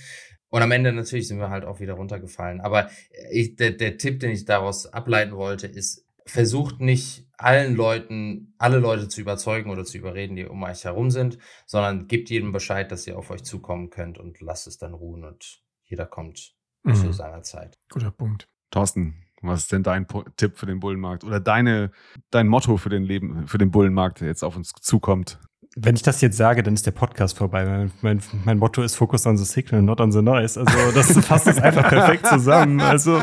Und 0.50 0.62
am 0.62 0.70
Ende 0.70 0.92
natürlich 0.92 1.28
sind 1.28 1.38
wir 1.38 1.48
halt 1.48 1.64
auch 1.64 1.80
wieder 1.80 1.94
runtergefallen. 1.94 2.60
Aber 2.60 2.90
ich, 3.30 3.56
der, 3.56 3.70
der 3.70 3.96
Tipp, 3.96 4.20
den 4.20 4.30
ich 4.30 4.44
daraus 4.44 4.86
ableiten 4.86 5.34
wollte, 5.34 5.66
ist, 5.66 6.04
versucht 6.26 6.80
nicht 6.80 7.26
allen 7.42 7.74
Leuten, 7.74 8.54
alle 8.58 8.78
Leute 8.78 9.08
zu 9.08 9.20
überzeugen 9.20 9.70
oder 9.70 9.84
zu 9.84 9.98
überreden, 9.98 10.36
die 10.36 10.44
um 10.44 10.62
euch 10.62 10.84
herum 10.84 11.10
sind, 11.10 11.38
sondern 11.66 12.08
gebt 12.08 12.30
jedem 12.30 12.52
Bescheid, 12.52 12.90
dass 12.90 13.06
ihr 13.06 13.18
auf 13.18 13.30
euch 13.30 13.44
zukommen 13.44 13.90
könnt 13.90 14.18
und 14.18 14.40
lasst 14.40 14.66
es 14.66 14.78
dann 14.78 14.94
ruhen 14.94 15.24
und 15.24 15.62
jeder 15.84 16.06
kommt 16.06 16.54
mhm. 16.82 16.94
zu 16.94 17.12
seiner 17.12 17.42
Zeit. 17.42 17.78
Guter 17.90 18.10
Punkt. 18.10 18.48
Thorsten, 18.70 19.26
was 19.42 19.60
ist 19.60 19.72
denn 19.72 19.82
dein 19.82 20.06
Tipp 20.36 20.56
für 20.56 20.66
den 20.66 20.80
Bullenmarkt 20.80 21.24
oder 21.24 21.40
deine, 21.40 21.90
dein 22.30 22.48
Motto 22.48 22.76
für 22.76 22.88
den 22.88 23.02
Leben, 23.02 23.46
für 23.46 23.58
den 23.58 23.70
Bullenmarkt, 23.70 24.20
der 24.20 24.28
jetzt 24.28 24.44
auf 24.44 24.56
uns 24.56 24.72
zukommt? 24.80 25.38
Wenn 25.74 25.94
ich 25.94 26.02
das 26.02 26.20
jetzt 26.20 26.36
sage, 26.36 26.62
dann 26.62 26.74
ist 26.74 26.84
der 26.84 26.90
Podcast 26.90 27.38
vorbei. 27.38 27.64
Mein, 27.64 27.90
mein, 28.02 28.20
mein, 28.44 28.58
Motto 28.58 28.82
ist 28.82 28.94
Focus 28.94 29.26
on 29.26 29.38
the 29.38 29.44
Signal, 29.44 29.80
not 29.80 30.02
on 30.02 30.12
the 30.12 30.20
noise. 30.20 30.60
Also 30.60 30.92
das 30.94 31.16
fasst 31.26 31.46
es 31.46 31.58
einfach 31.58 31.88
perfekt 31.88 32.26
zusammen. 32.26 32.78
Also 32.80 33.22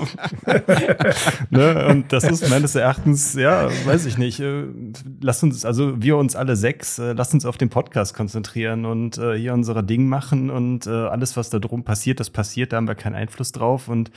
ne, 1.52 1.88
und 1.90 2.12
das 2.12 2.24
ist 2.24 2.50
meines 2.50 2.74
Erachtens, 2.74 3.36
ja, 3.36 3.70
weiß 3.86 4.08
ich 4.08 4.18
nicht. 4.18 4.40
Äh, 4.40 4.64
lasst 5.22 5.44
uns, 5.44 5.64
also 5.64 6.02
wir 6.02 6.18
uns 6.18 6.36
alle 6.36 6.56
sechs, 6.56 6.98
äh, 6.98 7.14
lasst 7.14 7.36
uns 7.36 7.46
auf 7.46 7.58
den 7.58 7.70
Podcast 7.70 8.16
konzentrieren 8.16 8.86
und 8.86 9.20
äh, 9.20 9.38
hier 9.38 9.54
unsere 9.54 9.84
Ding 9.84 10.08
machen 10.08 10.50
und 10.50 10.88
äh, 10.88 10.90
alles, 10.90 11.38
was 11.38 11.52
da 11.52 11.60
drum 11.60 11.84
passiert, 11.84 12.20
das 12.20 12.32
passiert, 12.32 12.74
da 12.74 12.78
haben 12.78 12.88
wir 12.88 12.96
keinen 12.96 13.16
Einfluss 13.16 13.52
drauf. 13.52 13.88
Und 13.88 14.10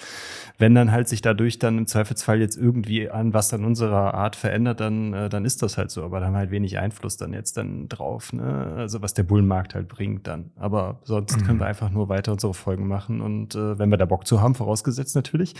wenn 0.56 0.74
dann 0.74 0.90
halt 0.90 1.06
sich 1.06 1.20
dadurch 1.20 1.58
dann 1.58 1.76
im 1.76 1.86
Zweifelsfall 1.86 2.40
jetzt 2.40 2.56
irgendwie 2.56 3.10
an 3.10 3.34
was 3.34 3.52
an 3.52 3.66
unserer 3.66 4.14
Art 4.14 4.36
verändert, 4.36 4.80
dann, 4.80 5.12
äh, 5.12 5.28
dann 5.28 5.44
ist 5.44 5.62
das 5.62 5.76
halt 5.76 5.90
so. 5.90 6.02
Aber 6.02 6.20
da 6.20 6.26
haben 6.26 6.32
wir 6.32 6.38
halt 6.38 6.50
wenig 6.50 6.78
Einfluss 6.78 7.18
dann 7.18 7.34
jetzt 7.34 7.58
dann 7.58 7.90
drauf 7.90 8.21
auf, 8.22 8.32
ne? 8.32 8.74
Also 8.76 9.02
was 9.02 9.14
der 9.14 9.24
Bullenmarkt 9.24 9.74
halt 9.74 9.88
bringt 9.88 10.26
dann. 10.26 10.52
Aber 10.56 11.00
sonst 11.04 11.40
mhm. 11.40 11.46
können 11.46 11.60
wir 11.60 11.66
einfach 11.66 11.90
nur 11.90 12.08
weiter 12.08 12.32
unsere 12.32 12.54
Folgen 12.54 12.86
machen 12.86 13.20
und 13.20 13.54
äh, 13.54 13.78
wenn 13.78 13.90
wir 13.90 13.96
da 13.96 14.04
Bock 14.04 14.26
zu 14.26 14.40
haben, 14.40 14.54
vorausgesetzt 14.54 15.16
natürlich, 15.16 15.54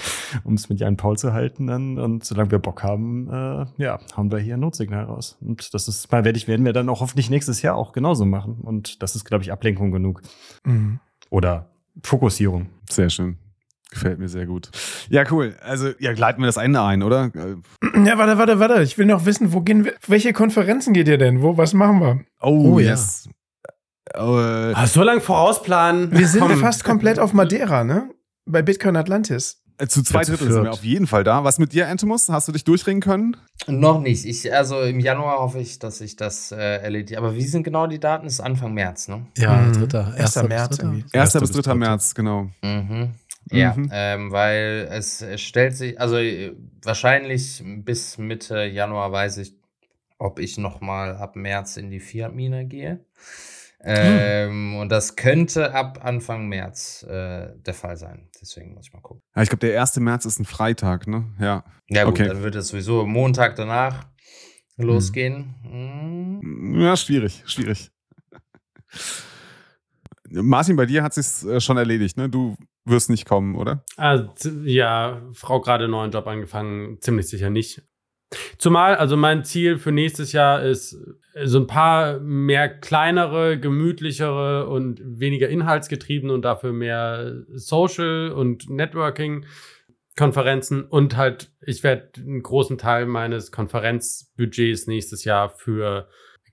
um 0.45 0.55
es 0.55 0.69
mit 0.69 0.81
Jan 0.81 0.97
Paul 0.97 1.17
zu 1.17 1.33
halten 1.33 1.67
dann 1.67 1.99
und 1.99 2.25
solange 2.25 2.51
wir 2.51 2.59
Bock 2.59 2.83
haben, 2.83 3.29
äh, 3.29 3.67
ja, 3.79 3.99
haben 4.17 4.31
wir 4.31 4.39
hier 4.39 4.55
ein 4.55 4.61
Notsignal 4.61 5.05
raus. 5.05 5.39
Und 5.41 5.75
das 5.75 5.89
ist 5.89 6.11
mal 6.13 6.25
werde 6.25 6.39
ich 6.39 6.49
werden 6.49 6.65
wir 6.65 6.73
dann 6.73 6.89
auch 6.89 7.01
hoffentlich 7.01 7.31
nächstes 7.31 7.63
Jahr 7.63 7.77
auch 7.77 7.93
genauso 7.93 8.25
machen 8.25 8.59
und 8.63 9.03
das 9.03 9.17
ist 9.17 9.25
glaube 9.25 9.45
ich 9.45 9.53
Ablenkung 9.53 9.91
genug. 9.91 10.23
Mhm. 10.65 11.01
Oder 11.31 11.71
Fokussierung. 12.03 12.69
Sehr 12.89 13.11
schön. 13.11 13.42
Gefällt 13.93 14.19
mir 14.19 14.29
sehr 14.29 14.47
gut. 14.47 14.71
Ja, 15.11 15.23
cool. 15.31 15.55
Also, 15.61 15.91
ja, 15.99 16.15
gleiten 16.15 16.41
wir 16.41 16.47
das 16.47 16.57
Ende 16.57 16.81
ein, 16.81 17.03
oder? 17.03 17.31
Ja, 18.05 18.17
warte, 18.17 18.39
warte, 18.39 18.59
warte. 18.59 18.83
Ich 18.83 18.97
will 18.97 19.05
noch 19.05 19.27
wissen, 19.27 19.53
wo 19.53 19.61
gehen 19.61 19.85
wir, 19.85 19.93
welche 20.07 20.33
Konferenzen 20.33 20.95
geht 20.95 21.09
ihr 21.09 21.19
denn? 21.19 21.43
Wo, 21.43 21.59
was 21.59 21.75
machen 21.75 22.01
wir? 22.01 22.21
Oh, 22.41 22.73
oh 22.73 22.79
yes. 22.79 23.29
Ja. 24.17 24.25
Oh, 24.25 24.41
äh. 24.41 24.73
Ach, 24.75 24.87
so 24.87 25.03
lange 25.03 25.21
vorausplanen. 25.21 26.11
Wir 26.11 26.27
sind 26.27 26.41
Komm. 26.41 26.57
fast 26.59 26.85
komplett 26.85 27.19
auf 27.19 27.35
Madeira, 27.35 27.85
ne? 27.85 28.11
Bei 28.47 28.63
Bitcoin 28.63 28.97
Atlantis. 28.97 29.63
Äh, 29.79 29.89
zu 29.89 30.03
zwei 30.03 30.23
Drittel 30.23 30.51
sind 30.51 30.65
wir 30.65 30.73
auf 30.73 30.85
jeden 30.85 31.07
Fall 31.07 31.23
da. 31.23 31.45
Was 31.45 31.59
mit 31.59 31.73
dir, 31.73 31.89
Antimus? 31.89 32.29
Hast 32.29 32.49
du 32.49 32.53
dich 32.53 32.65
durchringen 32.65 33.03
können? 33.03 33.37
Noch 33.67 34.01
nicht. 34.01 34.25
Ich, 34.25 34.53
also 34.53 34.81
im 34.81 35.01
Januar 35.01 35.39
hoffe 35.41 35.59
ich, 35.59 35.79
dass 35.79 36.01
ich 36.01 36.17
das 36.17 36.51
äh, 36.53 36.57
erledige. 36.57 37.19
Aber 37.19 37.35
wie 37.35 37.45
sind 37.45 37.63
genau 37.63 37.87
die 37.87 38.01
Daten? 38.01 38.25
Das 38.25 38.35
ist 38.35 38.41
Anfang 38.41 38.73
März, 38.75 39.09
ne? 39.09 39.27
Ja, 39.37 39.57
mhm. 39.57 39.73
dritter. 39.75 40.15
1. 40.17 40.43
März. 40.45 40.79
1. 41.13 41.33
bis 41.33 41.51
3. 41.51 41.75
März, 41.75 42.15
genau. 42.15 42.49
Mhm. 42.63 43.11
Ja, 43.53 43.75
mhm. 43.75 43.91
ähm, 43.93 44.33
weil 44.33 44.89
es, 44.91 45.25
stellt 45.37 45.77
sich, 45.77 46.01
also 46.01 46.17
äh, 46.17 46.55
wahrscheinlich 46.83 47.63
bis 47.65 48.19
Mitte 48.19 48.65
Januar 48.65 49.13
weiß 49.13 49.39
ich, 49.39 49.55
ob 50.19 50.39
ich 50.39 50.59
nochmal 50.59 51.17
ab 51.17 51.37
März 51.37 51.77
in 51.77 51.91
die 51.91 52.01
Fiat-Mine 52.01 52.67
gehe. 52.67 53.05
Ähm, 53.85 54.77
Und 54.77 54.91
das 54.91 55.17
könnte 55.17 55.75
ab 55.75 56.01
Anfang 56.03 56.49
März 56.49 57.03
äh, 57.03 57.49
der 57.57 57.75
Fall 57.75 57.97
sein. 57.97 58.29
Deswegen 58.41 58.75
muss 58.75 58.87
ich 58.87 58.93
mal 58.93 59.01
gucken. 59.01 59.23
Ja, 59.35 59.43
ich 59.43 59.49
glaube, 59.49 59.67
der 59.67 59.81
1. 59.81 59.97
März 59.99 60.25
ist 60.25 60.39
ein 60.39 60.45
Freitag, 60.45 61.09
ne? 61.09 61.25
Ja. 61.41 61.65
Ja, 61.89 62.05
gut, 62.05 62.15
okay. 62.15 62.29
dann 62.29 62.43
wird 62.43 62.55
es 62.55 62.69
sowieso 62.69 63.05
Montag 63.05 63.57
danach 63.57 64.07
hm. 64.77 64.87
losgehen. 64.87 65.55
Hm. 65.63 66.81
Ja, 66.81 66.97
schwierig, 66.97 67.43
schwierig. 67.47 67.91
Martin, 70.31 70.77
bei 70.77 70.87
dir 70.87 71.03
hat 71.03 71.17
es 71.17 71.45
äh, 71.45 71.61
schon 71.61 71.77
erledigt, 71.77 72.17
ne? 72.17 72.29
Du 72.29 72.57
wirst 72.85 73.11
nicht 73.11 73.27
kommen, 73.27 73.57
oder? 73.57 73.85
Also, 73.97 74.51
ja, 74.65 75.23
Frau 75.33 75.61
gerade 75.61 75.89
neuen 75.89 76.11
Job 76.11 76.27
angefangen, 76.27 77.01
ziemlich 77.01 77.29
sicher 77.29 77.51
nicht. 77.51 77.83
Zumal, 78.59 78.97
also 78.97 79.17
mein 79.17 79.45
Ziel 79.45 79.79
für 79.79 79.93
nächstes 79.93 80.33
Jahr 80.33 80.63
ist, 80.63 80.95
äh, 81.35 81.47
so 81.47 81.59
ein 81.59 81.67
paar 81.67 82.19
mehr 82.21 82.69
kleinere, 82.69 83.59
gemütlichere 83.59 84.69
und 84.69 85.01
weniger 85.05 85.49
inhaltsgetriebene 85.49 86.33
und 86.33 86.43
dafür 86.43 86.73
mehr 86.73 87.43
Social 87.53 88.33
und 88.33 88.71
Networking 88.71 89.45
Konferenzen 90.17 90.85
und 90.85 91.17
halt, 91.17 91.53
ich 91.63 91.83
werde 91.83 92.11
einen 92.19 92.43
großen 92.43 92.77
Teil 92.77 93.07
meines 93.07 93.51
Konferenzbudgets 93.51 94.87
nächstes 94.87 95.25
Jahr 95.25 95.49
für 95.49 96.09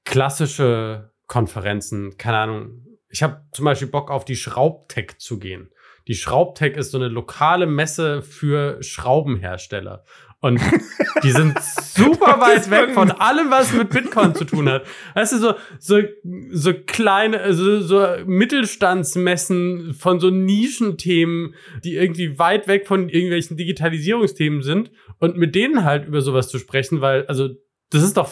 klassische 0.06 1.12
Konferenzen, 1.28 2.18
keine 2.18 2.38
Ahnung. 2.38 2.86
Ich 3.10 3.22
habe 3.22 3.44
zum 3.52 3.66
Beispiel 3.66 3.90
Bock 3.90 4.12
auf 4.12 4.24
die 4.24 4.38
Schraubtech 4.38 5.18
zu 5.18 5.40
gehen. 5.40 5.72
Die 6.10 6.16
Schraubtech 6.16 6.76
ist 6.76 6.90
so 6.90 6.98
eine 6.98 7.08
lokale 7.08 7.68
Messe 7.68 8.24
für 8.24 8.82
Schraubenhersteller. 8.82 10.04
Und 10.42 10.60
die 11.24 11.30
sind 11.30 11.56
super 11.62 12.42
weit 12.42 12.72
weg 12.72 12.96
von 12.96 13.12
allem, 13.12 13.52
was 13.52 13.74
mit 13.74 13.92
Bitcoin 13.92 14.34
zu 14.34 14.44
tun 14.44 14.68
hat. 14.68 14.88
Weißt 15.14 15.34
du, 15.34 15.38
so, 15.38 15.54
so, 15.78 16.00
so 16.52 16.74
kleine, 16.74 17.54
so, 17.54 17.82
so 17.82 18.08
Mittelstandsmessen 18.26 19.94
von 19.94 20.20
so 20.20 20.32
Nischenthemen, 20.32 21.54
die 21.84 21.96
irgendwie 21.96 22.40
weit 22.40 22.68
weg 22.68 22.88
von 22.88 23.08
irgendwelchen 23.08 23.56
Digitalisierungsthemen 23.56 24.64
sind 24.64 24.92
und 25.20 25.38
mit 25.38 25.54
denen 25.54 25.84
halt 25.84 26.08
über 26.08 26.22
sowas 26.22 26.50
zu 26.50 26.58
sprechen, 26.58 27.02
weil, 27.02 27.28
also, 27.28 27.50
das 27.92 28.02
ist 28.02 28.18
doch 28.18 28.32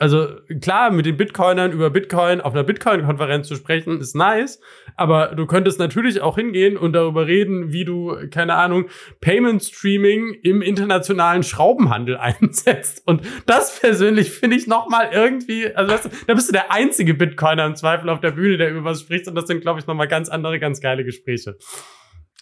also 0.00 0.28
klar, 0.62 0.90
mit 0.90 1.04
den 1.04 1.18
Bitcoinern 1.18 1.72
über 1.72 1.90
Bitcoin 1.90 2.40
auf 2.40 2.54
einer 2.54 2.64
Bitcoin-Konferenz 2.64 3.46
zu 3.46 3.54
sprechen, 3.54 4.00
ist 4.00 4.16
nice, 4.16 4.58
aber 4.96 5.34
du 5.34 5.46
könntest 5.46 5.78
natürlich 5.78 6.22
auch 6.22 6.36
hingehen 6.36 6.78
und 6.78 6.94
darüber 6.94 7.26
reden, 7.26 7.70
wie 7.70 7.84
du, 7.84 8.16
keine 8.30 8.54
Ahnung, 8.54 8.86
Payment 9.20 9.62
Streaming 9.62 10.32
im 10.42 10.62
internationalen 10.62 11.42
Schraubenhandel 11.42 12.16
einsetzt. 12.20 13.02
Und 13.06 13.26
das 13.44 13.78
persönlich 13.78 14.30
finde 14.30 14.56
ich 14.56 14.66
nochmal 14.66 15.10
irgendwie, 15.12 15.66
also 15.74 15.92
weißt 15.92 16.06
du, 16.06 16.10
da 16.26 16.32
bist 16.34 16.48
du 16.48 16.52
der 16.52 16.72
einzige 16.72 17.12
Bitcoiner 17.12 17.66
im 17.66 17.76
Zweifel 17.76 18.08
auf 18.08 18.20
der 18.20 18.30
Bühne, 18.30 18.56
der 18.56 18.70
über 18.70 18.84
was 18.84 19.02
spricht. 19.02 19.28
Und 19.28 19.34
das 19.34 19.46
sind, 19.46 19.60
glaube 19.60 19.80
ich, 19.80 19.86
nochmal 19.86 20.08
ganz 20.08 20.30
andere, 20.30 20.58
ganz 20.58 20.80
geile 20.80 21.04
Gespräche. 21.04 21.58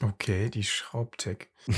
Okay, 0.01 0.49
die 0.49 0.63
Schraubtech. 0.63 1.49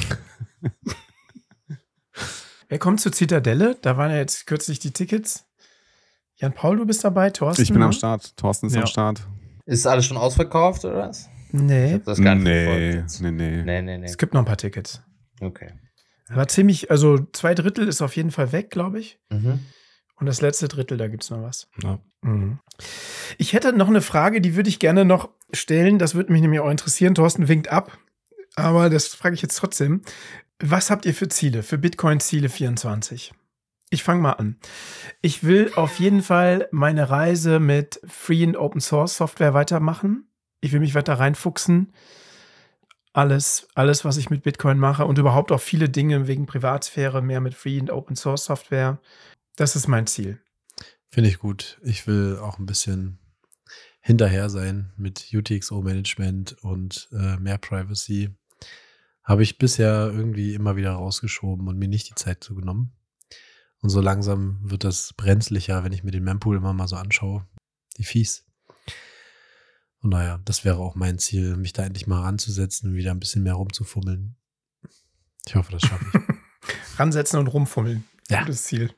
Wer 2.68 2.78
kommt 2.78 3.00
zur 3.00 3.12
Zitadelle? 3.12 3.78
Da 3.80 3.96
waren 3.96 4.10
ja 4.10 4.18
jetzt 4.18 4.46
kürzlich 4.46 4.78
die 4.78 4.92
Tickets. 4.92 5.49
Jan-Paul, 6.40 6.78
du 6.78 6.86
bist 6.86 7.04
dabei, 7.04 7.30
Thorsten? 7.30 7.62
Ich 7.62 7.72
bin 7.72 7.82
am 7.82 7.92
Start. 7.92 8.36
Thorsten 8.36 8.66
ist 8.66 8.74
ja. 8.74 8.80
am 8.80 8.86
Start. 8.86 9.20
Ist 9.66 9.86
alles 9.86 10.06
schon 10.06 10.16
ausverkauft 10.16 10.84
oder 10.84 11.08
was? 11.08 11.28
Nee. 11.52 12.00
das 12.04 12.20
gar 12.20 12.34
nicht 12.34 12.44
nee, 12.44 13.02
nee, 13.20 13.30
nee, 13.30 13.62
nee, 13.62 13.82
nee, 13.82 13.98
nee. 13.98 14.06
Es 14.06 14.16
gibt 14.16 14.34
noch 14.34 14.40
ein 14.40 14.46
paar 14.46 14.56
Tickets. 14.56 15.02
Okay. 15.40 15.72
War 16.28 16.48
ziemlich, 16.48 16.90
also 16.90 17.18
zwei 17.32 17.54
Drittel 17.54 17.88
ist 17.88 18.02
auf 18.02 18.16
jeden 18.16 18.30
Fall 18.30 18.52
weg, 18.52 18.70
glaube 18.70 19.00
ich. 19.00 19.18
Mhm. 19.30 19.60
Und 20.16 20.26
das 20.26 20.40
letzte 20.40 20.68
Drittel, 20.68 20.96
da 20.96 21.08
gibt 21.08 21.24
es 21.24 21.30
noch 21.30 21.42
was. 21.42 21.68
Ja. 21.82 21.98
Mhm. 22.22 22.58
Ich 23.36 23.52
hätte 23.52 23.72
noch 23.72 23.88
eine 23.88 24.00
Frage, 24.00 24.40
die 24.40 24.54
würde 24.54 24.68
ich 24.68 24.78
gerne 24.78 25.04
noch 25.04 25.30
stellen. 25.52 25.98
Das 25.98 26.14
würde 26.14 26.32
mich 26.32 26.40
nämlich 26.40 26.60
auch 26.60 26.70
interessieren. 26.70 27.14
Thorsten 27.14 27.48
winkt 27.48 27.68
ab. 27.68 27.98
Aber 28.54 28.90
das 28.90 29.08
frage 29.08 29.34
ich 29.34 29.42
jetzt 29.42 29.56
trotzdem. 29.56 30.02
Was 30.58 30.90
habt 30.90 31.06
ihr 31.06 31.14
für 31.14 31.28
Ziele, 31.28 31.62
für 31.62 31.78
Bitcoin-Ziele 31.78 32.48
24? 32.48 33.32
Ich 33.92 34.04
fange 34.04 34.22
mal 34.22 34.32
an. 34.32 34.56
Ich 35.20 35.42
will 35.42 35.72
auf 35.74 35.98
jeden 35.98 36.22
Fall 36.22 36.68
meine 36.70 37.10
Reise 37.10 37.58
mit 37.58 38.00
Free 38.06 38.46
und 38.46 38.56
Open 38.56 38.80
Source 38.80 39.16
Software 39.16 39.52
weitermachen. 39.52 40.28
Ich 40.60 40.72
will 40.72 40.78
mich 40.78 40.94
weiter 40.94 41.14
reinfuchsen. 41.14 41.92
Alles, 43.12 43.66
alles, 43.74 44.04
was 44.04 44.16
ich 44.16 44.30
mit 44.30 44.44
Bitcoin 44.44 44.78
mache 44.78 45.04
und 45.04 45.18
überhaupt 45.18 45.50
auch 45.50 45.60
viele 45.60 45.88
Dinge 45.88 46.28
wegen 46.28 46.46
Privatsphäre, 46.46 47.20
mehr 47.20 47.40
mit 47.40 47.54
Free 47.54 47.80
und 47.80 47.90
Open 47.90 48.14
Source 48.14 48.44
Software. 48.44 49.00
Das 49.56 49.74
ist 49.74 49.88
mein 49.88 50.06
Ziel. 50.06 50.40
Finde 51.08 51.28
ich 51.28 51.40
gut. 51.40 51.80
Ich 51.82 52.06
will 52.06 52.38
auch 52.38 52.60
ein 52.60 52.66
bisschen 52.66 53.18
hinterher 54.00 54.48
sein 54.50 54.92
mit 54.96 55.34
UTXO-Management 55.34 56.58
und 56.62 57.08
äh, 57.12 57.36
mehr 57.38 57.58
Privacy. 57.58 58.30
Habe 59.24 59.42
ich 59.42 59.58
bisher 59.58 60.12
irgendwie 60.14 60.54
immer 60.54 60.76
wieder 60.76 60.92
rausgeschoben 60.92 61.66
und 61.66 61.76
mir 61.76 61.88
nicht 61.88 62.08
die 62.08 62.14
Zeit 62.14 62.44
zugenommen. 62.44 62.92
Und 63.82 63.88
so 63.88 64.00
langsam 64.00 64.58
wird 64.62 64.84
das 64.84 65.14
brenzlicher, 65.14 65.84
wenn 65.84 65.92
ich 65.92 66.04
mir 66.04 66.10
den 66.10 66.24
Mempool 66.24 66.56
immer 66.56 66.72
mal 66.72 66.88
so 66.88 66.96
anschaue. 66.96 67.46
Die 67.96 68.04
fies. 68.04 68.46
Und 70.02 70.10
naja, 70.10 70.40
das 70.44 70.64
wäre 70.64 70.78
auch 70.78 70.94
mein 70.94 71.18
Ziel, 71.18 71.56
mich 71.56 71.72
da 71.72 71.84
endlich 71.84 72.06
mal 72.06 72.22
ranzusetzen 72.22 72.90
und 72.90 72.96
wieder 72.96 73.10
ein 73.10 73.20
bisschen 73.20 73.42
mehr 73.42 73.54
rumzufummeln. 73.54 74.36
Ich 75.46 75.54
hoffe, 75.54 75.72
das 75.72 75.82
schaffe 75.82 76.04
ich. 76.12 76.98
Ransetzen 76.98 77.38
und 77.38 77.48
rumfummeln. 77.48 78.04
Ja. 78.28 78.40
Gutes 78.40 78.64
Ziel. 78.64 78.94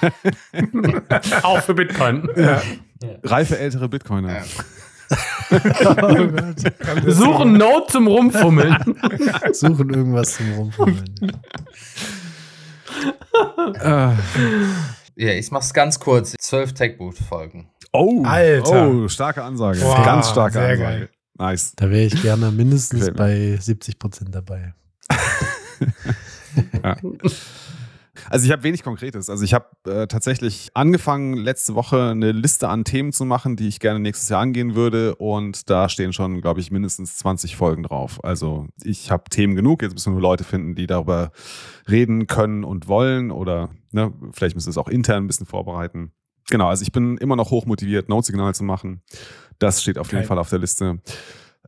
auch 1.42 1.60
für 1.60 1.74
Bitcoin. 1.74 2.28
Ja. 2.36 2.62
Reife 3.22 3.58
ältere 3.58 3.88
Bitcoiner. 3.88 4.38
Ja. 4.38 4.44
oh 7.04 7.10
Suchen 7.10 7.52
Note 7.54 7.92
zum 7.92 8.06
Rumfummeln. 8.06 8.76
Suchen 9.52 9.90
irgendwas 9.90 10.36
zum 10.36 10.52
Rumfummeln. 10.52 11.42
Ja, 15.16 15.30
ich 15.32 15.50
mach's 15.50 15.72
ganz 15.72 15.98
kurz. 16.00 16.34
Zwölf 16.38 16.72
Techboot-Folgen. 16.74 17.70
Oh, 17.92 18.22
Alter. 18.24 18.88
Oh, 18.88 19.08
starke 19.08 19.42
Ansage. 19.42 19.80
Wow, 19.82 20.04
ganz 20.04 20.30
starke 20.30 20.58
Ansage. 20.60 20.78
Geil. 20.78 21.08
Nice. 21.38 21.72
Da 21.76 21.90
wäre 21.90 22.04
ich 22.04 22.22
gerne 22.22 22.50
mindestens 22.50 23.10
bei 23.12 23.56
70 23.60 23.98
Prozent 23.98 24.34
dabei. 24.34 24.74
ja. 26.84 26.96
Also 28.30 28.46
ich 28.46 28.52
habe 28.52 28.62
wenig 28.62 28.82
Konkretes. 28.82 29.28
Also 29.30 29.44
ich 29.44 29.54
habe 29.54 29.66
äh, 29.86 30.06
tatsächlich 30.06 30.70
angefangen, 30.74 31.34
letzte 31.34 31.74
Woche 31.74 32.10
eine 32.10 32.32
Liste 32.32 32.68
an 32.68 32.84
Themen 32.84 33.12
zu 33.12 33.24
machen, 33.24 33.56
die 33.56 33.68
ich 33.68 33.80
gerne 33.80 34.00
nächstes 34.00 34.28
Jahr 34.28 34.40
angehen 34.40 34.74
würde. 34.74 35.14
Und 35.16 35.70
da 35.70 35.88
stehen 35.88 36.12
schon, 36.12 36.40
glaube 36.40 36.60
ich, 36.60 36.70
mindestens 36.70 37.16
20 37.18 37.56
Folgen 37.56 37.82
drauf. 37.82 38.22
Also 38.24 38.66
ich 38.82 39.10
habe 39.10 39.24
Themen 39.30 39.54
genug. 39.54 39.82
Jetzt 39.82 39.94
müssen 39.94 40.12
wir 40.12 40.20
nur 40.20 40.22
Leute 40.22 40.44
finden, 40.44 40.74
die 40.74 40.86
darüber 40.86 41.32
reden 41.88 42.26
können 42.26 42.64
und 42.64 42.88
wollen. 42.88 43.30
Oder 43.30 43.70
ne, 43.90 44.12
vielleicht 44.32 44.54
müssen 44.54 44.66
wir 44.66 44.72
es 44.72 44.78
auch 44.78 44.88
intern 44.88 45.24
ein 45.24 45.26
bisschen 45.26 45.46
vorbereiten. 45.46 46.12
Genau, 46.50 46.68
also 46.68 46.82
ich 46.82 46.92
bin 46.92 47.16
immer 47.18 47.36
noch 47.36 47.50
hochmotiviert, 47.50 48.08
Note-Signal 48.08 48.54
zu 48.54 48.64
machen. 48.64 49.02
Das 49.58 49.80
steht 49.80 49.96
auf 49.96 50.10
jeden 50.12 50.24
Fall 50.24 50.38
auf 50.38 50.50
der 50.50 50.58
Liste 50.58 51.00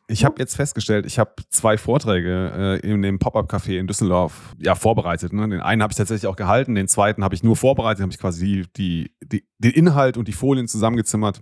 ich 0.07 0.25
habe 0.25 0.37
jetzt 0.39 0.57
festgestellt, 0.57 1.07
ich 1.07 1.19
habe 1.19 1.33
zwei 1.49 1.79
Vorträge 1.79 2.81
äh, 2.83 2.87
in 2.87 3.01
dem 3.03 3.19
Pop-Up-Café 3.19 3.79
in 3.79 3.87
Düsseldorf 3.87 4.55
ja, 4.59 4.75
vorbereitet. 4.75 5.33
Ne? 5.33 5.49
Den 5.49 5.61
einen 5.61 5.83
habe 5.83 5.93
ich 5.93 5.97
tatsächlich 5.97 6.27
auch 6.27 6.37
gehalten, 6.37 6.75
den 6.75 6.89
zweiten 6.89 7.25
habe 7.25 7.35
ich 7.35 7.43
nur 7.43 7.57
vorbereitet, 7.57 8.03
habe 8.03 8.13
ich 8.13 8.19
quasi 8.19 8.65
die, 8.77 9.11
die, 9.23 9.47
den 9.59 9.73
Inhalt 9.73 10.17
und 10.17 10.29
die 10.29 10.33
Folien 10.33 10.69
zusammengezimmert 10.69 11.41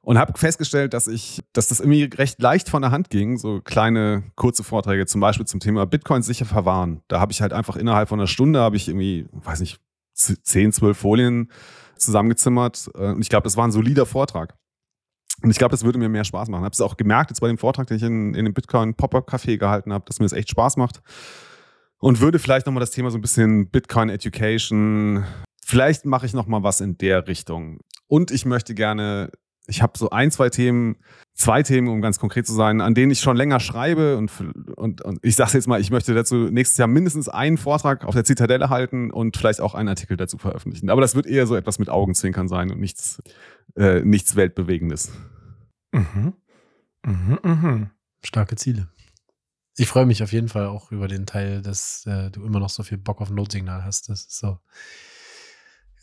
und 0.00 0.16
habe 0.16 0.38
festgestellt, 0.38 0.94
dass 0.94 1.08
ich, 1.08 1.42
dass 1.52 1.68
das 1.68 1.80
irgendwie 1.80 2.04
recht 2.04 2.40
leicht 2.40 2.68
von 2.68 2.82
der 2.82 2.92
Hand 2.92 3.10
ging, 3.10 3.36
so 3.36 3.60
kleine 3.60 4.22
kurze 4.36 4.62
Vorträge, 4.62 5.06
zum 5.06 5.20
Beispiel 5.20 5.46
zum 5.46 5.60
Thema 5.60 5.84
Bitcoin 5.84 6.22
sicher 6.22 6.46
verwahren. 6.46 7.02
Da 7.08 7.20
habe 7.20 7.32
ich 7.32 7.42
halt 7.42 7.52
einfach 7.52 7.76
innerhalb 7.76 8.08
von 8.08 8.20
einer 8.20 8.28
Stunde 8.28 8.60
habe 8.60 8.76
ich 8.76 8.88
irgendwie, 8.88 9.26
weiß 9.32 9.60
nicht, 9.60 9.80
10, 10.14 10.72
12 10.72 10.96
Folien 10.96 11.50
zusammengezimmert. 11.96 12.90
Äh, 12.94 13.08
und 13.08 13.22
ich 13.22 13.28
glaube, 13.28 13.44
das 13.44 13.56
war 13.56 13.66
ein 13.66 13.72
solider 13.72 14.06
Vortrag. 14.06 14.56
Und 15.42 15.50
ich 15.50 15.58
glaube, 15.58 15.70
das 15.70 15.84
würde 15.84 15.98
mir 15.98 16.08
mehr 16.08 16.24
Spaß 16.24 16.48
machen. 16.48 16.64
Habe 16.64 16.72
es 16.72 16.80
auch 16.80 16.96
gemerkt 16.96 17.30
jetzt 17.30 17.40
bei 17.40 17.48
dem 17.48 17.58
Vortrag, 17.58 17.86
den 17.86 17.96
ich 17.96 18.02
in, 18.02 18.34
in 18.34 18.44
dem 18.44 18.54
Bitcoin 18.54 18.94
Pop-Up 18.94 19.28
Café 19.28 19.56
gehalten 19.56 19.92
habe, 19.92 20.04
dass 20.06 20.18
mir 20.18 20.24
das 20.24 20.32
echt 20.32 20.50
Spaß 20.50 20.76
macht. 20.76 21.00
Und 21.98 22.20
würde 22.20 22.38
vielleicht 22.38 22.66
nochmal 22.66 22.80
das 22.80 22.90
Thema 22.90 23.10
so 23.10 23.18
ein 23.18 23.20
bisschen 23.20 23.70
Bitcoin 23.70 24.08
Education, 24.08 25.24
vielleicht 25.64 26.06
mache 26.06 26.26
ich 26.26 26.32
nochmal 26.32 26.62
was 26.62 26.80
in 26.80 26.96
der 26.98 27.26
Richtung. 27.26 27.80
Und 28.06 28.30
ich 28.30 28.46
möchte 28.46 28.74
gerne, 28.74 29.30
ich 29.68 29.82
habe 29.82 29.96
so 29.96 30.10
ein, 30.10 30.30
zwei 30.30 30.48
Themen, 30.48 30.96
zwei 31.34 31.62
Themen, 31.62 31.88
um 31.88 32.00
ganz 32.00 32.18
konkret 32.18 32.46
zu 32.46 32.54
sein, 32.54 32.80
an 32.80 32.94
denen 32.94 33.12
ich 33.12 33.20
schon 33.20 33.36
länger 33.36 33.60
schreibe 33.60 34.16
und, 34.16 34.32
und, 34.76 35.02
und 35.02 35.18
ich 35.22 35.36
sage 35.36 35.52
jetzt 35.52 35.68
mal, 35.68 35.80
ich 35.80 35.90
möchte 35.90 36.14
dazu 36.14 36.34
nächstes 36.50 36.78
Jahr 36.78 36.88
mindestens 36.88 37.28
einen 37.28 37.58
Vortrag 37.58 38.04
auf 38.04 38.14
der 38.14 38.24
Zitadelle 38.24 38.70
halten 38.70 39.10
und 39.10 39.36
vielleicht 39.36 39.60
auch 39.60 39.74
einen 39.74 39.90
Artikel 39.90 40.16
dazu 40.16 40.38
veröffentlichen. 40.38 40.90
Aber 40.90 41.02
das 41.02 41.14
wird 41.14 41.26
eher 41.26 41.46
so 41.46 41.54
etwas 41.54 41.78
mit 41.78 41.90
Augenzwinkern 41.90 42.48
sein 42.48 42.70
und 42.72 42.80
nichts, 42.80 43.22
äh, 43.76 44.00
nichts 44.00 44.36
Weltbewegendes. 44.36 45.12
Mhm. 45.92 46.32
Mhm, 47.04 47.38
mhm. 47.42 47.90
Starke 48.24 48.56
Ziele. 48.56 48.88
Ich 49.76 49.86
freue 49.86 50.06
mich 50.06 50.22
auf 50.22 50.32
jeden 50.32 50.48
Fall 50.48 50.66
auch 50.66 50.90
über 50.90 51.06
den 51.06 51.26
Teil, 51.26 51.62
dass 51.62 52.04
äh, 52.06 52.30
du 52.30 52.44
immer 52.44 52.58
noch 52.58 52.70
so 52.70 52.82
viel 52.82 52.98
Bock 52.98 53.20
auf 53.20 53.30
Notsignal 53.30 53.84
hast. 53.84 54.08
Das 54.08 54.22
ist 54.22 54.38
so 54.38 54.58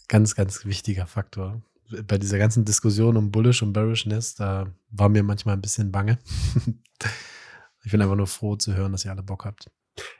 ganz, 0.08 0.36
ganz 0.36 0.66
wichtiger 0.66 1.08
Faktor. 1.08 1.62
Bei 2.08 2.18
dieser 2.18 2.38
ganzen 2.38 2.66
Diskussion 2.66 3.18
um 3.18 3.32
Bullish 3.32 3.62
und 3.62 3.74
Bearishness, 3.74 4.36
da 4.36 4.68
war 4.90 5.10
mir 5.10 5.24
manchmal 5.24 5.56
ein 5.56 5.62
bisschen 5.62 5.92
bange. 5.92 6.18
ich 7.84 7.92
bin 7.92 8.02
einfach 8.02 8.16
nur 8.16 8.28
froh 8.28 8.56
zu 8.56 8.76
hören, 8.76 8.92
dass 8.92 9.06
ihr 9.06 9.12
alle 9.12 9.24
Bock 9.24 9.46
habt. 9.46 9.72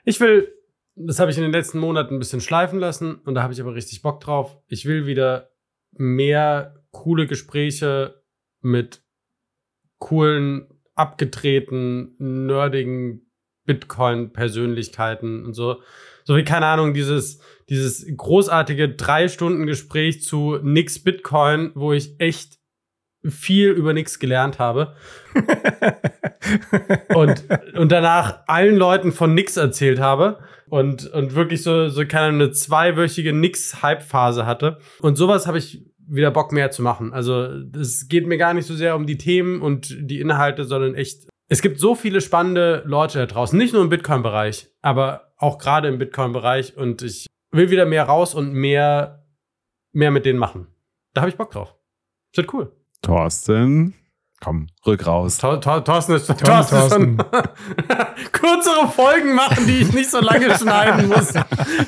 Ich 0.04 0.20
will, 0.20 0.52
das 0.94 1.18
habe 1.18 1.30
ich 1.30 1.36
in 1.36 1.42
den 1.42 1.52
letzten 1.52 1.78
Monaten 1.78 2.14
ein 2.14 2.18
bisschen 2.18 2.40
schleifen 2.40 2.78
lassen 2.78 3.16
und 3.16 3.34
da 3.34 3.42
habe 3.42 3.52
ich 3.52 3.60
aber 3.60 3.74
richtig 3.74 4.02
Bock 4.02 4.20
drauf. 4.20 4.58
Ich 4.68 4.84
will 4.84 5.06
wieder 5.06 5.50
mehr 5.92 6.82
coole 6.90 7.26
Gespräche 7.26 8.22
mit 8.60 9.04
coolen, 9.98 10.68
abgedrehten, 10.94 12.14
nerdigen 12.18 13.25
Bitcoin-Persönlichkeiten 13.66 15.44
und 15.44 15.54
so. 15.54 15.80
So 16.24 16.36
wie, 16.36 16.44
keine 16.44 16.66
Ahnung, 16.66 16.94
dieses, 16.94 17.40
dieses 17.68 18.04
großartige 18.16 18.88
drei 18.88 19.28
Stunden 19.28 19.66
Gespräch 19.66 20.22
zu 20.22 20.58
Nix 20.62 20.98
Bitcoin, 20.98 21.70
wo 21.74 21.92
ich 21.92 22.18
echt 22.18 22.58
viel 23.28 23.70
über 23.70 23.92
Nix 23.92 24.18
gelernt 24.18 24.58
habe. 24.58 24.94
und, 27.14 27.44
und 27.76 27.92
danach 27.92 28.40
allen 28.46 28.76
Leuten 28.76 29.12
von 29.12 29.34
Nix 29.34 29.56
erzählt 29.56 30.00
habe 30.00 30.38
und, 30.68 31.06
und 31.12 31.34
wirklich 31.34 31.62
so, 31.62 31.88
so 31.88 32.04
keine 32.06 32.34
eine 32.34 32.50
zweiwöchige 32.50 33.32
Nix-Hype-Phase 33.32 34.46
hatte. 34.46 34.78
Und 35.00 35.16
sowas 35.16 35.46
habe 35.46 35.58
ich 35.58 35.84
wieder 36.08 36.30
Bock 36.30 36.52
mehr 36.52 36.70
zu 36.70 36.82
machen. 36.82 37.12
Also 37.12 37.48
es 37.78 38.08
geht 38.08 38.26
mir 38.26 38.38
gar 38.38 38.54
nicht 38.54 38.66
so 38.66 38.74
sehr 38.74 38.96
um 38.96 39.06
die 39.06 39.18
Themen 39.18 39.60
und 39.60 39.94
die 39.98 40.20
Inhalte, 40.20 40.64
sondern 40.64 40.94
echt, 40.94 41.26
es 41.48 41.62
gibt 41.62 41.78
so 41.78 41.94
viele 41.94 42.20
spannende 42.20 42.82
Leute 42.86 43.18
da 43.18 43.26
draußen, 43.26 43.56
nicht 43.56 43.72
nur 43.72 43.82
im 43.82 43.88
Bitcoin-Bereich, 43.88 44.68
aber 44.82 45.32
auch 45.36 45.58
gerade 45.58 45.88
im 45.88 45.98
Bitcoin-Bereich 45.98 46.76
und 46.76 47.02
ich 47.02 47.26
will 47.52 47.70
wieder 47.70 47.86
mehr 47.86 48.04
raus 48.04 48.34
und 48.34 48.52
mehr, 48.52 49.26
mehr 49.92 50.10
mit 50.10 50.26
denen 50.26 50.38
machen. 50.38 50.66
Da 51.14 51.22
habe 51.22 51.30
ich 51.30 51.36
Bock 51.36 51.52
drauf. 51.52 51.74
Das 52.32 52.44
wird 52.44 52.52
cool. 52.52 52.72
Thorsten, 53.02 53.94
komm, 54.40 54.66
rück 54.84 55.06
raus. 55.06 55.38
Tor, 55.38 55.60
Tor, 55.60 55.84
Thorsten 55.84 56.14
ist, 56.14 56.26
Tom, 56.26 56.36
Thorsten 56.36 56.76
ist 56.76 56.92
schon 56.92 57.16
kürzere 58.32 58.88
Folgen 58.88 59.34
machen, 59.34 59.66
die 59.66 59.78
ich 59.82 59.92
nicht 59.92 60.10
so 60.10 60.20
lange 60.20 60.52
schneiden 60.58 61.08
muss. 61.08 61.32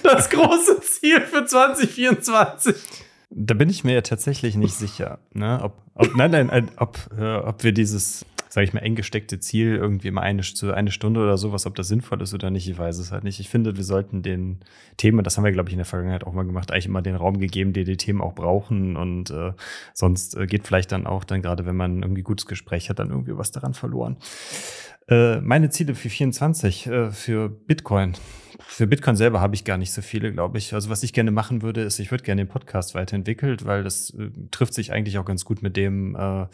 Das 0.02 0.30
große 0.30 0.80
Ziel 0.82 1.20
für 1.22 1.44
2024. 1.44 2.76
Da 3.30 3.54
bin 3.54 3.68
ich 3.68 3.84
mir 3.84 3.94
ja 3.94 4.00
tatsächlich 4.02 4.56
nicht 4.56 4.74
sicher, 4.74 5.18
ne? 5.32 5.60
ob, 5.62 5.82
ob, 5.94 6.14
nein, 6.14 6.30
nein, 6.30 6.70
ob, 6.76 6.98
äh, 7.18 7.36
ob 7.36 7.62
wir 7.62 7.72
dieses 7.72 8.24
sage 8.48 8.64
ich 8.64 8.72
mal, 8.72 8.80
eng 8.80 8.94
gesteckte 8.94 9.38
Ziel 9.40 9.76
irgendwie 9.76 10.10
mal 10.10 10.22
eine, 10.22 10.42
eine 10.74 10.90
Stunde 10.90 11.20
oder 11.20 11.38
sowas, 11.38 11.66
ob 11.66 11.74
das 11.74 11.88
sinnvoll 11.88 12.22
ist 12.22 12.34
oder 12.34 12.50
nicht, 12.50 12.68
ich 12.68 12.78
weiß 12.78 12.98
es 12.98 13.12
halt 13.12 13.24
nicht. 13.24 13.40
Ich 13.40 13.48
finde, 13.48 13.76
wir 13.76 13.84
sollten 13.84 14.22
den 14.22 14.60
Themen, 14.96 15.22
das 15.24 15.36
haben 15.36 15.44
wir, 15.44 15.52
glaube 15.52 15.68
ich, 15.68 15.74
in 15.74 15.78
der 15.78 15.86
Vergangenheit 15.86 16.24
auch 16.24 16.32
mal 16.32 16.44
gemacht, 16.44 16.70
eigentlich 16.70 16.86
immer 16.86 17.02
den 17.02 17.16
Raum 17.16 17.38
gegeben, 17.38 17.72
die 17.72 17.84
die 17.84 17.96
Themen 17.96 18.20
auch 18.20 18.34
brauchen 18.34 18.96
und 18.96 19.30
äh, 19.30 19.52
sonst 19.94 20.36
äh, 20.36 20.46
geht 20.46 20.66
vielleicht 20.66 20.92
dann 20.92 21.06
auch 21.06 21.24
dann 21.24 21.42
gerade, 21.42 21.66
wenn 21.66 21.76
man 21.76 22.02
irgendwie 22.02 22.22
gutes 22.22 22.46
Gespräch 22.46 22.90
hat, 22.90 22.98
dann 22.98 23.10
irgendwie 23.10 23.36
was 23.36 23.52
daran 23.52 23.74
verloren. 23.74 24.16
Äh, 25.08 25.40
meine 25.40 25.70
Ziele 25.70 25.94
für 25.94 26.10
24, 26.10 26.86
äh, 26.86 27.10
für 27.10 27.48
Bitcoin 27.48 28.14
für 28.66 28.86
Bitcoin 28.86 29.14
selber 29.14 29.40
habe 29.40 29.54
ich 29.54 29.64
gar 29.64 29.78
nicht 29.78 29.92
so 29.92 30.02
viele, 30.02 30.32
glaube 30.32 30.58
ich. 30.58 30.74
Also 30.74 30.90
was 30.90 31.02
ich 31.02 31.12
gerne 31.12 31.30
machen 31.30 31.62
würde, 31.62 31.82
ist, 31.82 31.98
ich 32.00 32.10
würde 32.10 32.24
gerne 32.24 32.44
den 32.44 32.48
Podcast 32.48 32.94
weiterentwickelt, 32.94 33.64
weil 33.64 33.84
das 33.84 34.10
äh, 34.10 34.30
trifft 34.50 34.74
sich 34.74 34.92
eigentlich 34.92 35.18
auch 35.18 35.24
ganz 35.24 35.44
gut 35.44 35.62
mit 35.62 35.76
dem, 35.76 36.16
äh, 36.16 36.46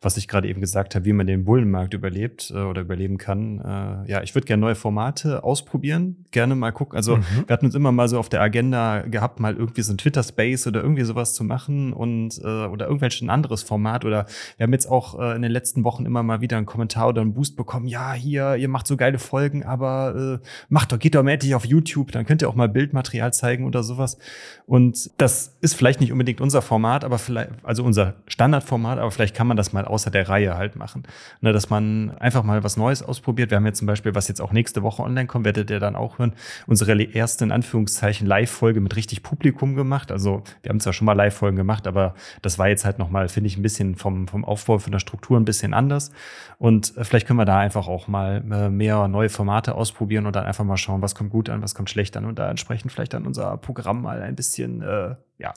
was 0.00 0.16
ich 0.16 0.26
gerade 0.26 0.48
eben 0.48 0.60
gesagt 0.60 0.94
habe, 0.94 1.04
wie 1.04 1.12
man 1.12 1.26
den 1.26 1.44
Bullenmarkt 1.44 1.92
überlebt 1.92 2.50
äh, 2.54 2.60
oder 2.60 2.80
überleben 2.80 3.18
kann. 3.18 3.58
Äh, 3.58 4.10
ja, 4.10 4.22
ich 4.22 4.34
würde 4.34 4.46
gerne 4.46 4.60
neue 4.60 4.74
Formate 4.74 5.44
ausprobieren, 5.44 6.24
gerne 6.30 6.54
mal 6.54 6.72
gucken. 6.72 6.96
Also 6.96 7.18
mhm. 7.18 7.24
wir 7.46 7.52
hatten 7.52 7.66
uns 7.66 7.74
immer 7.74 7.92
mal 7.92 8.08
so 8.08 8.18
auf 8.18 8.30
der 8.30 8.40
Agenda 8.40 9.02
gehabt, 9.02 9.38
mal 9.38 9.54
irgendwie 9.54 9.82
so 9.82 9.92
ein 9.92 9.98
Twitter-Space 9.98 10.66
oder 10.66 10.82
irgendwie 10.82 11.04
sowas 11.04 11.34
zu 11.34 11.44
machen 11.44 11.92
und 11.92 12.38
äh, 12.42 12.66
oder 12.66 12.86
irgendwelches 12.86 13.20
ein 13.20 13.30
anderes 13.30 13.62
Format. 13.62 14.06
Oder 14.06 14.26
wir 14.56 14.64
haben 14.64 14.72
jetzt 14.72 14.86
auch 14.86 15.18
äh, 15.20 15.36
in 15.36 15.42
den 15.42 15.52
letzten 15.52 15.84
Wochen 15.84 16.06
immer 16.06 16.22
mal 16.22 16.40
wieder 16.40 16.56
einen 16.56 16.66
Kommentar 16.66 17.08
oder 17.08 17.20
einen 17.20 17.34
Boost 17.34 17.56
bekommen, 17.56 17.86
ja, 17.86 18.14
hier, 18.14 18.56
ihr 18.56 18.68
macht 18.68 18.86
so 18.86 18.96
geile 18.96 19.18
Folgen, 19.18 19.64
aber 19.64 20.40
macht 20.68 20.92
doch, 20.92 20.98
geht 20.98 21.14
doch 21.14 21.22
mal 21.22 21.32
endlich 21.50 21.54
auf 21.54 21.64
YouTube, 21.64 22.12
dann 22.12 22.26
könnt 22.26 22.42
ihr 22.42 22.48
auch 22.48 22.54
mal 22.54 22.68
Bildmaterial 22.68 23.32
zeigen 23.32 23.66
oder 23.66 23.82
sowas. 23.82 24.18
Und 24.66 25.10
das 25.18 25.56
ist 25.60 25.74
vielleicht 25.74 26.00
nicht 26.00 26.12
unbedingt 26.12 26.40
unser 26.40 26.62
Format, 26.62 27.04
aber 27.04 27.18
vielleicht, 27.18 27.50
also 27.62 27.84
unser 27.84 28.14
Standardformat, 28.26 28.98
aber 28.98 29.10
vielleicht 29.10 29.34
kann 29.34 29.46
man 29.46 29.56
das 29.56 29.72
mal 29.72 29.84
außer 29.84 30.10
der 30.10 30.28
Reihe 30.28 30.56
halt 30.56 30.76
machen. 30.76 31.02
Ne, 31.40 31.52
dass 31.52 31.70
man 31.70 32.12
einfach 32.18 32.44
mal 32.44 32.62
was 32.62 32.76
Neues 32.76 33.02
ausprobiert. 33.02 33.50
Wir 33.50 33.56
haben 33.56 33.66
jetzt 33.66 33.78
zum 33.78 33.86
Beispiel, 33.86 34.14
was 34.14 34.28
jetzt 34.28 34.40
auch 34.40 34.52
nächste 34.52 34.82
Woche 34.82 35.02
online 35.02 35.26
kommt, 35.26 35.44
werdet 35.44 35.70
ihr 35.70 35.80
dann 35.80 35.96
auch 35.96 36.18
hören, 36.18 36.32
unsere 36.66 37.00
erste 37.02 37.44
in 37.44 37.52
Anführungszeichen 37.52 38.26
Live-Folge 38.26 38.80
mit 38.80 38.96
richtig 38.96 39.22
Publikum 39.22 39.74
gemacht. 39.74 40.12
Also 40.12 40.42
wir 40.62 40.70
haben 40.70 40.80
zwar 40.80 40.92
schon 40.92 41.06
mal 41.06 41.14
Live-Folgen 41.14 41.56
gemacht, 41.56 41.86
aber 41.86 42.14
das 42.42 42.58
war 42.58 42.68
jetzt 42.68 42.84
halt 42.84 42.98
nochmal, 42.98 43.28
finde 43.28 43.48
ich, 43.48 43.56
ein 43.56 43.62
bisschen 43.62 43.96
vom, 43.96 44.28
vom 44.28 44.44
Aufbau, 44.44 44.78
von 44.78 44.92
der 44.92 45.00
Struktur 45.00 45.38
ein 45.38 45.44
bisschen 45.44 45.74
anders. 45.74 46.12
Und 46.58 46.96
äh, 46.96 47.04
vielleicht 47.04 47.26
können 47.26 47.38
wir 47.38 47.44
da 47.44 47.58
einfach 47.58 47.88
auch 47.88 48.06
mal 48.06 48.44
äh, 48.52 48.68
mehr 48.68 49.08
neue 49.08 49.30
Formate 49.30 49.74
ausprobieren 49.74 50.26
und 50.26 50.36
dann 50.36 50.44
einfach 50.44 50.64
mal 50.64 50.76
schauen, 50.76 51.02
was 51.02 51.14
kommt 51.14 51.30
gut 51.30 51.39
an, 51.48 51.62
was 51.62 51.74
kommt 51.74 51.90
schlecht 51.90 52.16
an 52.16 52.24
und 52.24 52.38
da 52.38 52.50
entsprechend 52.50 52.92
vielleicht 52.92 53.14
dann 53.14 53.26
unser 53.26 53.56
Programm 53.56 54.02
mal 54.02 54.20
ein 54.20 54.36
bisschen, 54.36 54.82
äh, 54.82 55.14
ja, 55.38 55.54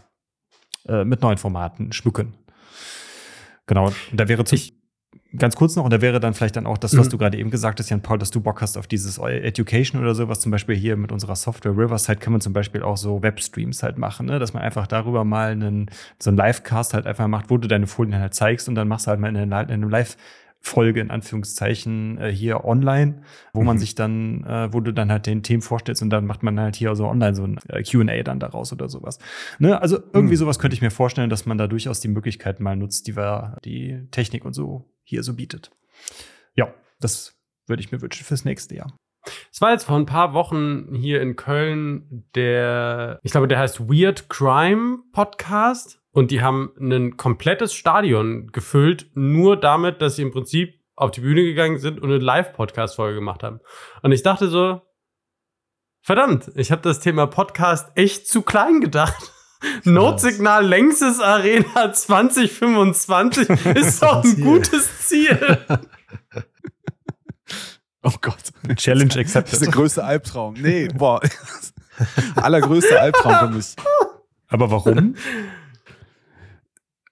äh, 0.87 1.03
mit 1.03 1.21
neuen 1.21 1.37
Formaten 1.37 1.91
schmücken. 1.91 2.33
Genau, 3.65 3.87
und 3.87 3.95
da 4.13 4.27
wäre 4.27 4.43
zu, 4.45 4.55
ganz 5.37 5.55
kurz 5.55 5.75
noch, 5.75 5.85
und 5.85 5.93
da 5.93 6.01
wäre 6.01 6.19
dann 6.19 6.33
vielleicht 6.33 6.55
dann 6.55 6.67
auch 6.67 6.77
das, 6.77 6.97
was 6.97 7.07
mhm. 7.07 7.11
du 7.11 7.17
gerade 7.17 7.37
eben 7.37 7.49
gesagt 7.49 7.79
hast, 7.79 7.89
Jan 7.89 8.01
Paul, 8.01 8.17
dass 8.17 8.31
du 8.31 8.41
Bock 8.41 8.61
hast 8.61 8.77
auf 8.77 8.87
dieses 8.87 9.17
Education 9.17 10.01
oder 10.01 10.15
sowas. 10.15 10.39
Zum 10.39 10.51
Beispiel 10.51 10.75
hier 10.75 10.97
mit 10.97 11.11
unserer 11.11 11.35
Software 11.35 11.71
Riverside 11.71 12.19
kann 12.19 12.33
man 12.33 12.41
zum 12.41 12.53
Beispiel 12.53 12.83
auch 12.83 12.97
so 12.97 13.23
Webstreams 13.23 13.83
halt 13.83 13.97
machen, 13.97 14.27
ne? 14.27 14.39
dass 14.39 14.53
man 14.53 14.63
einfach 14.63 14.87
darüber 14.87 15.23
mal 15.23 15.51
einen, 15.51 15.89
so 16.19 16.29
einen 16.29 16.37
Livecast 16.37 16.93
halt 16.93 17.07
einfach 17.07 17.27
macht, 17.27 17.49
wo 17.49 17.57
du 17.57 17.67
deine 17.67 17.87
Folien 17.87 18.19
halt 18.19 18.33
zeigst 18.33 18.67
und 18.69 18.75
dann 18.75 18.87
machst 18.87 19.07
du 19.07 19.11
halt 19.11 19.19
mal 19.19 19.35
in 19.35 19.53
einem 19.53 19.89
Live- 19.89 20.17
Folge 20.65 21.01
in 21.01 21.11
Anführungszeichen 21.11 22.17
äh, 22.17 22.31
hier 22.31 22.63
online, 22.63 23.21
wo 23.53 23.59
mhm. 23.59 23.65
man 23.67 23.77
sich 23.77 23.95
dann, 23.95 24.43
äh, 24.45 24.71
wo 24.71 24.79
du 24.79 24.93
dann 24.93 25.11
halt 25.11 25.27
den 25.27 25.43
Themen 25.43 25.61
vorstellst 25.61 26.01
und 26.01 26.09
dann 26.09 26.25
macht 26.25 26.41
man 26.41 26.57
halt 26.59 26.77
hier 26.77 26.95
so 26.95 27.05
online 27.05 27.35
so 27.35 27.43
ein 27.43 27.59
äh, 27.67 27.83
Q&A 27.83 28.23
dann 28.23 28.39
daraus 28.39 28.71
oder 28.71 28.87
sowas. 28.87 29.19
Ne? 29.59 29.79
Also 29.81 29.97
irgendwie 30.13 30.35
mhm. 30.35 30.39
sowas 30.39 30.59
könnte 30.59 30.75
ich 30.75 30.81
mir 30.81 30.89
vorstellen, 30.89 31.29
dass 31.29 31.45
man 31.45 31.57
da 31.57 31.67
durchaus 31.67 31.99
die 31.99 32.07
Möglichkeiten 32.07 32.63
mal 32.63 32.77
nutzt, 32.77 33.07
die 33.07 33.17
wir, 33.17 33.57
die 33.65 34.07
Technik 34.11 34.45
und 34.45 34.53
so 34.53 34.89
hier 35.03 35.21
so 35.23 35.35
bietet. 35.35 35.69
Ja, 36.55 36.73
das 37.01 37.37
würde 37.67 37.81
ich 37.81 37.91
mir 37.91 38.01
wünschen 38.01 38.23
fürs 38.23 38.45
nächste 38.45 38.75
Jahr. 38.75 38.97
Es 39.51 39.61
war 39.61 39.71
jetzt 39.71 39.83
vor 39.83 39.97
ein 39.97 40.05
paar 40.05 40.33
Wochen 40.33 40.95
hier 40.95 41.21
in 41.21 41.35
Köln 41.35 42.25
der, 42.35 43.19
ich 43.23 43.31
glaube, 43.31 43.47
der 43.47 43.59
heißt 43.59 43.89
Weird 43.89 44.29
Crime 44.29 44.99
Podcast. 45.11 46.02
Und 46.13 46.29
die 46.29 46.41
haben 46.43 46.71
ein 46.79 47.17
komplettes 47.17 47.73
Stadion 47.73 48.51
gefüllt, 48.51 49.09
nur 49.15 49.57
damit, 49.57 49.99
dass 50.01 50.15
sie 50.15 50.21
im 50.21 50.31
Prinzip 50.31 50.79
auf 50.95 51.09
die 51.09 51.21
Bühne 51.21 51.41
gegangen 51.41 51.79
sind 51.79 51.99
und 51.99 52.09
eine 52.11 52.19
Live-Podcast-Folge 52.19 53.15
gemacht 53.15 53.41
haben. 53.41 53.59
Und 54.03 54.11
ich 54.11 54.21
dachte 54.21 54.47
so, 54.47 54.81
verdammt, 56.01 56.51
ich 56.55 56.71
habe 56.71 56.83
das 56.83 56.99
Thema 56.99 57.25
Podcast 57.25 57.91
echt 57.95 58.27
zu 58.27 58.43
klein 58.43 58.79
gedacht. 58.79 59.31
Notsignal 59.85 60.63
Längstes 60.63 61.19
Arena 61.19 61.91
2025 61.91 63.49
ist 63.75 64.03
doch 64.03 64.23
ein 64.23 64.41
gutes 64.41 65.07
Ziel. 65.07 65.59
Oh 68.05 68.11
Gott. 68.19 68.51
Challenge 68.75 69.15
accepted. 69.15 69.53
Das 69.53 69.61
ist 69.61 69.65
der 69.65 69.71
größte 69.71 70.03
Albtraum. 70.03 70.55
Nee, 70.55 70.89
boah. 70.89 71.21
Allergrößte 72.35 72.99
Albtraum 72.99 73.47
für 73.47 73.55
mich. 73.55 73.75
Aber 74.49 74.69
warum? 74.69 75.15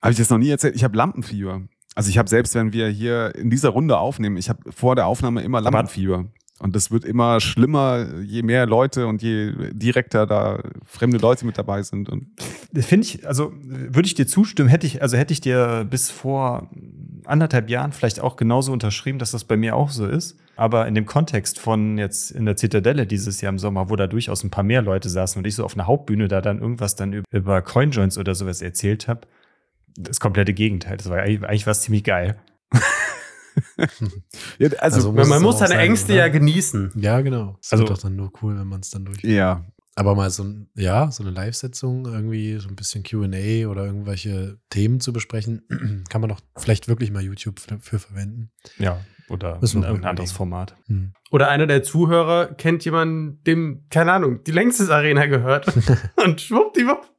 Habe 0.02 0.12
ich 0.12 0.18
das 0.18 0.30
noch 0.30 0.38
nie 0.38 0.50
erzählt? 0.50 0.76
Ich 0.76 0.84
habe 0.84 0.98
Lampenfieber. 0.98 1.62
Also 1.94 2.10
ich 2.10 2.18
habe 2.18 2.30
selbst, 2.30 2.56
wenn 2.56 2.74
wir 2.74 2.88
hier 2.88 3.36
in 3.36 3.50
dieser 3.50 3.70
Runde 3.70 3.98
aufnehmen, 3.98 4.38
ich 4.38 4.50
habe 4.50 4.72
vor 4.72 4.96
der 4.96 5.08
Aufnahme 5.08 5.42
immer 5.42 5.62
Lampenfieber. 5.62 6.26
Und 6.60 6.76
das 6.76 6.92
wird 6.92 7.06
immer 7.06 7.40
schlimmer, 7.40 8.06
je 8.22 8.44
mehr 8.44 8.68
Leute 8.68 9.08
und 9.08 9.24
je 9.24 9.52
direkter 9.72 10.28
da 10.28 10.62
fremde 10.86 11.18
Leute 11.18 11.46
mit 11.46 11.58
dabei 11.58 11.82
sind. 11.82 12.08
Und 12.08 12.28
Finde 12.76 13.08
ich, 13.08 13.28
also 13.28 13.52
würde 13.64 14.06
ich 14.06 14.14
dir 14.14 14.28
zustimmen, 14.28 14.70
hätte 14.70 14.86
ich, 14.86 15.02
also 15.02 15.18
hätte 15.18 15.34
ich 15.34 15.42
dir 15.42 15.88
bis 15.90 16.12
vor 16.12 16.70
anderthalb 17.26 17.70
Jahren 17.70 17.92
vielleicht 17.94 18.20
auch 18.20 18.36
genauso 18.36 18.72
unterschrieben, 18.72 19.18
dass 19.18 19.32
das 19.32 19.44
bei 19.44 19.58
mir 19.58 19.76
auch 19.76 19.90
so 19.90 20.06
ist. 20.06 20.38
Aber 20.56 20.88
in 20.88 20.94
dem 20.94 21.08
Kontext 21.08 21.60
von 21.60 21.98
jetzt 21.98 22.30
in 22.30 22.46
der 22.46 22.56
Zitadelle 22.56 23.08
dieses 23.08 23.42
Jahr 23.42 23.52
im 23.52 23.58
Sommer, 23.58 23.90
wo 23.90 23.96
da 23.96 24.06
durchaus 24.06 24.44
ein 24.44 24.52
paar 24.52 24.64
mehr 24.64 24.84
Leute 24.84 25.10
saßen 25.10 25.40
und 25.40 25.48
ich 25.48 25.56
so 25.56 25.66
auf 25.66 25.74
einer 25.74 25.88
Hauptbühne 25.88 26.28
da 26.28 26.42
dann 26.42 26.60
irgendwas 26.60 26.96
dann 26.96 27.24
über 27.32 27.62
Coinjoins 27.64 28.20
oder 28.20 28.36
sowas 28.36 28.62
erzählt 28.62 29.08
habe, 29.08 29.22
das 29.96 30.20
komplette 30.20 30.54
Gegenteil. 30.54 30.98
Das 30.98 31.10
war 31.10 31.20
eigentlich, 31.20 31.68
es 31.68 31.82
ziemlich 31.82 32.04
geil. 32.04 32.40
ja, 34.58 34.70
also, 34.80 35.12
also 35.12 35.12
man 35.12 35.42
muss 35.42 35.60
seine 35.60 35.72
sein, 35.72 35.80
Ängste 35.80 36.14
oder? 36.14 36.22
ja 36.22 36.28
genießen. 36.30 36.92
Ja, 36.96 37.22
genau. 37.22 37.58
Das 37.62 37.74
also, 37.74 37.84
ist 37.84 37.90
doch 37.90 37.98
dann 37.98 38.16
nur 38.16 38.32
cool, 38.42 38.58
wenn 38.58 38.68
man 38.68 38.82
es 38.82 38.90
dann 38.90 39.06
durch. 39.06 39.24
Ja. 39.24 39.66
Aber 39.96 40.16
mal 40.16 40.30
so 40.30 40.44
ein, 40.44 40.70
ja, 40.74 41.12
so 41.12 41.22
eine 41.22 41.32
Live-Setzung, 41.32 42.06
irgendwie 42.06 42.58
so 42.60 42.70
ein 42.70 42.78
bisschen 42.78 43.04
QA 43.04 43.68
oder 43.68 43.86
irgendwelche 43.86 44.58
Themen 44.70 45.02
zu 45.02 45.12
besprechen, 45.12 45.64
kann 46.10 46.22
man 46.22 46.30
doch 46.30 46.40
vielleicht 46.58 46.88
wirklich 46.88 47.12
mal 47.12 47.22
YouTube 47.22 47.60
für 47.60 48.00
verwenden. 48.00 48.52
Ja, 48.78 49.02
oder 49.32 49.60
irgendein 49.62 50.06
anderes 50.06 50.32
Format. 50.32 50.76
Hm. 50.88 51.14
Oder 51.30 51.50
einer 51.50 51.66
der 51.66 51.84
Zuhörer 51.84 52.54
kennt 52.54 52.84
jemanden, 52.84 53.42
dem, 53.44 53.86
keine 53.90 54.12
Ahnung, 54.12 54.44
die 54.44 54.52
längstes 54.52 54.90
Arena 54.90 55.26
gehört. 55.26 55.74
und 56.18 56.42
schwuppdiwupp 56.42 57.11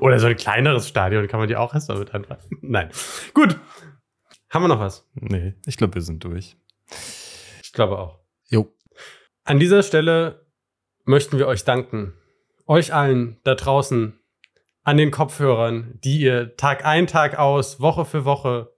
Oder 0.00 0.18
so 0.18 0.26
ein 0.26 0.36
kleineres 0.36 0.88
Stadion 0.88 1.26
kann 1.28 1.40
man 1.40 1.48
die 1.48 1.56
auch 1.56 1.74
erstmal 1.74 1.98
mit 1.98 2.14
anfangen. 2.14 2.42
Nein. 2.60 2.90
Gut. 3.34 3.58
Haben 4.50 4.64
wir 4.64 4.68
noch 4.68 4.80
was? 4.80 5.08
Nee, 5.14 5.54
ich 5.66 5.76
glaube, 5.76 5.94
wir 5.94 6.02
sind 6.02 6.24
durch. 6.24 6.56
Ich 7.62 7.72
glaube 7.72 7.98
auch. 7.98 8.18
Jo. 8.48 8.74
An 9.44 9.60
dieser 9.60 9.82
Stelle 9.82 10.46
möchten 11.04 11.38
wir 11.38 11.46
euch 11.46 11.64
danken. 11.64 12.14
Euch 12.66 12.92
allen 12.92 13.38
da 13.44 13.54
draußen 13.54 14.18
an 14.82 14.96
den 14.96 15.10
Kopfhörern, 15.10 15.98
die 16.02 16.20
ihr 16.20 16.56
Tag 16.56 16.84
ein, 16.84 17.06
Tag 17.06 17.38
aus, 17.38 17.80
Woche 17.80 18.04
für 18.04 18.24
Woche 18.24 18.72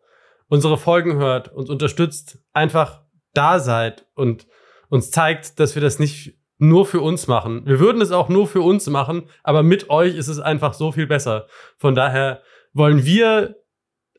unsere 0.52 0.76
Folgen 0.76 1.14
hört, 1.14 1.50
uns 1.54 1.70
unterstützt, 1.70 2.38
einfach 2.52 3.00
da 3.32 3.58
seid 3.58 4.06
und 4.14 4.46
uns 4.90 5.10
zeigt, 5.10 5.58
dass 5.58 5.74
wir 5.74 5.80
das 5.80 5.98
nicht 5.98 6.38
nur 6.62 6.86
für 6.86 7.00
uns 7.00 7.26
machen. 7.26 7.66
Wir 7.66 7.80
würden 7.80 8.00
es 8.00 8.12
auch 8.12 8.28
nur 8.28 8.46
für 8.46 8.60
uns 8.60 8.86
machen, 8.86 9.24
aber 9.42 9.64
mit 9.64 9.90
euch 9.90 10.14
ist 10.14 10.28
es 10.28 10.38
einfach 10.38 10.74
so 10.74 10.92
viel 10.92 11.08
besser. 11.08 11.46
Von 11.76 11.96
daher 11.96 12.40
wollen 12.72 13.04
wir 13.04 13.56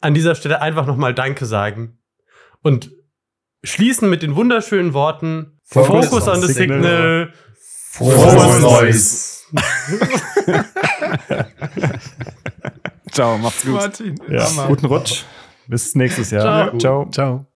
an 0.02 0.14
dieser 0.14 0.36
Stelle 0.36 0.62
einfach 0.62 0.86
nochmal 0.86 1.14
Danke 1.14 1.46
sagen 1.46 2.00
und 2.62 2.92
schließen 3.64 4.10
mit 4.10 4.24
den 4.24 4.36
wunderschönen 4.36 4.94
Worten 4.94 5.62
Focus, 5.64 6.10
Focus 6.10 6.28
on 6.28 6.42
the 6.42 6.52
Signal. 6.52 7.32
Frohes 7.92 8.60
Neues. 8.60 9.48
Ciao, 13.12 13.38
macht's 13.38 13.64
gut. 13.64 13.74
Martin, 13.74 14.20
ja, 14.30 14.50
guten 14.68 14.88
Rutsch. 14.88 15.24
Bis 15.68 15.96
nächstes 15.96 16.32
Jahr. 16.32 16.72
Ciao. 16.72 16.78
Ciao. 16.78 17.10
Ciao. 17.10 17.53